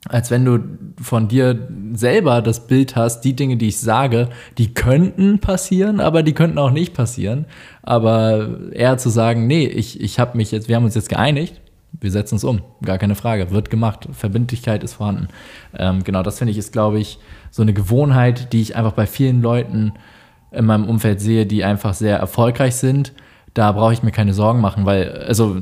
als 0.10 0.30
wenn 0.30 0.44
du 0.44 0.60
von 1.02 1.30
dir 1.30 1.68
selber 1.94 2.42
das 2.42 2.68
Bild 2.68 2.96
hast, 2.96 3.22
die 3.22 3.36
Dinge, 3.36 3.56
die 3.56 3.70
ich 3.70 3.80
sage, 3.80 4.30
die 4.58 4.74
könnten 4.74 5.40
passieren, 5.40 6.02
aber 6.02 6.24
die 6.24 6.34
könnten 6.34 6.58
auch 6.58 6.72
nicht 6.72 6.94
passieren. 6.94 7.46
Aber 7.82 8.60
eher 8.74 8.98
zu 8.98 9.10
sagen, 9.10 9.48
nee, 9.48 9.66
ich, 9.66 10.02
ich 10.02 10.20
habe 10.20 10.38
mich 10.38 10.52
jetzt, 10.52 10.68
wir 10.68 10.76
haben 10.76 10.84
uns 10.84 10.96
jetzt 10.96 11.10
geeinigt, 11.10 11.62
wir 12.02 12.12
setzen 12.12 12.36
es 12.36 12.44
um, 12.44 12.62
gar 12.84 12.98
keine 12.98 13.16
Frage, 13.16 13.52
wird 13.52 13.70
gemacht, 13.70 14.10
Verbindlichkeit 14.12 14.84
ist 14.84 14.94
vorhanden. 14.94 15.30
Ähm, 15.78 16.04
genau, 16.04 16.22
das 16.22 16.38
finde 16.38 16.52
ich 16.52 16.58
ist, 16.58 16.74
glaube 16.74 17.00
ich, 17.00 17.20
so 17.50 17.62
eine 17.62 17.74
Gewohnheit, 17.74 18.52
die 18.52 18.62
ich 18.62 18.76
einfach 18.76 18.94
bei 18.94 19.06
vielen 19.06 19.42
Leuten 19.42 19.94
in 20.52 20.66
meinem 20.66 20.86
Umfeld 20.90 21.22
sehe, 21.22 21.46
die 21.46 21.64
einfach 21.64 21.94
sehr 21.94 22.18
erfolgreich 22.18 22.76
sind 22.76 23.14
da 23.54 23.72
brauche 23.72 23.94
ich 23.94 24.02
mir 24.02 24.12
keine 24.12 24.34
Sorgen 24.34 24.62
machen, 24.62 24.86
weil, 24.86 25.12
also 25.28 25.58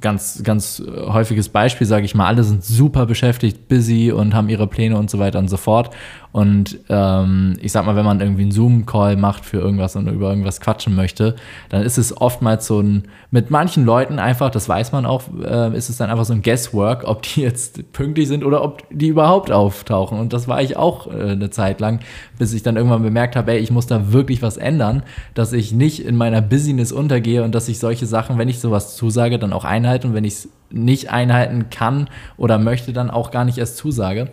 ganz, 0.00 0.42
ganz 0.44 0.80
häufiges 0.86 1.48
Beispiel, 1.48 1.86
sage 1.86 2.04
ich 2.04 2.14
mal, 2.14 2.26
alle 2.26 2.44
sind 2.44 2.64
super 2.64 3.04
beschäftigt, 3.06 3.66
busy 3.68 4.12
und 4.12 4.32
haben 4.32 4.48
ihre 4.48 4.68
Pläne 4.68 4.96
und 4.96 5.10
so 5.10 5.18
weiter 5.18 5.40
und 5.40 5.48
so 5.48 5.56
fort. 5.56 5.90
Und 6.36 6.80
ähm, 6.90 7.54
ich 7.62 7.72
sag 7.72 7.86
mal, 7.86 7.96
wenn 7.96 8.04
man 8.04 8.20
irgendwie 8.20 8.42
einen 8.42 8.50
Zoom-Call 8.50 9.16
macht 9.16 9.46
für 9.46 9.56
irgendwas 9.56 9.96
und 9.96 10.06
über 10.06 10.28
irgendwas 10.28 10.60
quatschen 10.60 10.94
möchte, 10.94 11.34
dann 11.70 11.80
ist 11.80 11.96
es 11.96 12.14
oftmals 12.14 12.66
so 12.66 12.78
ein, 12.78 13.04
mit 13.30 13.50
manchen 13.50 13.86
Leuten 13.86 14.18
einfach, 14.18 14.50
das 14.50 14.68
weiß 14.68 14.92
man 14.92 15.06
auch, 15.06 15.22
äh, 15.42 15.74
ist 15.74 15.88
es 15.88 15.96
dann 15.96 16.10
einfach 16.10 16.26
so 16.26 16.34
ein 16.34 16.42
Guesswork, 16.42 17.04
ob 17.04 17.22
die 17.22 17.40
jetzt 17.40 17.90
pünktlich 17.94 18.28
sind 18.28 18.44
oder 18.44 18.62
ob 18.62 18.82
die 18.90 19.08
überhaupt 19.08 19.50
auftauchen. 19.50 20.18
Und 20.18 20.34
das 20.34 20.46
war 20.46 20.60
ich 20.60 20.76
auch 20.76 21.06
äh, 21.06 21.30
eine 21.30 21.48
Zeit 21.48 21.80
lang, 21.80 22.00
bis 22.38 22.52
ich 22.52 22.62
dann 22.62 22.76
irgendwann 22.76 23.02
bemerkt 23.02 23.34
habe, 23.34 23.52
ey, 23.52 23.58
ich 23.58 23.70
muss 23.70 23.86
da 23.86 24.12
wirklich 24.12 24.42
was 24.42 24.58
ändern, 24.58 25.04
dass 25.32 25.54
ich 25.54 25.72
nicht 25.72 26.04
in 26.04 26.16
meiner 26.16 26.42
Business 26.42 26.92
untergehe 26.92 27.44
und 27.44 27.54
dass 27.54 27.66
ich 27.66 27.78
solche 27.78 28.04
Sachen, 28.04 28.36
wenn 28.36 28.50
ich 28.50 28.60
sowas 28.60 28.94
zusage, 28.94 29.38
dann 29.38 29.54
auch 29.54 29.64
einhalte 29.64 30.06
und 30.06 30.12
wenn 30.12 30.24
ich 30.24 30.34
es 30.34 30.48
nicht 30.68 31.10
einhalten 31.10 31.70
kann 31.70 32.10
oder 32.36 32.58
möchte, 32.58 32.92
dann 32.92 33.10
auch 33.10 33.30
gar 33.30 33.46
nicht 33.46 33.56
erst 33.56 33.78
zusage. 33.78 34.28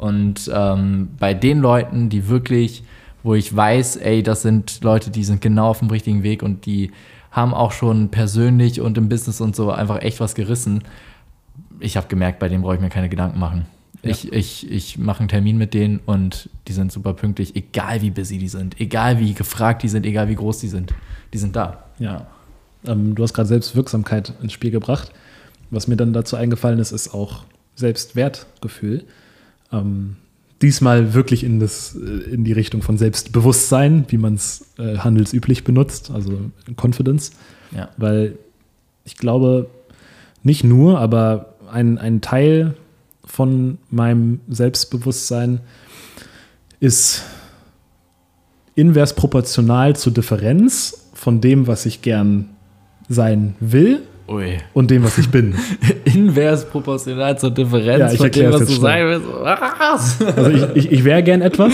Und 0.00 0.50
ähm, 0.50 1.10
bei 1.18 1.34
den 1.34 1.58
Leuten, 1.58 2.08
die 2.08 2.26
wirklich, 2.26 2.84
wo 3.22 3.34
ich 3.34 3.54
weiß, 3.54 3.96
ey, 3.96 4.22
das 4.22 4.40
sind 4.40 4.82
Leute, 4.82 5.10
die 5.10 5.24
sind 5.24 5.42
genau 5.42 5.68
auf 5.68 5.80
dem 5.80 5.90
richtigen 5.90 6.22
Weg 6.22 6.42
und 6.42 6.64
die 6.64 6.90
haben 7.30 7.52
auch 7.52 7.72
schon 7.72 8.08
persönlich 8.08 8.80
und 8.80 8.96
im 8.96 9.10
Business 9.10 9.42
und 9.42 9.54
so 9.54 9.70
einfach 9.70 10.00
echt 10.00 10.18
was 10.18 10.34
gerissen. 10.34 10.84
Ich 11.80 11.98
habe 11.98 12.08
gemerkt, 12.08 12.38
bei 12.38 12.48
denen 12.48 12.62
brauche 12.62 12.76
ich 12.76 12.80
mir 12.80 12.88
keine 12.88 13.10
Gedanken 13.10 13.38
machen. 13.38 13.66
Ja. 14.02 14.12
Ich, 14.12 14.32
ich, 14.32 14.70
ich 14.70 14.96
mache 14.96 15.18
einen 15.18 15.28
Termin 15.28 15.58
mit 15.58 15.74
denen 15.74 16.00
und 16.06 16.48
die 16.66 16.72
sind 16.72 16.90
super 16.90 17.12
pünktlich, 17.12 17.54
egal 17.54 18.00
wie 18.00 18.08
busy 18.08 18.38
die 18.38 18.48
sind, 18.48 18.80
egal 18.80 19.18
wie 19.18 19.34
gefragt 19.34 19.82
die 19.82 19.88
sind, 19.88 20.06
egal 20.06 20.28
wie 20.28 20.34
groß 20.34 20.60
die 20.60 20.68
sind. 20.68 20.94
Die 21.34 21.38
sind 21.38 21.54
da. 21.56 21.84
Ja. 21.98 22.26
Ähm, 22.86 23.14
du 23.14 23.22
hast 23.22 23.34
gerade 23.34 23.48
Selbstwirksamkeit 23.48 24.32
ins 24.40 24.54
Spiel 24.54 24.70
gebracht. 24.70 25.12
Was 25.70 25.88
mir 25.88 25.96
dann 25.96 26.14
dazu 26.14 26.36
eingefallen 26.36 26.78
ist, 26.78 26.90
ist 26.90 27.12
auch 27.12 27.44
Selbstwertgefühl. 27.74 29.04
Ähm, 29.72 30.16
diesmal 30.62 31.14
wirklich 31.14 31.44
in, 31.44 31.60
das, 31.60 31.94
äh, 31.96 32.30
in 32.30 32.44
die 32.44 32.52
Richtung 32.52 32.82
von 32.82 32.98
Selbstbewusstsein, 32.98 34.04
wie 34.08 34.18
man 34.18 34.34
es 34.34 34.72
äh, 34.78 34.98
handelsüblich 34.98 35.64
benutzt, 35.64 36.10
also 36.10 36.50
Confidence. 36.76 37.32
Ja. 37.74 37.88
Weil 37.96 38.36
ich 39.04 39.16
glaube, 39.16 39.68
nicht 40.42 40.64
nur, 40.64 40.98
aber 40.98 41.54
ein, 41.70 41.98
ein 41.98 42.20
Teil 42.20 42.74
von 43.24 43.78
meinem 43.90 44.40
Selbstbewusstsein 44.48 45.60
ist 46.80 47.22
invers 48.74 49.14
proportional 49.14 49.96
zur 49.96 50.12
Differenz 50.12 51.10
von 51.14 51.40
dem, 51.40 51.66
was 51.66 51.86
ich 51.86 52.02
gern 52.02 52.50
sein 53.08 53.54
will 53.60 54.02
Ui. 54.30 54.58
und 54.74 54.90
dem, 54.90 55.02
was 55.02 55.18
ich 55.18 55.28
bin. 55.28 55.54
Invers 56.04 56.64
proportional 56.64 57.36
zur 57.36 57.50
Differenz 57.50 57.98
ja, 57.98 58.12
ich 58.12 58.18
von 58.18 58.30
dem, 58.30 58.52
was 58.52 58.66
du 58.66 58.74
sein 58.74 59.06
willst. 59.06 59.26
Was? 59.28 60.22
Also 60.36 60.50
ich, 60.50 60.84
ich, 60.84 60.92
ich 60.92 61.04
wäre 61.04 61.22
gern 61.22 61.42
etwas 61.42 61.72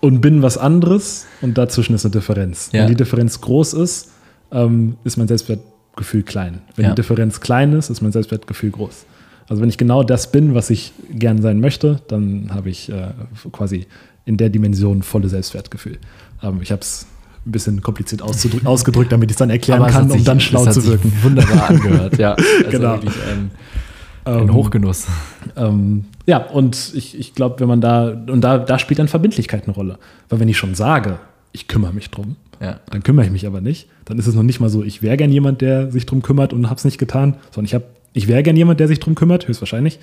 und 0.00 0.20
bin 0.20 0.42
was 0.42 0.56
anderes 0.56 1.26
und 1.42 1.58
dazwischen 1.58 1.94
ist 1.94 2.04
eine 2.04 2.12
Differenz. 2.12 2.70
Ja. 2.72 2.80
Wenn 2.80 2.88
die 2.88 2.94
Differenz 2.94 3.40
groß 3.40 3.74
ist, 3.74 4.12
ähm, 4.50 4.96
ist 5.04 5.18
mein 5.18 5.28
Selbstwertgefühl 5.28 6.22
klein. 6.22 6.62
Wenn 6.74 6.86
ja. 6.86 6.90
die 6.92 6.96
Differenz 6.96 7.40
klein 7.40 7.74
ist, 7.74 7.90
ist 7.90 8.00
mein 8.00 8.12
Selbstwertgefühl 8.12 8.70
groß. 8.70 9.04
Also 9.48 9.60
wenn 9.60 9.68
ich 9.68 9.76
genau 9.76 10.02
das 10.02 10.32
bin, 10.32 10.54
was 10.54 10.70
ich 10.70 10.92
gern 11.10 11.42
sein 11.42 11.60
möchte, 11.60 12.00
dann 12.08 12.50
habe 12.54 12.70
ich 12.70 12.90
äh, 12.90 13.08
quasi 13.52 13.86
in 14.24 14.38
der 14.38 14.48
Dimension 14.48 15.02
volle 15.02 15.28
Selbstwertgefühl. 15.28 15.98
Ähm, 16.42 16.60
ich 16.62 16.72
habe 16.72 16.80
es 16.80 17.06
ein 17.46 17.52
bisschen 17.52 17.82
kompliziert 17.82 18.22
ausgedrückt, 18.64 19.12
damit 19.12 19.30
ich 19.30 19.34
es 19.34 19.38
dann 19.38 19.50
erklären 19.50 19.82
Aber 19.82 19.90
kann, 19.90 20.10
sich, 20.10 20.20
um 20.20 20.24
dann 20.24 20.40
schlau 20.40 20.66
zu 20.66 20.84
wirken. 20.86 21.12
wunderbar 21.22 21.68
angehört, 21.70 22.18
ja. 22.18 22.32
Also 22.32 22.70
genau. 22.70 22.94
Wirklich, 22.94 23.14
ähm, 23.30 23.50
ein 24.24 24.42
ähm, 24.42 24.54
Hochgenuss. 24.54 25.06
Ähm, 25.56 26.06
ja, 26.26 26.38
und 26.38 26.92
ich, 26.94 27.18
ich 27.18 27.34
glaube, 27.34 27.60
wenn 27.60 27.68
man 27.68 27.80
da, 27.80 28.08
und 28.08 28.40
da, 28.40 28.58
da 28.58 28.78
spielt 28.78 28.98
dann 28.98 29.08
Verbindlichkeit 29.08 29.64
eine 29.64 29.74
Rolle. 29.74 29.98
Weil 30.28 30.40
wenn 30.40 30.48
ich 30.48 30.56
schon 30.56 30.74
sage, 30.74 31.18
ich 31.52 31.68
kümmere 31.68 31.92
mich 31.92 32.10
drum, 32.10 32.36
ja. 32.60 32.80
dann 32.90 33.02
kümmere 33.02 33.26
ich 33.26 33.32
mich 33.32 33.46
aber 33.46 33.60
nicht. 33.60 33.88
Dann 34.06 34.18
ist 34.18 34.26
es 34.26 34.34
noch 34.34 34.42
nicht 34.42 34.60
mal 34.60 34.70
so, 34.70 34.82
ich 34.82 35.02
wäre 35.02 35.16
gern 35.16 35.30
jemand, 35.30 35.60
der 35.60 35.90
sich 35.90 36.06
drum 36.06 36.22
kümmert 36.22 36.52
und 36.52 36.70
habe 36.70 36.78
es 36.78 36.84
nicht 36.84 36.98
getan, 36.98 37.36
sondern 37.50 37.66
ich 37.66 37.74
habe 37.74 37.84
ich 38.14 38.28
wäre 38.28 38.42
gern 38.42 38.56
jemand, 38.56 38.80
der 38.80 38.88
sich 38.88 39.00
drum 39.00 39.14
kümmert, 39.14 39.46
höchstwahrscheinlich. 39.48 39.98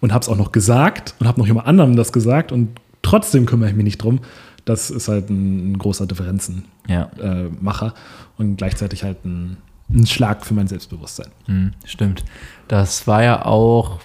Und 0.00 0.12
habe 0.12 0.22
es 0.22 0.28
auch 0.28 0.36
noch 0.36 0.52
gesagt 0.52 1.14
und 1.18 1.26
habe 1.26 1.40
noch 1.40 1.46
jemand 1.46 1.66
anderem 1.66 1.96
das 1.96 2.12
gesagt 2.12 2.52
und 2.52 2.68
trotzdem 3.02 3.44
kümmere 3.44 3.70
ich 3.70 3.76
mich 3.76 3.84
nicht 3.84 3.98
drum. 3.98 4.20
Das 4.66 4.90
ist 4.90 5.08
halt 5.08 5.30
ein, 5.30 5.78
großer 5.78 6.06
Differenzenmacher 6.06 6.66
Ja. 6.88 7.08
äh, 7.18 7.90
und 8.36 8.56
gleichzeitig 8.56 9.04
halt 9.04 9.24
ein, 9.24 9.56
ein 9.88 10.06
Schlag 10.06 10.44
für 10.44 10.52
mein 10.54 10.66
Selbstbewusstsein. 10.66 11.28
Hm, 11.46 11.72
stimmt. 11.84 12.24
Das 12.68 13.06
war 13.06 13.22
ja 13.22 13.46
auch, 13.46 14.00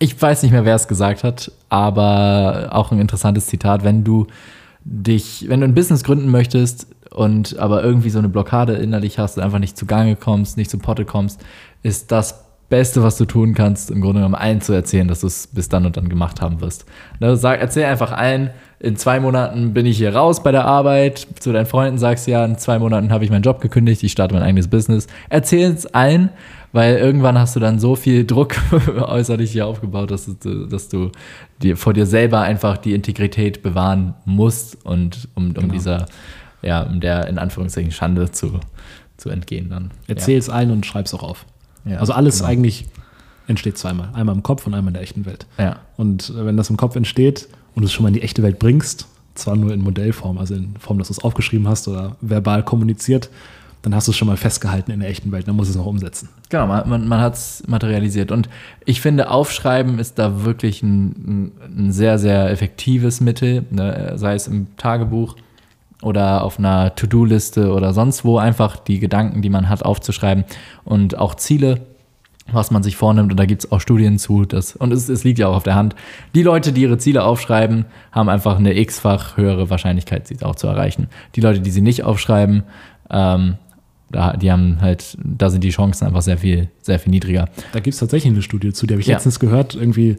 ich 0.00 0.20
weiß 0.20 0.42
nicht 0.42 0.50
mehr, 0.52 0.64
wer 0.64 0.74
es 0.74 0.88
gesagt 0.88 1.22
hat, 1.22 1.52
aber 1.68 2.70
auch 2.72 2.90
ein 2.90 2.98
interessantes 2.98 3.46
Zitat. 3.46 3.84
Wenn 3.84 4.02
du 4.02 4.26
dich, 4.84 5.44
wenn 5.48 5.60
du 5.60 5.66
ein 5.66 5.74
Business 5.74 6.02
gründen 6.02 6.30
möchtest 6.30 6.86
und 7.10 7.58
aber 7.58 7.84
irgendwie 7.84 8.10
so 8.10 8.18
eine 8.18 8.28
Blockade 8.30 8.72
innerlich 8.74 9.18
hast 9.18 9.36
und 9.36 9.44
einfach 9.44 9.58
nicht 9.58 9.76
zugange 9.76 10.16
kommst, 10.16 10.56
nicht 10.56 10.70
zum 10.70 10.80
Potte 10.80 11.04
kommst, 11.04 11.40
ist 11.82 12.10
das 12.10 12.41
Beste, 12.72 13.02
was 13.02 13.18
du 13.18 13.26
tun 13.26 13.52
kannst, 13.52 13.90
im 13.90 14.00
Grunde 14.00 14.20
genommen 14.20 14.34
allen 14.34 14.62
zu 14.62 14.72
erzählen, 14.72 15.06
dass 15.06 15.20
du 15.20 15.26
es 15.26 15.46
bis 15.46 15.68
dann 15.68 15.84
und 15.84 15.98
dann 15.98 16.08
gemacht 16.08 16.40
haben 16.40 16.62
wirst. 16.62 16.86
Ne, 17.20 17.36
sag, 17.36 17.60
erzähl 17.60 17.84
einfach 17.84 18.12
allen, 18.12 18.48
in 18.80 18.96
zwei 18.96 19.20
Monaten 19.20 19.74
bin 19.74 19.84
ich 19.84 19.98
hier 19.98 20.16
raus 20.16 20.42
bei 20.42 20.52
der 20.52 20.64
Arbeit. 20.64 21.26
Zu 21.38 21.52
deinen 21.52 21.66
Freunden 21.66 21.98
sagst 21.98 22.26
du 22.26 22.30
ja, 22.30 22.42
in 22.46 22.56
zwei 22.56 22.78
Monaten 22.78 23.12
habe 23.12 23.24
ich 23.26 23.30
meinen 23.30 23.42
Job 23.42 23.60
gekündigt, 23.60 24.02
ich 24.02 24.12
starte 24.12 24.32
mein 24.32 24.42
eigenes 24.42 24.68
Business. 24.68 25.06
Erzähl 25.28 25.70
es 25.70 25.84
allen, 25.84 26.30
weil 26.72 26.96
irgendwann 26.96 27.38
hast 27.38 27.54
du 27.54 27.60
dann 27.60 27.78
so 27.78 27.94
viel 27.94 28.24
Druck 28.24 28.54
äußerlich 29.02 29.52
hier 29.52 29.66
aufgebaut, 29.66 30.10
dass 30.10 30.24
du, 30.38 30.64
dass 30.66 30.88
du 30.88 31.10
dir 31.62 31.76
vor 31.76 31.92
dir 31.92 32.06
selber 32.06 32.40
einfach 32.40 32.78
die 32.78 32.94
Integrität 32.94 33.62
bewahren 33.62 34.14
musst 34.24 34.82
und 34.86 35.28
um, 35.34 35.48
um 35.48 35.52
Genau. 35.52 35.74
dieser, 35.74 36.06
ja, 36.62 36.84
um 36.84 37.00
der 37.00 37.28
in 37.28 37.36
Anführungszeichen 37.36 37.92
Schande 37.92 38.30
zu, 38.30 38.60
zu 39.18 39.28
entgehen 39.28 39.68
dann. 39.68 39.90
Erzähl 40.06 40.38
es 40.38 40.48
allen 40.48 40.70
und 40.70 40.86
schreib 40.86 41.04
es 41.04 41.12
auch 41.12 41.22
auf. 41.22 41.44
Ja, 41.84 41.98
also 41.98 42.12
alles 42.12 42.38
genau. 42.38 42.50
eigentlich 42.50 42.86
entsteht 43.46 43.78
zweimal. 43.78 44.10
Einmal 44.12 44.34
im 44.34 44.42
Kopf 44.42 44.66
und 44.66 44.74
einmal 44.74 44.90
in 44.90 44.94
der 44.94 45.02
echten 45.02 45.26
Welt. 45.26 45.46
Ja. 45.58 45.80
Und 45.96 46.32
wenn 46.34 46.56
das 46.56 46.70
im 46.70 46.76
Kopf 46.76 46.96
entsteht 46.96 47.48
und 47.74 47.82
du 47.82 47.86
es 47.86 47.92
schon 47.92 48.04
mal 48.04 48.08
in 48.08 48.14
die 48.14 48.22
echte 48.22 48.42
Welt 48.42 48.58
bringst, 48.58 49.06
zwar 49.34 49.56
nur 49.56 49.72
in 49.72 49.80
Modellform, 49.80 50.38
also 50.38 50.54
in 50.54 50.76
Form, 50.78 50.98
dass 50.98 51.08
du 51.08 51.12
es 51.12 51.24
aufgeschrieben 51.24 51.66
hast 51.68 51.88
oder 51.88 52.16
verbal 52.20 52.62
kommuniziert, 52.62 53.30
dann 53.82 53.94
hast 53.96 54.06
du 54.06 54.12
es 54.12 54.16
schon 54.16 54.28
mal 54.28 54.36
festgehalten 54.36 54.92
in 54.92 55.00
der 55.00 55.08
echten 55.08 55.32
Welt. 55.32 55.48
Dann 55.48 55.56
musst 55.56 55.68
du 55.68 55.72
es 55.72 55.76
noch 55.76 55.86
umsetzen. 55.86 56.28
Genau, 56.50 56.68
man, 56.68 57.08
man, 57.08 57.20
hat 57.20 57.34
es 57.34 57.64
materialisiert. 57.66 58.30
Und 58.30 58.48
ich 58.84 59.00
finde, 59.00 59.30
Aufschreiben 59.30 59.98
ist 59.98 60.18
da 60.20 60.44
wirklich 60.44 60.82
ein, 60.82 61.06
ein, 61.08 61.52
ein 61.78 61.92
sehr, 61.92 62.18
sehr 62.18 62.50
effektives 62.50 63.20
Mittel, 63.20 63.64
ne? 63.70 64.12
sei 64.16 64.34
es 64.34 64.46
im 64.46 64.68
Tagebuch 64.76 65.36
oder 66.02 66.42
auf 66.44 66.58
einer 66.58 66.94
To-Do-Liste 66.94 67.72
oder 67.72 67.94
sonst 67.94 68.24
wo, 68.24 68.38
einfach 68.38 68.76
die 68.76 68.98
Gedanken, 68.98 69.40
die 69.42 69.48
man 69.50 69.68
hat, 69.68 69.84
aufzuschreiben 69.84 70.44
und 70.84 71.16
auch 71.16 71.34
Ziele, 71.36 71.80
was 72.50 72.70
man 72.72 72.82
sich 72.82 72.96
vornimmt. 72.96 73.30
Und 73.30 73.38
da 73.38 73.46
gibt 73.46 73.64
es 73.64 73.72
auch 73.72 73.80
Studien 73.80 74.18
zu. 74.18 74.44
Dass, 74.44 74.74
und 74.74 74.92
es, 74.92 75.08
es 75.08 75.22
liegt 75.24 75.38
ja 75.38 75.46
auch 75.48 75.56
auf 75.56 75.62
der 75.62 75.76
Hand. 75.76 75.94
Die 76.34 76.42
Leute, 76.42 76.72
die 76.72 76.82
ihre 76.82 76.98
Ziele 76.98 77.22
aufschreiben, 77.24 77.84
haben 78.10 78.28
einfach 78.28 78.58
eine 78.58 78.76
x-fach 78.76 79.36
höhere 79.36 79.70
Wahrscheinlichkeit, 79.70 80.26
sie 80.26 80.42
auch 80.42 80.56
zu 80.56 80.66
erreichen. 80.66 81.06
Die 81.36 81.40
Leute, 81.40 81.60
die 81.60 81.70
sie 81.70 81.80
nicht 81.82 82.02
aufschreiben, 82.02 82.64
ähm, 83.10 83.54
da, 84.10 84.36
die 84.36 84.50
haben 84.52 84.78
halt, 84.80 85.16
da 85.24 85.48
sind 85.50 85.64
die 85.64 85.70
Chancen 85.70 86.06
einfach 86.06 86.20
sehr 86.20 86.36
viel, 86.36 86.68
sehr 86.82 86.98
viel 86.98 87.10
niedriger. 87.12 87.48
Da 87.72 87.78
gibt 87.80 87.94
es 87.94 88.00
tatsächlich 88.00 88.32
eine 88.32 88.42
Studie 88.42 88.72
zu, 88.72 88.86
die 88.86 88.94
habe 88.94 89.00
ich 89.00 89.06
Ja. 89.06 89.14
letztens 89.14 89.38
gehört. 89.40 89.74
Irgendwie 89.74 90.16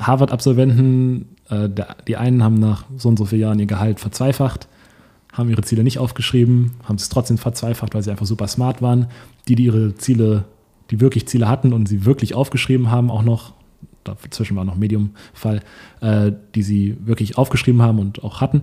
Harvard-Absolventen, 0.00 1.26
äh, 1.50 1.68
die 2.06 2.16
einen 2.16 2.42
haben 2.42 2.54
nach 2.54 2.84
so 2.96 3.08
und 3.08 3.18
so 3.18 3.24
vielen 3.24 3.42
Jahren 3.42 3.58
ihr 3.58 3.66
Gehalt 3.66 4.00
verzweifacht, 4.00 4.68
haben 5.32 5.50
ihre 5.50 5.62
Ziele 5.62 5.84
nicht 5.84 5.98
aufgeschrieben, 5.98 6.72
haben 6.84 6.96
es 6.96 7.08
trotzdem 7.08 7.38
verzweifacht, 7.38 7.94
weil 7.94 8.02
sie 8.02 8.10
einfach 8.10 8.26
super 8.26 8.48
smart 8.48 8.82
waren. 8.82 9.06
Die, 9.46 9.54
die 9.54 9.64
ihre 9.64 9.94
Ziele, 9.94 10.44
die 10.90 11.00
wirklich 11.00 11.28
Ziele 11.28 11.48
hatten 11.48 11.72
und 11.72 11.86
sie 11.86 12.04
wirklich 12.04 12.34
aufgeschrieben 12.34 12.90
haben, 12.90 13.10
auch 13.10 13.22
noch, 13.22 13.52
dazwischen 14.04 14.56
war 14.56 14.64
noch 14.64 14.76
Medium-Fall, 14.76 15.60
äh, 16.00 16.32
die 16.54 16.62
sie 16.62 16.96
wirklich 17.04 17.36
aufgeschrieben 17.38 17.82
haben 17.82 17.98
und 17.98 18.24
auch 18.24 18.40
hatten, 18.40 18.62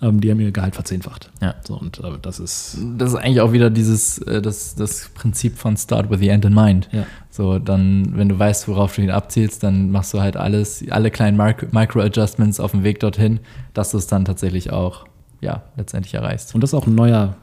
ähm, 0.00 0.20
die 0.20 0.30
haben 0.30 0.40
ihr 0.40 0.52
Gehalt 0.52 0.74
verzehnfacht. 0.74 1.30
Ja. 1.40 1.54
So, 1.66 1.74
und 1.78 1.98
äh, 1.98 2.12
das 2.22 2.38
ist, 2.38 2.78
Das 2.96 3.10
ist 3.10 3.16
eigentlich 3.16 3.40
auch 3.40 3.52
wieder 3.52 3.70
dieses, 3.70 4.18
äh, 4.18 4.40
das, 4.40 4.74
das 4.76 5.10
Prinzip 5.14 5.58
von 5.58 5.76
Start 5.76 6.10
with 6.10 6.20
the 6.20 6.28
End 6.28 6.44
in 6.44 6.54
Mind. 6.54 6.88
ja. 6.92 7.06
So, 7.30 7.58
dann, 7.58 8.16
wenn 8.16 8.28
du 8.28 8.38
weißt, 8.38 8.68
worauf 8.68 8.94
du 8.94 9.02
ihn 9.02 9.10
abzielst, 9.10 9.64
dann 9.64 9.90
machst 9.90 10.14
du 10.14 10.20
halt 10.20 10.36
alles, 10.36 10.84
alle 10.90 11.10
kleinen 11.10 11.36
Micro- 11.36 11.66
Micro-Adjustments 11.72 12.60
auf 12.60 12.70
dem 12.70 12.84
Weg 12.84 13.00
dorthin, 13.00 13.40
dass 13.72 13.90
du 13.90 13.98
es 13.98 14.06
dann 14.06 14.24
tatsächlich 14.24 14.72
auch, 14.72 15.06
ja, 15.40 15.62
letztendlich 15.76 16.14
erreichst. 16.14 16.54
Und 16.54 16.60
das 16.60 16.70
ist 16.70 16.74
auch 16.74 16.86
ein 16.86 16.94
neuer, 16.94 17.36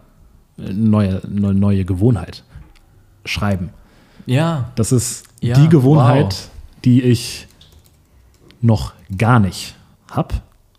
äh, 0.58 0.72
neue, 0.74 1.22
neue, 1.28 1.86
Gewohnheit. 1.86 2.44
Schreiben. 3.26 3.70
Ja, 4.26 4.72
Das 4.76 4.92
ist 4.92 5.26
Ja, 5.42 5.56
die 5.60 5.70
Gewohnheit, 5.70 6.34
wow. 6.34 6.50
die 6.86 7.02
ich 7.04 7.48
noch 8.62 8.94
gar 9.18 9.40
nicht 9.40 9.76
habe 10.10 10.36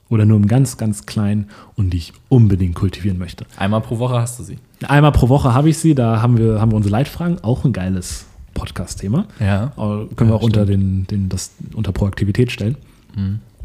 oder 0.09 0.25
nur 0.27 0.37
im 0.37 0.47
ganz, 0.47 0.77
ganz 0.77 1.07
kleinen 1.07 1.49
und 1.77 1.91
die 1.91 1.99
ich 1.99 2.13
unbedingt 2.29 2.75
kultivieren 2.75 3.19
möchte. 3.19 3.47
einmal 3.57 3.81
pro 3.81 3.99
Woche 3.99 4.15
hast 4.15 4.39
du 4.39 4.43
sie. 4.43 4.59
Einmal 4.87 5.13
pro 5.13 5.29
Woche 5.29 5.55
habe 5.55 5.69
ich 5.71 5.79
sie, 5.79 5.95
da 5.95 6.21
haben 6.21 6.37
wir, 6.37 6.61
haben 6.61 6.71
wir 6.73 6.77
unsere 6.77 6.93
Leitfragen, 6.93 7.39
auch 7.43 7.65
ein 7.65 7.73
geiles 7.73 8.27
Podcast-Thema. 8.55 9.27
Ja. 9.41 9.73
Aber 9.77 10.07
Können 10.09 10.31
wir 10.31 10.35
Ja, 10.35 10.35
auch 10.35 10.43
unter, 10.43 10.67
den, 10.67 11.07
den, 11.07 11.29
das, 11.29 11.53
unter 11.75 11.93
Proaktivität 11.93 12.53
stellen. 12.53 12.77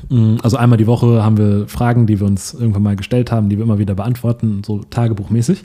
Mm, 0.10 0.38
Also 0.44 0.58
einmal 0.58 0.78
die 0.78 0.88
Woche 0.88 1.24
haben 1.24 1.38
wir 1.38 1.68
Fragen, 1.68 2.06
die 2.08 2.20
wir 2.20 2.28
uns 2.28 2.54
irgendwann 2.54 2.84
mal 2.84 2.96
gestellt 2.96 3.32
haben, 3.32 3.50
die 3.50 3.58
wir 3.58 3.64
immer 3.64 3.80
wieder 3.80 3.96
beantworten, 3.96 4.62
so 4.66 4.84
tagebuchmäßig. 4.84 5.64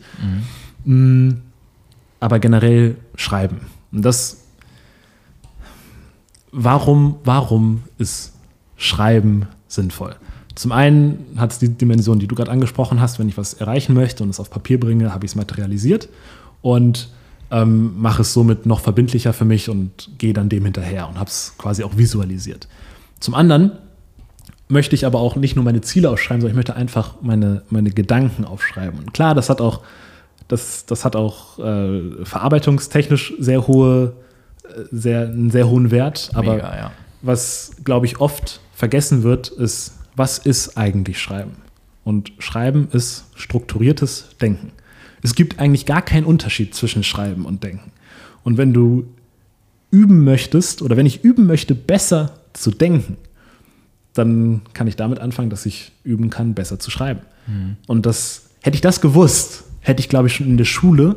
Mm, 0.85 1.31
Aber 2.21 2.39
generell 2.39 2.97
schreiben. 3.17 3.59
Und 3.91 4.03
das, 4.05 4.45
warum, 6.53 7.17
warum 7.25 7.83
ist 7.99 8.33
Schreiben 8.77 9.47
sinnvoll? 9.69 10.15
Zum 10.55 10.73
einen 10.73 11.19
hat 11.37 11.53
es 11.53 11.59
die 11.59 11.71
Dimension, 11.71 12.19
die 12.19 12.27
du 12.27 12.35
gerade 12.35 12.51
angesprochen 12.51 13.01
hast, 13.01 13.19
wenn 13.19 13.29
ich 13.29 13.39
was 13.39 13.55
erreichen 13.55 13.95
möchte 13.95 14.23
und 14.23 14.29
es 14.31 14.39
auf 14.39 14.51
Papier 14.51 14.79
bringe, 14.79 15.13
habe 15.13 15.25
ich 15.25 15.33
es 15.33 15.35
materialisiert 15.35 16.09
und 16.61 17.09
ähm, 17.51 18.01
mache 18.01 18.23
es 18.23 18.33
somit 18.35 18.67
noch 18.67 18.81
verbindlicher 18.81 19.33
für 19.33 19.45
mich 19.45 19.69
und 19.71 20.11
gehe 20.19 20.33
dann 20.35 20.49
dem 20.49 20.65
hinterher 20.65 21.09
und 21.09 21.19
habe 21.19 21.29
es 21.29 21.55
quasi 21.59 21.83
auch 21.85 21.97
visualisiert. 21.97 22.69
Zum 23.23 23.35
anderen 23.35 23.71
möchte 24.67 24.97
ich 24.97 25.07
aber 25.07 25.21
auch 25.21 25.37
nicht 25.37 25.55
nur 25.55 25.65
meine 25.65 25.81
Ziele 25.81 26.11
aufschreiben, 26.11 26.41
sondern 26.41 26.55
ich 26.55 26.57
möchte 26.57 26.75
einfach 26.75 27.15
meine, 27.23 27.63
meine 27.71 27.91
Gedanken 27.91 28.45
aufschreiben. 28.45 28.99
Und 28.99 29.15
klar, 29.15 29.37
das 29.37 29.49
hat 29.49 29.61
auch, 29.61 29.83
das, 30.49 30.87
das 30.87 31.05
hat 31.05 31.15
auch 31.15 31.59
äh, 31.61 32.25
verarbeitungstechnisch 32.25 33.35
sehr 33.39 33.69
hohe, 33.69 34.15
äh, 34.65 34.83
sehr, 34.91 35.29
einen 35.29 35.51
sehr 35.51 35.69
hohen 35.69 35.93
Wert. 35.93 36.31
Aber 36.35 36.57
Mega, 36.57 36.77
ja. 36.77 36.93
was, 37.21 37.77
glaube 37.85 38.07
ich, 38.07 38.21
oft 38.21 38.61
vergessen 38.75 39.23
wird, 39.23 39.49
ist, 39.49 39.99
was 40.17 40.39
ist 40.39 40.77
eigentlich 40.77 41.21
Schreiben? 41.21 41.59
Und 42.03 42.33
Schreiben 42.41 42.89
ist 42.91 43.27
strukturiertes 43.37 44.31
Denken. 44.41 44.73
Es 45.23 45.37
gibt 45.37 45.61
eigentlich 45.61 45.87
gar 45.87 46.03
keinen 46.03 46.25
Unterschied 46.25 46.75
zwischen 46.75 47.05
Schreiben 47.05 47.47
und 47.47 47.63
Denken. 47.63 47.93
Und 48.43 48.59
wenn 48.59 48.73
du 48.73 49.07
üben 49.93 50.25
möchtest 50.25 50.83
oder 50.83 50.97
wenn 50.97 51.07
ich 51.07 51.23
üben 51.23 51.47
möchte, 51.47 51.77
besser 51.77 52.42
zu 52.53 52.71
denken, 52.71 53.17
dann 54.15 54.63
kann 54.75 54.87
ich 54.87 54.97
damit 54.97 55.19
anfangen, 55.21 55.51
dass 55.51 55.67
ich 55.67 55.93
üben 56.05 56.31
kann, 56.31 56.55
besser 56.55 56.79
zu 56.79 56.91
schreiben. 56.91 57.21
Und 57.87 58.07
das 58.07 58.51
hätte 58.63 58.75
ich 58.75 58.81
das 58.81 59.01
gewusst, 59.01 59.65
hätte 59.81 60.01
ich, 60.01 60.09
glaube 60.09 60.29
ich, 60.29 60.35
schon 60.35 60.47
in 60.47 60.57
der 60.57 60.65
Schule 60.65 61.17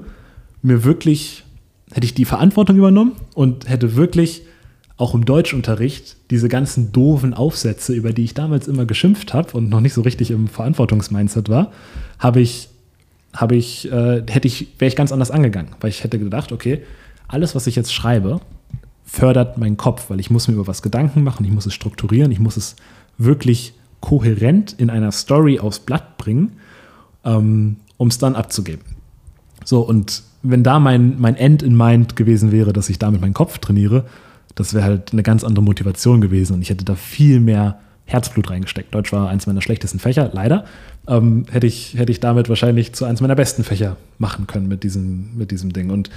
mir 0.61 0.83
wirklich, 0.83 1.43
hätte 1.91 2.05
ich 2.05 2.13
die 2.13 2.25
Verantwortung 2.25 2.77
übernommen 2.77 3.13
und 3.33 3.69
hätte 3.69 3.95
wirklich 3.95 4.43
auch 4.97 5.13
im 5.13 5.25
Deutschunterricht 5.25 6.15
diese 6.31 6.47
ganzen 6.47 6.91
doofen 6.91 7.33
Aufsätze, 7.33 7.93
über 7.93 8.13
die 8.13 8.23
ich 8.23 8.33
damals 8.33 8.67
immer 8.67 8.86
geschimpft 8.86 9.33
habe 9.33 9.51
und 9.57 9.69
noch 9.69 9.81
nicht 9.81 9.93
so 9.93 10.01
richtig 10.01 10.31
im 10.31 10.47
Verantwortungsmindset 10.47 11.49
war, 11.49 11.71
habe 12.17 12.39
ich, 12.39 12.69
habe 13.33 13.55
ich, 13.55 13.91
äh, 13.91 14.23
hätte 14.27 14.47
ich, 14.47 14.67
wäre 14.79 14.88
ich 14.88 14.95
ganz 14.95 15.11
anders 15.11 15.31
angegangen, 15.31 15.71
weil 15.81 15.89
ich 15.89 16.03
hätte 16.03 16.17
gedacht, 16.17 16.53
okay, 16.53 16.81
alles, 17.27 17.55
was 17.55 17.67
ich 17.67 17.75
jetzt 17.75 17.93
schreibe, 17.93 18.39
fördert 19.05 19.57
meinen 19.57 19.77
Kopf, 19.77 20.09
weil 20.09 20.19
ich 20.19 20.29
muss 20.29 20.47
mir 20.47 20.55
über 20.55 20.67
was 20.67 20.81
Gedanken 20.81 21.23
machen, 21.23 21.45
ich 21.45 21.51
muss 21.51 21.65
es 21.65 21.73
strukturieren, 21.73 22.31
ich 22.31 22.39
muss 22.39 22.57
es 22.57 22.75
wirklich 23.17 23.73
kohärent 24.01 24.73
in 24.73 24.89
einer 24.89 25.11
Story 25.11 25.59
aufs 25.59 25.79
Blatt 25.79 26.17
bringen, 26.17 26.53
ähm, 27.23 27.77
um 27.97 28.07
es 28.07 28.17
dann 28.17 28.35
abzugeben. 28.35 28.83
So, 29.63 29.81
und 29.81 30.23
wenn 30.43 30.63
da 30.63 30.79
mein, 30.79 31.19
mein 31.19 31.35
End 31.35 31.63
in 31.63 31.77
Mind 31.77 32.15
gewesen 32.15 32.51
wäre, 32.51 32.73
dass 32.73 32.89
ich 32.89 32.99
damit 32.99 33.21
meinen 33.21 33.33
Kopf 33.33 33.57
trainiere, 33.59 34.05
das 34.55 34.73
wäre 34.73 34.83
halt 34.83 35.13
eine 35.13 35.23
ganz 35.23 35.43
andere 35.43 35.63
Motivation 35.63 36.21
gewesen 36.21 36.53
und 36.53 36.61
ich 36.61 36.69
hätte 36.69 36.85
da 36.85 36.95
viel 36.95 37.39
mehr 37.39 37.79
Herzblut 38.05 38.49
reingesteckt. 38.51 38.93
Deutsch 38.93 39.11
war 39.11 39.29
eins 39.29 39.47
meiner 39.47 39.61
schlechtesten 39.61 39.99
Fächer, 39.99 40.29
leider. 40.31 40.65
Ähm, 41.07 41.45
hätte, 41.49 41.65
ich, 41.65 41.95
hätte 41.95 42.11
ich 42.11 42.19
damit 42.19 42.49
wahrscheinlich 42.49 42.93
zu 42.93 43.05
eins 43.05 43.21
meiner 43.21 43.35
besten 43.35 43.63
Fächer 43.63 43.97
machen 44.19 44.45
können 44.45 44.67
mit 44.67 44.83
diesem, 44.83 45.35
mit 45.35 45.49
diesem 45.51 45.73
Ding. 45.73 45.89
Und 45.89 46.11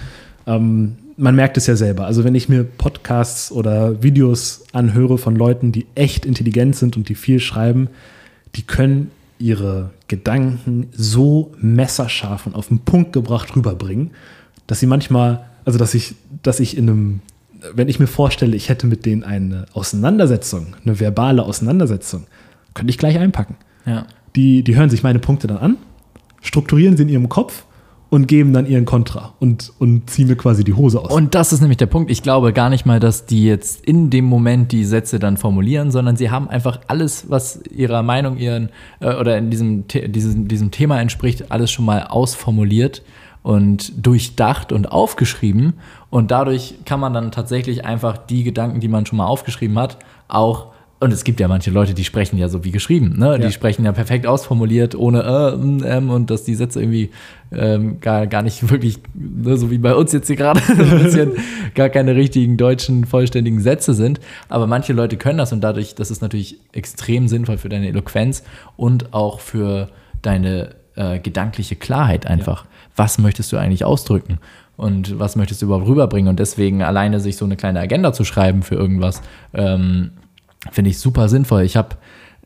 ähm, 0.46 0.96
man 1.18 1.34
merkt 1.34 1.56
es 1.56 1.66
ja 1.66 1.76
selber. 1.76 2.06
Also 2.06 2.24
wenn 2.24 2.34
ich 2.34 2.48
mir 2.48 2.64
Podcasts 2.64 3.50
oder 3.50 4.02
Videos 4.02 4.64
anhöre 4.72 5.18
von 5.18 5.34
Leuten, 5.34 5.72
die 5.72 5.86
echt 5.94 6.24
intelligent 6.24 6.76
sind 6.76 6.96
und 6.96 7.08
die 7.08 7.16
viel 7.16 7.40
schreiben, 7.40 7.88
die 8.54 8.62
können 8.62 9.10
ihre 9.38 9.90
Gedanken 10.06 10.88
so 10.92 11.52
messerscharf 11.60 12.46
und 12.46 12.54
auf 12.54 12.68
den 12.68 12.80
Punkt 12.80 13.12
gebracht 13.12 13.54
rüberbringen, 13.54 14.12
dass 14.68 14.80
sie 14.80 14.86
manchmal, 14.86 15.44
also 15.64 15.78
dass 15.78 15.94
ich, 15.94 16.14
dass 16.42 16.60
ich 16.60 16.76
in 16.76 16.88
einem 16.88 17.20
wenn 17.74 17.88
ich 17.88 17.98
mir 17.98 18.06
vorstelle, 18.06 18.54
ich 18.54 18.68
hätte 18.68 18.86
mit 18.86 19.04
denen 19.04 19.24
eine 19.24 19.66
Auseinandersetzung, 19.72 20.76
eine 20.84 21.00
verbale 21.00 21.42
Auseinandersetzung, 21.42 22.28
könnte 22.72 22.90
ich 22.90 22.98
gleich 22.98 23.18
einpacken. 23.18 23.56
Ja. 23.84 24.06
Die, 24.36 24.62
die 24.62 24.76
hören 24.76 24.90
sich 24.90 25.02
meine 25.02 25.18
Punkte 25.18 25.48
dann 25.48 25.58
an, 25.58 25.76
strukturieren 26.40 26.96
sie 26.96 27.02
in 27.02 27.08
ihrem 27.08 27.28
Kopf 27.28 27.64
und 28.10 28.26
geben 28.26 28.52
dann 28.52 28.66
ihren 28.66 28.84
Kontra 28.84 29.34
und, 29.38 29.72
und 29.78 30.08
ziehen 30.08 30.28
mir 30.28 30.36
quasi 30.36 30.64
die 30.64 30.72
Hose 30.72 31.00
aus. 31.00 31.12
Und 31.12 31.34
das 31.34 31.52
ist 31.52 31.60
nämlich 31.60 31.76
der 31.76 31.86
Punkt. 31.86 32.10
Ich 32.10 32.22
glaube 32.22 32.52
gar 32.52 32.70
nicht 32.70 32.86
mal, 32.86 33.00
dass 33.00 33.26
die 33.26 33.44
jetzt 33.44 33.84
in 33.84 34.10
dem 34.10 34.24
Moment 34.24 34.72
die 34.72 34.84
Sätze 34.84 35.18
dann 35.18 35.36
formulieren, 35.36 35.90
sondern 35.90 36.16
sie 36.16 36.30
haben 36.30 36.48
einfach 36.48 36.80
alles, 36.86 37.28
was 37.28 37.60
ihrer 37.70 38.02
Meinung 38.02 38.38
ihren 38.38 38.70
äh, 39.00 39.14
oder 39.14 39.36
in 39.36 39.50
diesem, 39.50 39.86
diesem, 39.88 40.48
diesem 40.48 40.70
Thema 40.70 41.00
entspricht, 41.00 41.52
alles 41.52 41.70
schon 41.70 41.84
mal 41.84 42.04
ausformuliert 42.04 43.02
und 43.42 44.06
durchdacht 44.06 44.72
und 44.72 44.90
aufgeschrieben. 44.90 45.74
Und 46.10 46.30
dadurch 46.30 46.76
kann 46.86 47.00
man 47.00 47.12
dann 47.12 47.30
tatsächlich 47.30 47.84
einfach 47.84 48.16
die 48.16 48.42
Gedanken, 48.42 48.80
die 48.80 48.88
man 48.88 49.04
schon 49.04 49.18
mal 49.18 49.26
aufgeschrieben 49.26 49.78
hat, 49.78 49.98
auch 50.28 50.68
und 51.00 51.12
es 51.12 51.22
gibt 51.22 51.38
ja 51.38 51.46
manche 51.46 51.70
Leute, 51.70 51.94
die 51.94 52.04
sprechen 52.04 52.38
ja 52.38 52.48
so 52.48 52.64
wie 52.64 52.72
geschrieben, 52.72 53.14
ne? 53.18 53.38
Die 53.38 53.44
Ja. 53.44 53.50
sprechen 53.50 53.84
ja 53.84 53.92
perfekt 53.92 54.26
ausformuliert, 54.26 54.94
ohne 54.96 55.22
äh, 55.22 55.56
mm, 55.56 55.84
ähm, 55.86 56.10
und 56.10 56.30
dass 56.30 56.42
die 56.44 56.54
Sätze 56.56 56.80
irgendwie 56.80 57.10
ähm, 57.52 58.00
gar, 58.00 58.26
gar 58.26 58.42
nicht 58.42 58.68
wirklich, 58.70 58.98
ne, 59.14 59.56
so 59.56 59.70
wie 59.70 59.78
bei 59.78 59.94
uns 59.94 60.12
jetzt 60.12 60.26
hier 60.26 60.36
gerade, 60.36 60.60
ein 60.68 61.02
bisschen 61.04 61.32
gar 61.74 61.88
keine 61.88 62.16
richtigen 62.16 62.56
deutschen 62.56 63.04
vollständigen 63.04 63.60
Sätze 63.60 63.94
sind. 63.94 64.18
Aber 64.48 64.66
manche 64.66 64.92
Leute 64.92 65.16
können 65.16 65.38
das 65.38 65.52
und 65.52 65.60
dadurch, 65.60 65.94
das 65.94 66.10
ist 66.10 66.20
natürlich 66.20 66.58
extrem 66.72 67.28
sinnvoll 67.28 67.58
für 67.58 67.68
deine 67.68 67.88
Eloquenz 67.88 68.42
und 68.76 69.14
auch 69.14 69.38
für 69.40 69.88
deine 70.22 70.70
äh, 70.96 71.20
gedankliche 71.20 71.76
Klarheit 71.76 72.26
einfach. 72.26 72.64
Was 72.96 73.18
möchtest 73.18 73.52
du 73.52 73.56
eigentlich 73.56 73.84
ausdrücken? 73.84 74.38
Und 74.76 75.18
was 75.18 75.36
möchtest 75.36 75.62
du 75.62 75.66
überhaupt 75.66 75.86
rüberbringen? 75.86 76.28
Und 76.28 76.38
deswegen 76.40 76.82
alleine 76.82 77.20
sich 77.20 77.36
so 77.36 77.44
eine 77.44 77.56
kleine 77.56 77.78
Agenda 77.80 78.12
zu 78.12 78.24
schreiben 78.24 78.62
für 78.62 78.74
irgendwas, 78.74 79.22
ähm, 79.54 80.10
finde 80.70 80.90
ich 80.90 80.98
super 80.98 81.28
sinnvoll. 81.28 81.62
Ich 81.62 81.76
habe 81.76 81.96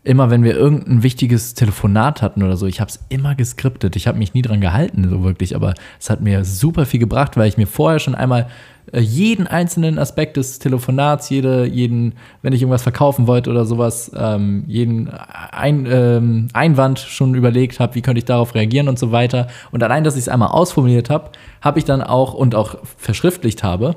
immer, 0.04 0.30
wenn 0.30 0.42
wir 0.42 0.56
irgendein 0.56 1.02
wichtiges 1.02 1.54
Telefonat 1.54 2.22
hatten 2.22 2.42
oder 2.42 2.56
so, 2.56 2.66
ich 2.66 2.80
habe 2.80 2.90
es 2.90 3.00
immer 3.08 3.34
geskriptet. 3.34 3.94
Ich 3.94 4.08
habe 4.08 4.18
mich 4.18 4.34
nie 4.34 4.42
dran 4.42 4.60
gehalten, 4.60 5.08
so 5.08 5.22
wirklich, 5.22 5.54
aber 5.54 5.74
es 6.00 6.10
hat 6.10 6.20
mir 6.20 6.44
super 6.44 6.86
viel 6.86 6.98
gebracht, 6.98 7.36
weil 7.36 7.48
ich 7.48 7.56
mir 7.56 7.68
vorher 7.68 8.00
schon 8.00 8.16
einmal 8.16 8.48
äh, 8.90 8.98
jeden 8.98 9.46
einzelnen 9.46 10.00
Aspekt 10.00 10.36
des 10.36 10.58
Telefonats, 10.58 11.30
jede, 11.30 11.66
jeden, 11.66 12.14
wenn 12.42 12.52
ich 12.52 12.62
irgendwas 12.62 12.82
verkaufen 12.82 13.28
wollte 13.28 13.50
oder 13.50 13.64
sowas, 13.64 14.10
ähm, 14.16 14.64
jeden 14.66 15.08
ein, 15.08 15.86
ähm, 15.88 16.48
Einwand 16.52 16.98
schon 16.98 17.36
überlegt 17.36 17.78
habe, 17.78 17.94
wie 17.94 18.02
könnte 18.02 18.18
ich 18.18 18.24
darauf 18.24 18.56
reagieren 18.56 18.88
und 18.88 18.98
so 18.98 19.12
weiter. 19.12 19.46
Und 19.70 19.84
allein, 19.84 20.02
dass 20.02 20.14
ich 20.14 20.22
es 20.22 20.28
einmal 20.28 20.48
ausformuliert 20.48 21.10
habe, 21.10 21.30
habe 21.60 21.78
ich 21.78 21.84
dann 21.84 22.02
auch 22.02 22.34
und 22.34 22.56
auch 22.56 22.76
verschriftlicht 22.96 23.62
habe, 23.62 23.94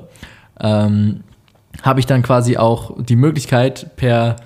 ähm, 0.60 1.24
habe 1.82 2.00
ich 2.00 2.06
dann 2.06 2.22
quasi 2.22 2.56
auch 2.56 2.96
die 3.02 3.16
Möglichkeit 3.16 3.96
per 3.96 4.36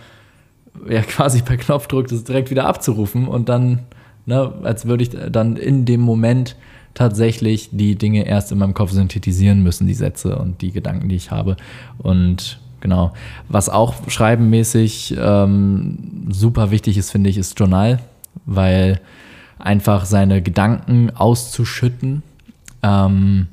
ja 0.89 1.03
quasi 1.09 1.43
per 1.43 1.57
Knopfdruck 1.57 2.09
das 2.09 2.25
direkt 2.25 2.51
wieder 2.51 2.67
abzurufen 2.67 3.27
und 3.29 3.49
dann, 3.49 3.81
ne, 4.27 4.53
als 4.63 4.87
würde 4.87 5.03
ich 5.03 5.11
dann 5.11 5.57
in 5.57 5.85
dem 5.85 6.01
Moment 6.01 6.57
tatsächlich 6.95 7.71
die 7.73 7.97
Dinge 7.97 8.27
erst 8.27 8.51
in 8.53 8.59
meinem 8.59 8.75
Kopf 8.75 8.91
synthetisieren 8.91 9.63
müssen, 9.63 9.87
die 9.87 9.95
Sätze 9.95 10.37
und 10.37 10.61
die 10.61 10.73
Gedanken, 10.73 11.09
die 11.09 11.15
ich 11.15 11.31
habe. 11.31 11.57
Und 11.99 12.59
genau, 12.81 13.13
was 13.49 13.69
auch 13.69 13.95
schreibenmäßig 14.09 15.15
ähm, 15.17 16.27
super 16.31 16.71
wichtig 16.71 16.99
ist, 16.99 17.11
finde 17.11 17.31
ich, 17.31 17.39
ist 17.39 17.59
Journal, 17.59 18.01
weil 18.45 19.01
einfach 19.59 20.05
seine 20.05 20.43
Gedanken 20.43 21.11
auszuschütten, 21.11 22.23
ähm, 22.83 23.47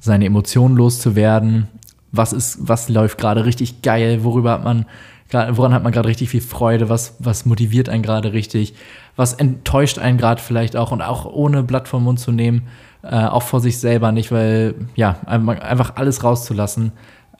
seine 0.00 0.24
Emotionen 0.24 0.76
loszuwerden, 0.76 1.68
was 2.12 2.32
ist, 2.32 2.58
was 2.60 2.88
läuft 2.88 3.18
gerade 3.18 3.44
richtig 3.44 3.82
geil, 3.82 4.24
worüber 4.24 4.52
hat 4.52 4.64
man, 4.64 4.86
woran 5.30 5.72
hat 5.72 5.82
man 5.82 5.92
gerade 5.92 6.08
richtig 6.08 6.30
viel 6.30 6.40
Freude, 6.40 6.88
was, 6.88 7.16
was 7.18 7.46
motiviert 7.46 7.88
einen 7.88 8.02
gerade 8.02 8.32
richtig, 8.32 8.74
was 9.16 9.34
enttäuscht 9.34 9.98
einen 9.98 10.18
gerade 10.18 10.40
vielleicht 10.40 10.76
auch 10.76 10.92
und 10.92 11.02
auch 11.02 11.24
ohne 11.24 11.62
Blatt 11.62 11.88
vom 11.88 12.04
Mund 12.04 12.18
zu 12.18 12.32
nehmen, 12.32 12.66
äh, 13.02 13.24
auch 13.24 13.42
vor 13.42 13.60
sich 13.60 13.78
selber 13.78 14.12
nicht, 14.12 14.32
weil 14.32 14.74
ja, 14.94 15.16
einfach 15.26 15.60
einfach 15.60 15.92
alles 15.96 16.24
rauszulassen. 16.24 16.92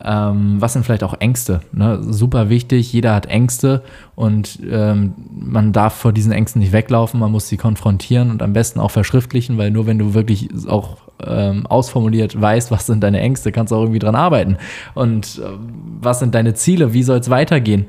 Ähm, 0.02 0.56
was 0.60 0.72
sind 0.72 0.86
vielleicht 0.86 1.04
auch 1.04 1.20
Ängste? 1.20 1.60
Ne? 1.72 2.02
Super 2.02 2.48
wichtig, 2.48 2.90
jeder 2.90 3.14
hat 3.14 3.26
Ängste 3.26 3.82
und 4.14 4.58
ähm, 4.70 5.12
man 5.30 5.74
darf 5.74 5.94
vor 5.94 6.12
diesen 6.12 6.32
Ängsten 6.32 6.60
nicht 6.60 6.72
weglaufen, 6.72 7.20
man 7.20 7.30
muss 7.30 7.48
sie 7.48 7.58
konfrontieren 7.58 8.30
und 8.30 8.42
am 8.42 8.54
besten 8.54 8.80
auch 8.80 8.90
verschriftlichen, 8.90 9.58
weil 9.58 9.70
nur 9.70 9.86
wenn 9.86 9.98
du 9.98 10.14
wirklich 10.14 10.48
auch 10.68 11.09
ähm, 11.26 11.66
ausformuliert 11.66 12.40
weißt, 12.40 12.70
was 12.70 12.86
sind 12.86 13.02
deine 13.02 13.20
Ängste, 13.20 13.52
kannst 13.52 13.72
du 13.72 13.76
auch 13.76 13.82
irgendwie 13.82 13.98
dran 13.98 14.14
arbeiten. 14.14 14.56
Und 14.94 15.40
ähm, 15.44 15.72
was 16.00 16.18
sind 16.18 16.34
deine 16.34 16.54
Ziele, 16.54 16.92
wie 16.92 17.02
soll 17.02 17.18
es 17.18 17.30
weitergehen? 17.30 17.86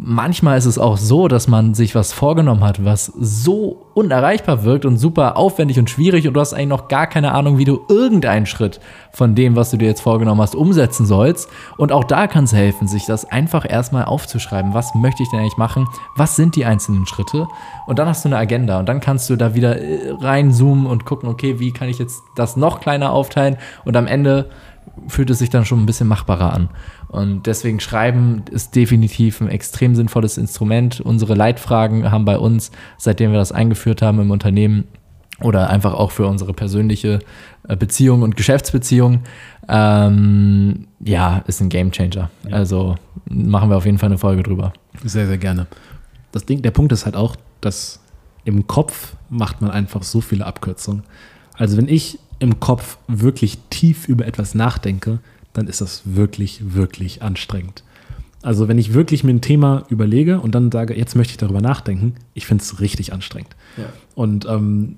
Manchmal 0.00 0.56
ist 0.56 0.64
es 0.64 0.78
auch 0.78 0.96
so, 0.96 1.26
dass 1.26 1.48
man 1.48 1.74
sich 1.74 1.96
was 1.96 2.12
vorgenommen 2.12 2.62
hat, 2.62 2.84
was 2.84 3.06
so 3.06 3.88
unerreichbar 3.94 4.62
wirkt 4.62 4.84
und 4.84 4.96
super 4.96 5.36
aufwendig 5.36 5.76
und 5.76 5.90
schwierig 5.90 6.28
und 6.28 6.34
du 6.34 6.40
hast 6.40 6.54
eigentlich 6.54 6.68
noch 6.68 6.86
gar 6.86 7.08
keine 7.08 7.32
Ahnung, 7.32 7.58
wie 7.58 7.64
du 7.64 7.80
irgendeinen 7.88 8.46
Schritt 8.46 8.78
von 9.10 9.34
dem, 9.34 9.56
was 9.56 9.72
du 9.72 9.76
dir 9.76 9.88
jetzt 9.88 10.02
vorgenommen 10.02 10.40
hast, 10.40 10.54
umsetzen 10.54 11.04
sollst. 11.04 11.50
Und 11.78 11.90
auch 11.90 12.04
da 12.04 12.28
kann 12.28 12.44
es 12.44 12.52
helfen, 12.52 12.86
sich 12.86 13.06
das 13.06 13.24
einfach 13.24 13.68
erstmal 13.68 14.04
aufzuschreiben. 14.04 14.72
Was 14.72 14.94
möchte 14.94 15.24
ich 15.24 15.30
denn 15.30 15.40
eigentlich 15.40 15.56
machen? 15.56 15.88
Was 16.14 16.36
sind 16.36 16.54
die 16.54 16.64
einzelnen 16.64 17.04
Schritte? 17.06 17.48
Und 17.88 17.98
dann 17.98 18.06
hast 18.06 18.24
du 18.24 18.28
eine 18.28 18.38
Agenda 18.38 18.78
und 18.78 18.88
dann 18.88 19.00
kannst 19.00 19.28
du 19.30 19.34
da 19.34 19.56
wieder 19.56 19.80
äh, 19.80 20.12
reinzoomen 20.20 20.86
und 20.86 21.06
gucken, 21.06 21.28
okay, 21.28 21.58
wie 21.58 21.72
kann 21.72 21.88
ich 21.88 21.98
jetzt 21.98 22.22
das 22.36 22.56
noch 22.56 22.78
kleiner 22.78 23.10
aufteilen? 23.10 23.56
Und 23.84 23.96
am 23.96 24.06
Ende 24.06 24.48
fühlt 25.06 25.30
es 25.30 25.38
sich 25.38 25.50
dann 25.50 25.64
schon 25.64 25.80
ein 25.80 25.86
bisschen 25.86 26.08
machbarer 26.08 26.52
an. 26.52 26.68
Und 27.08 27.46
deswegen 27.46 27.80
Schreiben 27.80 28.42
ist 28.50 28.76
definitiv 28.76 29.40
ein 29.40 29.48
extrem 29.48 29.94
sinnvolles 29.94 30.36
Instrument. 30.36 31.00
Unsere 31.00 31.34
Leitfragen 31.34 32.10
haben 32.10 32.24
bei 32.24 32.38
uns, 32.38 32.70
seitdem 32.98 33.32
wir 33.32 33.38
das 33.38 33.50
eingeführt 33.52 34.02
haben 34.02 34.20
im 34.20 34.30
Unternehmen 34.30 34.84
oder 35.40 35.70
einfach 35.70 35.94
auch 35.94 36.10
für 36.10 36.26
unsere 36.26 36.52
persönliche 36.52 37.20
äh, 37.68 37.76
Beziehung 37.76 38.22
und 38.22 38.36
Geschäftsbeziehung, 38.36 39.20
ähm, 39.68 40.88
ja, 41.00 41.38
ist 41.46 41.60
ein 41.60 41.68
Gamechanger. 41.68 42.30
Also 42.50 42.96
machen 43.28 43.70
wir 43.70 43.76
auf 43.76 43.86
jeden 43.86 43.98
Fall 43.98 44.08
eine 44.08 44.18
Folge 44.18 44.42
drüber. 44.42 44.72
Sehr, 45.04 45.26
sehr 45.26 45.38
gerne. 45.38 45.66
Das 46.32 46.44
Ding, 46.44 46.62
der 46.62 46.72
Punkt 46.72 46.92
ist 46.92 47.04
halt 47.04 47.16
auch, 47.16 47.36
dass 47.60 48.00
im 48.44 48.66
Kopf 48.66 49.14
macht 49.30 49.60
man 49.60 49.70
einfach 49.70 50.02
so 50.02 50.20
viele 50.20 50.44
Abkürzungen. 50.44 51.04
Also 51.54 51.76
wenn 51.76 51.88
ich 51.88 52.18
im 52.38 52.60
Kopf 52.60 52.98
wirklich 53.08 53.58
tief 53.70 54.08
über 54.08 54.26
etwas 54.26 54.54
nachdenke, 54.54 55.20
dann 55.52 55.66
ist 55.66 55.80
das 55.80 56.02
wirklich, 56.04 56.74
wirklich 56.74 57.22
anstrengend. 57.22 57.82
Also 58.42 58.68
wenn 58.68 58.78
ich 58.78 58.94
wirklich 58.94 59.24
mir 59.24 59.32
ein 59.32 59.40
Thema 59.40 59.84
überlege 59.88 60.40
und 60.40 60.54
dann 60.54 60.70
sage, 60.70 60.96
jetzt 60.96 61.16
möchte 61.16 61.32
ich 61.32 61.38
darüber 61.38 61.60
nachdenken, 61.60 62.14
ich 62.34 62.46
finde 62.46 62.62
es 62.62 62.80
richtig 62.80 63.12
anstrengend. 63.12 63.56
Und 64.14 64.46
ähm, 64.46 64.96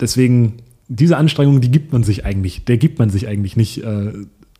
deswegen, 0.00 0.56
diese 0.88 1.16
Anstrengung, 1.16 1.60
die 1.60 1.70
gibt 1.70 1.92
man 1.92 2.02
sich 2.02 2.24
eigentlich, 2.24 2.64
der 2.64 2.78
gibt 2.78 2.98
man 2.98 3.10
sich 3.10 3.28
eigentlich 3.28 3.56
nicht 3.56 3.84
äh, 3.84 4.12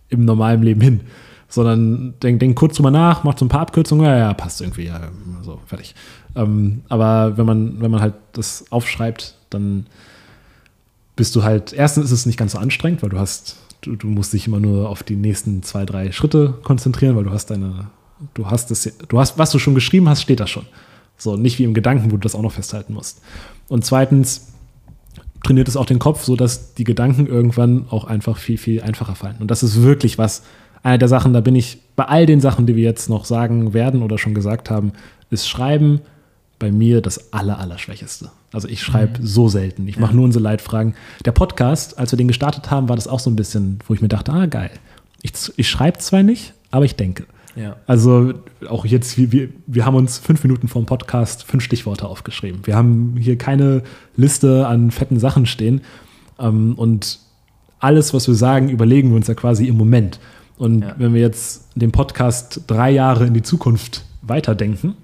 im 0.08 0.24
normalen 0.24 0.62
Leben 0.62 0.80
hin. 0.80 1.00
Sondern 1.48 2.14
denk, 2.22 2.38
denk 2.38 2.56
kurz 2.56 2.76
drüber 2.76 2.92
nach, 2.92 3.24
macht 3.24 3.40
so 3.40 3.44
ein 3.44 3.48
paar 3.48 3.62
Abkürzungen, 3.62 4.06
ja, 4.06 4.16
ja, 4.16 4.34
passt 4.34 4.60
irgendwie, 4.60 4.84
ja, 4.84 5.10
so, 5.42 5.58
fertig. 5.66 5.96
Ähm, 6.36 6.82
aber 6.88 7.36
wenn 7.36 7.46
man, 7.46 7.80
wenn 7.80 7.90
man 7.90 8.00
halt 8.00 8.14
das 8.32 8.66
aufschreibt, 8.70 9.34
dann 9.50 9.86
bist 11.16 11.34
du 11.34 11.42
halt, 11.42 11.72
erstens 11.72 12.04
ist 12.04 12.12
es 12.12 12.26
nicht 12.26 12.38
ganz 12.38 12.52
so 12.52 12.58
anstrengend, 12.58 13.02
weil 13.02 13.10
du 13.10 13.18
hast, 13.18 13.56
du, 13.80 13.96
du 13.96 14.06
musst 14.06 14.32
dich 14.32 14.46
immer 14.46 14.60
nur 14.60 14.88
auf 14.88 15.02
die 15.02 15.16
nächsten 15.16 15.62
zwei, 15.62 15.84
drei 15.84 16.12
Schritte 16.12 16.54
konzentrieren, 16.62 17.16
weil 17.16 17.24
du 17.24 17.30
hast 17.30 17.46
deine, 17.50 17.90
du 18.34 18.46
hast 18.46 18.70
das, 18.70 18.90
du 19.08 19.18
hast, 19.18 19.38
was 19.38 19.50
du 19.50 19.58
schon 19.58 19.74
geschrieben 19.74 20.08
hast, 20.08 20.22
steht 20.22 20.40
da 20.40 20.46
schon. 20.46 20.66
So, 21.16 21.36
nicht 21.36 21.58
wie 21.58 21.64
im 21.64 21.74
Gedanken, 21.74 22.06
wo 22.06 22.16
du 22.16 22.22
das 22.22 22.34
auch 22.34 22.42
noch 22.42 22.52
festhalten 22.52 22.94
musst. 22.94 23.20
Und 23.68 23.84
zweitens 23.84 24.48
trainiert 25.44 25.68
es 25.68 25.76
auch 25.76 25.86
den 25.86 25.98
Kopf, 25.98 26.24
sodass 26.24 26.74
die 26.74 26.84
Gedanken 26.84 27.26
irgendwann 27.26 27.86
auch 27.90 28.04
einfach 28.04 28.36
viel, 28.38 28.58
viel 28.58 28.82
einfacher 28.82 29.14
fallen. 29.14 29.36
Und 29.38 29.50
das 29.50 29.62
ist 29.62 29.82
wirklich 29.82 30.18
was, 30.18 30.42
eine 30.82 30.98
der 30.98 31.08
Sachen, 31.08 31.32
da 31.32 31.40
bin 31.40 31.54
ich 31.54 31.78
bei 31.96 32.04
all 32.04 32.26
den 32.26 32.40
Sachen, 32.40 32.66
die 32.66 32.76
wir 32.76 32.84
jetzt 32.84 33.10
noch 33.10 33.24
sagen 33.24 33.74
werden 33.74 34.02
oder 34.02 34.16
schon 34.16 34.34
gesagt 34.34 34.70
haben, 34.70 34.92
ist 35.30 35.48
Schreiben 35.48 36.00
bei 36.58 36.72
mir 36.72 37.00
das 37.00 37.32
aller. 37.32 37.58
Also 38.52 38.68
ich 38.68 38.82
schreibe 38.82 39.20
so 39.22 39.48
selten. 39.48 39.86
Ich 39.86 39.98
mache 39.98 40.14
nur 40.14 40.24
unsere 40.24 40.42
Leitfragen. 40.42 40.94
Der 41.24 41.32
Podcast, 41.32 41.98
als 41.98 42.12
wir 42.12 42.16
den 42.16 42.28
gestartet 42.28 42.70
haben, 42.70 42.88
war 42.88 42.96
das 42.96 43.06
auch 43.06 43.20
so 43.20 43.30
ein 43.30 43.36
bisschen, 43.36 43.78
wo 43.86 43.94
ich 43.94 44.02
mir 44.02 44.08
dachte, 44.08 44.32
ah, 44.32 44.46
geil. 44.46 44.70
Ich, 45.22 45.32
ich 45.56 45.68
schreibe 45.68 45.98
zwar 45.98 46.22
nicht, 46.22 46.54
aber 46.70 46.84
ich 46.84 46.96
denke. 46.96 47.26
Ja. 47.56 47.76
Also 47.86 48.32
auch 48.68 48.84
jetzt, 48.84 49.18
wir, 49.18 49.32
wir, 49.32 49.48
wir 49.66 49.84
haben 49.84 49.94
uns 49.96 50.18
fünf 50.18 50.42
Minuten 50.42 50.66
vor 50.68 50.82
dem 50.82 50.86
Podcast 50.86 51.44
fünf 51.44 51.62
Stichworte 51.64 52.06
aufgeschrieben. 52.08 52.60
Wir 52.64 52.74
haben 52.76 53.16
hier 53.18 53.36
keine 53.38 53.82
Liste 54.16 54.66
an 54.66 54.90
fetten 54.90 55.18
Sachen 55.20 55.46
stehen. 55.46 55.80
Ähm, 56.38 56.74
und 56.76 57.18
alles, 57.78 58.12
was 58.14 58.26
wir 58.28 58.34
sagen, 58.34 58.68
überlegen 58.68 59.10
wir 59.10 59.16
uns 59.16 59.26
ja 59.26 59.34
quasi 59.34 59.66
im 59.66 59.76
Moment. 59.76 60.20
Und 60.58 60.82
Ja. 60.82 60.94
wenn 60.98 61.14
wir 61.14 61.20
jetzt 61.20 61.68
den 61.74 61.92
Podcast 61.92 62.62
drei 62.66 62.90
Jahre 62.90 63.26
in 63.26 63.34
die 63.34 63.42
Zukunft 63.42 64.04
weiterdenken, 64.22 64.94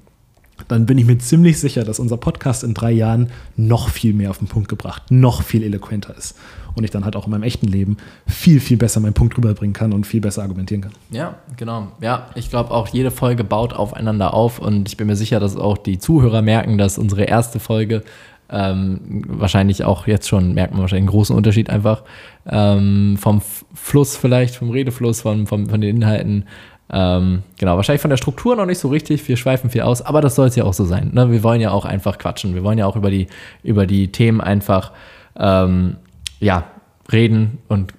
dann 0.68 0.86
bin 0.86 0.98
ich 0.98 1.06
mir 1.06 1.18
ziemlich 1.18 1.60
sicher, 1.60 1.84
dass 1.84 1.98
unser 1.98 2.16
Podcast 2.16 2.64
in 2.64 2.74
drei 2.74 2.92
Jahren 2.92 3.30
noch 3.56 3.88
viel 3.88 4.12
mehr 4.12 4.30
auf 4.30 4.38
den 4.38 4.48
Punkt 4.48 4.68
gebracht, 4.68 5.10
noch 5.10 5.42
viel 5.42 5.62
eloquenter 5.62 6.16
ist. 6.16 6.36
Und 6.74 6.84
ich 6.84 6.90
dann 6.90 7.04
halt 7.04 7.16
auch 7.16 7.24
in 7.24 7.30
meinem 7.30 7.44
echten 7.44 7.66
Leben 7.66 7.96
viel, 8.26 8.60
viel 8.60 8.76
besser 8.76 9.00
meinen 9.00 9.14
Punkt 9.14 9.36
rüberbringen 9.36 9.72
kann 9.72 9.94
und 9.94 10.06
viel 10.06 10.20
besser 10.20 10.42
argumentieren 10.42 10.82
kann. 10.82 10.92
Ja, 11.10 11.36
genau. 11.56 11.88
Ja, 12.00 12.28
ich 12.34 12.50
glaube 12.50 12.70
auch, 12.70 12.88
jede 12.88 13.10
Folge 13.10 13.44
baut 13.44 13.72
aufeinander 13.72 14.34
auf 14.34 14.58
und 14.58 14.88
ich 14.88 14.96
bin 14.96 15.06
mir 15.06 15.16
sicher, 15.16 15.40
dass 15.40 15.56
auch 15.56 15.78
die 15.78 15.98
Zuhörer 15.98 16.42
merken, 16.42 16.76
dass 16.76 16.98
unsere 16.98 17.24
erste 17.24 17.60
Folge 17.60 18.02
ähm, 18.48 19.24
wahrscheinlich 19.26 19.84
auch 19.84 20.06
jetzt 20.06 20.28
schon 20.28 20.54
merkt 20.54 20.72
man 20.72 20.82
wahrscheinlich 20.82 21.02
einen 21.02 21.10
großen 21.10 21.34
Unterschied 21.34 21.68
einfach 21.68 22.02
ähm, 22.46 23.16
vom 23.18 23.42
Fluss 23.74 24.16
vielleicht, 24.16 24.54
vom 24.54 24.70
Redefluss, 24.70 25.22
von, 25.22 25.46
von, 25.46 25.68
von 25.68 25.80
den 25.80 25.96
Inhalten. 25.96 26.44
Ähm, 26.90 27.42
genau, 27.58 27.76
wahrscheinlich 27.76 28.02
von 28.02 28.10
der 28.10 28.16
Struktur 28.16 28.56
noch 28.56 28.66
nicht 28.66 28.78
so 28.78 28.88
richtig. 28.88 29.26
Wir 29.28 29.36
schweifen 29.36 29.70
viel 29.70 29.82
aus, 29.82 30.02
aber 30.02 30.20
das 30.20 30.36
soll 30.36 30.48
es 30.48 30.56
ja 30.56 30.64
auch 30.64 30.74
so 30.74 30.84
sein. 30.84 31.10
Ne? 31.12 31.30
Wir 31.30 31.42
wollen 31.42 31.60
ja 31.60 31.70
auch 31.70 31.84
einfach 31.84 32.18
quatschen. 32.18 32.54
Wir 32.54 32.62
wollen 32.62 32.78
ja 32.78 32.86
auch 32.86 32.96
über 32.96 33.10
die, 33.10 33.26
über 33.62 33.86
die 33.86 34.12
Themen 34.12 34.40
einfach 34.40 34.92
ähm, 35.36 35.96
ja, 36.38 36.64
reden 37.12 37.58
und 37.68 37.92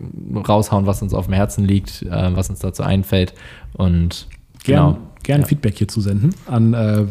raushauen, 0.47 0.85
was 0.85 1.01
uns 1.01 1.13
auf 1.13 1.25
dem 1.25 1.33
Herzen 1.33 1.65
liegt, 1.65 2.03
äh, 2.03 2.35
was 2.35 2.49
uns 2.49 2.59
dazu 2.59 2.83
einfällt. 2.83 3.33
Und 3.73 4.27
gern, 4.63 4.93
genau. 4.93 4.97
gern 5.23 5.41
ja. 5.41 5.47
Feedback 5.47 5.77
hier 5.77 5.87
zu 5.87 6.01
senden 6.01 6.35
an 6.47 6.73
äh, 6.73 7.05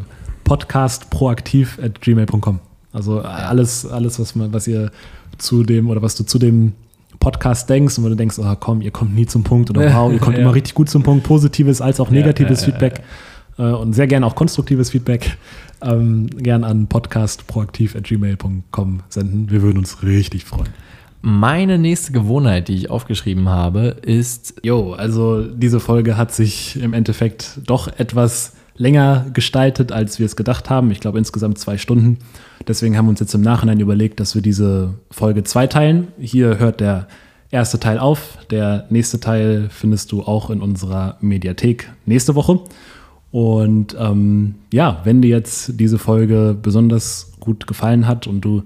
podcastproaktiv.gmail.com. 0.45 2.61
Also 2.93 3.21
alles, 3.21 3.85
alles 3.85 4.19
was, 4.19 4.35
man, 4.35 4.55
was 4.55 4.67
ihr 4.67 4.91
zu 5.37 5.65
dem 5.65 5.91
oder 5.91 6.01
was 6.01 6.15
du 6.15 6.25
zu 6.25 6.39
dem 6.39 6.73
Podcast 7.19 7.71
denkst 7.71 7.99
und 7.99 8.05
wenn 8.05 8.11
du 8.11 8.17
denkst, 8.17 8.39
oh 8.39 8.55
komm, 8.59 8.81
ihr 8.81 8.91
kommt 8.91 9.15
nie 9.15 9.27
zum 9.27 9.45
Punkt 9.45 9.71
oder 9.71 9.81
wow, 9.95 10.13
ihr 10.13 10.19
kommt 10.19 10.39
immer 10.39 10.55
richtig 10.55 10.75
gut 10.75 10.89
zum 10.89 11.03
Punkt, 11.03 11.25
positives 11.25 11.81
als 11.81 12.01
auch 12.01 12.11
negatives 12.11 12.65
Feedback 12.65 13.03
äh, 13.59 13.63
und 13.63 13.95
sehr 13.95 14.07
gerne 14.07 14.27
auch 14.27 14.35
konstruktives 14.35 14.91
Feedback, 14.91 15.39
ähm, 15.83 16.29
gern 16.29 16.65
an 16.65 16.87
podcastproaktiv.gmail.com 16.87 19.01
senden. 19.09 19.51
Wir 19.51 19.63
würden 19.63 19.79
uns 19.79 20.03
richtig 20.03 20.45
freuen. 20.45 20.69
Meine 21.23 21.79
nächste 21.79 22.13
Gewohnheit, 22.13 22.69
die 22.69 22.75
ich 22.75 22.91
aufgeschrieben 22.91 23.49
habe, 23.49 23.97
ist. 24.03 24.61
Jo, 24.63 24.93
also 24.93 25.43
diese 25.43 25.81
Folge 25.81 26.17
hat 26.17 26.33
sich 26.33 26.81
im 26.81 26.93
Endeffekt 26.93 27.59
doch 27.67 27.89
etwas 27.99 28.53
länger 28.77 29.27
gestaltet, 29.33 29.93
als 29.93 30.19
wir 30.19 30.27
es 30.27 30.37
gedacht 30.37 30.71
haben. 30.71 30.91
Ich 30.91 31.01
glaube 31.01 31.19
insgesamt 31.19 31.59
zwei 31.59 31.79
Stunden. 31.79 32.19
Deswegen 32.67 32.97
haben 32.97 33.07
wir 33.07 33.11
uns 33.11 33.21
jetzt 33.21 33.35
im 33.35 33.43
Nachhinein 33.43 33.81
überlegt, 33.81 34.21
dass 34.21 34.35
wir 34.35 34.43
diese 34.43 34.95
Folge 35.11 35.45
zweiteilen. 35.45 36.09
Hier 36.19 36.59
hört 36.59 36.81
der 36.81 37.09
erste 37.51 37.79
Teil 37.79 37.99
auf. 37.99 38.39
Der 38.51 38.87
nächste 38.91 39.21
Teil 39.21 39.69
findest 39.71 40.13
du 40.13 40.23
auch 40.23 40.51
in 40.51 40.61
unserer 40.61 41.17
Mediathek 41.21 41.91
nächste 42.05 42.35
Woche. 42.35 42.61
Und 43.31 43.97
ähm, 43.99 44.57
ja, 44.73 45.01
wenn 45.05 45.23
dir 45.23 45.31
jetzt 45.31 45.79
diese 45.79 45.99
Folge 45.99 46.57
besonders 46.61 47.33
gut 47.41 47.67
gefallen 47.67 48.07
hat 48.07 48.27
und 48.27 48.41
du 48.41 48.63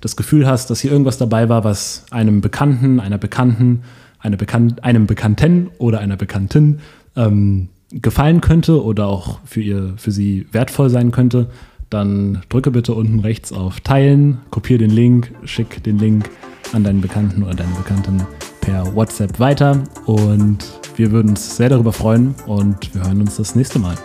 das 0.00 0.16
Gefühl 0.16 0.46
hast, 0.46 0.70
dass 0.70 0.80
hier 0.80 0.92
irgendwas 0.92 1.18
dabei 1.18 1.48
war, 1.48 1.64
was 1.64 2.04
einem 2.10 2.40
Bekannten, 2.40 3.00
einer 3.00 3.18
Bekannten, 3.18 3.82
eine 4.18 4.36
Bekan 4.36 4.76
einem 4.80 5.06
Bekannten 5.06 5.70
oder 5.78 6.00
einer 6.00 6.16
Bekannten 6.16 6.80
ähm, 7.16 7.68
gefallen 8.02 8.40
könnte 8.40 8.82
oder 8.82 9.06
auch 9.06 9.38
für, 9.44 9.60
ihr, 9.60 9.94
für 9.96 10.10
sie 10.10 10.46
wertvoll 10.52 10.90
sein 10.90 11.10
könnte, 11.10 11.48
dann 11.90 12.42
drücke 12.48 12.70
bitte 12.70 12.94
unten 12.94 13.20
rechts 13.20 13.52
auf 13.52 13.80
Teilen, 13.80 14.38
kopiere 14.50 14.78
den 14.78 14.90
Link, 14.90 15.32
schick 15.44 15.82
den 15.84 15.98
Link 15.98 16.28
an 16.72 16.82
deinen 16.82 17.00
Bekannten 17.00 17.42
oder 17.42 17.54
deinen 17.54 17.76
Bekannten 17.76 18.26
per 18.60 18.94
WhatsApp 18.94 19.38
weiter 19.38 19.84
und 20.06 20.58
wir 20.96 21.12
würden 21.12 21.30
uns 21.30 21.56
sehr 21.56 21.68
darüber 21.68 21.92
freuen 21.92 22.34
und 22.46 22.94
wir 22.94 23.04
hören 23.04 23.20
uns 23.20 23.36
das 23.36 23.54
nächste 23.54 23.78
Mal. 23.78 23.96